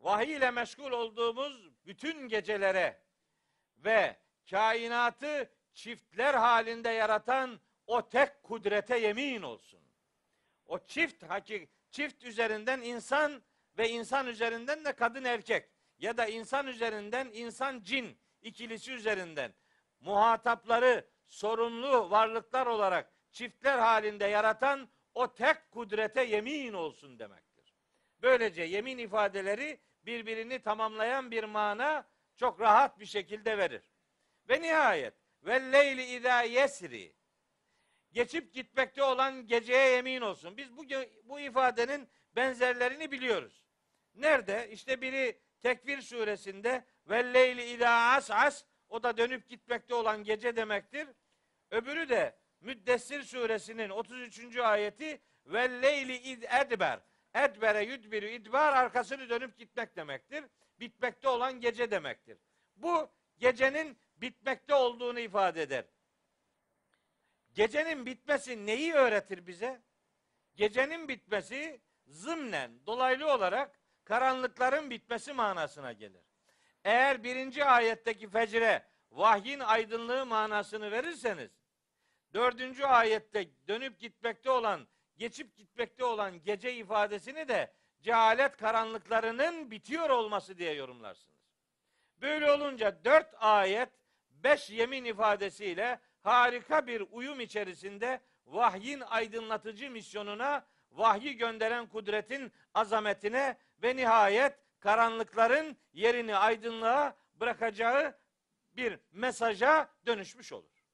vahiy 0.00 0.36
ile 0.36 0.50
meşgul 0.50 0.90
olduğumuz 0.90 1.86
bütün 1.86 2.28
gecelere 2.28 3.02
ve 3.76 4.16
kainatı 4.50 5.50
çiftler 5.74 6.34
halinde 6.34 6.90
yaratan 6.90 7.60
o 7.86 8.08
tek 8.08 8.42
kudrete 8.42 8.98
yemin 8.98 9.42
olsun. 9.42 9.80
O 10.66 10.78
çift 10.86 11.22
hakik 11.22 11.68
çift 11.90 12.24
üzerinden 12.24 12.80
insan 12.80 13.42
ve 13.78 13.88
insan 13.88 14.26
üzerinden 14.26 14.84
de 14.84 14.92
kadın 14.92 15.24
erkek 15.24 15.68
ya 15.98 16.16
da 16.16 16.26
insan 16.26 16.66
üzerinden 16.66 17.30
insan 17.32 17.80
cin 17.82 18.18
ikilisi 18.42 18.92
üzerinden 18.92 19.54
muhatapları 20.00 21.08
sorunlu 21.26 22.10
varlıklar 22.10 22.66
olarak 22.66 23.12
çiftler 23.30 23.78
halinde 23.78 24.26
yaratan 24.26 24.88
o 25.14 25.34
tek 25.34 25.70
kudrete 25.70 26.22
yemin 26.22 26.72
olsun 26.72 27.18
demektir. 27.18 27.74
Böylece 28.22 28.62
yemin 28.62 28.98
ifadeleri 28.98 29.80
birbirini 30.02 30.62
tamamlayan 30.62 31.30
bir 31.30 31.44
mana 31.44 32.08
çok 32.36 32.60
rahat 32.60 32.98
bir 32.98 33.06
şekilde 33.06 33.58
verir. 33.58 33.82
Ve 34.50 34.62
nihayet 34.62 35.14
ve 35.42 35.72
leyli 35.72 36.02
izâ 36.02 36.42
yesri 36.42 37.14
geçip 38.12 38.54
gitmekte 38.54 39.02
olan 39.02 39.46
geceye 39.46 39.88
yemin 39.88 40.20
olsun. 40.20 40.56
Biz 40.56 40.76
bu, 40.76 40.84
bu 41.24 41.40
ifadenin 41.40 42.08
benzerlerini 42.36 43.10
biliyoruz. 43.10 43.64
Nerede? 44.14 44.68
İşte 44.72 45.00
biri 45.00 45.40
Tekvir 45.60 46.00
suresinde 46.00 46.84
ve 47.06 47.34
leyli 47.34 47.62
izâ 47.62 47.90
as'as 47.90 48.64
o 48.88 49.02
da 49.02 49.16
dönüp 49.16 49.48
gitmekte 49.48 49.94
olan 49.94 50.24
gece 50.24 50.56
demektir. 50.56 51.08
Öbürü 51.70 52.08
de 52.08 52.36
Müddessir 52.60 53.22
suresinin 53.22 53.90
33. 53.90 54.56
ayeti 54.56 55.20
ve 55.46 55.82
leyli 55.82 56.16
id 56.16 56.42
edber. 56.42 57.00
Edbere 57.34 57.84
yudbiru 57.84 58.26
idbar 58.26 58.72
arkasını 58.72 59.28
dönüp 59.28 59.58
gitmek 59.58 59.96
demektir. 59.96 60.44
Bitmekte 60.80 61.28
olan 61.28 61.60
gece 61.60 61.90
demektir. 61.90 62.38
Bu 62.76 63.10
gecenin 63.38 63.98
bitmekte 64.20 64.74
olduğunu 64.74 65.20
ifade 65.20 65.62
eder. 65.62 65.84
Gecenin 67.54 68.06
bitmesi 68.06 68.66
neyi 68.66 68.94
öğretir 68.94 69.46
bize? 69.46 69.80
Gecenin 70.54 71.08
bitmesi 71.08 71.80
zımnen, 72.06 72.86
dolaylı 72.86 73.32
olarak 73.32 73.80
karanlıkların 74.04 74.90
bitmesi 74.90 75.32
manasına 75.32 75.92
gelir. 75.92 76.22
Eğer 76.84 77.24
birinci 77.24 77.64
ayetteki 77.64 78.28
fecre 78.28 78.86
vahyin 79.10 79.60
aydınlığı 79.60 80.26
manasını 80.26 80.90
verirseniz, 80.90 81.50
dördüncü 82.34 82.84
ayette 82.84 83.48
dönüp 83.68 84.00
gitmekte 84.00 84.50
olan, 84.50 84.88
geçip 85.16 85.56
gitmekte 85.56 86.04
olan 86.04 86.42
gece 86.42 86.74
ifadesini 86.74 87.48
de 87.48 87.72
cehalet 88.02 88.56
karanlıklarının 88.56 89.70
bitiyor 89.70 90.10
olması 90.10 90.58
diye 90.58 90.72
yorumlarsınız. 90.72 91.40
Böyle 92.20 92.52
olunca 92.52 93.04
dört 93.04 93.34
ayet, 93.38 93.88
beş 94.44 94.70
yemin 94.70 95.04
ifadesiyle 95.04 96.00
harika 96.22 96.86
bir 96.86 97.04
uyum 97.10 97.40
içerisinde 97.40 98.20
vahyin 98.46 99.00
aydınlatıcı 99.00 99.90
misyonuna, 99.90 100.66
vahyi 100.92 101.36
gönderen 101.36 101.86
kudretin 101.86 102.52
azametine 102.74 103.56
ve 103.82 103.96
nihayet 103.96 104.58
karanlıkların 104.80 105.76
yerini 105.92 106.36
aydınlığa 106.36 107.16
bırakacağı 107.34 108.18
bir 108.76 108.98
mesaja 109.12 109.88
dönüşmüş 110.06 110.52
olur. 110.52 110.84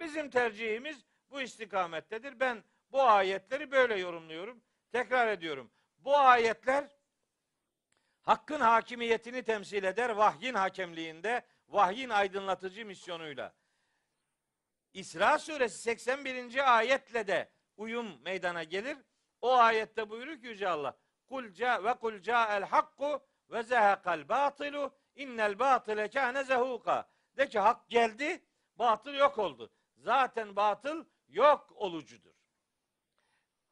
Bizim 0.00 0.30
tercihimiz 0.30 1.04
bu 1.30 1.40
istikamettedir. 1.40 2.40
Ben 2.40 2.64
bu 2.92 3.02
ayetleri 3.02 3.70
böyle 3.70 3.96
yorumluyorum. 3.96 4.62
Tekrar 4.92 5.28
ediyorum. 5.28 5.70
Bu 5.98 6.16
ayetler 6.16 6.88
hakkın 8.22 8.60
hakimiyetini 8.60 9.42
temsil 9.42 9.84
eder 9.84 10.10
vahyin 10.10 10.54
hakemliğinde, 10.54 11.42
vahyin 11.74 12.10
aydınlatıcı 12.10 12.86
misyonuyla. 12.86 13.54
İsra 14.92 15.38
suresi 15.38 15.78
81. 15.78 16.76
ayetle 16.76 17.26
de 17.26 17.52
uyum 17.76 18.22
meydana 18.22 18.64
gelir. 18.64 18.98
O 19.40 19.54
ayette 19.54 20.10
buyurur 20.10 20.40
ki 20.40 20.46
Yüce 20.46 20.68
Allah 20.68 20.98
Kul 21.26 21.52
ca 21.52 21.84
ve 21.84 21.94
kul 21.94 22.14
el 22.28 22.62
hakku 22.64 23.26
ve 23.50 23.62
zehekal 23.62 24.28
batilu 24.28 24.96
innel 25.14 25.58
batile 25.58 26.10
kâne 26.10 26.44
zehuka. 26.44 27.10
De 27.36 27.48
ki 27.48 27.58
hak 27.58 27.88
geldi, 27.90 28.44
batıl 28.76 29.14
yok 29.14 29.38
oldu. 29.38 29.72
Zaten 29.96 30.56
batıl 30.56 31.04
yok 31.28 31.72
olucudur. 31.74 32.34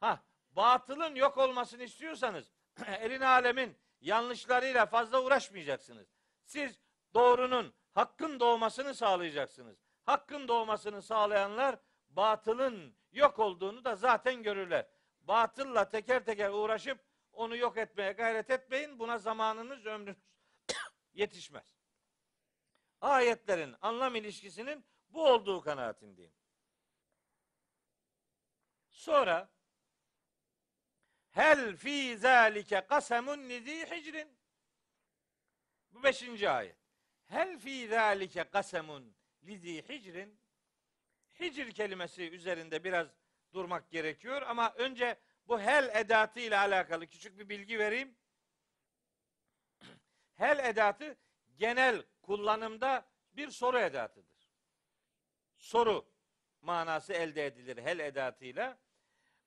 Ha, 0.01 0.25
batılın 0.51 1.15
yok 1.15 1.39
olmasını 1.39 1.83
istiyorsanız 1.83 2.53
elin 2.87 3.21
alemin 3.21 3.79
yanlışlarıyla 4.01 4.87
fazla 4.87 5.23
uğraşmayacaksınız. 5.23 6.09
Siz 6.45 6.81
doğrunun, 7.15 7.75
hakkın 7.95 8.41
doğmasını 8.41 8.95
sağlayacaksınız. 8.95 9.77
Hakkın 10.03 10.49
doğmasını 10.49 11.03
sağlayanlar 11.03 11.79
batılın 12.09 12.97
yok 13.13 13.39
olduğunu 13.39 13.85
da 13.85 13.97
zaten 13.97 14.43
görürler. 14.43 14.87
Batılla 15.21 15.89
teker 15.89 16.25
teker 16.25 16.51
uğraşıp 16.51 17.05
onu 17.33 17.57
yok 17.57 17.77
etmeye 17.79 18.13
gayret 18.13 18.51
etmeyin. 18.51 18.99
Buna 18.99 19.19
zamanınız, 19.19 19.87
ömrünüz 19.87 20.17
yetişmez. 21.13 21.77
Ayetlerin 23.01 23.77
anlam 23.81 24.17
ilişkisinin 24.17 24.85
bu 25.09 25.27
olduğu 25.27 25.61
kanaatindeyim. 25.61 26.35
Sonra 28.91 29.53
Hel 31.33 31.77
fi 31.77 32.19
zalike 32.19 32.87
kasemun 32.87 33.49
lizi 33.49 33.87
hicrin. 33.91 34.39
Bu 35.91 36.03
beşinci 36.03 36.51
ayet. 36.51 36.82
Hel 37.33 37.59
fi 37.59 37.89
zalike 37.89 38.45
kasemun 38.45 39.15
lizi 39.47 39.89
hicrin. 39.89 40.39
Hicr 41.41 41.71
kelimesi 41.71 42.31
üzerinde 42.31 42.85
biraz 42.85 43.07
durmak 43.53 43.91
gerekiyor 43.91 44.43
ama 44.43 44.73
önce 44.77 45.19
bu 45.49 45.61
hel 45.61 45.91
edatı 45.95 46.41
ile 46.41 46.59
alakalı 46.59 47.07
küçük 47.07 47.39
bir 47.39 47.49
bilgi 47.49 47.79
vereyim. 47.79 48.15
Hel 50.37 50.59
edatı 50.59 51.17
genel 51.57 52.03
kullanımda 52.23 53.07
bir 53.33 53.51
soru 53.51 53.79
edatıdır. 53.79 54.53
Soru 55.57 56.13
manası 56.61 57.13
elde 57.13 57.47
edilir 57.47 57.83
hel 57.83 57.99
edatıyla. 57.99 58.79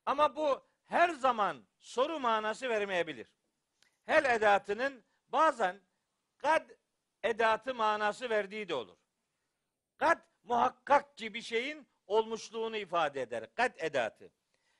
Ama 0.05 0.35
bu 0.35 0.67
her 0.85 1.09
zaman 1.09 1.65
soru 1.79 2.19
manası 2.19 2.69
vermeyebilir. 2.69 3.27
Hel 4.05 4.25
edatının 4.25 5.03
bazen 5.27 5.81
kad 6.37 6.74
edatı 7.25 7.75
manası 7.75 8.29
verdiği 8.29 8.69
de 8.69 8.75
olur. 8.75 8.97
Kad 9.97 10.19
muhakkak 10.43 11.17
ki 11.17 11.33
bir 11.33 11.41
şeyin 11.41 11.87
olmuşluğunu 12.07 12.77
ifade 12.77 13.21
eder. 13.21 13.53
Kad 13.53 13.71
edatı. 13.77 14.31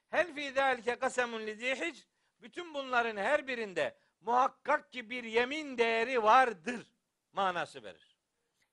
Hel 0.10 0.36
fi 0.36 0.52
zalike 0.52 0.96
kasemun 0.96 1.48
lizihic 1.48 2.00
bütün 2.42 2.74
bunların 2.74 3.18
her 3.18 3.48
birinde 3.48 3.98
muhakkak 4.22 4.92
ki 4.92 5.10
bir 5.10 5.24
yemin 5.24 5.78
değeri 5.78 6.24
vardır 6.24 6.88
manası 7.34 7.84
verir. 7.84 8.18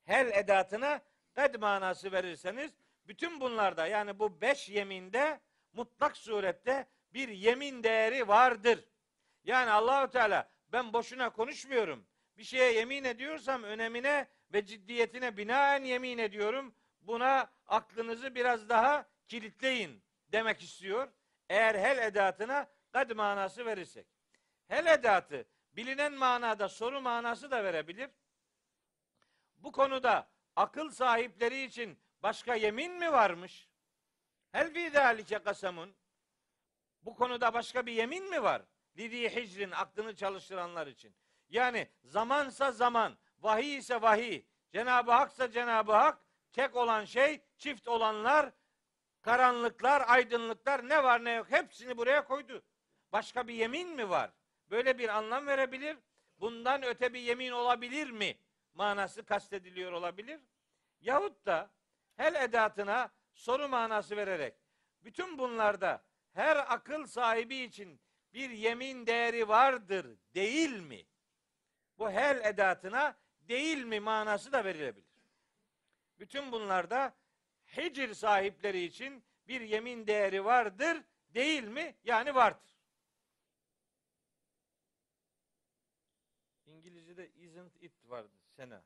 Hel 0.05 0.27
edatına 0.27 1.01
kad 1.35 1.55
manası 1.55 2.13
verirseniz 2.13 2.73
bütün 3.07 3.41
bunlarda 3.41 3.87
yani 3.87 4.19
bu 4.19 4.41
beş 4.41 4.69
yeminde 4.69 5.41
mutlak 5.73 6.17
surette 6.17 6.87
bir 7.15 7.29
yemin 7.29 7.83
değeri 7.83 8.29
vardır. 8.29 8.85
Yani 9.45 9.71
Allahu 9.71 10.11
Teala 10.11 10.51
ben 10.69 10.93
boşuna 10.93 11.31
konuşmuyorum. 11.31 12.07
Bir 12.37 12.45
şeye 12.45 12.73
yemin 12.73 13.05
ediyorsam 13.05 13.63
önemine 13.63 14.29
ve 14.53 14.67
ciddiyetine 14.67 15.37
binaen 15.37 15.85
yemin 15.85 16.19
ediyorum. 16.19 16.75
Buna 17.01 17.53
aklınızı 17.67 18.35
biraz 18.35 18.69
daha 18.69 19.09
kilitleyin 19.29 20.05
demek 20.29 20.63
istiyor. 20.63 21.13
Eğer 21.49 21.75
hel 21.75 21.99
edatına 21.99 22.71
kad 22.93 23.11
manası 23.11 23.67
verirsek. 23.67 24.07
Hel 24.69 24.87
edatı 24.87 25.49
bilinen 25.73 26.13
manada 26.15 26.69
soru 26.69 27.01
manası 27.01 27.51
da 27.51 27.65
verebilir. 27.65 28.11
Bu 29.57 29.73
konuda 29.73 30.29
akıl 30.57 30.91
sahipleri 30.91 31.63
için 31.63 31.99
başka 32.23 32.55
yemin 32.55 32.93
mi 32.93 33.13
varmış? 33.13 33.69
Hel 34.53 34.73
fi 34.73 34.91
zalike 34.91 35.39
kasamun. 35.39 35.95
Bu 37.03 37.15
konuda 37.15 37.55
başka 37.55 37.87
bir 37.87 37.93
yemin 37.93 38.31
mi 38.31 38.43
var? 38.43 38.63
Lidi 38.97 39.37
hicrin 39.37 39.71
aklını 39.71 40.17
çalıştıranlar 40.17 40.87
için. 40.87 41.15
Yani 41.53 41.89
zamansa 42.05 42.73
zaman, 42.73 43.19
vahiy 43.39 43.77
ise 43.77 44.03
vahiy, 44.03 44.43
Cenab-ı 44.73 45.13
Hak'sa 45.13 45.51
Cenab-ı 45.51 45.93
Hak, 45.93 46.19
tek 46.53 46.77
olan 46.77 47.05
şey 47.05 47.41
çift 47.59 47.89
olanlar, 47.89 48.53
karanlıklar, 49.23 50.05
aydınlıklar 50.09 50.89
ne 50.89 51.05
var 51.05 51.25
ne 51.25 51.31
yok 51.33 51.47
hepsini 51.51 51.97
buraya 51.97 52.25
koydu. 52.25 52.63
Başka 53.13 53.49
bir 53.49 53.55
yemin 53.55 53.89
mi 53.89 54.11
var? 54.11 54.31
Böyle 54.71 54.99
bir 54.99 55.09
anlam 55.09 55.47
verebilir. 55.47 55.97
Bundan 56.41 56.83
öte 56.83 57.15
bir 57.15 57.21
yemin 57.21 57.51
olabilir 57.51 58.11
mi? 58.11 58.39
Manası 58.75 59.25
kastediliyor 59.25 59.93
olabilir. 59.93 60.41
Yahut 61.01 61.47
da 61.47 61.71
hel 62.17 62.35
edatına 62.35 63.11
soru 63.35 63.69
manası 63.69 64.17
vererek 64.17 64.55
bütün 65.01 65.39
bunlarda 65.39 66.05
her 66.33 66.73
akıl 66.75 67.07
sahibi 67.07 67.57
için 67.57 68.01
bir 68.33 68.51
yemin 68.51 69.07
değeri 69.07 69.49
vardır 69.49 70.07
değil 70.35 70.81
mi? 70.81 71.07
Bu 72.03 72.11
hel 72.11 72.45
edatına 72.45 73.19
değil 73.41 73.85
mi 73.85 74.01
manası 74.01 74.53
da 74.53 74.65
verilebilir. 74.65 75.23
Bütün 76.19 76.53
bunlarda 76.53 77.17
hicr 77.77 78.15
sahipleri 78.15 78.85
için 78.85 79.25
bir 79.49 79.61
yemin 79.61 80.07
değeri 80.07 80.45
vardır 80.45 81.03
değil 81.29 81.65
mi? 81.65 81.97
Yani 82.05 82.35
vardır. 82.35 82.79
İngilizce'de 86.67 87.31
isn't 87.33 87.83
it 87.83 88.05
vardı 88.05 88.37
sena. 88.57 88.85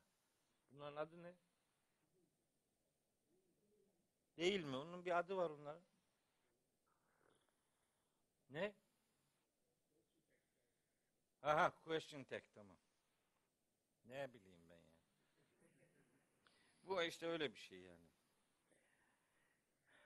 Bunların 0.71 0.97
adı 0.97 1.23
ne? 1.23 1.35
Değil 4.37 4.65
mi? 4.65 4.77
Onun 4.77 5.05
bir 5.05 5.19
adı 5.19 5.37
var 5.37 5.51
onların. 5.51 5.83
Ne? 8.49 8.75
Aha 11.43 11.71
question 11.85 12.25
tag 12.25 12.43
tamam. 12.55 12.86
Ne 14.09 14.33
bileyim 14.33 14.69
ben 14.69 14.75
ya. 14.75 14.97
Bu 16.83 17.03
işte 17.03 17.27
öyle 17.27 17.53
bir 17.55 17.59
şey 17.59 17.81
yani. 17.81 18.07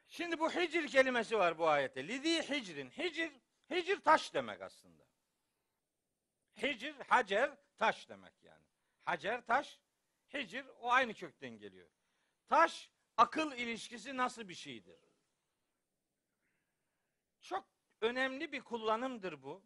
Şimdi 0.06 0.38
bu 0.38 0.50
hicr 0.50 0.86
kelimesi 0.86 1.38
var 1.38 1.58
bu 1.58 1.68
ayette. 1.68 2.08
Lidi 2.08 2.42
hicrin. 2.48 2.90
Hicr, 2.90 3.30
hicr 3.70 4.00
taş 4.00 4.34
demek 4.34 4.60
aslında. 4.60 5.02
Hicr, 6.62 6.94
hacer, 7.08 7.56
taş 7.76 8.08
demek 8.08 8.42
yani. 8.42 8.64
Hacer, 9.04 9.46
taş, 9.46 9.80
hicr 10.34 10.64
o 10.80 10.90
aynı 10.90 11.14
kökten 11.14 11.58
geliyor. 11.58 11.90
Taş, 12.48 12.90
akıl 13.16 13.52
ilişkisi 13.52 14.16
nasıl 14.16 14.48
bir 14.48 14.54
şeydir? 14.54 14.98
Çok 17.40 17.68
önemli 18.00 18.52
bir 18.52 18.60
kullanımdır 18.60 19.42
bu. 19.42 19.62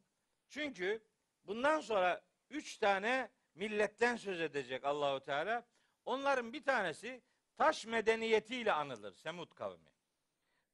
Çünkü 0.49 1.05
bundan 1.45 1.81
sonra 1.81 2.25
üç 2.51 2.79
tane 2.79 3.31
milletten 3.55 4.17
söz 4.17 4.41
edecek 4.41 4.85
Allahu 4.85 5.21
Teala. 5.21 5.67
Onların 6.05 6.53
bir 6.53 6.65
tanesi 6.65 7.23
taş 7.57 7.87
medeniyetiyle 7.87 8.73
anılır 8.73 9.15
Semud 9.15 9.55
kavmi. 9.55 9.91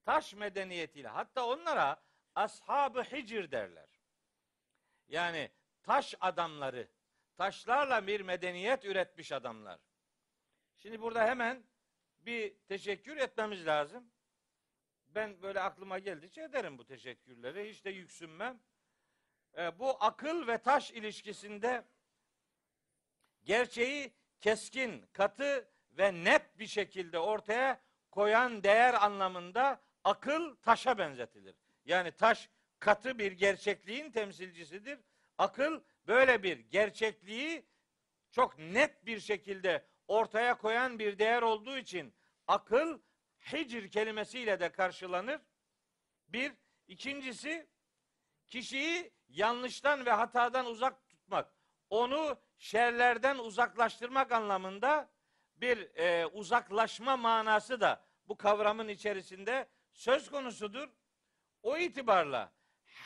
Taş 0.04 0.34
medeniyetiyle. 0.34 1.08
Hatta 1.08 1.46
onlara 1.46 2.02
ashab-ı 2.34 3.02
hicr 3.02 3.50
derler. 3.50 3.88
Yani 5.08 5.50
taş 5.82 6.14
adamları, 6.20 6.88
taşlarla 7.36 8.06
bir 8.06 8.20
medeniyet 8.20 8.84
üretmiş 8.84 9.32
adamlar. 9.32 9.80
Şimdi 10.78 11.00
burada 11.02 11.26
hemen 11.26 11.64
bir 12.20 12.58
teşekkür 12.68 13.16
etmemiz 13.16 13.66
lazım. 13.66 14.10
Ben 15.06 15.42
böyle 15.42 15.60
aklıma 15.60 15.98
geldikçe 15.98 16.42
ederim 16.42 16.78
bu 16.78 16.86
teşekkürleri. 16.86 17.70
Hiç 17.70 17.84
de 17.84 17.90
yüksünmem. 17.90 18.60
E, 19.58 19.78
bu 19.78 20.04
akıl 20.04 20.46
ve 20.46 20.58
taş 20.58 20.90
ilişkisinde 20.90 21.84
gerçeği 23.44 24.12
keskin, 24.40 25.06
katı 25.12 25.68
ve 25.90 26.24
net 26.24 26.58
bir 26.58 26.66
şekilde 26.66 27.18
ortaya 27.18 27.80
koyan 28.10 28.62
değer 28.62 28.94
anlamında 28.94 29.82
akıl 30.04 30.56
taşa 30.56 30.98
benzetilir. 30.98 31.54
Yani 31.84 32.12
taş 32.12 32.50
katı 32.78 33.18
bir 33.18 33.32
gerçekliğin 33.32 34.10
temsilcisidir. 34.10 35.00
Akıl 35.38 35.80
böyle 36.06 36.42
bir 36.42 36.58
gerçekliği 36.58 37.66
çok 38.30 38.58
net 38.58 39.06
bir 39.06 39.20
şekilde 39.20 39.84
ortaya 40.08 40.58
koyan 40.58 40.98
bir 40.98 41.18
değer 41.18 41.42
olduğu 41.42 41.78
için 41.78 42.14
akıl 42.46 43.00
hicr 43.52 43.90
kelimesiyle 43.90 44.60
de 44.60 44.72
karşılanır. 44.72 45.40
Bir. 46.28 46.52
ikincisi 46.88 47.66
kişiyi 48.48 49.12
yanlıştan 49.28 50.06
ve 50.06 50.10
hatadan 50.10 50.66
uzak 50.66 51.08
tutmak, 51.08 51.54
onu 51.90 52.40
şerlerden 52.60 53.38
uzaklaştırmak 53.38 54.32
anlamında 54.32 55.10
bir 55.56 55.96
e, 55.96 56.26
uzaklaşma 56.26 57.16
manası 57.16 57.80
da 57.80 58.04
bu 58.28 58.36
kavramın 58.36 58.88
içerisinde 58.88 59.68
söz 59.92 60.30
konusudur. 60.30 60.88
O 61.62 61.76
itibarla 61.76 62.52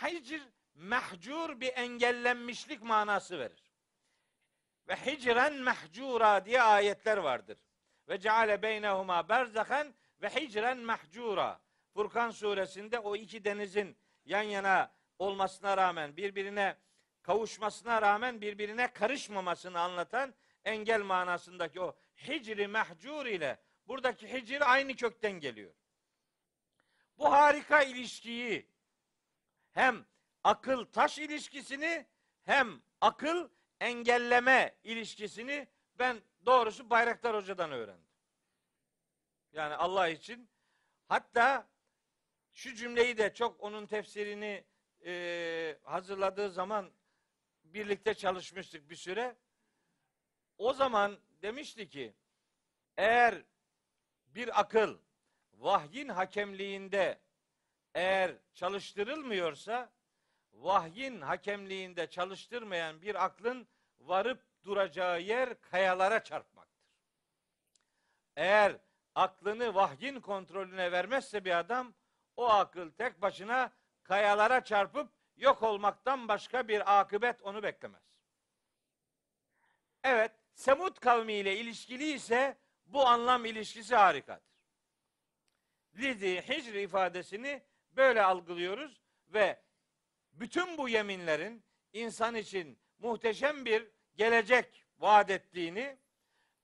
hicr 0.03 0.41
mehcur 0.75 1.61
bir 1.61 1.73
engellenmişlik 1.77 2.83
manası 2.83 3.39
verir. 3.39 3.73
Ve 4.89 4.97
hicren 4.97 5.55
mehcura 5.55 6.45
diye 6.45 6.63
ayetler 6.63 7.17
vardır. 7.17 7.59
Ve 8.09 8.21
ceale 8.21 8.63
beynehuma 8.63 9.29
berzahen 9.29 9.95
ve 10.23 10.29
hicren 10.29 10.79
mehcura. 10.79 11.61
Furkan 11.95 12.31
suresinde 12.31 12.99
o 12.99 13.17
iki 13.17 13.45
denizin 13.45 13.97
yan 14.25 14.43
yana 14.43 14.93
olmasına 15.19 15.77
rağmen 15.77 16.17
birbirine 16.17 16.77
kavuşmasına 17.25 18.03
rağmen 18.03 18.41
birbirine 18.41 18.93
karışmamasını 18.93 19.81
anlatan 19.81 20.35
engel 20.65 21.01
manasındaki 21.01 21.81
o 21.81 21.97
hicri 22.29 22.69
mehcur 22.69 23.27
ile 23.27 23.61
buradaki 23.87 24.33
hicr 24.33 24.73
aynı 24.73 24.97
kökten 24.97 25.33
geliyor. 25.33 25.75
Bu 27.19 27.33
harika 27.33 27.83
ilişkiyi 27.83 28.69
hem 29.73 30.07
akıl 30.45 30.85
taş 30.85 31.19
ilişkisini 31.19 32.07
hem 32.43 32.83
akıl 33.01 33.49
engelleme 33.81 34.77
ilişkisini 34.85 35.69
ben 35.99 36.23
doğrusu 36.47 36.91
Bayraktar 36.91 37.37
Hoca'dan 37.37 37.73
öğrendim. 37.73 38.11
Yani 39.53 39.75
Allah 39.75 40.09
için 40.09 40.49
hatta 41.09 41.69
şu 42.53 42.75
cümleyi 42.75 43.19
de 43.19 43.35
çok 43.35 43.61
onun 43.61 43.87
tefsirini 43.87 44.65
e, 45.05 45.79
hazırladığı 45.83 46.51
zaman 46.51 46.93
birlikte 47.75 48.15
çalışmıştık 48.15 48.91
bir 48.91 48.97
süre. 48.97 49.37
O 50.59 50.73
zaman 50.73 51.19
demişti 51.43 51.89
ki 51.89 52.15
eğer 52.97 53.43
bir 54.27 54.61
akıl 54.61 54.99
vahyin 55.53 56.09
hakemliğinde 56.09 57.21
eğer 57.95 58.37
çalıştırılmıyorsa 58.55 59.93
vahyin 60.53 61.21
hakemliğinde 61.21 62.11
çalıştırmayan 62.11 63.03
bir 63.03 63.25
aklın 63.25 63.69
varıp 63.99 64.43
duracağı 64.65 65.21
yer 65.21 65.61
kayalara 65.61 66.25
çarpmaktır. 66.25 66.85
Eğer 68.37 68.79
aklını 69.15 69.75
vahyin 69.75 70.21
kontrolüne 70.21 70.93
vermezse 70.93 71.45
bir 71.45 71.59
adam 71.59 71.95
o 72.37 72.49
akıl 72.49 72.91
tek 72.91 73.23
başına 73.23 73.73
kayalara 74.03 74.65
çarpıp 74.65 75.14
yok 75.37 75.63
olmaktan 75.63 76.29
başka 76.29 76.69
bir 76.69 77.01
akıbet 77.01 77.43
onu 77.43 77.63
beklemez. 77.63 78.03
Evet, 80.05 80.33
Semud 80.55 80.99
kavmiyle 80.99 81.57
ilişkili 81.57 82.13
ise 82.13 82.59
bu 82.87 83.07
anlam 83.07 83.45
ilişkisi 83.45 83.97
harikadır. 83.97 84.55
Lidi 85.97 86.41
hicr 86.49 86.75
ifadesini 86.75 87.63
böyle 87.93 88.23
algılıyoruz 88.23 89.03
ve 89.29 89.63
bütün 90.33 90.79
bu 90.79 90.89
yeminlerin 90.89 91.65
insan 91.93 92.35
için 92.35 92.79
muhteşem 92.99 93.65
bir 93.65 93.91
gelecek 94.17 94.87
vaat 94.99 95.31
ettiğini, 95.31 95.99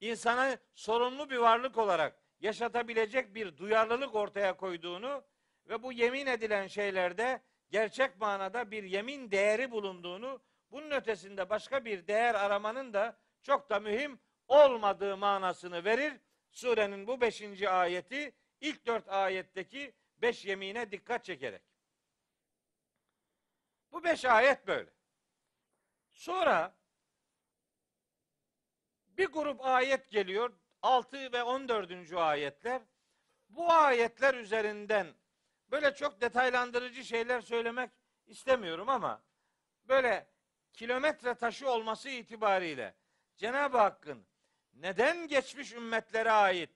insana 0.00 0.56
sorumlu 0.74 1.30
bir 1.30 1.36
varlık 1.36 1.78
olarak 1.78 2.20
yaşatabilecek 2.40 3.34
bir 3.34 3.56
duyarlılık 3.56 4.14
ortaya 4.14 4.56
koyduğunu 4.56 5.24
ve 5.68 5.82
bu 5.82 5.92
yemin 5.92 6.26
edilen 6.26 6.66
şeylerde 6.66 7.42
gerçek 7.70 8.20
manada 8.20 8.70
bir 8.70 8.82
yemin 8.84 9.30
değeri 9.30 9.70
bulunduğunu, 9.70 10.42
bunun 10.70 10.90
ötesinde 10.90 11.50
başka 11.50 11.84
bir 11.84 12.06
değer 12.06 12.34
aramanın 12.34 12.92
da 12.92 13.18
çok 13.42 13.70
da 13.70 13.80
mühim 13.80 14.20
olmadığı 14.48 15.16
manasını 15.16 15.84
verir. 15.84 16.12
Surenin 16.50 17.06
bu 17.06 17.20
beşinci 17.20 17.70
ayeti 17.70 18.34
ilk 18.60 18.86
dört 18.86 19.08
ayetteki 19.08 19.94
beş 20.18 20.44
yemine 20.44 20.90
dikkat 20.90 21.24
çekerek. 21.24 21.62
Bu 23.92 24.04
beş 24.04 24.24
ayet 24.24 24.66
böyle. 24.66 24.90
Sonra 26.12 26.74
bir 29.06 29.26
grup 29.26 29.64
ayet 29.64 30.10
geliyor. 30.10 30.52
6 30.82 31.32
ve 31.32 31.42
14. 31.42 32.12
ayetler. 32.12 32.82
Bu 33.48 33.72
ayetler 33.72 34.34
üzerinden 34.34 35.14
böyle 35.70 35.94
çok 35.94 36.20
detaylandırıcı 36.20 37.04
şeyler 37.04 37.40
söylemek 37.40 37.90
istemiyorum 38.26 38.88
ama 38.88 39.22
böyle 39.84 40.30
kilometre 40.72 41.34
taşı 41.34 41.70
olması 41.70 42.08
itibariyle 42.08 42.94
Cenab-ı 43.36 43.78
Hakk'ın 43.78 44.26
neden 44.74 45.28
geçmiş 45.28 45.72
ümmetlere 45.72 46.30
ait 46.30 46.70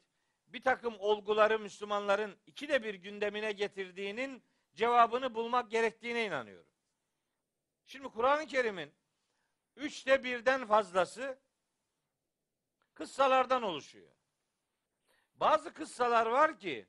bir 0.46 0.62
takım 0.62 0.94
olguları 0.98 1.58
Müslümanların 1.58 2.36
ikide 2.46 2.82
bir 2.82 2.94
gündemine 2.94 3.52
getirdiğinin 3.52 4.42
cevabını 4.74 5.34
bulmak 5.34 5.70
gerektiğine 5.70 6.24
inanıyorum. 6.26 6.70
Şimdi 7.86 8.08
Kur'an-ı 8.08 8.46
Kerim'in 8.46 8.92
üçte 9.76 10.24
birden 10.24 10.66
fazlası 10.66 11.38
kıssalardan 12.94 13.62
oluşuyor. 13.62 14.10
Bazı 15.34 15.72
kıssalar 15.72 16.26
var 16.26 16.58
ki 16.58 16.86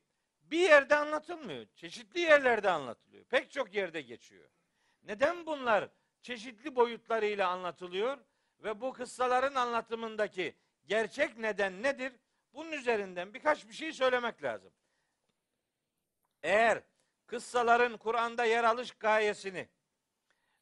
bir 0.52 0.60
yerde 0.60 0.96
anlatılmıyor. 0.96 1.66
Çeşitli 1.76 2.20
yerlerde 2.20 2.70
anlatılıyor. 2.70 3.26
Pek 3.26 3.52
çok 3.52 3.74
yerde 3.74 4.02
geçiyor. 4.02 4.50
Neden 5.04 5.46
bunlar 5.46 5.90
çeşitli 6.22 6.76
boyutlarıyla 6.76 7.50
anlatılıyor 7.50 8.18
ve 8.60 8.82
bu 8.82 8.94
kıssaların 8.94 9.56
anlatımındaki 9.56 10.56
gerçek 10.86 11.38
neden 11.38 11.84
nedir? 11.84 12.14
Bunun 12.54 12.72
üzerinden 12.72 13.34
birkaç 13.34 13.68
bir 13.68 13.74
şey 13.74 13.94
söylemek 13.94 14.44
lazım. 14.44 14.74
Eğer 16.44 16.84
kıssaların 17.28 17.98
Kur'an'da 17.98 18.46
yer 18.46 18.64
alış 18.64 18.92
gayesini 18.92 19.70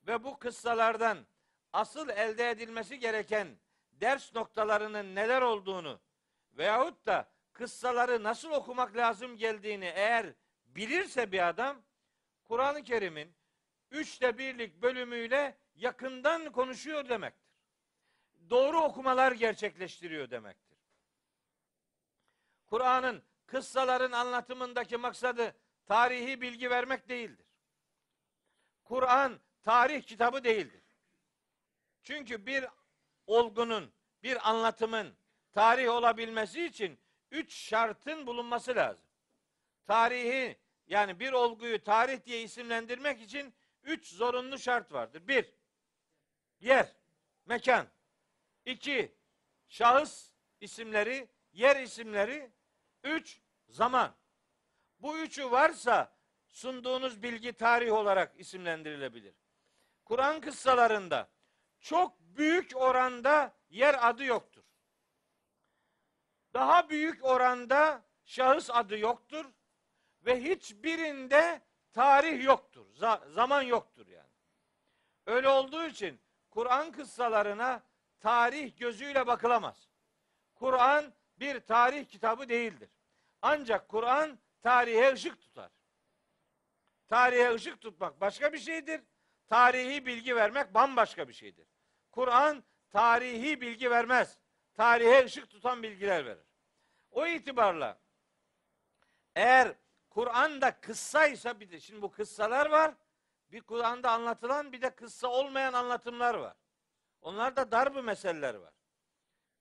ve 0.07 0.23
bu 0.23 0.39
kıssalardan 0.39 1.25
asıl 1.73 2.09
elde 2.09 2.49
edilmesi 2.49 2.99
gereken 2.99 3.59
ders 3.91 4.35
noktalarının 4.35 5.15
neler 5.15 5.41
olduğunu 5.41 5.99
veyahut 6.51 7.05
da 7.05 7.32
kıssaları 7.53 8.23
nasıl 8.23 8.51
okumak 8.51 8.95
lazım 8.95 9.37
geldiğini 9.37 9.85
eğer 9.85 10.33
bilirse 10.65 11.31
bir 11.31 11.47
adam 11.47 11.81
Kur'an-ı 12.43 12.83
Kerim'in 12.83 13.35
üçte 13.91 14.37
birlik 14.37 14.81
bölümüyle 14.81 15.57
yakından 15.75 16.51
konuşuyor 16.51 17.09
demektir. 17.09 17.53
Doğru 18.49 18.81
okumalar 18.81 19.31
gerçekleştiriyor 19.31 20.29
demektir. 20.29 20.77
Kur'an'ın 22.65 23.23
kıssaların 23.45 24.11
anlatımındaki 24.11 24.97
maksadı 24.97 25.55
tarihi 25.85 26.41
bilgi 26.41 26.69
vermek 26.69 27.09
değildir. 27.09 27.45
Kur'an 28.83 29.39
tarih 29.61 30.03
kitabı 30.03 30.43
değildir. 30.43 30.83
Çünkü 32.03 32.45
bir 32.45 32.65
olgunun, 33.27 33.93
bir 34.23 34.49
anlatımın 34.49 35.15
tarih 35.51 35.89
olabilmesi 35.89 36.65
için 36.65 36.99
üç 37.33 37.55
şartın 37.55 38.27
bulunması 38.27 38.75
lazım. 38.75 39.05
Tarihi 39.85 40.57
yani 40.87 41.19
bir 41.19 41.31
olguyu 41.31 41.83
tarih 41.83 42.25
diye 42.25 42.41
isimlendirmek 42.41 43.21
için 43.21 43.53
üç 43.83 44.07
zorunlu 44.07 44.59
şart 44.59 44.93
vardır. 44.93 45.27
Bir, 45.27 45.53
yer, 46.59 46.95
mekan. 47.45 47.87
İki, 48.65 49.15
şahıs 49.67 50.31
isimleri, 50.61 51.29
yer 51.53 51.75
isimleri. 51.75 52.51
Üç, 53.03 53.41
zaman. 53.69 54.15
Bu 54.99 55.17
üçü 55.17 55.51
varsa 55.51 56.15
sunduğunuz 56.47 57.23
bilgi 57.23 57.53
tarih 57.53 57.93
olarak 57.93 58.39
isimlendirilebilir. 58.39 59.35
Kur'an 60.05 60.41
kıssalarında 60.41 61.29
çok 61.79 62.19
büyük 62.19 62.71
oranda 62.75 63.53
yer 63.69 64.09
adı 64.09 64.23
yoktur. 64.23 64.52
Daha 66.53 66.89
büyük 66.89 67.25
oranda 67.25 68.03
şahıs 68.25 68.69
adı 68.69 68.97
yoktur 68.97 69.45
ve 70.25 70.43
hiçbirinde 70.43 71.61
tarih 71.93 72.43
yoktur. 72.43 72.85
za- 72.95 73.31
zaman 73.31 73.61
yoktur 73.61 74.07
yani. 74.07 74.29
Öyle 75.25 75.49
olduğu 75.49 75.85
için 75.85 76.21
Kur'an 76.49 76.91
kıssalarına 76.91 77.83
tarih 78.19 78.77
gözüyle 78.77 79.27
bakılamaz. 79.27 79.89
Kur'an 80.55 81.13
bir 81.37 81.59
tarih 81.59 82.05
kitabı 82.05 82.49
değildir. 82.49 82.89
Ancak 83.41 83.89
Kur'an 83.89 84.39
tarihe 84.61 85.13
ışık 85.13 85.41
tutar. 85.41 85.71
Tarihe 87.07 87.53
ışık 87.53 87.81
tutmak 87.81 88.21
başka 88.21 88.53
bir 88.53 88.57
şeydir. 88.59 89.01
Tarihi 89.47 90.05
bilgi 90.05 90.35
vermek 90.35 90.73
bambaşka 90.73 91.27
bir 91.27 91.33
şeydir. 91.33 91.67
Kur'an 92.11 92.63
tarihi 92.91 93.61
bilgi 93.61 93.91
vermez. 93.91 94.39
Tarihe 94.75 95.25
ışık 95.25 95.49
tutan 95.49 95.83
bilgiler 95.83 96.25
verir. 96.25 96.45
O 97.11 97.27
itibarla 97.27 97.99
eğer 99.35 99.75
Kur'an'da 100.09 100.79
kıssaysa 100.79 101.59
bir 101.59 101.71
de 101.71 101.79
şimdi 101.79 102.01
bu 102.01 102.11
kıssalar 102.11 102.69
var. 102.69 102.95
Bir 103.51 103.61
Kur'an'da 103.61 104.11
anlatılan 104.11 104.71
bir 104.71 104.81
de 104.81 104.95
kıssa 104.95 105.27
olmayan 105.27 105.73
anlatımlar 105.73 106.33
var. 106.33 106.55
Onlar 107.21 107.55
da 107.55 107.71
darbu 107.71 108.03
meseleler 108.03 108.55
var. 108.55 108.73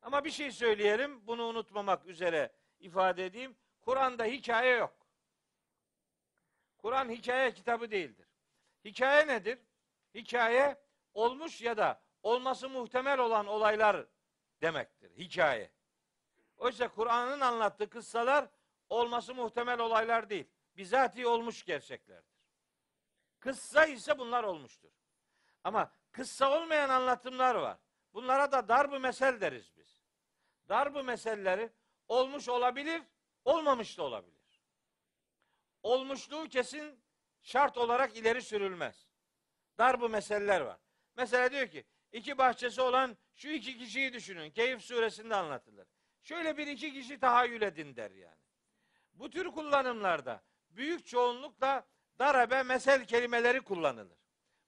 Ama 0.03 0.25
bir 0.25 0.31
şey 0.31 0.53
söyleyelim, 0.53 1.27
bunu 1.27 1.43
unutmamak 1.47 2.07
üzere 2.07 2.53
ifade 2.81 3.27
edeyim. 3.27 3.57
Kur'an'da 3.81 4.25
hikaye 4.25 4.77
yok. 4.77 5.07
Kur'an 6.79 7.11
hikaye 7.11 7.55
kitabı 7.55 7.91
değildir. 7.91 8.29
Hikaye 8.85 9.27
nedir? 9.27 9.59
Hikaye 10.15 10.77
olmuş 11.15 11.63
ya 11.63 11.77
da 11.77 12.03
olması 12.23 12.69
muhtemel 12.69 13.19
olan 13.19 13.47
olaylar 13.47 14.07
demektir. 14.63 15.11
Hikaye. 15.19 15.71
Oysa 16.57 16.89
Kur'an'ın 16.89 17.41
anlattığı 17.41 17.91
kıssalar 17.91 18.49
olması 18.89 19.35
muhtemel 19.35 19.81
olaylar 19.81 20.31
değil. 20.31 20.47
Bizatihi 20.77 21.27
olmuş 21.27 21.65
gerçeklerdir. 21.65 22.33
Kıssa 23.41 23.87
ise 23.87 24.19
bunlar 24.19 24.45
olmuştur. 24.45 24.91
Ama 25.65 25.93
kıssa 26.13 26.59
olmayan 26.61 26.89
anlatımlar 26.89 27.55
var. 27.55 27.79
Bunlara 28.15 28.53
da 28.53 28.69
darbu 28.69 29.01
mesel 29.01 29.41
deriz 29.41 29.77
biz. 29.77 30.03
Darbu 30.69 31.03
meselleri 31.05 31.71
olmuş 32.09 32.49
olabilir, 32.49 33.03
olmamış 33.45 33.99
da 33.99 34.03
olabilir. 34.03 34.43
Olmuşluğu 35.83 36.49
kesin 36.49 37.01
şart 37.43 37.79
olarak 37.79 38.17
ileri 38.17 38.43
sürülmez. 38.43 39.09
Darbu 39.79 40.09
meseleler 40.09 40.61
var. 40.61 40.79
Mesela 41.17 41.51
diyor 41.51 41.69
ki 41.69 41.85
iki 42.13 42.39
bahçesi 42.39 42.83
olan 42.83 43.17
şu 43.35 43.49
iki 43.49 43.79
kişiyi 43.79 44.13
düşünün. 44.13 44.51
Keyif 44.51 44.83
suresinde 44.83 45.37
anlatılır. 45.37 45.87
Şöyle 46.23 46.57
bir 46.57 46.67
iki 46.67 46.93
kişi 46.93 47.19
tahayyül 47.19 47.63
edin 47.63 47.97
der 47.97 48.11
yani. 48.11 48.43
Bu 49.15 49.31
tür 49.31 49.47
kullanımlarda 49.47 50.43
büyük 50.71 51.07
çoğunlukla 51.07 51.87
darabe 52.19 52.63
mesel 52.63 53.07
kelimeleri 53.07 53.61
kullanılır. 53.61 54.19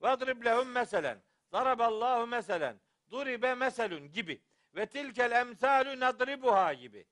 Vadrib 0.00 0.44
lehum 0.44 0.68
meselen. 0.68 1.22
Daraballahu 1.52 2.26
meselen. 2.26 2.80
Duribe 3.10 3.54
meselun 3.54 4.12
gibi. 4.12 4.42
Ve 4.74 4.86
tilkel 4.86 5.32
emsalü 5.32 6.00
nadribuha 6.00 6.74
gibi. 6.74 7.06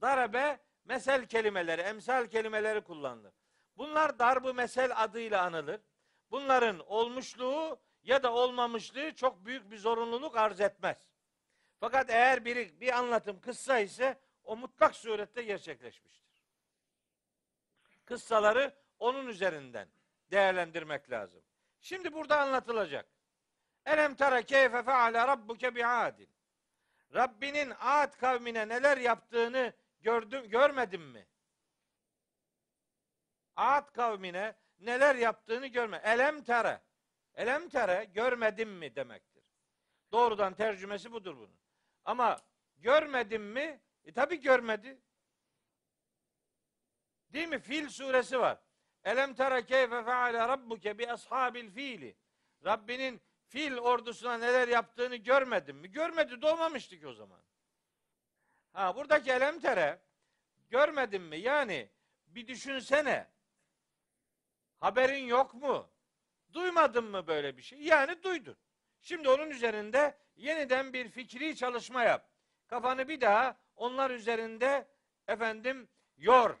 Darabe 0.00 0.60
mesel 0.84 1.26
kelimeleri, 1.26 1.80
emsal 1.80 2.26
kelimeleri 2.26 2.80
kullanılır. 2.80 3.32
Bunlar 3.76 4.18
darbu 4.18 4.54
mesel 4.54 5.02
adıyla 5.02 5.42
anılır. 5.42 5.80
Bunların 6.30 6.78
olmuşluğu 6.86 7.80
ya 8.08 8.22
da 8.22 8.32
olmamışlığı 8.32 9.14
çok 9.14 9.46
büyük 9.46 9.70
bir 9.70 9.78
zorunluluk 9.78 10.36
arz 10.36 10.60
etmez. 10.60 11.06
Fakat 11.80 12.10
eğer 12.10 12.44
biri 12.44 12.80
bir 12.80 12.98
anlatım 12.98 13.40
kıssa 13.40 13.78
ise 13.78 14.20
o 14.44 14.56
mutlak 14.56 14.96
surette 14.96 15.42
gerçekleşmiştir. 15.42 16.44
Kıssaları 18.04 18.74
onun 18.98 19.26
üzerinden 19.26 19.88
değerlendirmek 20.30 21.10
lazım. 21.10 21.42
Şimdi 21.80 22.12
burada 22.12 22.40
anlatılacak. 22.40 23.08
Elem 23.86 24.14
tara 24.14 24.42
keyfe 24.42 24.82
feale 24.82 25.26
rabbuke 25.26 25.74
bi'adin. 25.74 26.28
Rabbinin 27.14 27.72
Ad 27.80 28.12
kavmine 28.12 28.68
neler 28.68 28.96
yaptığını 28.96 29.72
gördüm 30.00 30.48
görmedin 30.48 31.02
mi? 31.02 31.26
Ad 33.56 33.92
kavmine 33.92 34.54
neler 34.78 35.14
yaptığını 35.14 35.66
görme. 35.66 36.00
Elem 36.04 36.42
tere. 36.42 36.87
Elem 37.38 37.68
tere 37.68 38.04
görmedim 38.04 38.70
mi 38.70 38.96
demektir. 38.96 39.44
Doğrudan 40.12 40.54
tercümesi 40.54 41.12
budur 41.12 41.36
bunun. 41.36 41.58
Ama 42.04 42.36
görmedim 42.76 43.42
mi? 43.42 43.80
E 44.04 44.12
tabi 44.12 44.40
görmedi. 44.40 45.00
Değil 47.32 47.48
mi? 47.48 47.58
Fil 47.58 47.88
suresi 47.88 48.40
var. 48.40 48.58
Elem 49.04 49.34
tera 49.34 49.66
keyfe 49.66 50.04
feale 50.04 50.38
rabbuke 50.38 50.98
bi 50.98 51.12
ashabil 51.12 51.70
fili. 51.70 52.16
Rabbinin 52.64 53.20
fil 53.46 53.76
ordusuna 53.76 54.38
neler 54.38 54.68
yaptığını 54.68 55.16
görmedin 55.16 55.76
mi? 55.76 55.90
Görmedi 55.90 56.42
doğmamıştık 56.42 57.06
o 57.06 57.12
zaman. 57.12 57.42
Ha 58.72 58.96
buradaki 58.96 59.30
elem 59.30 59.60
tere 59.60 60.02
görmedin 60.70 61.22
mi? 61.22 61.38
Yani 61.38 61.90
bir 62.26 62.46
düşünsene. 62.46 63.30
Haberin 64.80 65.24
yok 65.24 65.54
mu? 65.54 65.90
Duymadın 66.58 67.04
mı 67.04 67.26
böyle 67.26 67.56
bir 67.56 67.62
şey? 67.62 67.78
Yani 67.78 68.22
duydun. 68.22 68.56
Şimdi 69.00 69.28
onun 69.28 69.50
üzerinde 69.50 70.18
yeniden 70.36 70.92
bir 70.92 71.08
fikri 71.08 71.56
çalışma 71.56 72.02
yap. 72.02 72.28
Kafanı 72.66 73.08
bir 73.08 73.20
daha 73.20 73.56
onlar 73.76 74.10
üzerinde 74.10 74.88
efendim 75.28 75.88
yor. 76.16 76.58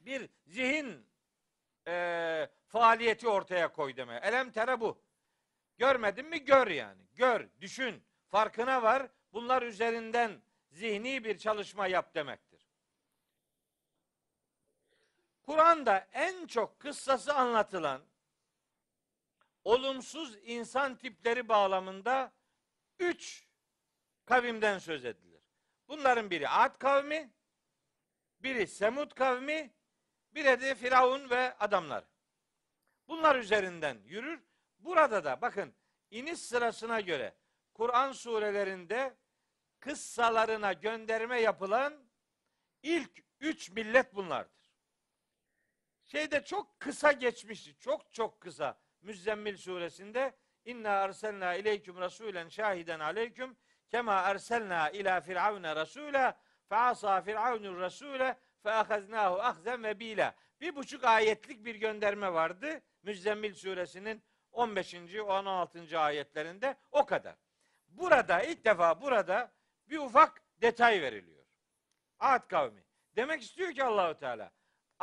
Bir 0.00 0.28
zihin 0.46 1.06
e, 1.86 2.48
faaliyeti 2.66 3.28
ortaya 3.28 3.72
koy 3.72 3.96
deme. 3.96 4.20
Elem 4.22 4.50
tere 4.50 4.80
bu. 4.80 5.02
Görmedin 5.78 6.26
mi? 6.26 6.44
Gör 6.44 6.66
yani. 6.66 7.02
Gör, 7.14 7.48
düşün, 7.60 8.02
farkına 8.28 8.82
var. 8.82 9.08
Bunlar 9.32 9.62
üzerinden 9.62 10.42
zihni 10.70 11.24
bir 11.24 11.38
çalışma 11.38 11.86
yap 11.86 12.14
demektir. 12.14 12.53
Kur'an'da 15.46 16.08
en 16.12 16.46
çok 16.46 16.80
kıssası 16.80 17.34
anlatılan 17.34 18.02
olumsuz 19.64 20.36
insan 20.42 20.96
tipleri 20.96 21.48
bağlamında 21.48 22.32
üç 22.98 23.48
kavimden 24.24 24.78
söz 24.78 25.04
edilir. 25.04 25.42
Bunların 25.88 26.30
biri 26.30 26.48
Ad 26.48 26.78
kavmi, 26.78 27.30
biri 28.40 28.66
Semud 28.66 29.12
kavmi, 29.12 29.74
biri 30.34 30.60
de 30.60 30.74
Firavun 30.74 31.30
ve 31.30 31.58
adamlar. 31.58 32.04
Bunlar 33.08 33.36
üzerinden 33.36 33.98
yürür. 34.04 34.42
Burada 34.78 35.24
da 35.24 35.40
bakın 35.40 35.74
iniş 36.10 36.40
sırasına 36.40 37.00
göre 37.00 37.34
Kur'an 37.74 38.12
surelerinde 38.12 39.16
kıssalarına 39.80 40.72
gönderme 40.72 41.40
yapılan 41.40 42.04
ilk 42.82 43.24
üç 43.40 43.70
millet 43.70 44.14
bunlardır. 44.14 44.63
Şeyde 46.14 46.44
çok 46.44 46.80
kısa 46.80 47.12
geçmişti. 47.12 47.78
Çok 47.80 48.12
çok 48.12 48.40
kısa. 48.40 48.78
Müzzemmil 49.02 49.56
suresinde 49.56 50.32
İnna 50.64 50.90
arselna 50.90 51.54
ileyküm 51.54 52.00
rasulen 52.00 52.48
şahiden 52.48 53.00
aleyküm 53.00 53.56
kema 53.88 54.20
erselna 54.20 54.90
ila 54.90 55.20
firavune 55.20 55.76
rasula 55.76 56.38
fe 56.68 56.76
asa 56.76 57.20
firavunur 57.20 57.80
rasule 57.80 58.36
fe 58.62 58.70
ahaznahu 58.70 59.40
ahzen 59.40 59.84
ve 59.84 60.00
bila. 60.00 60.34
Bir 60.60 60.76
buçuk 60.76 61.04
ayetlik 61.04 61.64
bir 61.64 61.74
gönderme 61.74 62.32
vardı. 62.32 62.80
Müzzemmil 63.02 63.54
suresinin 63.54 64.22
15. 64.52 64.94
16. 64.94 65.98
ayetlerinde 65.98 66.76
o 66.92 67.06
kadar. 67.06 67.36
Burada 67.88 68.42
ilk 68.42 68.64
defa 68.64 69.00
burada 69.00 69.52
bir 69.88 69.98
ufak 69.98 70.42
detay 70.60 71.02
veriliyor. 71.02 71.44
Ad 72.18 72.48
kavmi. 72.48 72.84
Demek 73.16 73.42
istiyor 73.42 73.72
ki 73.72 73.84
Allahu 73.84 74.18
Teala 74.18 74.52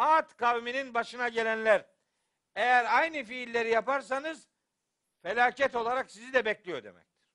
Ad 0.02 0.36
kavminin 0.38 0.94
başına 0.94 1.30
gelenler 1.30 1.86
eğer 2.56 2.98
aynı 2.98 3.23
fiilleri 3.23 3.69
yaparsanız 3.69 4.48
felaket 5.22 5.76
olarak 5.76 6.11
sizi 6.11 6.34
de 6.34 6.45
bekliyor 6.45 6.84
demektir. 6.84 7.26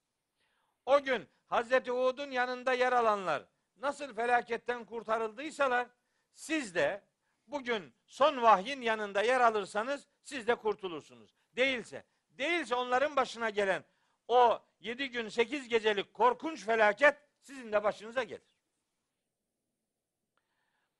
O 0.86 1.02
gün 1.02 1.28
Hazreti 1.47 1.90
Hud'un 1.90 2.30
yanında 2.30 2.72
yer 2.72 2.93
alanlar 2.93 3.43
nasıl 3.76 4.14
felaketten 4.14 4.84
kurtarıldıysalar 4.84 5.88
siz 6.34 6.74
de 6.74 7.05
bugün 7.47 7.94
son 8.06 8.43
vahyin 8.43 8.80
yanında 8.80 9.22
yer 9.22 9.40
alırsanız 9.40 10.09
siz 10.22 10.47
de 10.47 10.55
kurtulursunuz. 10.55 11.36
Değilse, 11.56 12.05
değilse 12.30 12.74
onların 12.74 13.16
başına 13.16 13.51
gelen 13.51 13.84
o 14.28 14.62
yedi 14.80 15.10
gün 15.10 15.28
sekiz 15.28 15.68
gecelik 15.68 16.14
korkunç 16.14 16.64
felaket 16.64 17.16
sizin 17.40 17.72
de 17.72 17.84
başınıza 17.84 18.22
gelir. 18.22 18.55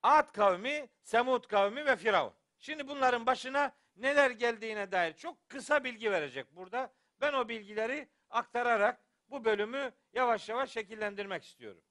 Ad 0.03 0.31
kavmi, 0.31 0.89
Semud 1.03 1.47
kavmi 1.47 1.85
ve 1.85 1.95
Firavun. 1.95 2.33
Şimdi 2.59 2.87
bunların 2.87 3.25
başına 3.25 3.75
neler 3.95 4.31
geldiğine 4.31 4.91
dair 4.91 5.13
çok 5.13 5.49
kısa 5.49 5.83
bilgi 5.83 6.11
verecek 6.11 6.55
burada. 6.55 6.93
Ben 7.21 7.33
o 7.33 7.49
bilgileri 7.49 8.09
aktararak 8.29 9.01
bu 9.29 9.45
bölümü 9.45 9.91
yavaş 10.13 10.49
yavaş 10.49 10.71
şekillendirmek 10.71 11.43
istiyorum. 11.43 11.83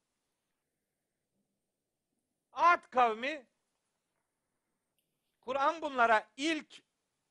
Ad 2.53 2.91
kavmi 2.91 3.47
Kur'an 5.41 5.83
bunlara 5.83 6.29
ilk 6.37 6.83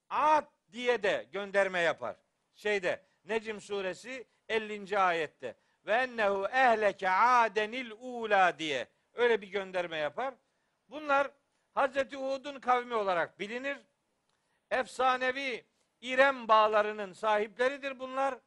Ad 0.10 0.46
diye 0.72 1.04
de 1.04 1.28
gönderme 1.32 1.80
yapar. 1.80 2.16
Şeyde 2.56 3.06
Necim 3.24 3.62
suresi 3.62 4.28
50. 4.50 5.00
ayette 5.00 5.58
ve 5.86 5.94
ennehu 5.94 6.48
ehleke 6.48 7.10
adenil 7.10 7.92
ula 7.92 8.60
diye 8.60 8.88
öyle 9.14 9.42
bir 9.42 9.48
gönderme 9.48 9.98
yapar. 9.98 10.34
Bunlar 10.90 11.32
Hazreti 11.74 12.16
Hud'un 12.16 12.60
kavmi 12.60 12.96
olarak 12.96 13.40
bilinir. 13.40 13.78
Efsanevi 14.72 15.66
İrem 16.02 16.48
bağlarının 16.48 17.14
sahipleridir 17.14 18.00
bunlar. 18.00 18.40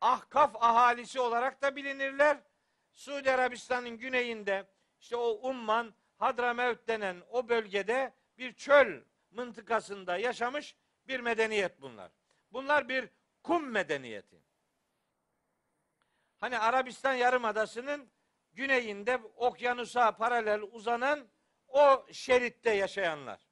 Ahkaf 0.00 0.56
ahalisi 0.56 1.20
olarak 1.20 1.62
da 1.62 1.76
bilinirler. 1.76 2.38
Suudi 2.92 3.30
Arabistan'ın 3.30 3.98
güneyinde 3.98 4.66
işte 5.00 5.16
o 5.16 5.48
Umman, 5.48 5.94
Hadramevt 6.18 6.88
denen 6.88 7.22
o 7.30 7.48
bölgede 7.48 8.14
bir 8.38 8.52
çöl 8.52 9.02
mıntıkasında 9.30 10.16
yaşamış 10.16 10.76
bir 11.08 11.20
medeniyet 11.20 11.80
bunlar. 11.80 12.10
Bunlar 12.52 12.88
bir 12.88 13.08
kum 13.42 13.70
medeniyeti. 13.70 14.42
Hani 16.40 16.58
Arabistan 16.58 17.14
Yarımadası'nın 17.14 18.10
güneyinde 18.52 19.20
okyanusa 19.36 20.16
paralel 20.16 20.62
uzanan 20.62 21.28
o 21.72 22.06
şeritte 22.12 22.70
yaşayanlar. 22.70 23.48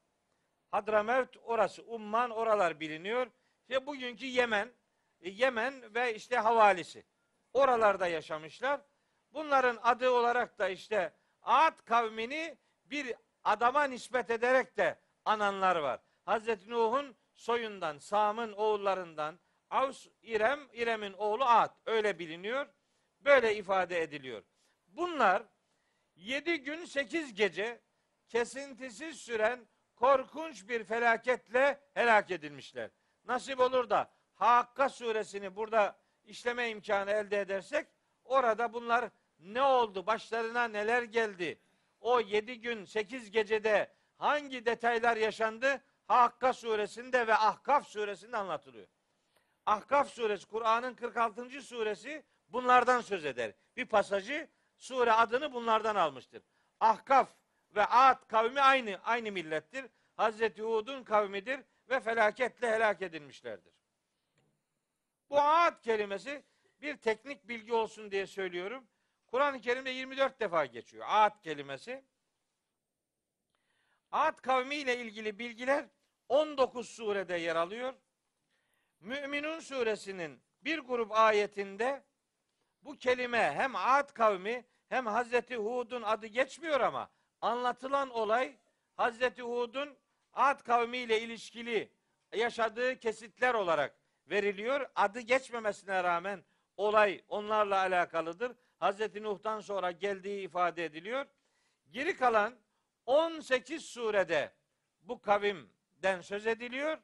Hadramevt 0.70 1.36
orası, 1.42 1.82
Umman 1.82 2.30
oralar 2.30 2.80
biliniyor. 2.80 3.26
İşte 3.60 3.86
bugünkü 3.86 4.26
Yemen, 4.26 4.72
e, 5.20 5.30
Yemen 5.30 5.94
ve 5.94 6.14
işte 6.14 6.36
havalisi. 6.36 7.04
Oralarda 7.52 8.06
yaşamışlar. 8.06 8.80
Bunların 9.32 9.78
adı 9.82 10.10
olarak 10.10 10.58
da 10.58 10.68
işte 10.68 11.14
Ad 11.42 11.84
kavmini 11.84 12.58
bir 12.84 13.14
adama 13.44 13.84
nispet 13.84 14.30
ederek 14.30 14.76
de 14.76 14.98
ananlar 15.24 15.76
var. 15.76 16.00
Hazreti 16.24 16.70
Nuh'un 16.70 17.16
soyundan, 17.34 17.98
Sam'ın 17.98 18.52
oğullarından, 18.52 19.40
Avs, 19.70 20.06
İrem, 20.22 20.68
İrem'in 20.72 21.12
oğlu 21.12 21.44
Ad. 21.44 21.74
Öyle 21.86 22.18
biliniyor. 22.18 22.66
Böyle 23.20 23.56
ifade 23.56 24.02
ediliyor. 24.02 24.42
Bunlar 24.86 25.42
yedi 26.14 26.62
gün 26.62 26.84
sekiz 26.84 27.34
gece 27.34 27.80
kesintisiz 28.30 29.20
süren 29.20 29.68
korkunç 29.96 30.68
bir 30.68 30.84
felaketle 30.84 31.80
helak 31.94 32.30
edilmişler. 32.30 32.90
Nasip 33.24 33.60
olur 33.60 33.90
da 33.90 34.10
Hakka 34.34 34.88
suresini 34.88 35.56
burada 35.56 35.98
işleme 36.24 36.68
imkanı 36.68 37.10
elde 37.10 37.40
edersek 37.40 37.86
orada 38.24 38.72
bunlar 38.72 39.10
ne 39.38 39.62
oldu, 39.62 40.06
başlarına 40.06 40.64
neler 40.64 41.02
geldi, 41.02 41.60
o 42.00 42.20
yedi 42.20 42.60
gün 42.60 42.84
sekiz 42.84 43.30
gecede 43.30 43.94
hangi 44.16 44.66
detaylar 44.66 45.16
yaşandı 45.16 45.80
Hakka 46.06 46.52
suresinde 46.52 47.26
ve 47.26 47.34
Ahkaf 47.34 47.86
suresinde 47.86 48.36
anlatılıyor. 48.36 48.86
Ahkaf 49.66 50.08
suresi 50.08 50.46
Kur'an'ın 50.46 50.94
46. 50.94 51.62
suresi 51.62 52.24
bunlardan 52.48 53.00
söz 53.00 53.24
eder. 53.24 53.52
Bir 53.76 53.86
pasajı 53.86 54.48
sure 54.76 55.12
adını 55.12 55.52
bunlardan 55.52 55.96
almıştır. 55.96 56.42
Ahkaf 56.80 57.39
ve 57.74 57.84
Ad 57.86 58.26
kavmi 58.28 58.60
aynı 58.60 59.00
aynı 59.04 59.32
millettir. 59.32 59.86
Hazreti 60.16 60.62
Hud'un 60.62 61.04
kavmidir 61.04 61.60
ve 61.88 62.00
felaketle 62.00 62.70
helak 62.70 63.02
edilmişlerdir. 63.02 63.72
Bu 65.30 65.40
Ad 65.40 65.82
kelimesi 65.82 66.42
bir 66.82 66.96
teknik 66.96 67.48
bilgi 67.48 67.72
olsun 67.72 68.10
diye 68.10 68.26
söylüyorum. 68.26 68.86
Kur'an-ı 69.26 69.60
Kerim'de 69.60 69.90
24 69.90 70.40
defa 70.40 70.66
geçiyor 70.66 71.06
Ad 71.08 71.40
kelimesi. 71.42 72.04
Ad 74.12 74.40
kavmi 74.40 74.74
ile 74.74 74.98
ilgili 74.98 75.38
bilgiler 75.38 75.84
19 76.28 76.88
surede 76.88 77.36
yer 77.36 77.56
alıyor. 77.56 77.94
Müminun 79.00 79.60
suresinin 79.60 80.42
bir 80.62 80.78
grup 80.78 81.12
ayetinde 81.12 82.04
bu 82.82 82.96
kelime 82.96 83.52
hem 83.56 83.76
Ad 83.76 84.12
kavmi 84.12 84.64
hem 84.88 85.06
Hazreti 85.06 85.56
Hud'un 85.56 86.02
adı 86.02 86.26
geçmiyor 86.26 86.80
ama 86.80 87.10
anlatılan 87.40 88.10
olay 88.10 88.56
Hazreti 88.96 89.42
Hud'un 89.42 89.96
Ad 90.32 90.62
kavmi 90.62 90.98
ile 90.98 91.20
ilişkili 91.20 91.92
yaşadığı 92.34 92.98
kesitler 92.98 93.54
olarak 93.54 93.94
veriliyor. 94.26 94.90
Adı 94.94 95.20
geçmemesine 95.20 96.04
rağmen 96.04 96.44
olay 96.76 97.24
onlarla 97.28 97.78
alakalıdır. 97.78 98.52
Hazreti 98.78 99.22
Nuh'tan 99.22 99.60
sonra 99.60 99.90
geldiği 99.90 100.44
ifade 100.44 100.84
ediliyor. 100.84 101.26
Geri 101.90 102.16
kalan 102.16 102.54
18 103.06 103.84
surede 103.84 104.52
bu 105.00 105.20
kavimden 105.20 106.20
söz 106.20 106.46
ediliyor. 106.46 106.98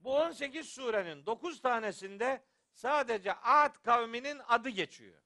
Bu 0.00 0.16
18 0.16 0.68
surenin 0.68 1.26
9 1.26 1.60
tanesinde 1.60 2.44
sadece 2.72 3.32
Ad 3.32 3.74
kavminin 3.84 4.40
adı 4.48 4.68
geçiyor. 4.68 5.22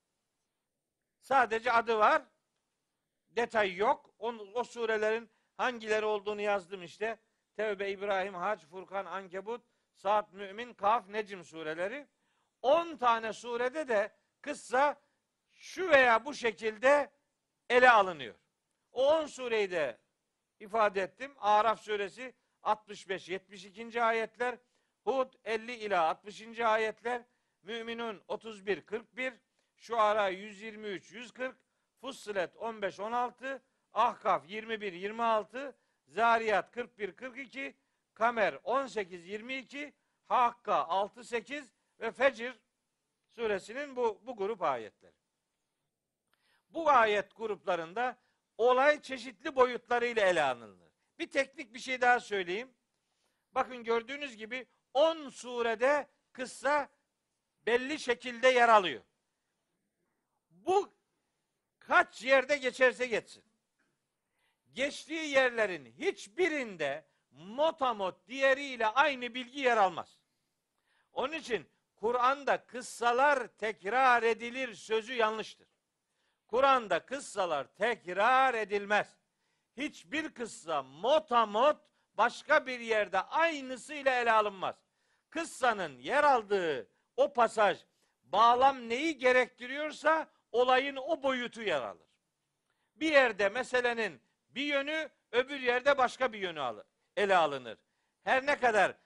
Sadece 1.21 1.73
adı 1.73 1.99
var. 1.99 2.23
Detay 3.31 3.77
yok. 3.77 4.11
O, 4.19 4.29
o 4.55 4.65
surelerin 4.65 5.31
hangileri 5.57 6.05
olduğunu 6.07 6.41
yazdım 6.41 6.83
işte. 6.83 7.19
Tevbe, 7.57 7.91
İbrahim, 7.91 8.35
Hac, 8.35 8.65
Furkan, 8.65 9.07
Ankebut, 9.07 9.65
Saat, 9.95 10.33
Mümin, 10.33 10.75
Kaf, 10.75 11.09
Necim 11.09 11.45
sureleri. 11.45 12.07
10 12.63 12.97
tane 12.97 13.33
surede 13.33 13.89
de 13.89 14.13
kıssa 14.41 15.01
şu 15.51 15.91
veya 15.91 16.25
bu 16.25 16.35
şekilde 16.35 17.11
ele 17.69 17.91
alınıyor. 17.91 18.35
O 18.93 19.07
10 19.07 19.27
sureyi 19.27 19.71
de 19.71 19.99
ifade 20.61 21.03
ettim. 21.03 21.35
Araf 21.39 21.81
suresi 21.81 22.35
65-72. 22.63 24.03
ayetler, 24.03 24.59
Hud 25.05 25.33
50 25.45 25.73
ila 25.75 26.09
60. 26.09 26.61
ayetler, 26.61 27.23
Müminun 27.63 28.23
31-41, 28.29 29.33
Şuara 29.77 30.33
123-140, 30.33 31.55
Fussilet 32.01 32.55
15-16, 32.55 33.61
Ahkaf 33.93 34.47
21-26, 34.51 35.73
Zariyat 36.07 36.77
41-42, 36.77 37.75
Kamer 38.15 38.55
18-22, 38.55 39.93
Hakka 40.29 40.73
6-8 40.73 41.65
ve 42.01 42.11
Fecir 42.11 42.61
suresinin 43.29 43.97
bu, 43.97 44.21
bu 44.27 44.37
grup 44.37 44.63
ayetleri. 44.63 45.15
Bu 46.69 46.91
ayet 46.91 47.37
gruplarında 47.37 48.17
olay 48.59 49.03
çeşitli 49.03 49.57
boyutlarıyla 49.57 50.27
ele 50.27 50.43
alınır. 50.43 50.91
Bir 51.19 51.31
teknik 51.31 51.75
bir 51.75 51.79
şey 51.79 52.01
daha 52.01 52.21
söyleyeyim. 52.21 52.75
Bakın 53.53 53.85
gördüğünüz 53.85 54.37
gibi 54.37 54.67
10 54.95 55.29
surede 55.29 56.09
kıssa 56.33 56.89
belli 57.67 57.99
şekilde 57.99 58.49
yer 58.49 58.69
alıyor. 58.69 59.03
Bu 60.51 61.00
kaç 61.91 62.23
yerde 62.23 62.57
geçerse 62.57 63.07
geçsin. 63.07 63.45
Geçtiği 64.73 65.29
yerlerin 65.29 65.87
hiçbirinde 65.99 67.05
motamot 67.31 68.29
diğeriyle 68.29 68.87
aynı 68.87 69.35
bilgi 69.35 69.61
yer 69.61 69.77
almaz. 69.77 70.19
Onun 71.13 71.33
için 71.33 71.69
Kur'an'da 71.97 72.67
kıssalar 72.67 73.47
tekrar 73.47 74.23
edilir 74.23 74.75
sözü 74.75 75.15
yanlıştır. 75.15 75.69
Kur'an'da 76.47 77.07
kıssalar 77.07 77.67
tekrar 77.75 78.55
edilmez. 78.55 79.17
Hiçbir 79.77 80.35
kıssa 80.35 80.83
motamot 80.83 81.77
başka 82.15 82.67
bir 82.67 82.81
yerde 82.81 83.21
aynısıyla 83.21 84.21
ele 84.21 84.33
alınmaz. 84.33 84.77
Kıssanın 85.31 85.99
yer 85.99 86.25
aldığı 86.25 86.91
o 87.17 87.33
pasaj 87.33 87.79
bağlam 88.23 88.89
neyi 88.89 89.19
gerektiriyorsa 89.19 90.31
olayın 90.53 90.97
o 90.97 91.23
boyutu 91.23 91.63
yer 91.63 91.83
alır. 91.83 92.07
Bir 92.97 93.13
yerde 93.13 93.49
meselenin 93.49 94.21
bir 94.51 94.65
yönü 94.65 95.11
öbür 95.33 95.61
yerde 95.61 95.99
başka 95.99 96.33
bir 96.33 96.39
yönü 96.39 96.61
alır, 96.61 96.87
ele 97.17 97.37
alınır. 97.37 97.79
Her 98.25 98.47
ne 98.47 98.59
kadar 98.59 98.97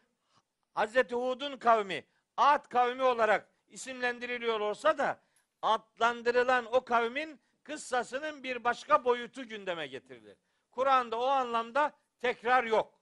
Hazreti 0.75 1.15
Hud'un 1.15 1.57
kavmi 1.57 2.05
Ad 2.37 2.69
kavmi 2.69 3.03
olarak 3.03 3.49
isimlendiriliyor 3.69 4.61
olsa 4.61 4.99
da 4.99 5.21
adlandırılan 5.63 6.67
o 6.75 6.85
kavmin 6.85 7.41
kıssasının 7.65 8.43
bir 8.43 8.65
başka 8.65 9.05
boyutu 9.05 9.49
gündeme 9.49 9.87
getirilir. 9.87 10.37
Kur'an'da 10.71 11.21
o 11.21 11.27
anlamda 11.27 11.93
tekrar 12.21 12.65
yok. 12.65 13.01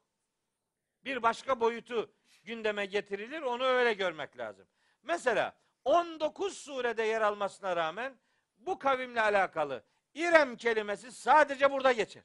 Bir 1.04 1.22
başka 1.22 1.60
boyutu 1.60 2.14
gündeme 2.44 2.86
getirilir. 2.86 3.42
Onu 3.42 3.64
öyle 3.64 3.92
görmek 3.92 4.38
lazım. 4.38 4.66
Mesela 5.02 5.56
19 5.84 6.56
surede 6.56 7.02
yer 7.02 7.20
almasına 7.20 7.76
rağmen 7.76 8.18
bu 8.66 8.78
kavimle 8.78 9.20
alakalı 9.20 9.84
İrem 10.14 10.56
kelimesi 10.56 11.12
sadece 11.12 11.70
burada 11.72 11.92
geçer. 11.92 12.24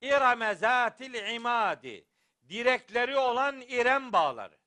İreme 0.00 0.54
zatil 0.54 1.14
imadi 1.34 2.04
direkleri 2.48 3.16
olan 3.16 3.60
İrem 3.60 4.12
bağları. 4.12 4.58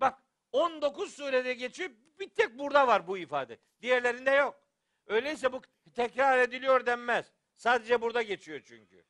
Bak 0.00 0.22
19 0.52 1.14
surede 1.14 1.54
geçiyor. 1.54 1.90
Bir 2.20 2.28
tek 2.28 2.58
burada 2.58 2.86
var 2.86 3.06
bu 3.06 3.18
ifade. 3.18 3.58
Diğerlerinde 3.80 4.30
yok. 4.30 4.60
Öyleyse 5.06 5.52
bu 5.52 5.62
tekrar 5.94 6.38
ediliyor 6.38 6.86
denmez. 6.86 7.32
Sadece 7.56 8.00
burada 8.00 8.22
geçiyor 8.22 8.60
çünkü. 8.64 9.04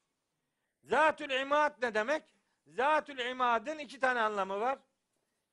Zatül 0.82 1.30
imad 1.30 1.82
ne 1.82 1.94
demek? 1.94 2.22
Zatül 2.66 3.18
imadın 3.18 3.78
iki 3.78 4.00
tane 4.00 4.20
anlamı 4.20 4.60
var. 4.60 4.78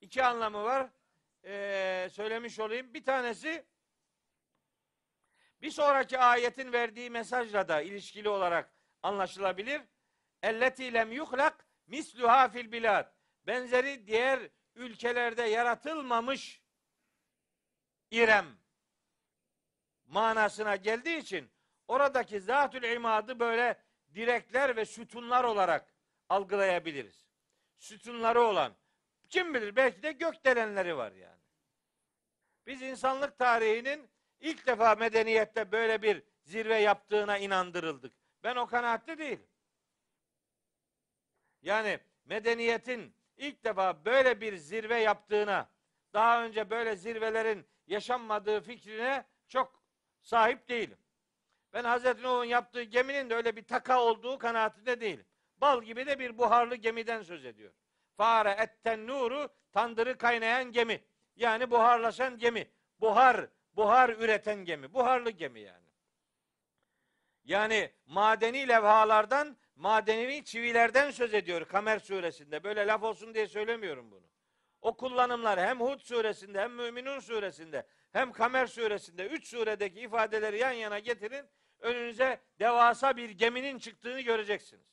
İki 0.01 0.23
anlamı 0.23 0.63
var. 0.63 0.89
Ee, 1.45 2.09
söylemiş 2.11 2.59
olayım. 2.59 2.93
Bir 2.93 3.03
tanesi 3.03 3.65
bir 5.61 5.71
sonraki 5.71 6.19
ayetin 6.19 6.73
verdiği 6.73 7.09
mesajla 7.09 7.67
da 7.67 7.81
ilişkili 7.81 8.29
olarak 8.29 8.73
anlaşılabilir. 9.03 9.81
Elleti 10.43 10.93
lem 10.93 11.11
yuhlak 11.11 11.65
misluha 11.87 12.49
fil 12.49 12.71
bilad. 12.71 13.13
Benzeri 13.47 14.07
diğer 14.07 14.49
ülkelerde 14.75 15.43
yaratılmamış 15.43 16.61
İrem 18.11 18.57
manasına 20.05 20.75
geldiği 20.75 21.17
için 21.17 21.51
oradaki 21.87 22.39
zatül 22.39 22.83
imadı 22.83 23.39
böyle 23.39 23.83
direkler 24.13 24.75
ve 24.75 24.85
sütunlar 24.85 25.43
olarak 25.43 25.93
algılayabiliriz. 26.29 27.27
Sütunları 27.77 28.41
olan 28.41 28.75
kim 29.31 29.53
bilir 29.53 29.75
belki 29.75 30.03
de 30.03 30.11
gökdelenleri 30.11 30.97
var 30.97 31.11
yani. 31.11 31.41
Biz 32.67 32.81
insanlık 32.81 33.37
tarihinin 33.37 34.09
ilk 34.39 34.67
defa 34.67 34.95
medeniyette 34.95 35.71
böyle 35.71 36.01
bir 36.01 36.23
zirve 36.43 36.77
yaptığına 36.77 37.37
inandırıldık. 37.37 38.13
Ben 38.43 38.55
o 38.55 38.67
kanaatte 38.67 39.17
değilim. 39.17 39.47
Yani 41.61 41.99
medeniyetin 42.25 43.15
ilk 43.37 43.63
defa 43.63 44.05
böyle 44.05 44.41
bir 44.41 44.57
zirve 44.57 44.97
yaptığına, 44.97 45.69
daha 46.13 46.43
önce 46.43 46.69
böyle 46.69 46.95
zirvelerin 46.95 47.65
yaşanmadığı 47.87 48.61
fikrine 48.61 49.25
çok 49.47 49.83
sahip 50.21 50.69
değilim. 50.69 50.97
Ben 51.73 51.83
Hazreti 51.83 52.23
Nuh'un 52.23 52.43
yaptığı 52.43 52.83
geminin 52.83 53.29
de 53.29 53.35
öyle 53.35 53.55
bir 53.55 53.63
taka 53.63 54.01
olduğu 54.01 54.37
kanaatinde 54.37 55.01
değilim. 55.01 55.25
Bal 55.57 55.83
gibi 55.83 56.05
de 56.05 56.19
bir 56.19 56.37
buharlı 56.37 56.75
gemiden 56.75 57.23
söz 57.23 57.45
ediyor. 57.45 57.73
Fare 58.21 58.55
etten 58.59 59.07
nuru 59.07 59.49
tandırı 59.71 60.17
kaynayan 60.17 60.71
gemi. 60.71 61.03
Yani 61.35 61.71
buharlaşan 61.71 62.37
gemi. 62.37 62.67
Buhar, 62.99 63.47
buhar 63.75 64.09
üreten 64.09 64.65
gemi. 64.65 64.93
Buharlı 64.93 65.29
gemi 65.29 65.59
yani. 65.59 65.87
Yani 67.43 67.91
madeni 68.05 68.67
levhalardan, 68.67 69.57
madenevi 69.75 70.45
çivilerden 70.45 71.11
söz 71.11 71.33
ediyor 71.33 71.65
Kamer 71.65 71.99
suresinde. 71.99 72.63
Böyle 72.63 72.87
laf 72.87 73.03
olsun 73.03 73.33
diye 73.33 73.47
söylemiyorum 73.47 74.11
bunu. 74.11 74.25
O 74.81 74.97
kullanımlar 74.97 75.59
hem 75.59 75.79
Hud 75.79 75.99
suresinde 75.99 76.61
hem 76.61 76.73
Müminun 76.73 77.19
suresinde 77.19 77.87
hem 78.11 78.31
Kamer 78.31 78.67
suresinde 78.67 79.27
üç 79.27 79.47
suredeki 79.47 79.99
ifadeleri 79.99 80.57
yan 80.59 80.71
yana 80.71 80.99
getirin. 80.99 81.45
Önünüze 81.79 82.39
devasa 82.59 83.17
bir 83.17 83.29
geminin 83.29 83.79
çıktığını 83.79 84.21
göreceksiniz. 84.21 84.87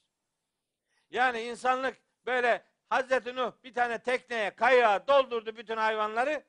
Yani 1.11 1.41
insanlık 1.41 1.97
böyle 2.27 2.65
Hazreti 2.91 3.37
Nuh 3.37 3.53
bir 3.65 3.75
tane 3.75 3.99
tekneye 4.03 4.51
kayığa 4.51 5.07
doldurdu 5.07 5.57
bütün 5.57 5.77
hayvanları. 5.77 6.45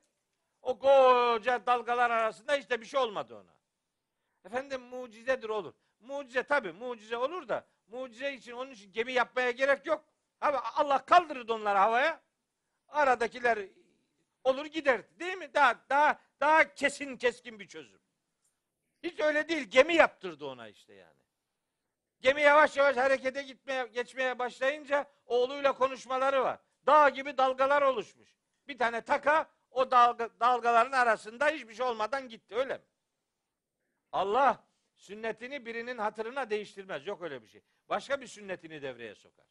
O 0.61 0.79
koca 0.79 1.65
dalgalar 1.65 2.09
arasında 2.11 2.57
işte 2.57 2.81
bir 2.81 2.85
şey 2.85 2.99
olmadı 2.99 3.35
ona. 3.35 3.59
Efendim 4.45 4.81
mucizedir 4.81 5.49
olur. 5.49 5.73
Mucize 5.99 6.43
tabi 6.43 6.71
mucize 6.71 7.17
olur 7.17 7.47
da 7.47 7.67
mucize 7.87 8.33
için 8.33 8.51
onun 8.51 8.71
için 8.71 8.91
gemi 8.91 9.13
yapmaya 9.13 9.51
gerek 9.51 9.85
yok. 9.85 10.05
Abi 10.41 10.57
Allah 10.57 11.05
kaldırırdı 11.05 11.53
onları 11.53 11.77
havaya. 11.77 12.21
Aradakiler 12.87 13.59
olur 14.43 14.65
gider. 14.65 15.01
Değil 15.19 15.37
mi? 15.37 15.53
Daha 15.53 15.75
daha 15.89 16.19
daha 16.39 16.73
kesin 16.73 17.17
keskin 17.17 17.59
bir 17.59 17.67
çözüm. 17.67 17.99
Hiç 19.03 19.19
öyle 19.19 19.49
değil. 19.49 19.63
Gemi 19.63 19.95
yaptırdı 19.95 20.45
ona 20.45 20.67
işte 20.67 20.93
yani. 20.93 21.18
Gemi 22.21 22.41
yavaş 22.41 22.77
yavaş 22.77 22.97
harekete 22.97 23.43
gitmeye 23.43 23.85
geçmeye 23.85 24.39
başlayınca 24.39 25.05
oğluyla 25.25 25.71
konuşmaları 25.73 26.43
var. 26.43 26.59
Dağ 26.85 27.09
gibi 27.09 27.37
dalgalar 27.37 27.81
oluşmuş. 27.81 28.29
Bir 28.67 28.77
tane 28.77 29.01
taka 29.01 29.49
o 29.71 29.91
dalga, 29.91 30.29
dalgaların 30.39 30.91
arasında 30.91 31.47
hiçbir 31.47 31.73
şey 31.73 31.85
olmadan 31.85 32.29
gitti 32.29 32.55
öyle 32.55 32.77
mi? 32.77 32.83
Allah 34.11 34.63
sünnetini 34.93 35.65
birinin 35.65 35.97
hatırına 35.97 36.49
değiştirmez. 36.49 37.07
Yok 37.07 37.21
öyle 37.21 37.43
bir 37.43 37.47
şey. 37.47 37.61
Başka 37.89 38.21
bir 38.21 38.27
sünnetini 38.27 38.81
devreye 38.81 39.15
sokar. 39.15 39.45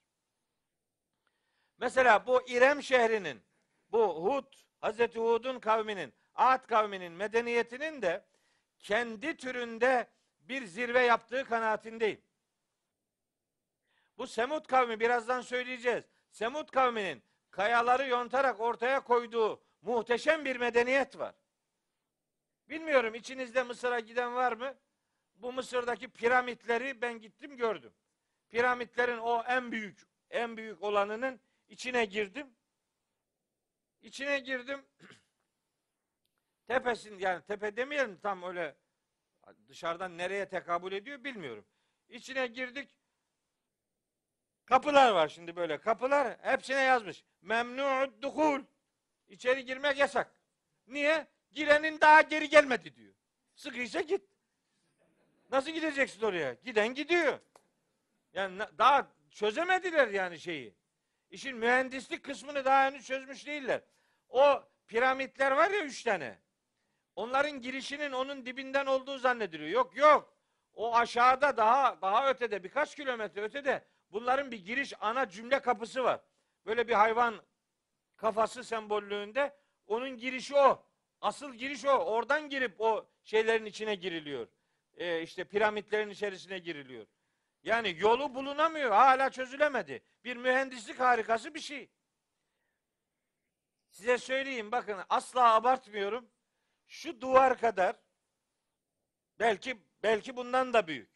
Mesela 1.79 2.27
bu 2.27 2.49
İrem 2.49 2.83
şehrinin, 2.83 3.43
bu 3.89 4.25
Hud, 4.25 4.55
Hazreti 4.81 5.19
Hud'un 5.19 5.61
kavminin, 5.61 6.15
Ad 6.35 6.67
kavminin 6.67 7.13
medeniyetinin 7.13 8.03
de 8.03 8.25
kendi 8.79 9.37
türünde 9.37 10.09
bir 10.41 10.65
zirve 10.65 11.01
yaptığı 11.01 11.45
kanaatindeyim. 11.45 12.21
Bu 14.19 14.27
Semud 14.27 14.67
kavmi 14.67 15.01
birazdan 15.01 15.41
söyleyeceğiz. 15.41 16.05
Semud 16.31 16.69
kavminin 16.69 17.23
kayaları 17.51 18.09
yontarak 18.09 18.61
ortaya 18.61 19.01
koyduğu 19.01 19.63
muhteşem 19.83 20.45
bir 20.45 20.57
medeniyet 20.57 21.19
var. 21.19 21.35
Bilmiyorum 22.69 23.15
içinizde 23.15 23.63
Mısır'a 23.63 24.01
giden 24.01 24.35
var 24.35 24.53
mı? 24.53 24.75
Bu 25.35 25.53
Mısır'daki 25.53 26.09
piramitleri 26.09 27.03
ben 27.03 27.21
gittim 27.21 27.57
gördüm. 27.57 27.93
Piramitlerin 28.49 29.19
o 29.19 29.43
en 29.47 29.73
büyük, 29.73 29.99
en 30.31 30.57
büyük 30.57 30.83
olanının 30.83 31.41
içine 31.69 32.05
girdim. 32.05 32.57
İçine 34.01 34.39
girdim. 34.39 34.87
Tepesin 36.67 37.19
yani 37.19 37.45
tepe 37.45 37.77
demeyelim 37.77 38.19
tam 38.19 38.43
öyle 38.43 38.77
dışarıdan 39.69 40.19
nereye 40.19 40.49
tekabül 40.49 40.93
ediyor 40.93 41.25
bilmiyorum. 41.25 41.65
İçine 42.09 42.47
girdik. 42.47 42.98
Kapılar 44.69 45.11
var 45.11 45.29
şimdi 45.29 45.57
böyle 45.57 45.79
kapılar 45.79 46.37
hepsine 46.43 46.81
yazmış. 46.81 47.25
Memnu'ud 47.43 48.23
duhul. 48.23 48.61
İçeri 49.29 49.65
girmek 49.65 49.99
yasak. 49.99 50.31
Niye? 50.87 51.27
Girenin 51.53 52.01
daha 52.01 52.21
geri 52.21 52.49
gelmedi 52.49 52.97
diyor. 52.97 53.15
Sıkıysa 53.55 54.01
git. 54.01 54.23
Nasıl 55.51 55.71
gideceksin 55.71 56.23
oraya? 56.23 56.53
Giden 56.65 56.95
gidiyor. 56.95 57.39
Yani 58.33 58.63
daha 58.79 59.07
çözemediler 59.31 60.09
yani 60.09 60.41
şeyi. 60.41 60.75
İşin 61.31 61.57
mühendislik 61.57 62.25
kısmını 62.25 62.65
daha 62.65 62.85
henüz 62.85 63.07
çözmüş 63.07 63.47
değiller. 63.47 63.81
O 64.29 64.63
piramitler 64.87 65.51
var 65.51 65.71
ya 65.71 65.85
üç 65.85 66.03
tane. 66.03 66.39
Onların 67.17 67.61
girişinin 67.61 68.13
onun 68.13 68.47
dibinden 68.47 68.87
olduğu 68.87 69.19
zannediliyor. 69.19 69.71
Yok 69.71 69.97
yok. 69.97 70.37
O 70.75 70.97
aşağıda 70.97 71.57
daha 71.57 72.03
daha 72.03 72.31
ötede 72.31 72.65
birkaç 72.65 72.97
kilometre 72.97 73.43
ötede 73.43 73.85
bunların 74.11 74.51
bir 74.51 74.65
giriş 74.65 74.93
ana 75.01 75.29
cümle 75.29 75.63
kapısı 75.63 76.05
var. 76.05 76.21
Böyle 76.67 76.89
bir 76.89 76.95
hayvan 76.95 77.43
kafası 78.17 78.65
sembollüğünde 78.65 79.57
onun 79.87 80.17
girişi 80.17 80.57
o. 80.57 80.87
Asıl 81.21 81.55
giriş 81.55 81.85
o. 81.85 81.91
Oradan 81.91 82.49
girip 82.49 82.81
o 82.81 83.09
şeylerin 83.25 83.65
içine 83.65 83.95
giriliyor. 83.95 84.49
Ee, 84.97 85.23
işte 85.23 85.45
piramitlerin 85.45 86.11
içerisine 86.11 86.59
giriliyor. 86.59 87.07
Yani 87.63 87.97
yolu 87.99 88.35
bulunamıyor. 88.35 88.91
Hala 88.91 89.31
çözülemedi. 89.31 90.03
Bir 90.25 90.37
mühendislik 90.37 91.01
harikası 91.01 91.55
bir 91.55 91.61
şey. 91.61 91.91
Size 93.91 94.19
söyleyeyim 94.19 94.73
bakın 94.73 94.99
asla 95.09 95.55
abartmıyorum. 95.55 96.31
Şu 96.87 97.21
duvar 97.21 97.59
kadar 97.59 97.97
belki 99.39 99.79
belki 100.03 100.37
bundan 100.37 100.73
da 100.73 100.87
büyük. 100.87 101.11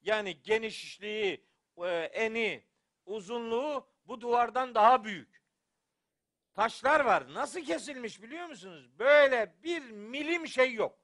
Yani 0.00 0.42
genişliği, 0.42 1.47
eni, 1.86 2.64
uzunluğu 3.06 3.88
bu 4.04 4.20
duvardan 4.20 4.74
daha 4.74 5.04
büyük. 5.04 5.42
Taşlar 6.54 7.00
var. 7.00 7.34
Nasıl 7.34 7.60
kesilmiş 7.60 8.22
biliyor 8.22 8.46
musunuz? 8.46 8.98
Böyle 8.98 9.54
bir 9.62 9.90
milim 9.90 10.46
şey 10.46 10.74
yok. 10.74 10.98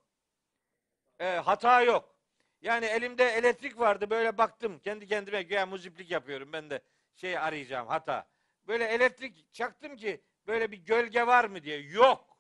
E, 1.18 1.26
hata 1.26 1.82
yok. 1.82 2.14
Yani 2.60 2.86
elimde 2.86 3.24
elektrik 3.24 3.78
vardı 3.78 4.10
böyle 4.10 4.38
baktım 4.38 4.78
kendi 4.78 5.06
kendime 5.06 5.42
güya 5.42 5.66
muziplik 5.66 6.10
yapıyorum 6.10 6.52
ben 6.52 6.70
de 6.70 6.82
şey 7.14 7.38
arayacağım 7.38 7.86
hata. 7.86 8.28
Böyle 8.66 8.84
elektrik 8.84 9.52
çaktım 9.52 9.96
ki 9.96 10.24
böyle 10.46 10.70
bir 10.72 10.76
gölge 10.76 11.26
var 11.26 11.44
mı 11.44 11.62
diye. 11.62 11.80
Yok. 11.80 12.38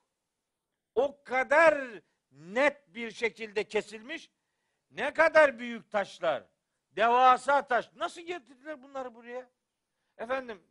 O 0.94 1.22
kadar 1.24 2.00
net 2.30 2.94
bir 2.94 3.10
şekilde 3.10 3.64
kesilmiş. 3.64 4.30
Ne 4.90 5.14
kadar 5.14 5.58
büyük 5.58 5.90
taşlar. 5.90 6.44
Devasa 6.96 7.66
taş. 7.66 7.90
Nasıl 7.96 8.20
getirdiler 8.20 8.82
bunları 8.82 9.14
buraya? 9.14 9.50
Efendim 10.18 10.62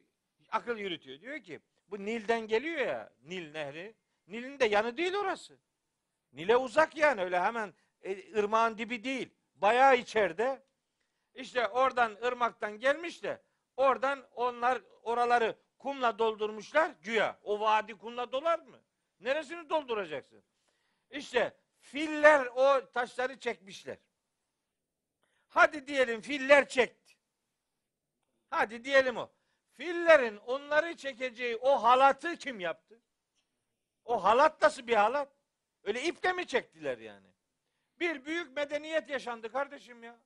akıl 0.49 0.77
yürütüyor. 0.77 1.21
Diyor 1.21 1.39
ki 1.39 1.59
bu 1.87 2.05
Nil'den 2.05 2.47
geliyor 2.47 2.77
ya 2.77 3.13
Nil 3.23 3.51
nehri. 3.51 3.95
Nil'in 4.27 4.59
de 4.59 4.65
yanı 4.65 4.97
değil 4.97 5.15
orası. 5.15 5.57
Nil'e 6.33 6.57
uzak 6.57 6.97
yani 6.97 7.23
öyle 7.23 7.39
hemen 7.39 7.73
e, 8.01 8.39
ırmağın 8.39 8.77
dibi 8.77 9.03
değil. 9.03 9.29
Bayağı 9.55 9.97
içeride. 9.97 10.63
İşte 11.33 11.67
oradan 11.67 12.17
ırmaktan 12.23 12.79
gelmiş 12.79 13.23
de 13.23 13.41
oradan 13.77 14.25
onlar 14.35 14.81
oraları 15.03 15.55
kumla 15.79 16.19
doldurmuşlar 16.19 16.91
güya. 17.01 17.39
O 17.43 17.59
vadi 17.59 17.97
kumla 17.97 18.31
dolar 18.31 18.59
mı? 18.59 18.79
Neresini 19.19 19.69
dolduracaksın? 19.69 20.43
İşte 21.09 21.57
filler 21.79 22.45
o 22.55 22.91
taşları 22.91 23.39
çekmişler. 23.39 23.97
Hadi 25.53 25.87
diyelim 25.87 26.21
filler 26.21 26.69
çekti. 26.69 27.15
Hadi 28.49 28.83
diyelim 28.83 29.17
o. 29.17 29.31
Fillerin 29.71 30.37
onları 30.37 30.97
çekeceği 30.97 31.57
o 31.57 31.83
halatı 31.83 32.35
kim 32.35 32.59
yaptı? 32.59 33.01
O 34.05 34.23
halat 34.23 34.61
nasıl 34.61 34.87
bir 34.87 34.95
halat? 34.95 35.29
Öyle 35.83 36.03
iple 36.03 36.33
mi 36.33 36.47
çektiler 36.47 36.97
yani? 36.97 37.27
Bir 37.99 38.25
büyük 38.25 38.55
medeniyet 38.55 39.09
yaşandı 39.09 39.51
kardeşim 39.51 40.03
ya. 40.03 40.19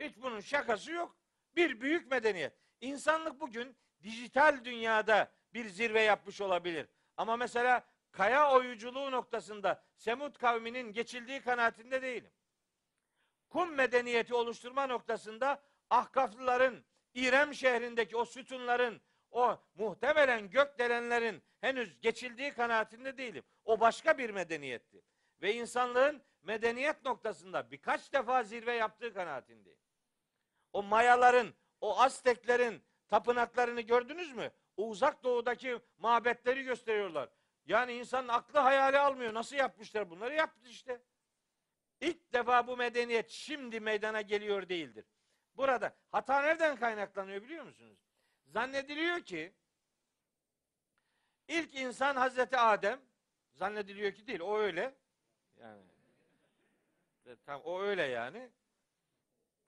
Hiç 0.00 0.16
bunun 0.16 0.40
şakası 0.40 0.92
yok. 0.92 1.16
Bir 1.56 1.80
büyük 1.80 2.10
medeniyet. 2.10 2.52
İnsanlık 2.80 3.40
bugün 3.40 3.76
dijital 4.02 4.64
dünyada 4.64 5.32
bir 5.54 5.68
zirve 5.68 6.02
yapmış 6.02 6.40
olabilir. 6.40 6.88
Ama 7.16 7.36
mesela 7.36 7.84
kaya 8.10 8.52
oyuculuğu 8.52 9.10
noktasında 9.10 9.84
Semud 9.96 10.36
kavminin 10.36 10.92
geçildiği 10.92 11.40
kanaatinde 11.40 12.02
değilim. 12.02 12.30
Kum 13.52 13.74
medeniyeti 13.74 14.34
oluşturma 14.34 14.86
noktasında 14.86 15.62
Ahkaflıların, 15.90 16.84
İrem 17.14 17.54
şehrindeki 17.54 18.16
o 18.16 18.24
sütunların, 18.24 19.00
o 19.30 19.60
muhtemelen 19.74 20.50
gökdelenlerin 20.50 21.42
henüz 21.60 22.00
geçildiği 22.00 22.52
kanaatinde 22.52 23.18
değilim. 23.18 23.44
O 23.64 23.80
başka 23.80 24.18
bir 24.18 24.30
medeniyetti. 24.30 25.02
Ve 25.42 25.54
insanlığın 25.54 26.22
medeniyet 26.42 27.04
noktasında 27.04 27.70
birkaç 27.70 28.12
defa 28.12 28.42
zirve 28.42 28.72
yaptığı 28.72 29.14
kanaatindeyim. 29.14 29.78
O 30.72 30.82
Mayaların, 30.82 31.54
o 31.80 32.00
Azteklerin 32.00 32.82
tapınaklarını 33.08 33.80
gördünüz 33.80 34.32
mü? 34.32 34.50
O 34.76 34.88
uzak 34.88 35.24
doğudaki 35.24 35.78
mabetleri 35.98 36.62
gösteriyorlar. 36.62 37.28
Yani 37.66 37.92
insanın 37.92 38.28
aklı 38.28 38.58
hayali 38.58 38.98
almıyor. 38.98 39.34
Nasıl 39.34 39.56
yapmışlar 39.56 40.10
bunları? 40.10 40.34
Yaptı 40.34 40.68
işte. 40.68 41.02
İlk 42.02 42.32
defa 42.32 42.66
bu 42.66 42.76
medeniyet 42.76 43.30
şimdi 43.30 43.80
meydana 43.80 44.20
geliyor 44.20 44.68
değildir. 44.68 45.04
Burada 45.56 45.94
hata 46.10 46.42
nereden 46.42 46.76
kaynaklanıyor 46.76 47.42
biliyor 47.42 47.64
musunuz? 47.64 47.98
Zannediliyor 48.46 49.20
ki 49.20 49.52
ilk 51.48 51.74
insan 51.74 52.16
Hazreti 52.16 52.56
Adem 52.56 53.00
zannediliyor 53.54 54.12
ki 54.12 54.26
değil 54.26 54.40
o 54.40 54.58
öyle. 54.58 54.94
Yani 55.60 55.82
e, 57.26 57.36
tam 57.46 57.60
o 57.60 57.80
öyle 57.80 58.02
yani. 58.02 58.50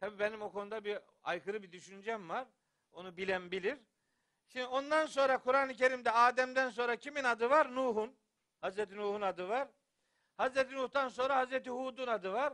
Tabii 0.01 0.19
benim 0.19 0.43
o 0.43 0.53
konuda 0.53 0.85
bir 0.85 0.99
aykırı 1.23 1.63
bir 1.63 1.73
düşüncem 1.73 2.29
var. 2.29 2.49
Onu 2.93 3.17
bilen 3.17 3.51
bilir. 3.51 3.79
Şimdi 4.49 4.67
ondan 4.67 5.07
sonra 5.07 5.39
Kur'an-ı 5.39 5.75
Kerim'de 5.75 6.11
Adem'den 6.11 6.71
sonra 6.71 6.97
kimin 6.97 7.25
adı 7.25 7.51
var? 7.51 7.75
Nuh'un. 7.75 8.17
Hazreti 8.61 8.97
Nuh'un 8.97 9.21
adı 9.21 9.49
var. 9.49 9.69
Hazreti 10.37 10.75
Nuh'tan 10.75 11.09
sonra 11.09 11.37
Hazreti 11.37 11.71
Hud'un 11.71 12.07
adı 12.07 12.33
var. 12.33 12.53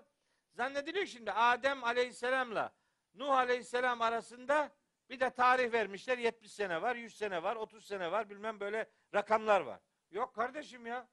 Zannediliyor 0.52 1.06
şimdi 1.06 1.32
Adem 1.32 1.84
Aleyhisselam'la 1.84 2.72
Nuh 3.14 3.30
Aleyhisselam 3.30 4.02
arasında 4.02 4.72
bir 5.10 5.20
de 5.20 5.30
tarih 5.30 5.72
vermişler. 5.72 6.18
70 6.18 6.52
sene 6.52 6.82
var, 6.82 6.96
100 6.96 7.16
sene 7.16 7.42
var, 7.42 7.56
30 7.56 7.86
sene 7.86 8.12
var, 8.12 8.30
bilmem 8.30 8.60
böyle 8.60 8.90
rakamlar 9.14 9.60
var. 9.60 9.80
Yok 10.10 10.34
kardeşim 10.34 10.86
ya. 10.86 11.08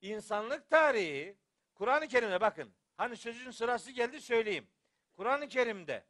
İnsanlık 0.00 0.70
tarihi 0.70 1.38
Kur'an-ı 1.74 2.08
Kerim'e 2.08 2.40
bakın. 2.40 2.74
Hani 2.96 3.16
sözün 3.16 3.50
sırası 3.50 3.90
geldi 3.90 4.20
söyleyeyim. 4.20 4.70
Kur'an-ı 5.16 5.48
Kerim'de 5.48 6.06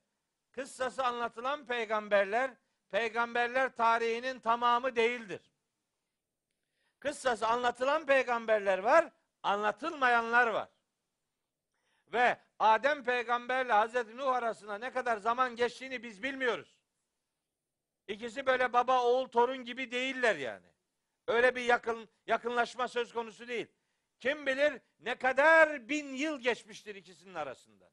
kıssası 0.52 1.05
anlatılan 1.05 1.66
peygamberler 1.66 2.51
peygamberler 2.90 3.77
tarihinin 3.77 4.40
tamamı 4.40 4.97
değildir. 4.97 5.51
Kıssası 6.98 7.47
anlatılan 7.47 8.07
peygamberler 8.07 8.78
var, 8.78 9.12
anlatılmayanlar 9.43 10.47
var. 10.47 10.69
Ve 12.12 12.41
Adem 12.59 13.05
peygamberle 13.05 13.73
Hazreti 13.73 14.17
Nuh 14.17 14.29
arasında 14.29 14.79
ne 14.79 14.93
kadar 14.93 15.17
zaman 15.17 15.57
geçtiğini 15.57 16.03
biz 16.03 16.23
bilmiyoruz. 16.23 16.81
İkisi 18.09 18.47
böyle 18.47 18.73
baba 18.73 19.05
oğul 19.05 19.29
torun 19.29 19.65
gibi 19.65 19.91
değiller 19.91 20.37
yani. 20.37 20.67
Öyle 21.27 21.57
bir 21.57 21.62
yakın 21.62 22.09
yakınlaşma 22.27 22.89
söz 22.89 23.12
konusu 23.12 23.49
değil. 23.49 23.67
Kim 24.19 24.47
bilir 24.47 24.81
ne 25.01 25.15
kadar 25.15 25.89
bin 25.89 26.15
yıl 26.15 26.41
geçmiştir 26.41 26.95
ikisinin 26.95 27.35
arasında. 27.35 27.91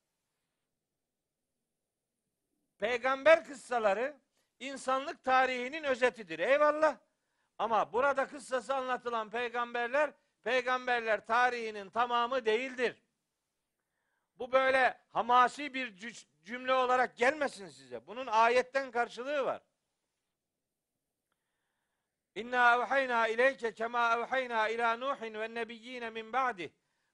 Peygamber 2.77 3.45
kıssaları 3.45 4.19
insanlık 4.59 5.23
tarihinin 5.23 5.83
özetidir. 5.83 6.39
Eyvallah. 6.39 6.97
Ama 7.57 7.93
burada 7.93 8.27
kıssası 8.27 8.75
anlatılan 8.75 9.29
peygamberler 9.29 10.13
peygamberler 10.43 11.25
tarihinin 11.25 11.89
tamamı 11.89 12.45
değildir. 12.45 13.03
Bu 14.39 14.51
böyle 14.51 14.97
hamasi 15.09 15.73
bir 15.73 15.97
cü- 15.97 16.25
cümle 16.43 16.73
olarak 16.73 17.17
gelmesin 17.17 17.67
size. 17.67 18.07
Bunun 18.07 18.27
ayetten 18.27 18.91
karşılığı 18.91 19.45
var. 19.45 19.61
İnna 22.35 22.75
evhayna 22.75 23.27
ileyke 23.27 23.73
kema 23.73 24.13
evhayna 24.13 24.69
ila 24.69 24.97
Nuhin 24.97 25.33
ve 25.33 25.53
nebiyyine 25.53 26.09
min 26.09 26.33
ba'dih 26.33 26.69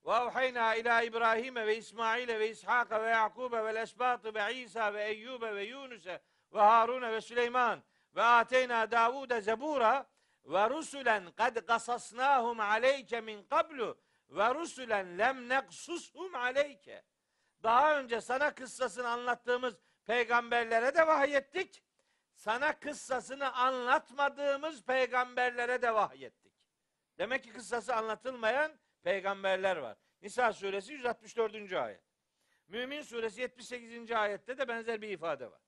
ve 0.06 0.12
evhayna 0.12 0.76
ila 0.76 1.02
İbrahim 1.02 1.56
ve 1.56 1.78
İsmail 1.78 2.28
ve 2.28 2.50
İshak 2.50 2.92
ve 2.92 3.10
Yakub 3.10 3.54
ve 3.54 3.80
esbat 3.80 4.26
ve 4.26 4.56
İsa 4.56 4.94
ve 4.94 5.04
Eyyub 5.04 5.42
ve 5.42 5.64
Yunus 5.64 6.06
ve 6.06 6.20
Harun 6.54 7.02
ve 7.02 7.22
Süleyman 7.22 7.84
ve 8.16 8.24
ateyna 8.24 8.92
Davud 8.92 9.42
zebura 9.42 10.13
ve 10.46 10.70
rusulen 10.70 11.32
kad 11.32 11.66
kasasnahum 11.66 12.60
aleyke 12.60 13.22
min 13.22 13.44
qablu 13.44 13.98
ve 14.30 14.56
rusulen 14.56 15.18
lem 15.18 15.50
neksushum 15.50 16.36
aleyke. 16.36 17.04
Daha 17.64 18.00
önce 18.00 18.22
sana 18.22 18.56
kıssasını 18.56 19.10
anlattığımız 19.10 19.74
peygamberlere 20.06 20.96
de 20.96 21.08
vahyettik. 21.08 21.84
Sana 22.36 22.80
kıssasını 22.80 23.54
anlatmadığımız 23.54 24.84
peygamberlere 24.84 25.82
de 25.82 25.94
vahyettik. 25.94 26.54
Demek 27.18 27.44
ki 27.44 27.54
kıssası 27.54 27.96
anlatılmayan 27.96 28.80
peygamberler 29.04 29.78
var. 29.78 29.98
Nisa 30.22 30.54
suresi 30.54 30.94
164. 30.94 31.74
ayet. 31.74 32.04
Mümin 32.68 33.02
suresi 33.02 33.42
78. 33.42 34.12
ayette 34.12 34.58
de 34.58 34.68
benzer 34.68 35.02
bir 35.02 35.10
ifade 35.10 35.52
var. 35.52 35.62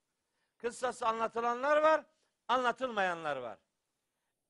Kıssası 0.57 1.07
anlatılanlar 1.07 1.81
var, 1.81 2.05
anlatılmayanlar 2.47 3.37
var. 3.37 3.59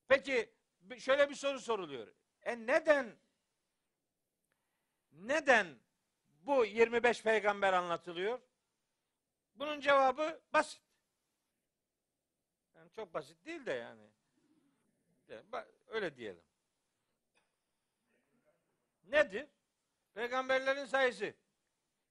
Peki 0.08 0.54
şöyle 0.98 1.30
bir 1.30 1.34
soru 1.34 1.60
soruluyor. 1.60 2.08
E 2.42 2.66
neden 2.66 3.16
neden 5.12 5.78
bu 6.28 6.64
25 6.64 7.22
peygamber 7.22 7.72
anlatılıyor? 7.72 8.40
Bunun 9.54 9.80
cevabı 9.80 10.40
basit. 10.52 10.82
Yani 12.74 12.90
çok 12.92 13.14
basit 13.14 13.44
değil 13.46 13.66
de 13.66 13.72
yani. 13.72 14.10
Öyle 15.86 16.16
diyelim. 16.16 16.44
Nedir? 19.04 19.48
Peygamberlerin 20.14 20.84
sayısı. 20.84 21.34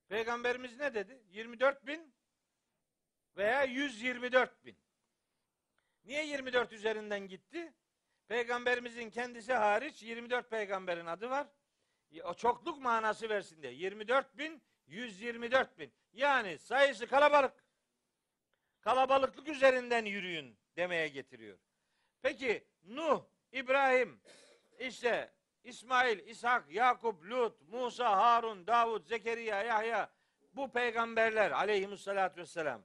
Peygamberimiz 0.08 0.78
ne 0.78 0.94
dedi? 0.94 1.22
24 1.28 1.86
bin 1.86 2.14
veya 3.36 3.64
124 3.64 4.64
bin. 4.64 4.76
Niye 6.04 6.26
24 6.26 6.72
üzerinden 6.72 7.28
gitti? 7.28 7.74
Peygamberimizin 8.28 9.10
kendisi 9.10 9.52
hariç 9.52 10.02
24 10.02 10.50
peygamberin 10.50 11.06
adı 11.06 11.30
var. 11.30 11.46
O 12.24 12.34
çokluk 12.34 12.82
manası 12.82 13.28
versin 13.28 13.62
diye. 13.62 13.72
24 13.72 14.38
bin, 14.38 14.62
124 14.86 15.78
bin. 15.78 15.92
Yani 16.12 16.58
sayısı 16.58 17.06
kalabalık. 17.06 17.64
Kalabalıklık 18.80 19.48
üzerinden 19.48 20.04
yürüyün 20.04 20.58
demeye 20.76 21.08
getiriyor. 21.08 21.58
Peki 22.22 22.64
Nuh, 22.84 23.24
İbrahim, 23.52 24.20
işte 24.78 25.32
İsmail, 25.64 26.18
İshak, 26.18 26.70
Yakup, 26.70 27.24
Lut, 27.24 27.68
Musa, 27.68 28.16
Harun, 28.16 28.66
Davud, 28.66 29.06
Zekeriya, 29.06 29.62
Yahya 29.62 30.10
bu 30.52 30.72
peygamberler 30.72 31.50
aleyhimussalatü 31.50 32.40
vesselam 32.40 32.82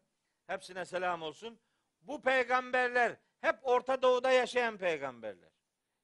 hepsine 0.47 0.85
selam 0.85 1.21
olsun. 1.21 1.59
Bu 2.01 2.21
peygamberler 2.21 3.15
hep 3.41 3.59
Orta 3.63 4.01
Doğu'da 4.01 4.31
yaşayan 4.31 4.77
peygamberler. 4.77 5.49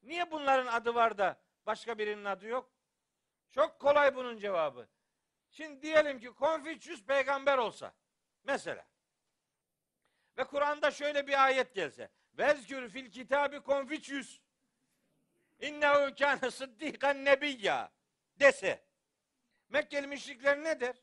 Niye 0.01 0.31
bunların 0.31 0.67
adı 0.67 0.95
var 0.95 1.17
da 1.17 1.41
başka 1.65 1.97
birinin 1.97 2.25
adı 2.25 2.47
yok? 2.47 2.71
Çok 3.51 3.79
kolay 3.79 4.15
bunun 4.15 4.37
cevabı. 4.37 4.87
Şimdi 5.51 5.81
diyelim 5.81 6.19
ki 6.19 6.27
Konfüçyüs 6.27 7.05
peygamber 7.05 7.57
olsa 7.57 7.93
mesela 8.43 8.87
ve 10.37 10.43
Kur'an'da 10.43 10.91
şöyle 10.91 11.27
bir 11.27 11.43
ayet 11.45 11.73
gelse 11.75 12.09
Vezkür 12.33 12.89
fil 12.89 13.11
kitabı 13.11 13.63
Konfüçyüs 13.63 14.39
İnnehu 15.59 16.15
kâne 16.15 16.51
sıddikan 16.51 17.25
nebiyya 17.25 17.91
dese 18.35 18.87
Mekkeli 19.69 20.07
müşrikler 20.07 20.63
ne 20.63 20.79
der? 20.79 20.95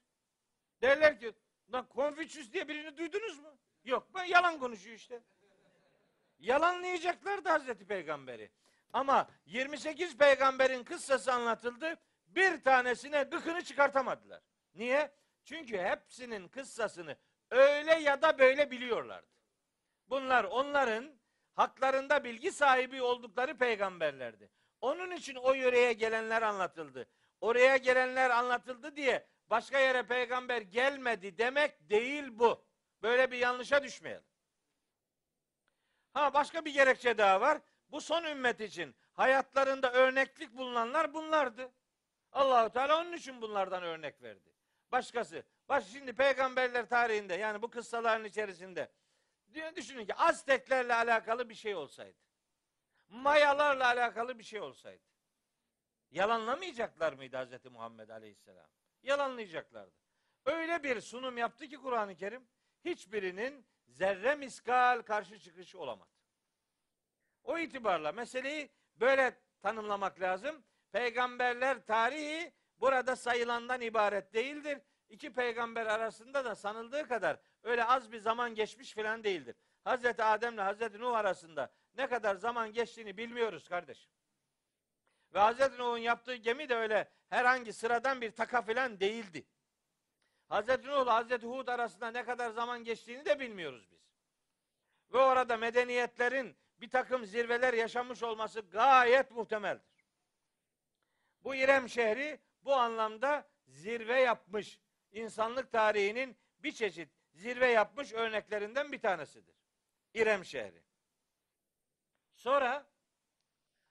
Derler 0.83 1.21
ki 1.21 1.33
lan 1.73 1.89
Konfüçyüs 1.89 2.53
diye 2.53 2.69
birini 2.69 2.97
duydunuz 2.97 3.39
mu? 3.39 3.59
Yok 3.85 4.09
ben 4.15 4.25
yalan 4.25 4.59
konuşuyor 4.59 4.97
işte. 4.97 5.23
Yalanlayacaklar 6.45 7.45
da 7.45 7.53
Hazreti 7.53 7.87
Peygamberi. 7.87 8.51
Ama 8.93 9.29
28 9.47 10.17
peygamberin 10.17 10.85
kıssası 10.85 11.33
anlatıldı. 11.33 11.97
Bir 12.27 12.65
tanesine 12.65 13.23
gıkını 13.23 13.63
çıkartamadılar. 13.63 14.43
Niye? 14.75 15.15
Çünkü 15.45 15.79
hepsinin 15.79 16.49
kıssasını 16.49 17.17
öyle 17.51 17.95
ya 17.95 18.23
da 18.23 18.39
böyle 18.39 18.71
biliyorlardı. 18.71 19.29
Bunlar 20.09 20.45
onların 20.45 21.19
haklarında 21.55 22.25
bilgi 22.25 22.53
sahibi 22.53 23.03
oldukları 23.03 23.59
peygamberlerdi. 23.59 24.51
Onun 24.81 25.11
için 25.11 25.35
o 25.35 25.55
yöreye 25.55 25.93
gelenler 25.93 26.43
anlatıldı. 26.43 27.09
Oraya 27.41 27.77
gelenler 27.77 28.31
anlatıldı 28.31 28.97
diye 28.97 29.27
başka 29.51 29.79
yere 29.79 30.03
peygamber 30.03 30.63
gelmedi 30.63 31.39
demek 31.39 31.91
değil 31.91 32.25
bu. 32.31 32.65
Böyle 33.03 33.31
bir 33.31 33.39
yanlışa 33.39 33.83
düşmeyelim. 33.83 34.25
Ha 36.15 36.35
başka 36.35 36.65
bir 36.65 36.73
gerekçe 36.75 37.19
daha 37.19 37.41
var. 37.41 37.61
Bu 37.91 38.01
son 38.01 38.25
ümmet 38.25 38.61
için 38.61 38.95
hayatlarında 39.13 39.93
örneklik 39.93 40.57
bulunanlar 40.57 41.15
bunlardı. 41.15 41.73
Allahu 42.33 42.73
Teala 42.73 43.01
onun 43.01 43.13
için 43.13 43.43
bunlardan 43.43 43.83
örnek 43.83 44.23
verdi. 44.23 44.53
Başkası. 44.93 45.45
Baş 45.69 45.87
şimdi 45.87 46.13
peygamberler 46.13 46.89
tarihinde 46.89 47.35
yani 47.35 47.63
bu 47.63 47.71
kıssaların 47.71 48.25
içerisinde 48.25 48.93
düşünün 49.77 50.07
ki 50.07 50.15
Azteklerle 50.15 50.95
alakalı 50.95 51.49
bir 51.49 51.55
şey 51.55 51.75
olsaydı. 51.75 52.19
Mayalarla 53.09 53.87
alakalı 53.87 54.39
bir 54.39 54.45
şey 54.45 54.61
olsaydı. 54.61 55.05
Yalanlamayacaklar 56.11 57.13
mıydı 57.13 57.45
Hz. 57.45 57.65
Muhammed 57.65 58.09
Aleyhisselam? 58.09 58.67
Yalanlayacaklardı. 59.03 59.95
Öyle 60.45 60.83
bir 60.83 61.01
sunum 61.01 61.39
yaptı 61.39 61.69
ki 61.69 61.77
Kur'an-ı 61.77 62.17
Kerim 62.17 62.47
hiçbirinin 62.85 63.67
zerre 63.89 64.35
miskal 64.35 65.03
karşı 65.03 65.39
çıkışı 65.39 65.79
olamadı. 65.79 66.11
O 67.45 67.59
itibarla 67.59 68.13
meseleyi 68.13 68.71
böyle 68.97 69.41
tanımlamak 69.63 70.21
lazım. 70.21 70.65
Peygamberler 70.93 71.87
tarihi 71.87 72.53
burada 72.81 73.17
sayılandan 73.17 73.81
ibaret 73.81 74.35
değildir. 74.35 74.79
İki 75.09 75.33
peygamber 75.33 75.87
arasında 75.87 76.45
da 76.45 76.55
sanıldığı 76.55 77.09
kadar 77.09 77.41
öyle 77.63 77.85
az 77.85 78.13
bir 78.13 78.19
zaman 78.19 78.55
geçmiş 78.55 78.95
filan 78.95 79.25
değildir. 79.25 79.57
Hazreti 79.85 80.23
Adem 80.25 80.55
ile 80.55 80.63
Hazreti 80.63 81.01
Nuh 81.01 81.17
arasında 81.17 81.73
ne 81.95 82.07
kadar 82.07 82.37
zaman 82.37 82.73
geçtiğini 82.73 83.17
bilmiyoruz 83.17 83.69
kardeşim. 83.69 84.11
Ve 85.35 85.39
Hazreti 85.39 85.79
Nuh'un 85.79 85.99
yaptığı 85.99 86.35
gemi 86.35 86.69
de 86.69 86.75
öyle 86.75 87.11
herhangi 87.29 87.73
sıradan 87.73 88.21
bir 88.21 88.31
taka 88.31 88.63
filan 88.63 89.01
değildi. 89.01 89.47
Hazreti 90.55 90.89
Nuh 90.89 91.03
ile 91.03 91.11
Hazreti 91.11 91.47
Hud 91.47 91.69
arasında 91.69 92.11
ne 92.11 92.25
kadar 92.25 92.51
zaman 92.51 92.85
geçtiğini 92.85 93.25
de 93.25 93.41
bilmiyoruz 93.41 93.89
biz. 93.93 94.01
Ve 95.13 95.19
orada 95.19 95.57
medeniyetlerin 95.57 96.57
bir 96.81 96.91
takım 96.91 97.25
zirveler 97.25 97.75
yaşamış 97.75 98.23
olması 98.23 98.61
gayet 98.61 99.31
muhtemeldir. 99.31 100.07
Bu 101.45 101.55
İrem 101.55 101.89
şehri 101.89 102.41
bu 102.65 102.75
anlamda 102.75 103.49
zirve 103.67 104.21
yapmış, 104.21 104.81
insanlık 105.13 105.73
tarihinin 105.73 106.37
bir 106.59 106.73
çeşit 106.73 107.09
zirve 107.33 107.67
yapmış 107.67 108.13
örneklerinden 108.13 108.93
bir 108.93 109.01
tanesidir. 109.01 109.55
İrem 110.15 110.45
şehri. 110.45 110.83
Sonra 112.35 112.87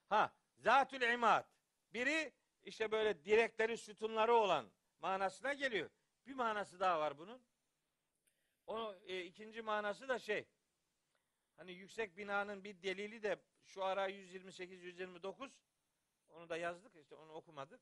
ha 0.10 0.34
Zatül 0.58 1.02
İmad. 1.02 1.46
Biri 1.94 2.34
işte 2.64 2.92
böyle 2.92 3.26
direkleri, 3.26 3.78
sütunları 3.78 4.34
olan 4.34 4.72
manasına 5.00 5.54
geliyor. 5.54 5.90
Bir 6.28 6.34
manası 6.34 6.80
daha 6.80 7.00
var 7.00 7.18
bunun. 7.18 7.42
O 8.68 8.96
e, 9.06 9.24
ikinci 9.24 9.62
manası 9.62 10.08
da 10.08 10.20
şey. 10.20 10.46
Hani 11.58 11.72
yüksek 11.72 12.18
binanın 12.18 12.64
bir 12.64 12.84
delili 12.84 13.24
de 13.24 13.42
şu 13.64 13.84
ara 13.84 14.08
128 14.08 14.84
129 14.84 15.52
onu 16.30 16.50
da 16.50 16.58
yazdık 16.58 16.96
işte 16.96 17.16
onu 17.16 17.32
okumadık. 17.32 17.82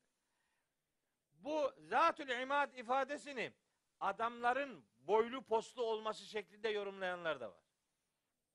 Bu 1.32 1.72
zatül 1.78 2.28
imad 2.28 2.72
ifadesini 2.74 3.52
adamların 4.00 4.84
boylu 4.98 5.42
postlu 5.42 5.82
olması 5.82 6.24
şeklinde 6.24 6.68
yorumlayanlar 6.68 7.40
da 7.40 7.50
var. 7.50 7.64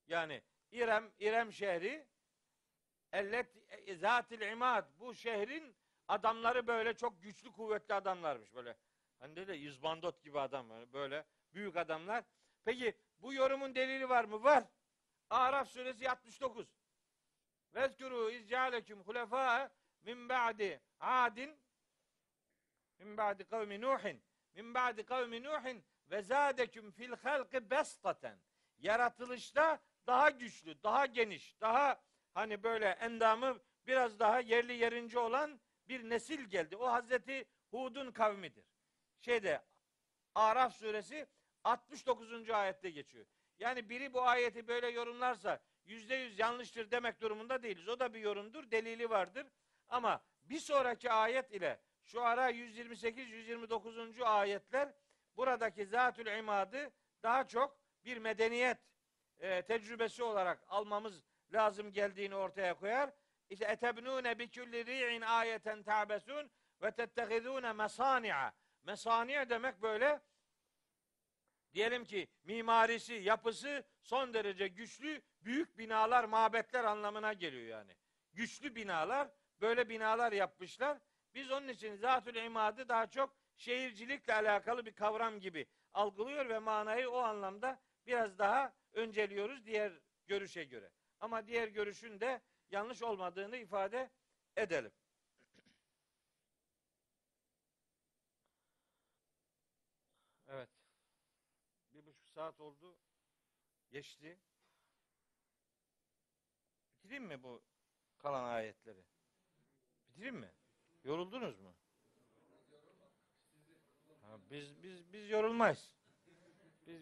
Yani 0.07 0.41
İrem 0.72 1.11
İrem 1.19 1.51
şehri 1.51 2.07
ellet 3.11 3.47
zatil 3.95 4.41
imad 4.41 4.85
bu 4.99 5.15
şehrin 5.15 5.76
adamları 6.07 6.68
böyle 6.68 6.93
çok 6.93 7.23
güçlü 7.23 7.51
kuvvetli 7.51 7.93
adamlarmış 7.93 8.55
böyle. 8.55 8.77
Hani 9.19 9.48
de 9.48 9.57
İzbandot 9.57 10.23
gibi 10.23 10.39
adam 10.39 10.69
var 10.69 10.94
böyle 10.94 11.26
büyük 11.53 11.77
adamlar. 11.77 12.23
Peki 12.65 12.98
bu 13.19 13.34
yorumun 13.34 13.76
delili 13.76 14.10
var 14.10 14.23
mı? 14.23 14.44
Var. 14.44 14.64
Araf 15.30 15.69
suresi 15.69 16.10
69. 16.10 16.68
Vezkuru 17.73 18.31
izcaleküm 18.31 18.99
hulefâ 18.99 19.72
min 20.03 20.30
ba'di 20.30 20.81
adin 20.99 21.60
min 22.99 23.18
ba'di 23.18 23.44
kavmi 23.44 23.81
Nuhin 23.81 24.23
min 24.53 24.73
ba'di 24.73 25.06
kavmi 25.06 25.44
Nuhin 25.44 25.85
ve 26.10 26.22
zâdeküm 26.22 26.91
fil 26.91 27.14
halqi 27.15 27.69
bestaten. 27.69 28.39
Yaratılışta 28.77 29.80
daha 30.07 30.30
güçlü, 30.30 30.84
daha 30.84 31.06
geniş, 31.06 31.61
daha 31.61 32.02
hani 32.34 32.64
böyle 32.64 32.85
endamı 32.85 33.60
biraz 33.88 34.19
daha 34.19 34.39
yerli 34.39 34.73
yerince 34.73 35.19
olan 35.19 35.60
bir 35.88 36.10
nesil 36.10 36.45
geldi. 36.45 36.77
O 36.77 36.88
Hazreti 36.91 37.45
Hud'un 37.72 38.11
kavmidir. 38.11 38.65
Şeyde 39.27 39.61
Araf 40.35 40.75
suresi 40.75 41.27
69. 41.63 42.49
ayette 42.49 42.89
geçiyor. 42.89 43.25
Yani 43.59 43.89
biri 43.89 44.13
bu 44.13 44.21
ayeti 44.21 44.67
böyle 44.67 44.87
yorumlarsa 44.87 45.59
yüzde 45.85 46.15
yüz 46.15 46.39
yanlıştır 46.39 46.91
demek 46.91 47.21
durumunda 47.21 47.63
değiliz. 47.63 47.87
O 47.89 47.99
da 47.99 48.13
bir 48.13 48.19
yorumdur, 48.19 48.71
delili 48.71 49.09
vardır. 49.09 49.47
Ama 49.89 50.21
bir 50.43 50.59
sonraki 50.59 51.11
ayet 51.11 51.51
ile 51.51 51.79
şu 52.03 52.21
ara 52.21 52.51
128-129. 52.51 54.23
ayetler 54.23 54.93
buradaki 55.37 55.85
zatül 55.85 56.25
imadı 56.25 56.91
daha 57.23 57.47
çok 57.47 57.79
bir 58.05 58.17
medeniyet 58.17 58.77
e, 59.39 59.61
tecrübesi 59.61 60.23
olarak 60.23 60.63
almamız 60.67 61.23
lazım 61.53 61.91
geldiğini 61.91 62.35
ortaya 62.35 62.73
koyar. 62.73 63.09
İşte 63.49 63.65
etebnune 63.65 64.39
bi 64.39 64.51
kulli 64.51 64.85
ri'in 64.85 65.21
ayeten 65.21 65.83
ta'besun 65.83 66.51
ve 66.81 66.91
tettehizune 66.91 67.73
mesani'a. 67.73 68.53
Mesani' 68.88 69.49
demek 69.49 69.81
böyle 69.81 70.22
diyelim 71.73 72.05
ki 72.05 72.27
mimarisi, 72.43 73.14
yapısı 73.14 73.84
son 74.01 74.34
derece 74.34 74.68
güçlü, 74.68 75.22
büyük 75.41 75.77
binalar, 75.77 76.23
mabetler 76.23 76.84
anlamına 76.84 77.34
geliyor 77.34 77.64
yani. 77.64 77.95
Güçlü 78.34 78.76
binalar, 78.76 79.30
böyle 79.61 79.89
binalar 79.89 80.31
yapmışlar. 80.31 80.97
Biz 81.34 81.51
onun 81.51 81.68
için 81.68 81.95
zatül 81.95 82.35
imadı 82.35 82.89
daha 82.89 83.07
çok 83.07 83.35
şehircilikle 83.57 84.34
alakalı 84.34 84.85
bir 84.85 84.93
kavram 84.93 85.39
gibi 85.39 85.65
algılıyor 85.93 86.49
ve 86.49 86.59
manayı 86.59 87.09
o 87.09 87.18
anlamda 87.18 87.80
biraz 88.05 88.38
daha 88.38 88.73
önceliyoruz 88.93 89.65
diğer 89.65 89.93
görüşe 90.27 90.64
göre. 90.64 90.89
Ama 91.19 91.47
diğer 91.47 91.68
görüşün 91.68 92.19
de 92.19 92.41
yanlış 92.69 93.03
olmadığını 93.03 93.57
ifade 93.57 94.09
edelim. 94.57 94.91
Evet. 100.47 100.69
Bir 101.93 102.05
buçuk 102.05 102.26
saat 102.38 102.61
oldu. 102.61 102.95
Geçti. 103.91 104.38
Bitireyim 106.95 107.23
mi 107.23 107.43
bu 107.43 107.61
kalan 108.18 108.43
ayetleri? 108.43 109.03
Bitireyim 110.09 110.35
mi? 110.35 110.51
Yoruldunuz 111.03 111.59
mu? 111.59 111.73
Ha, 114.22 114.38
biz 114.51 114.84
biz 114.84 115.14
biz 115.14 115.30
yorulmayız. 115.30 115.95
Biz 116.88 117.01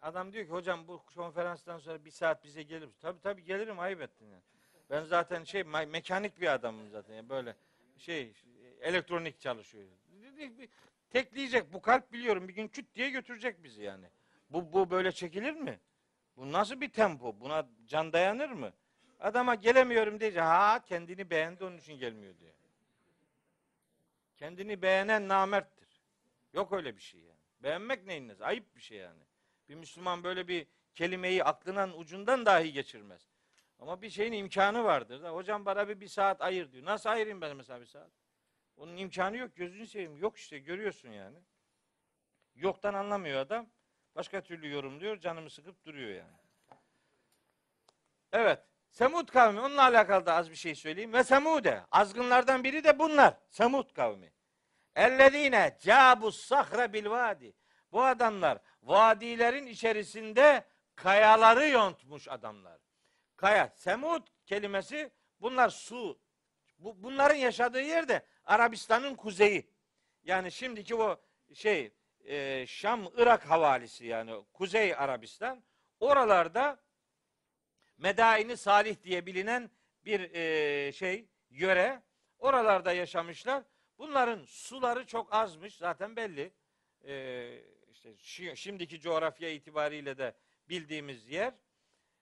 adam 0.00 0.32
diyor 0.32 0.44
ki 0.44 0.50
hocam 0.50 0.88
bu 0.88 1.04
konferanstan 1.14 1.78
sonra 1.78 2.04
bir 2.04 2.10
saat 2.10 2.44
bize 2.44 2.62
gelir 2.62 2.86
misin? 2.86 3.00
Tabii 3.00 3.20
tabii 3.20 3.44
gelirim 3.44 3.78
ayıp 3.78 4.00
ettin 4.00 4.26
yani. 4.26 4.42
Ben 4.90 5.04
zaten 5.04 5.44
şey 5.44 5.60
me- 5.60 5.86
mekanik 5.86 6.40
bir 6.40 6.52
adamım 6.54 6.90
zaten 6.90 7.14
yani 7.14 7.28
böyle 7.28 7.56
şey 7.96 8.34
elektronik 8.80 9.40
çalışıyor. 9.40 9.88
Tekleyecek 11.10 11.72
bu 11.72 11.82
kalp 11.82 12.12
biliyorum 12.12 12.48
bir 12.48 12.54
gün 12.54 12.68
küt 12.68 12.94
diye 12.94 13.10
götürecek 13.10 13.64
bizi 13.64 13.82
yani. 13.82 14.10
Bu 14.52 14.72
bu 14.72 14.90
böyle 14.90 15.12
çekilir 15.12 15.54
mi? 15.54 15.80
Bu 16.36 16.52
nasıl 16.52 16.80
bir 16.80 16.92
tempo? 16.92 17.40
Buna 17.40 17.68
can 17.86 18.12
dayanır 18.12 18.50
mı? 18.50 18.72
Adama 19.20 19.54
gelemiyorum 19.54 20.20
deyince 20.20 20.40
ha 20.40 20.82
kendini 20.86 21.30
beğendi 21.30 21.64
onun 21.64 21.78
için 21.78 21.98
gelmiyor 21.98 22.38
diyor. 22.38 22.52
Kendini 24.36 24.82
beğenen 24.82 25.28
namerttir. 25.28 25.88
Yok 26.52 26.72
öyle 26.72 26.96
bir 26.96 27.02
şey 27.02 27.20
yani. 27.20 27.40
Beğenmek 27.62 28.06
neyin 28.06 28.28
nesi? 28.28 28.44
Ayıp 28.44 28.76
bir 28.76 28.80
şey 28.80 28.98
yani. 28.98 29.22
Bir 29.68 29.74
Müslüman 29.74 30.24
böyle 30.24 30.48
bir 30.48 30.66
kelimeyi 30.94 31.44
aklının 31.44 31.92
ucundan 31.92 32.46
dahi 32.46 32.72
geçirmez. 32.72 33.28
Ama 33.78 34.02
bir 34.02 34.10
şeyin 34.10 34.32
imkanı 34.32 34.84
vardır. 34.84 35.22
Da, 35.22 35.30
Hocam 35.30 35.64
bana 35.64 35.88
bir, 35.88 36.00
bir 36.00 36.08
saat 36.08 36.40
ayır 36.40 36.72
diyor. 36.72 36.84
Nasıl 36.84 37.10
ayırayım 37.10 37.40
ben 37.40 37.56
mesela 37.56 37.80
bir 37.80 37.86
saat? 37.86 38.10
Onun 38.76 38.96
imkanı 38.96 39.36
yok. 39.36 39.56
Gözünü 39.56 39.86
seveyim. 39.86 40.16
Yok 40.16 40.36
işte 40.36 40.58
görüyorsun 40.58 41.08
yani. 41.10 41.38
Yoktan 42.54 42.94
anlamıyor 42.94 43.40
adam. 43.40 43.66
Başka 44.14 44.40
türlü 44.40 44.70
yorumluyor. 44.70 45.20
Canımı 45.20 45.50
sıkıp 45.50 45.84
duruyor 45.84 46.08
yani. 46.08 46.36
Evet. 48.32 48.58
Semud 48.90 49.28
kavmi. 49.28 49.60
Onunla 49.60 49.82
alakalı 49.82 50.26
da 50.26 50.34
az 50.34 50.50
bir 50.50 50.56
şey 50.56 50.74
söyleyeyim. 50.74 51.12
Ve 51.12 51.24
Semude. 51.24 51.82
Azgınlardan 51.90 52.64
biri 52.64 52.84
de 52.84 52.98
bunlar. 52.98 53.34
Semud 53.48 53.92
kavmi. 53.92 54.32
Ellezine 54.96 55.78
cabus 55.80 56.40
sahre 56.40 56.92
bil 56.92 57.10
vadi. 57.10 57.54
Bu 57.92 58.04
adamlar 58.04 58.58
vadilerin 58.82 59.66
içerisinde 59.66 60.64
kayaları 60.94 61.68
yontmuş 61.68 62.28
adamlar. 62.28 62.80
Kaya. 63.36 63.72
Semud 63.76 64.26
kelimesi 64.46 65.10
bunlar 65.40 65.68
su. 65.68 66.20
Bu, 66.78 67.02
bunların 67.02 67.34
yaşadığı 67.34 67.82
yerde 67.82 68.26
Arabistan'ın 68.44 69.14
kuzeyi. 69.14 69.70
Yani 70.24 70.52
şimdiki 70.52 70.94
o 70.94 71.20
şey 71.54 71.92
e, 72.24 72.66
Şam 72.66 73.08
Irak 73.16 73.50
havalisi 73.50 74.06
yani 74.06 74.44
Kuzey 74.52 74.94
Arabistan. 74.94 75.62
Oralarda 76.00 76.80
Medaini 77.98 78.56
Salih 78.56 79.02
diye 79.02 79.26
bilinen 79.26 79.70
bir 80.04 80.34
e, 80.34 80.92
şey 80.92 81.28
yöre. 81.50 82.02
Oralarda 82.38 82.92
yaşamışlar. 82.92 83.62
Bunların 83.98 84.44
suları 84.44 85.06
çok 85.06 85.34
azmış 85.34 85.76
zaten 85.76 86.16
belli. 86.16 86.52
E, 87.04 87.62
işte 87.90 88.10
şi- 88.10 88.56
şimdiki 88.56 89.00
coğrafya 89.00 89.50
itibariyle 89.50 90.18
de 90.18 90.34
bildiğimiz 90.68 91.28
yer. 91.28 91.54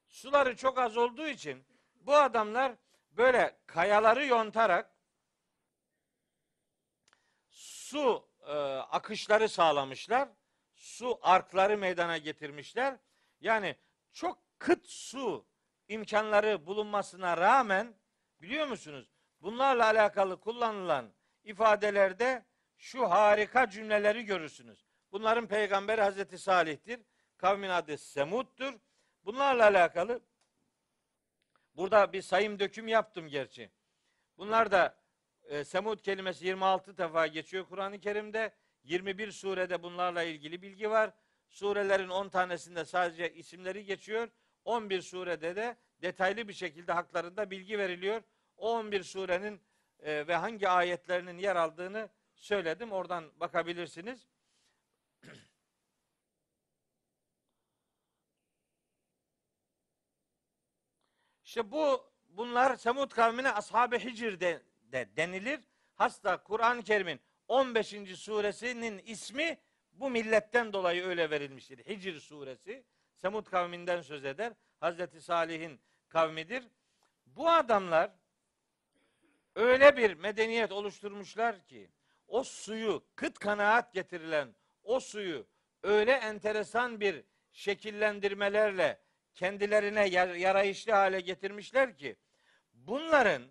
Suları 0.09 0.57
çok 0.57 0.79
az 0.79 0.97
olduğu 0.97 1.29
için 1.29 1.65
bu 1.95 2.15
adamlar 2.15 2.73
böyle 3.11 3.57
kayaları 3.67 4.27
yontarak 4.27 4.91
su 7.51 8.30
e, 8.51 8.53
akışları 8.79 9.49
sağlamışlar. 9.49 10.29
Su 10.75 11.19
arkları 11.23 11.79
meydana 11.79 12.19
getirmişler. 12.19 12.97
Yani 13.41 13.77
çok 14.13 14.39
kıt 14.59 14.87
su 14.87 15.47
imkanları 15.89 16.67
bulunmasına 16.67 17.37
rağmen 17.37 17.95
biliyor 18.41 18.67
musunuz? 18.67 19.11
Bunlarla 19.41 19.85
alakalı 19.85 20.41
kullanılan 20.41 21.13
ifadelerde 21.45 22.45
şu 22.79 23.11
harika 23.11 23.71
cümleleri 23.71 24.25
görürsünüz. 24.25 24.85
Bunların 25.13 25.47
peygamberi 25.47 26.01
Hazreti 26.01 26.39
Salih'tir. 26.39 27.01
Kavmin 27.37 27.69
adı 27.69 27.99
Semud'dur. 27.99 28.75
Bunlarla 29.25 29.65
alakalı 29.65 30.21
burada 31.75 32.13
bir 32.13 32.23
sayım 32.23 32.59
döküm 32.59 32.89
yaptım 32.89 33.29
gerçi. 33.29 33.71
Bunlar 34.39 34.71
da 34.71 35.00
e, 35.51 35.65
Semud 35.65 35.99
kelimesi 36.01 36.47
26 36.47 36.99
defa 36.99 37.27
geçiyor 37.27 37.67
Kur'an-ı 37.67 38.01
Kerim'de. 38.01 38.55
21 38.85 39.33
surede 39.33 39.83
bunlarla 39.83 40.23
ilgili 40.23 40.63
bilgi 40.63 40.91
var. 40.91 41.11
Surelerin 41.49 42.09
10 42.09 42.29
tanesinde 42.29 42.85
sadece 42.85 43.35
isimleri 43.35 43.85
geçiyor. 43.85 44.29
11 44.65 45.03
surede 45.03 45.57
de 45.57 45.77
detaylı 46.03 46.49
bir 46.49 46.53
şekilde 46.53 46.93
haklarında 46.93 47.51
bilgi 47.51 47.79
veriliyor. 47.79 48.23
O 48.57 48.73
11 48.79 49.03
surenin 49.03 49.61
e, 50.01 50.27
ve 50.27 50.37
hangi 50.37 50.69
ayetlerinin 50.69 51.39
yer 51.39 51.57
aldığını 51.57 52.09
söyledim. 52.35 52.93
Oradan 52.93 53.25
bakabilirsiniz. 53.41 54.27
İşte 61.45 61.71
bu 61.71 62.11
bunlar 62.29 62.77
Semud 62.77 63.11
kavmine 63.11 63.53
ashab-ı 63.53 63.97
Hicr 63.97 64.41
de, 64.41 64.63
de 64.93 65.09
denilir. 65.17 65.61
Hasta 65.95 66.43
Kur'an-ı 66.43 66.83
Kerim'in 66.83 67.21
15. 67.49 67.95
suresinin 68.17 68.99
ismi 68.99 69.59
bu 69.93 70.11
milletten 70.11 70.73
dolayı 70.73 71.05
öyle 71.05 71.31
verilmiştir. 71.31 71.79
Hicr 71.79 72.21
suresi 72.21 72.85
Semud 73.15 73.47
kavminden 73.47 74.03
söz 74.03 74.25
eder. 74.25 74.53
Hazreti 74.81 75.21
Salih'in 75.21 75.81
kavmidir. 76.09 76.65
Bu 77.27 77.51
adamlar 77.51 78.11
öyle 79.55 79.97
bir 79.97 80.15
medeniyet 80.15 80.73
oluşturmuşlar 80.73 81.65
ki 81.65 81.91
o 82.29 82.45
suyu 82.45 83.05
kıt 83.17 83.39
kanaat 83.39 83.93
getirilen 83.93 84.55
o 84.83 85.01
suyu 85.01 85.47
öyle 85.83 86.13
enteresan 86.13 87.01
bir 87.01 87.25
şekillendirmelerle 87.53 89.01
kendilerine 89.35 90.09
yar- 90.09 90.35
yarayışlı 90.35 90.93
hale 90.93 91.21
getirmişler 91.21 91.97
ki 91.97 92.17
bunların 92.73 93.43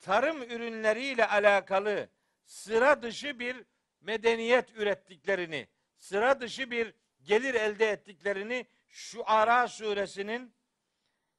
tarım 0.00 0.42
ürünleriyle 0.42 1.26
alakalı 1.26 2.08
sıra 2.44 3.02
dışı 3.02 3.38
bir 3.38 3.64
medeniyet 4.00 4.70
ürettiklerini, 4.76 5.68
sıra 5.96 6.40
dışı 6.40 6.70
bir 6.70 6.94
gelir 7.22 7.54
elde 7.54 7.90
ettiklerini 7.90 8.66
şu 8.88 9.22
Ara 9.26 9.68
suresinin 9.68 10.54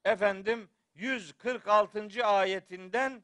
efendim 0.06 0.70
146. 0.96 2.26
ayetinden 2.26 3.24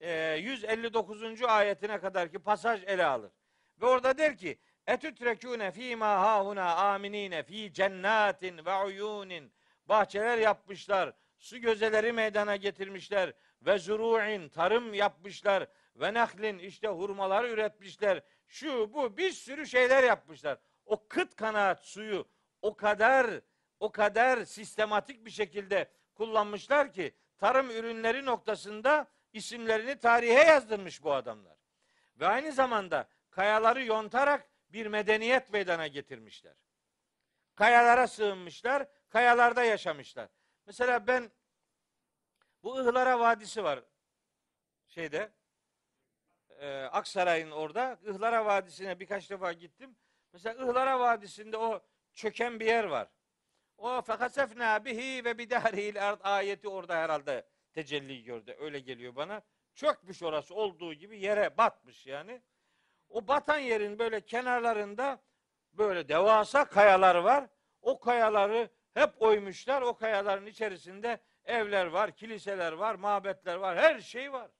e, 0.00 0.34
159. 0.34 1.42
ayetine 1.42 2.00
kadar 2.00 2.30
ki 2.30 2.38
pasaj 2.38 2.82
ele 2.86 3.04
alır. 3.04 3.32
Ve 3.80 3.86
orada 3.86 4.18
der 4.18 4.36
ki 4.36 4.58
Etütrekûne 4.88 5.72
fîmâ 5.72 6.20
hâhuna 6.20 6.74
aminîne 6.74 7.42
fî 7.42 7.72
cennatin 7.72 8.64
ve 8.66 8.74
uyûnin. 8.84 9.52
Bahçeler 9.86 10.38
yapmışlar, 10.38 11.12
su 11.38 11.58
gözeleri 11.58 12.12
meydana 12.12 12.56
getirmişler 12.56 13.32
ve 13.62 13.78
zuru'in 13.78 14.48
tarım 14.48 14.94
yapmışlar 14.94 15.66
ve 15.96 16.14
nahlin 16.14 16.58
işte 16.58 16.88
hurmalar 16.88 17.44
üretmişler. 17.44 18.22
Şu 18.46 18.94
bu 18.94 19.16
bir 19.16 19.30
sürü 19.30 19.66
şeyler 19.66 20.02
yapmışlar. 20.02 20.58
O 20.86 21.08
kıt 21.08 21.36
kanaat 21.36 21.84
suyu 21.84 22.28
o 22.62 22.76
kadar 22.76 23.40
o 23.80 23.92
kadar 23.92 24.44
sistematik 24.44 25.24
bir 25.24 25.30
şekilde 25.30 25.90
kullanmışlar 26.14 26.92
ki 26.92 27.14
tarım 27.38 27.70
ürünleri 27.70 28.26
noktasında 28.26 29.06
isimlerini 29.32 29.98
tarihe 29.98 30.42
yazdırmış 30.42 31.04
bu 31.04 31.12
adamlar. 31.12 31.56
Ve 32.20 32.26
aynı 32.26 32.52
zamanda 32.52 33.08
kayaları 33.30 33.84
yontarak 33.84 34.48
bir 34.68 34.86
medeniyet 34.86 35.52
meydana 35.52 35.86
getirmişler. 35.86 36.54
Kayalara 37.54 38.06
sığınmışlar, 38.06 38.88
kayalarda 39.08 39.64
yaşamışlar. 39.64 40.28
Mesela 40.66 41.06
ben 41.06 41.30
bu 42.62 42.80
Ihlara 42.80 43.20
Vadisi 43.20 43.64
var 43.64 43.84
şeyde 44.86 45.32
e, 46.60 46.82
Aksaray'ın 46.82 47.50
orada 47.50 47.98
Ihlara 48.02 48.44
Vadisi'ne 48.46 49.00
birkaç 49.00 49.30
defa 49.30 49.52
gittim. 49.52 49.96
Mesela 50.32 50.64
Ihlara 50.64 51.00
Vadisi'nde 51.00 51.56
o 51.56 51.82
çöken 52.14 52.60
bir 52.60 52.66
yer 52.66 52.84
var. 52.84 53.08
O 53.78 54.02
fekasefna 54.02 54.84
bihi 54.84 55.24
ve 55.24 55.38
bidarihi 55.38 56.00
ard 56.00 56.20
ayeti 56.22 56.68
orada 56.68 56.96
herhalde 56.96 57.46
tecelli 57.72 58.22
gördü. 58.22 58.56
Öyle 58.60 58.80
geliyor 58.80 59.16
bana. 59.16 59.42
Çökmüş 59.74 60.22
orası 60.22 60.54
olduğu 60.54 60.94
gibi 60.94 61.20
yere 61.20 61.58
batmış 61.58 62.06
yani. 62.06 62.42
O 63.08 63.28
batan 63.28 63.58
yerin 63.58 63.98
böyle 63.98 64.20
kenarlarında 64.20 65.22
böyle 65.72 66.08
devasa 66.08 66.64
kayalar 66.64 67.14
var. 67.14 67.48
O 67.82 68.00
kayaları 68.00 68.70
hep 68.94 69.22
oymuşlar. 69.22 69.82
O 69.82 69.96
kayaların 69.96 70.46
içerisinde 70.46 71.20
evler 71.48 71.86
var, 71.86 72.16
kiliseler 72.16 72.72
var, 72.72 72.94
mabetler 72.94 73.56
var, 73.56 73.78
her 73.78 74.00
şey 74.00 74.32
var. 74.32 74.50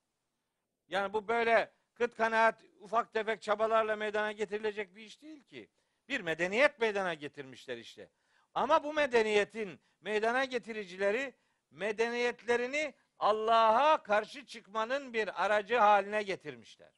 Yani 0.89 1.13
bu 1.13 1.29
böyle 1.29 1.73
kıt 1.95 2.17
kanaat 2.17 2.65
ufak 2.81 3.13
tefek 3.13 3.43
çabalarla 3.43 3.97
meydana 3.97 4.33
getirilecek 4.33 4.97
bir 4.97 5.03
iş 5.03 5.23
değil 5.23 5.43
ki. 5.43 5.69
Bir 6.09 6.21
medeniyet 6.21 6.81
meydana 6.81 7.15
getirmişler 7.15 7.79
işte. 7.79 8.11
Ama 8.55 8.85
bu 8.85 8.93
medeniyetin 8.93 9.81
meydana 10.01 10.45
getiricileri 10.45 11.35
medeniyetlerini 11.71 12.95
Allah'a 13.19 14.03
karşı 14.03 14.47
çıkmanın 14.47 15.13
bir 15.13 15.45
aracı 15.45 15.77
haline 15.77 16.23
getirmişler. 16.23 16.93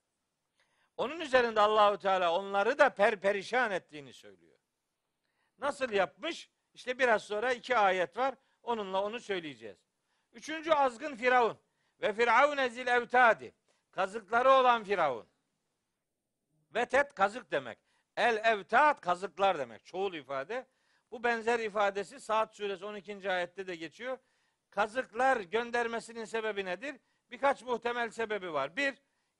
Onun 0.96 1.20
üzerinde 1.20 1.60
Allahu 1.60 1.98
Teala 1.98 2.34
onları 2.34 2.78
da 2.78 2.88
perperişan 2.88 3.70
ettiğini 3.70 4.12
söylüyor. 4.12 4.58
Nasıl 5.58 5.92
yapmış? 5.92 6.50
İşte 6.74 6.98
biraz 6.98 7.22
sonra 7.22 7.52
iki 7.52 7.76
ayet 7.76 8.16
var. 8.16 8.34
Onunla 8.70 9.02
onu 9.02 9.20
söyleyeceğiz. 9.20 9.78
Üçüncü 10.32 10.72
azgın 10.72 11.16
Firavun. 11.16 11.58
Ve 12.00 12.12
Firavun 12.12 12.68
zil 12.68 12.86
evtadi. 12.86 13.54
Kazıkları 13.90 14.50
olan 14.50 14.84
Firavun. 14.84 15.26
Vetet 16.74 17.14
kazık 17.14 17.50
demek. 17.50 17.78
El 18.16 18.36
evtat 18.36 19.00
kazıklar 19.00 19.58
demek. 19.58 19.84
Çoğul 19.84 20.14
ifade. 20.14 20.66
Bu 21.10 21.24
benzer 21.24 21.58
ifadesi 21.58 22.20
Saat 22.20 22.54
suresi 22.54 22.84
12. 22.84 23.30
ayette 23.30 23.66
de 23.66 23.76
geçiyor. 23.76 24.18
Kazıklar 24.70 25.40
göndermesinin 25.40 26.24
sebebi 26.24 26.64
nedir? 26.64 26.96
Birkaç 27.30 27.62
muhtemel 27.62 28.10
sebebi 28.10 28.52
var. 28.52 28.76
Bir, 28.76 28.94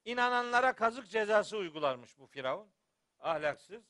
inananlara 0.05 0.73
kazık 0.73 1.09
cezası 1.09 1.57
uygularmış 1.57 2.19
bu 2.19 2.25
Firavun. 2.27 2.71
Ahlaksız. 3.19 3.83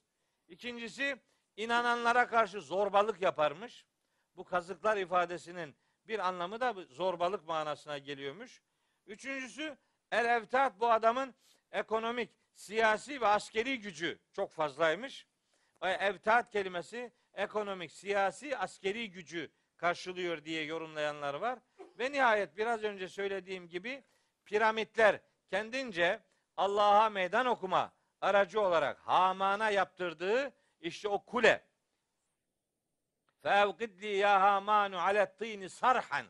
İkincisi, 0.47 1.21
inananlara 1.57 2.27
karşı 2.27 2.61
zorbalık 2.61 3.21
yaparmış. 3.21 3.85
Bu 4.35 4.43
kazıklar 4.43 4.97
ifadesinin 4.97 5.75
bir 6.07 6.27
anlamı 6.27 6.59
da 6.59 6.75
zorbalık 6.89 7.47
manasına 7.47 7.97
geliyormuş. 7.97 8.61
Üçüncüsü, 9.05 9.77
el 10.11 10.25
evtat 10.25 10.79
bu 10.79 10.91
adamın 10.91 11.35
ekonomik, 11.71 12.29
siyasi 12.53 13.21
ve 13.21 13.27
askeri 13.27 13.79
gücü 13.79 14.19
çok 14.33 14.51
fazlaymış. 14.51 15.27
Evtat 15.81 16.51
kelimesi 16.51 17.11
ekonomik, 17.33 17.91
siyasi, 17.91 18.57
askeri 18.57 19.11
gücü 19.11 19.51
karşılıyor 19.77 20.45
diye 20.45 20.63
yorumlayanlar 20.63 21.33
var. 21.33 21.59
Ve 21.99 22.11
nihayet 22.11 22.57
biraz 22.57 22.83
önce 22.83 23.07
söylediğim 23.07 23.67
gibi 23.67 24.03
piramitler 24.45 25.19
kendince 25.49 26.23
Allah'a 26.57 27.09
meydan 27.09 27.45
okuma 27.45 27.93
aracı 28.21 28.61
olarak 28.61 28.99
Haman'a 28.99 29.69
yaptırdığı 29.69 30.51
işte 30.79 31.07
o 31.07 31.25
kule. 31.25 31.70
Fevkidli 33.43 34.07
ya 34.07 34.41
Hamanu 34.41 34.99
alettini 34.99 35.69
sarhan. 35.69 36.25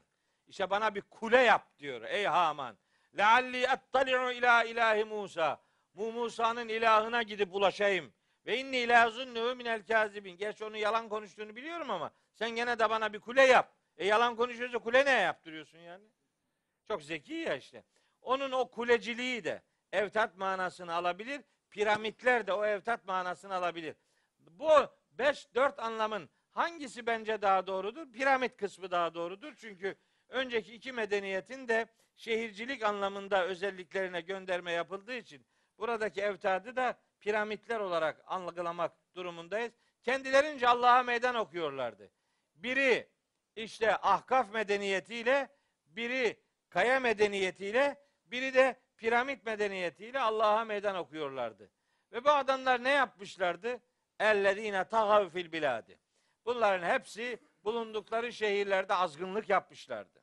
İşte 0.48 0.70
bana 0.70 0.96
bir 0.96 1.02
kule 1.02 1.38
yap 1.38 1.80
diyor 1.80 2.02
ey 2.02 2.26
Haman. 2.26 2.78
Lealli 3.18 3.64
ettali'u 3.64 4.32
ila 4.32 4.64
ilahi 4.64 5.04
Musa. 5.04 5.62
Bu 5.94 6.12
Musa'nın 6.12 6.68
ilahına 6.68 7.24
gidip 7.24 7.56
ulaşayım. 7.56 8.14
Ve 8.46 8.58
inni 8.58 8.78
ilahuzunnu 8.78 9.56
minel 9.56 9.86
kazibin. 9.86 10.38
Gerçi 10.38 10.66
onun 10.66 10.78
yalan 10.78 11.10
konuştuğunu 11.10 11.56
biliyorum 11.56 11.92
ama 11.92 12.12
sen 12.34 12.50
gene 12.50 12.80
de 12.80 12.90
bana 12.90 13.14
bir 13.14 13.20
kule 13.20 13.42
yap. 13.42 13.74
E 13.98 14.06
yalan 14.06 14.36
konuşuyorsa 14.36 14.78
kule 14.78 15.06
ne 15.06 15.12
yaptırıyorsun 15.12 15.78
yani? 15.78 16.04
Çok 16.88 17.04
zeki 17.04 17.34
ya 17.34 17.56
işte. 17.56 17.84
Onun 18.22 18.52
o 18.52 18.72
kuleciliği 18.72 19.44
de 19.44 19.62
evtat 19.92 20.38
manasını 20.38 20.94
alabilir. 20.94 21.42
Piramitler 21.70 22.48
de 22.48 22.54
o 22.54 22.66
evtat 22.66 23.06
manasını 23.06 23.56
alabilir. 23.56 23.96
Bu 24.40 24.70
5-4 25.18 25.82
anlamın 25.82 26.30
hangisi 26.52 27.06
bence 27.06 27.42
daha 27.42 27.68
doğrudur? 27.68 28.12
Piramit 28.12 28.58
kısmı 28.58 28.92
daha 28.92 29.14
doğrudur. 29.14 29.54
Çünkü 29.56 29.96
önceki 30.30 30.74
iki 30.74 30.92
medeniyetin 30.92 31.68
de 31.68 31.88
şehircilik 32.16 32.84
anlamında 32.84 33.46
özelliklerine 33.46 34.22
gönderme 34.22 34.72
yapıldığı 34.72 35.16
için 35.16 35.46
buradaki 35.78 36.22
evtadı 36.22 36.76
da 36.76 37.00
piramitler 37.20 37.80
olarak 37.80 38.24
algılamak 38.26 38.92
durumundayız. 39.16 39.72
Kendilerince 40.04 40.68
Allah'a 40.68 41.04
meydan 41.04 41.36
okuyorlardı. 41.36 42.12
Biri 42.56 43.10
işte 43.56 43.98
Ahkaf 43.98 44.54
medeniyetiyle, 44.54 45.50
biri 45.86 46.40
Kaya 46.70 47.00
medeniyetiyle, 47.00 47.96
biri 48.26 48.54
de 48.54 48.80
piramit 48.98 49.46
medeniyetiyle 49.46 50.20
Allah'a 50.20 50.66
meydan 50.66 50.96
okuyorlardı. 50.96 51.72
Ve 52.12 52.24
bu 52.24 52.30
adamlar 52.30 52.84
ne 52.84 52.90
yapmışlardı? 52.90 53.80
Ellezine 54.20 54.84
tagav 54.84 55.30
fil 55.30 55.52
biladi. 55.52 56.00
Bunların 56.46 56.88
hepsi 56.88 57.40
bulundukları 57.64 58.34
şehirlerde 58.34 58.94
azgınlık 58.94 59.50
yapmışlardı. 59.50 60.22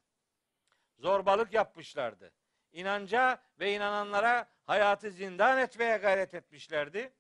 Zorbalık 0.99 1.53
yapmışlardı. 1.53 2.32
İnanca 2.73 3.43
ve 3.59 3.74
inananlara 3.74 4.49
hayatı 4.66 5.11
zindan 5.11 5.59
etmeye 5.59 5.97
gayret 5.97 6.35
etmişlerdi. 6.35 7.12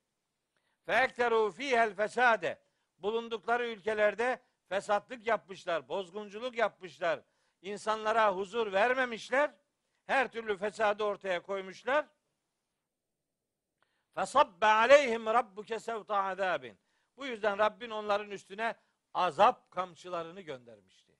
Fekteru 0.86 1.50
fihel 1.50 1.94
fesade. 1.94 2.62
Bulundukları 2.98 3.68
ülkelerde 3.68 4.42
fesatlık 4.68 5.26
yapmışlar, 5.26 5.88
bozgunculuk 5.88 6.56
yapmışlar. 6.56 7.20
İnsanlara 7.62 8.36
huzur 8.36 8.72
vermemişler. 8.72 9.54
Her 10.06 10.32
türlü 10.32 10.58
fesadı 10.58 11.04
ortaya 11.04 11.42
koymuşlar. 11.42 12.06
Fesabbe 14.14 14.66
aleyhim 14.66 15.26
rabbuke 15.26 15.78
sevta 15.78 16.16
azabin. 16.16 16.78
Bu 17.16 17.26
yüzden 17.26 17.58
Rabbin 17.58 17.90
onların 17.90 18.30
üstüne 18.30 18.74
azap 19.14 19.70
kamçılarını 19.70 20.40
göndermişti. 20.40 21.12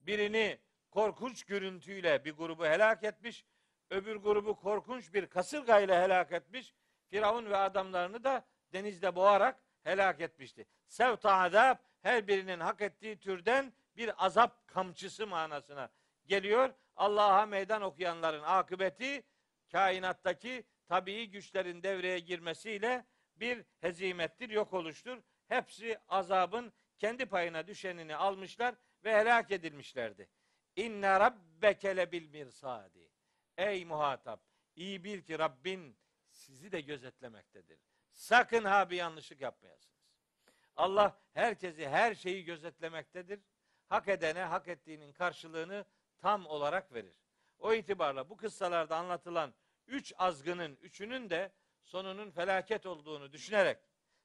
Birini 0.00 0.58
korkunç 0.90 1.44
görüntüyle 1.44 2.24
bir 2.24 2.32
grubu 2.32 2.66
helak 2.66 3.04
etmiş, 3.04 3.44
öbür 3.90 4.16
grubu 4.16 4.56
korkunç 4.56 5.14
bir 5.14 5.26
kasırgayla 5.26 6.02
helak 6.02 6.32
etmiş. 6.32 6.74
Firavun 7.08 7.46
ve 7.46 7.56
adamlarını 7.56 8.24
da 8.24 8.44
denizde 8.72 9.16
boğarak 9.16 9.60
helak 9.82 10.20
etmişti. 10.20 10.66
Sevta 10.88 11.34
azap 11.34 11.84
her 12.02 12.28
birinin 12.28 12.60
hak 12.60 12.80
ettiği 12.80 13.18
türden 13.18 13.72
bir 13.96 14.24
azap 14.26 14.68
kamçısı 14.68 15.26
manasına 15.26 15.90
geliyor. 16.26 16.74
Allah'a 16.96 17.46
meydan 17.46 17.82
okuyanların 17.82 18.42
akıbeti 18.42 19.22
kainattaki 19.72 20.64
tabii 20.88 21.30
güçlerin 21.30 21.82
devreye 21.82 22.18
girmesiyle 22.18 23.06
bir 23.36 23.64
hezimettir, 23.80 24.50
yok 24.50 24.72
oluştur. 24.72 25.18
Hepsi 25.48 25.98
azabın 26.08 26.72
kendi 27.00 27.26
payına 27.26 27.66
düşenini 27.66 28.16
almışlar 28.16 28.74
ve 29.04 29.16
helak 29.16 29.50
edilmişlerdi. 29.50 30.28
İnne 30.76 31.20
rabbeke 31.20 31.96
lebil 31.96 32.28
mirsadi. 32.28 33.10
Ey 33.58 33.84
muhatap, 33.84 34.40
iyi 34.76 35.04
bil 35.04 35.22
ki 35.22 35.38
Rabbin 35.38 35.96
sizi 36.30 36.72
de 36.72 36.80
gözetlemektedir. 36.80 37.78
Sakın 38.12 38.64
ha 38.64 38.90
bir 38.90 38.96
yanlışlık 38.96 39.40
yapmayasınız. 39.40 40.00
Allah 40.76 41.20
herkesi, 41.32 41.88
her 41.88 42.14
şeyi 42.14 42.44
gözetlemektedir. 42.44 43.40
Hak 43.88 44.08
edene 44.08 44.42
hak 44.42 44.68
ettiğinin 44.68 45.12
karşılığını 45.12 45.84
tam 46.18 46.46
olarak 46.46 46.92
verir. 46.94 47.20
O 47.58 47.74
itibarla 47.74 48.30
bu 48.30 48.36
kıssalarda 48.36 48.96
anlatılan 48.96 49.54
üç 49.86 50.12
azgının 50.18 50.76
üçünün 50.76 51.30
de 51.30 51.52
sonunun 51.82 52.30
felaket 52.30 52.86
olduğunu 52.86 53.32
düşünerek 53.32 53.78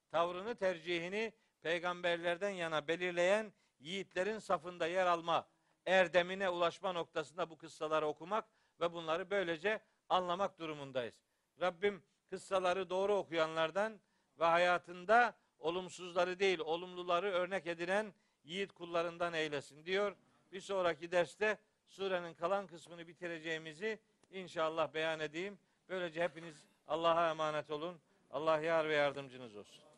tavrını, 0.09 0.55
tercihini 0.55 1.33
peygamberlerden 1.65 2.49
yana 2.49 2.87
belirleyen 2.87 3.53
yiğitlerin 3.79 4.39
safında 4.39 4.87
yer 4.87 5.05
alma 5.05 5.47
erdemine 5.85 6.49
ulaşma 6.49 6.91
noktasında 6.93 7.49
bu 7.49 7.57
kıssaları 7.57 8.07
okumak 8.07 8.45
ve 8.81 8.93
bunları 8.93 9.29
böylece 9.29 9.79
anlamak 10.09 10.59
durumundayız. 10.59 11.15
Rabbim 11.61 12.03
kıssaları 12.29 12.89
doğru 12.89 13.15
okuyanlardan 13.15 13.99
ve 14.39 14.45
hayatında 14.45 15.35
olumsuzları 15.59 16.39
değil, 16.39 16.59
olumluları 16.59 17.27
örnek 17.27 17.67
edinen 17.67 18.13
yiğit 18.43 18.71
kullarından 18.71 19.33
eylesin 19.33 19.85
diyor. 19.85 20.15
Bir 20.51 20.61
sonraki 20.61 21.11
derste 21.11 21.57
surenin 21.87 22.33
kalan 22.33 22.67
kısmını 22.67 23.07
bitireceğimizi 23.07 23.99
inşallah 24.31 24.93
beyan 24.93 25.19
edeyim. 25.19 25.59
Böylece 25.89 26.23
hepiniz 26.23 26.63
Allah'a 26.87 27.29
emanet 27.29 27.71
olun. 27.71 27.99
Allah 28.31 28.59
yar 28.59 28.89
ve 28.89 28.93
yardımcınız 28.93 29.55
olsun. 29.55 29.94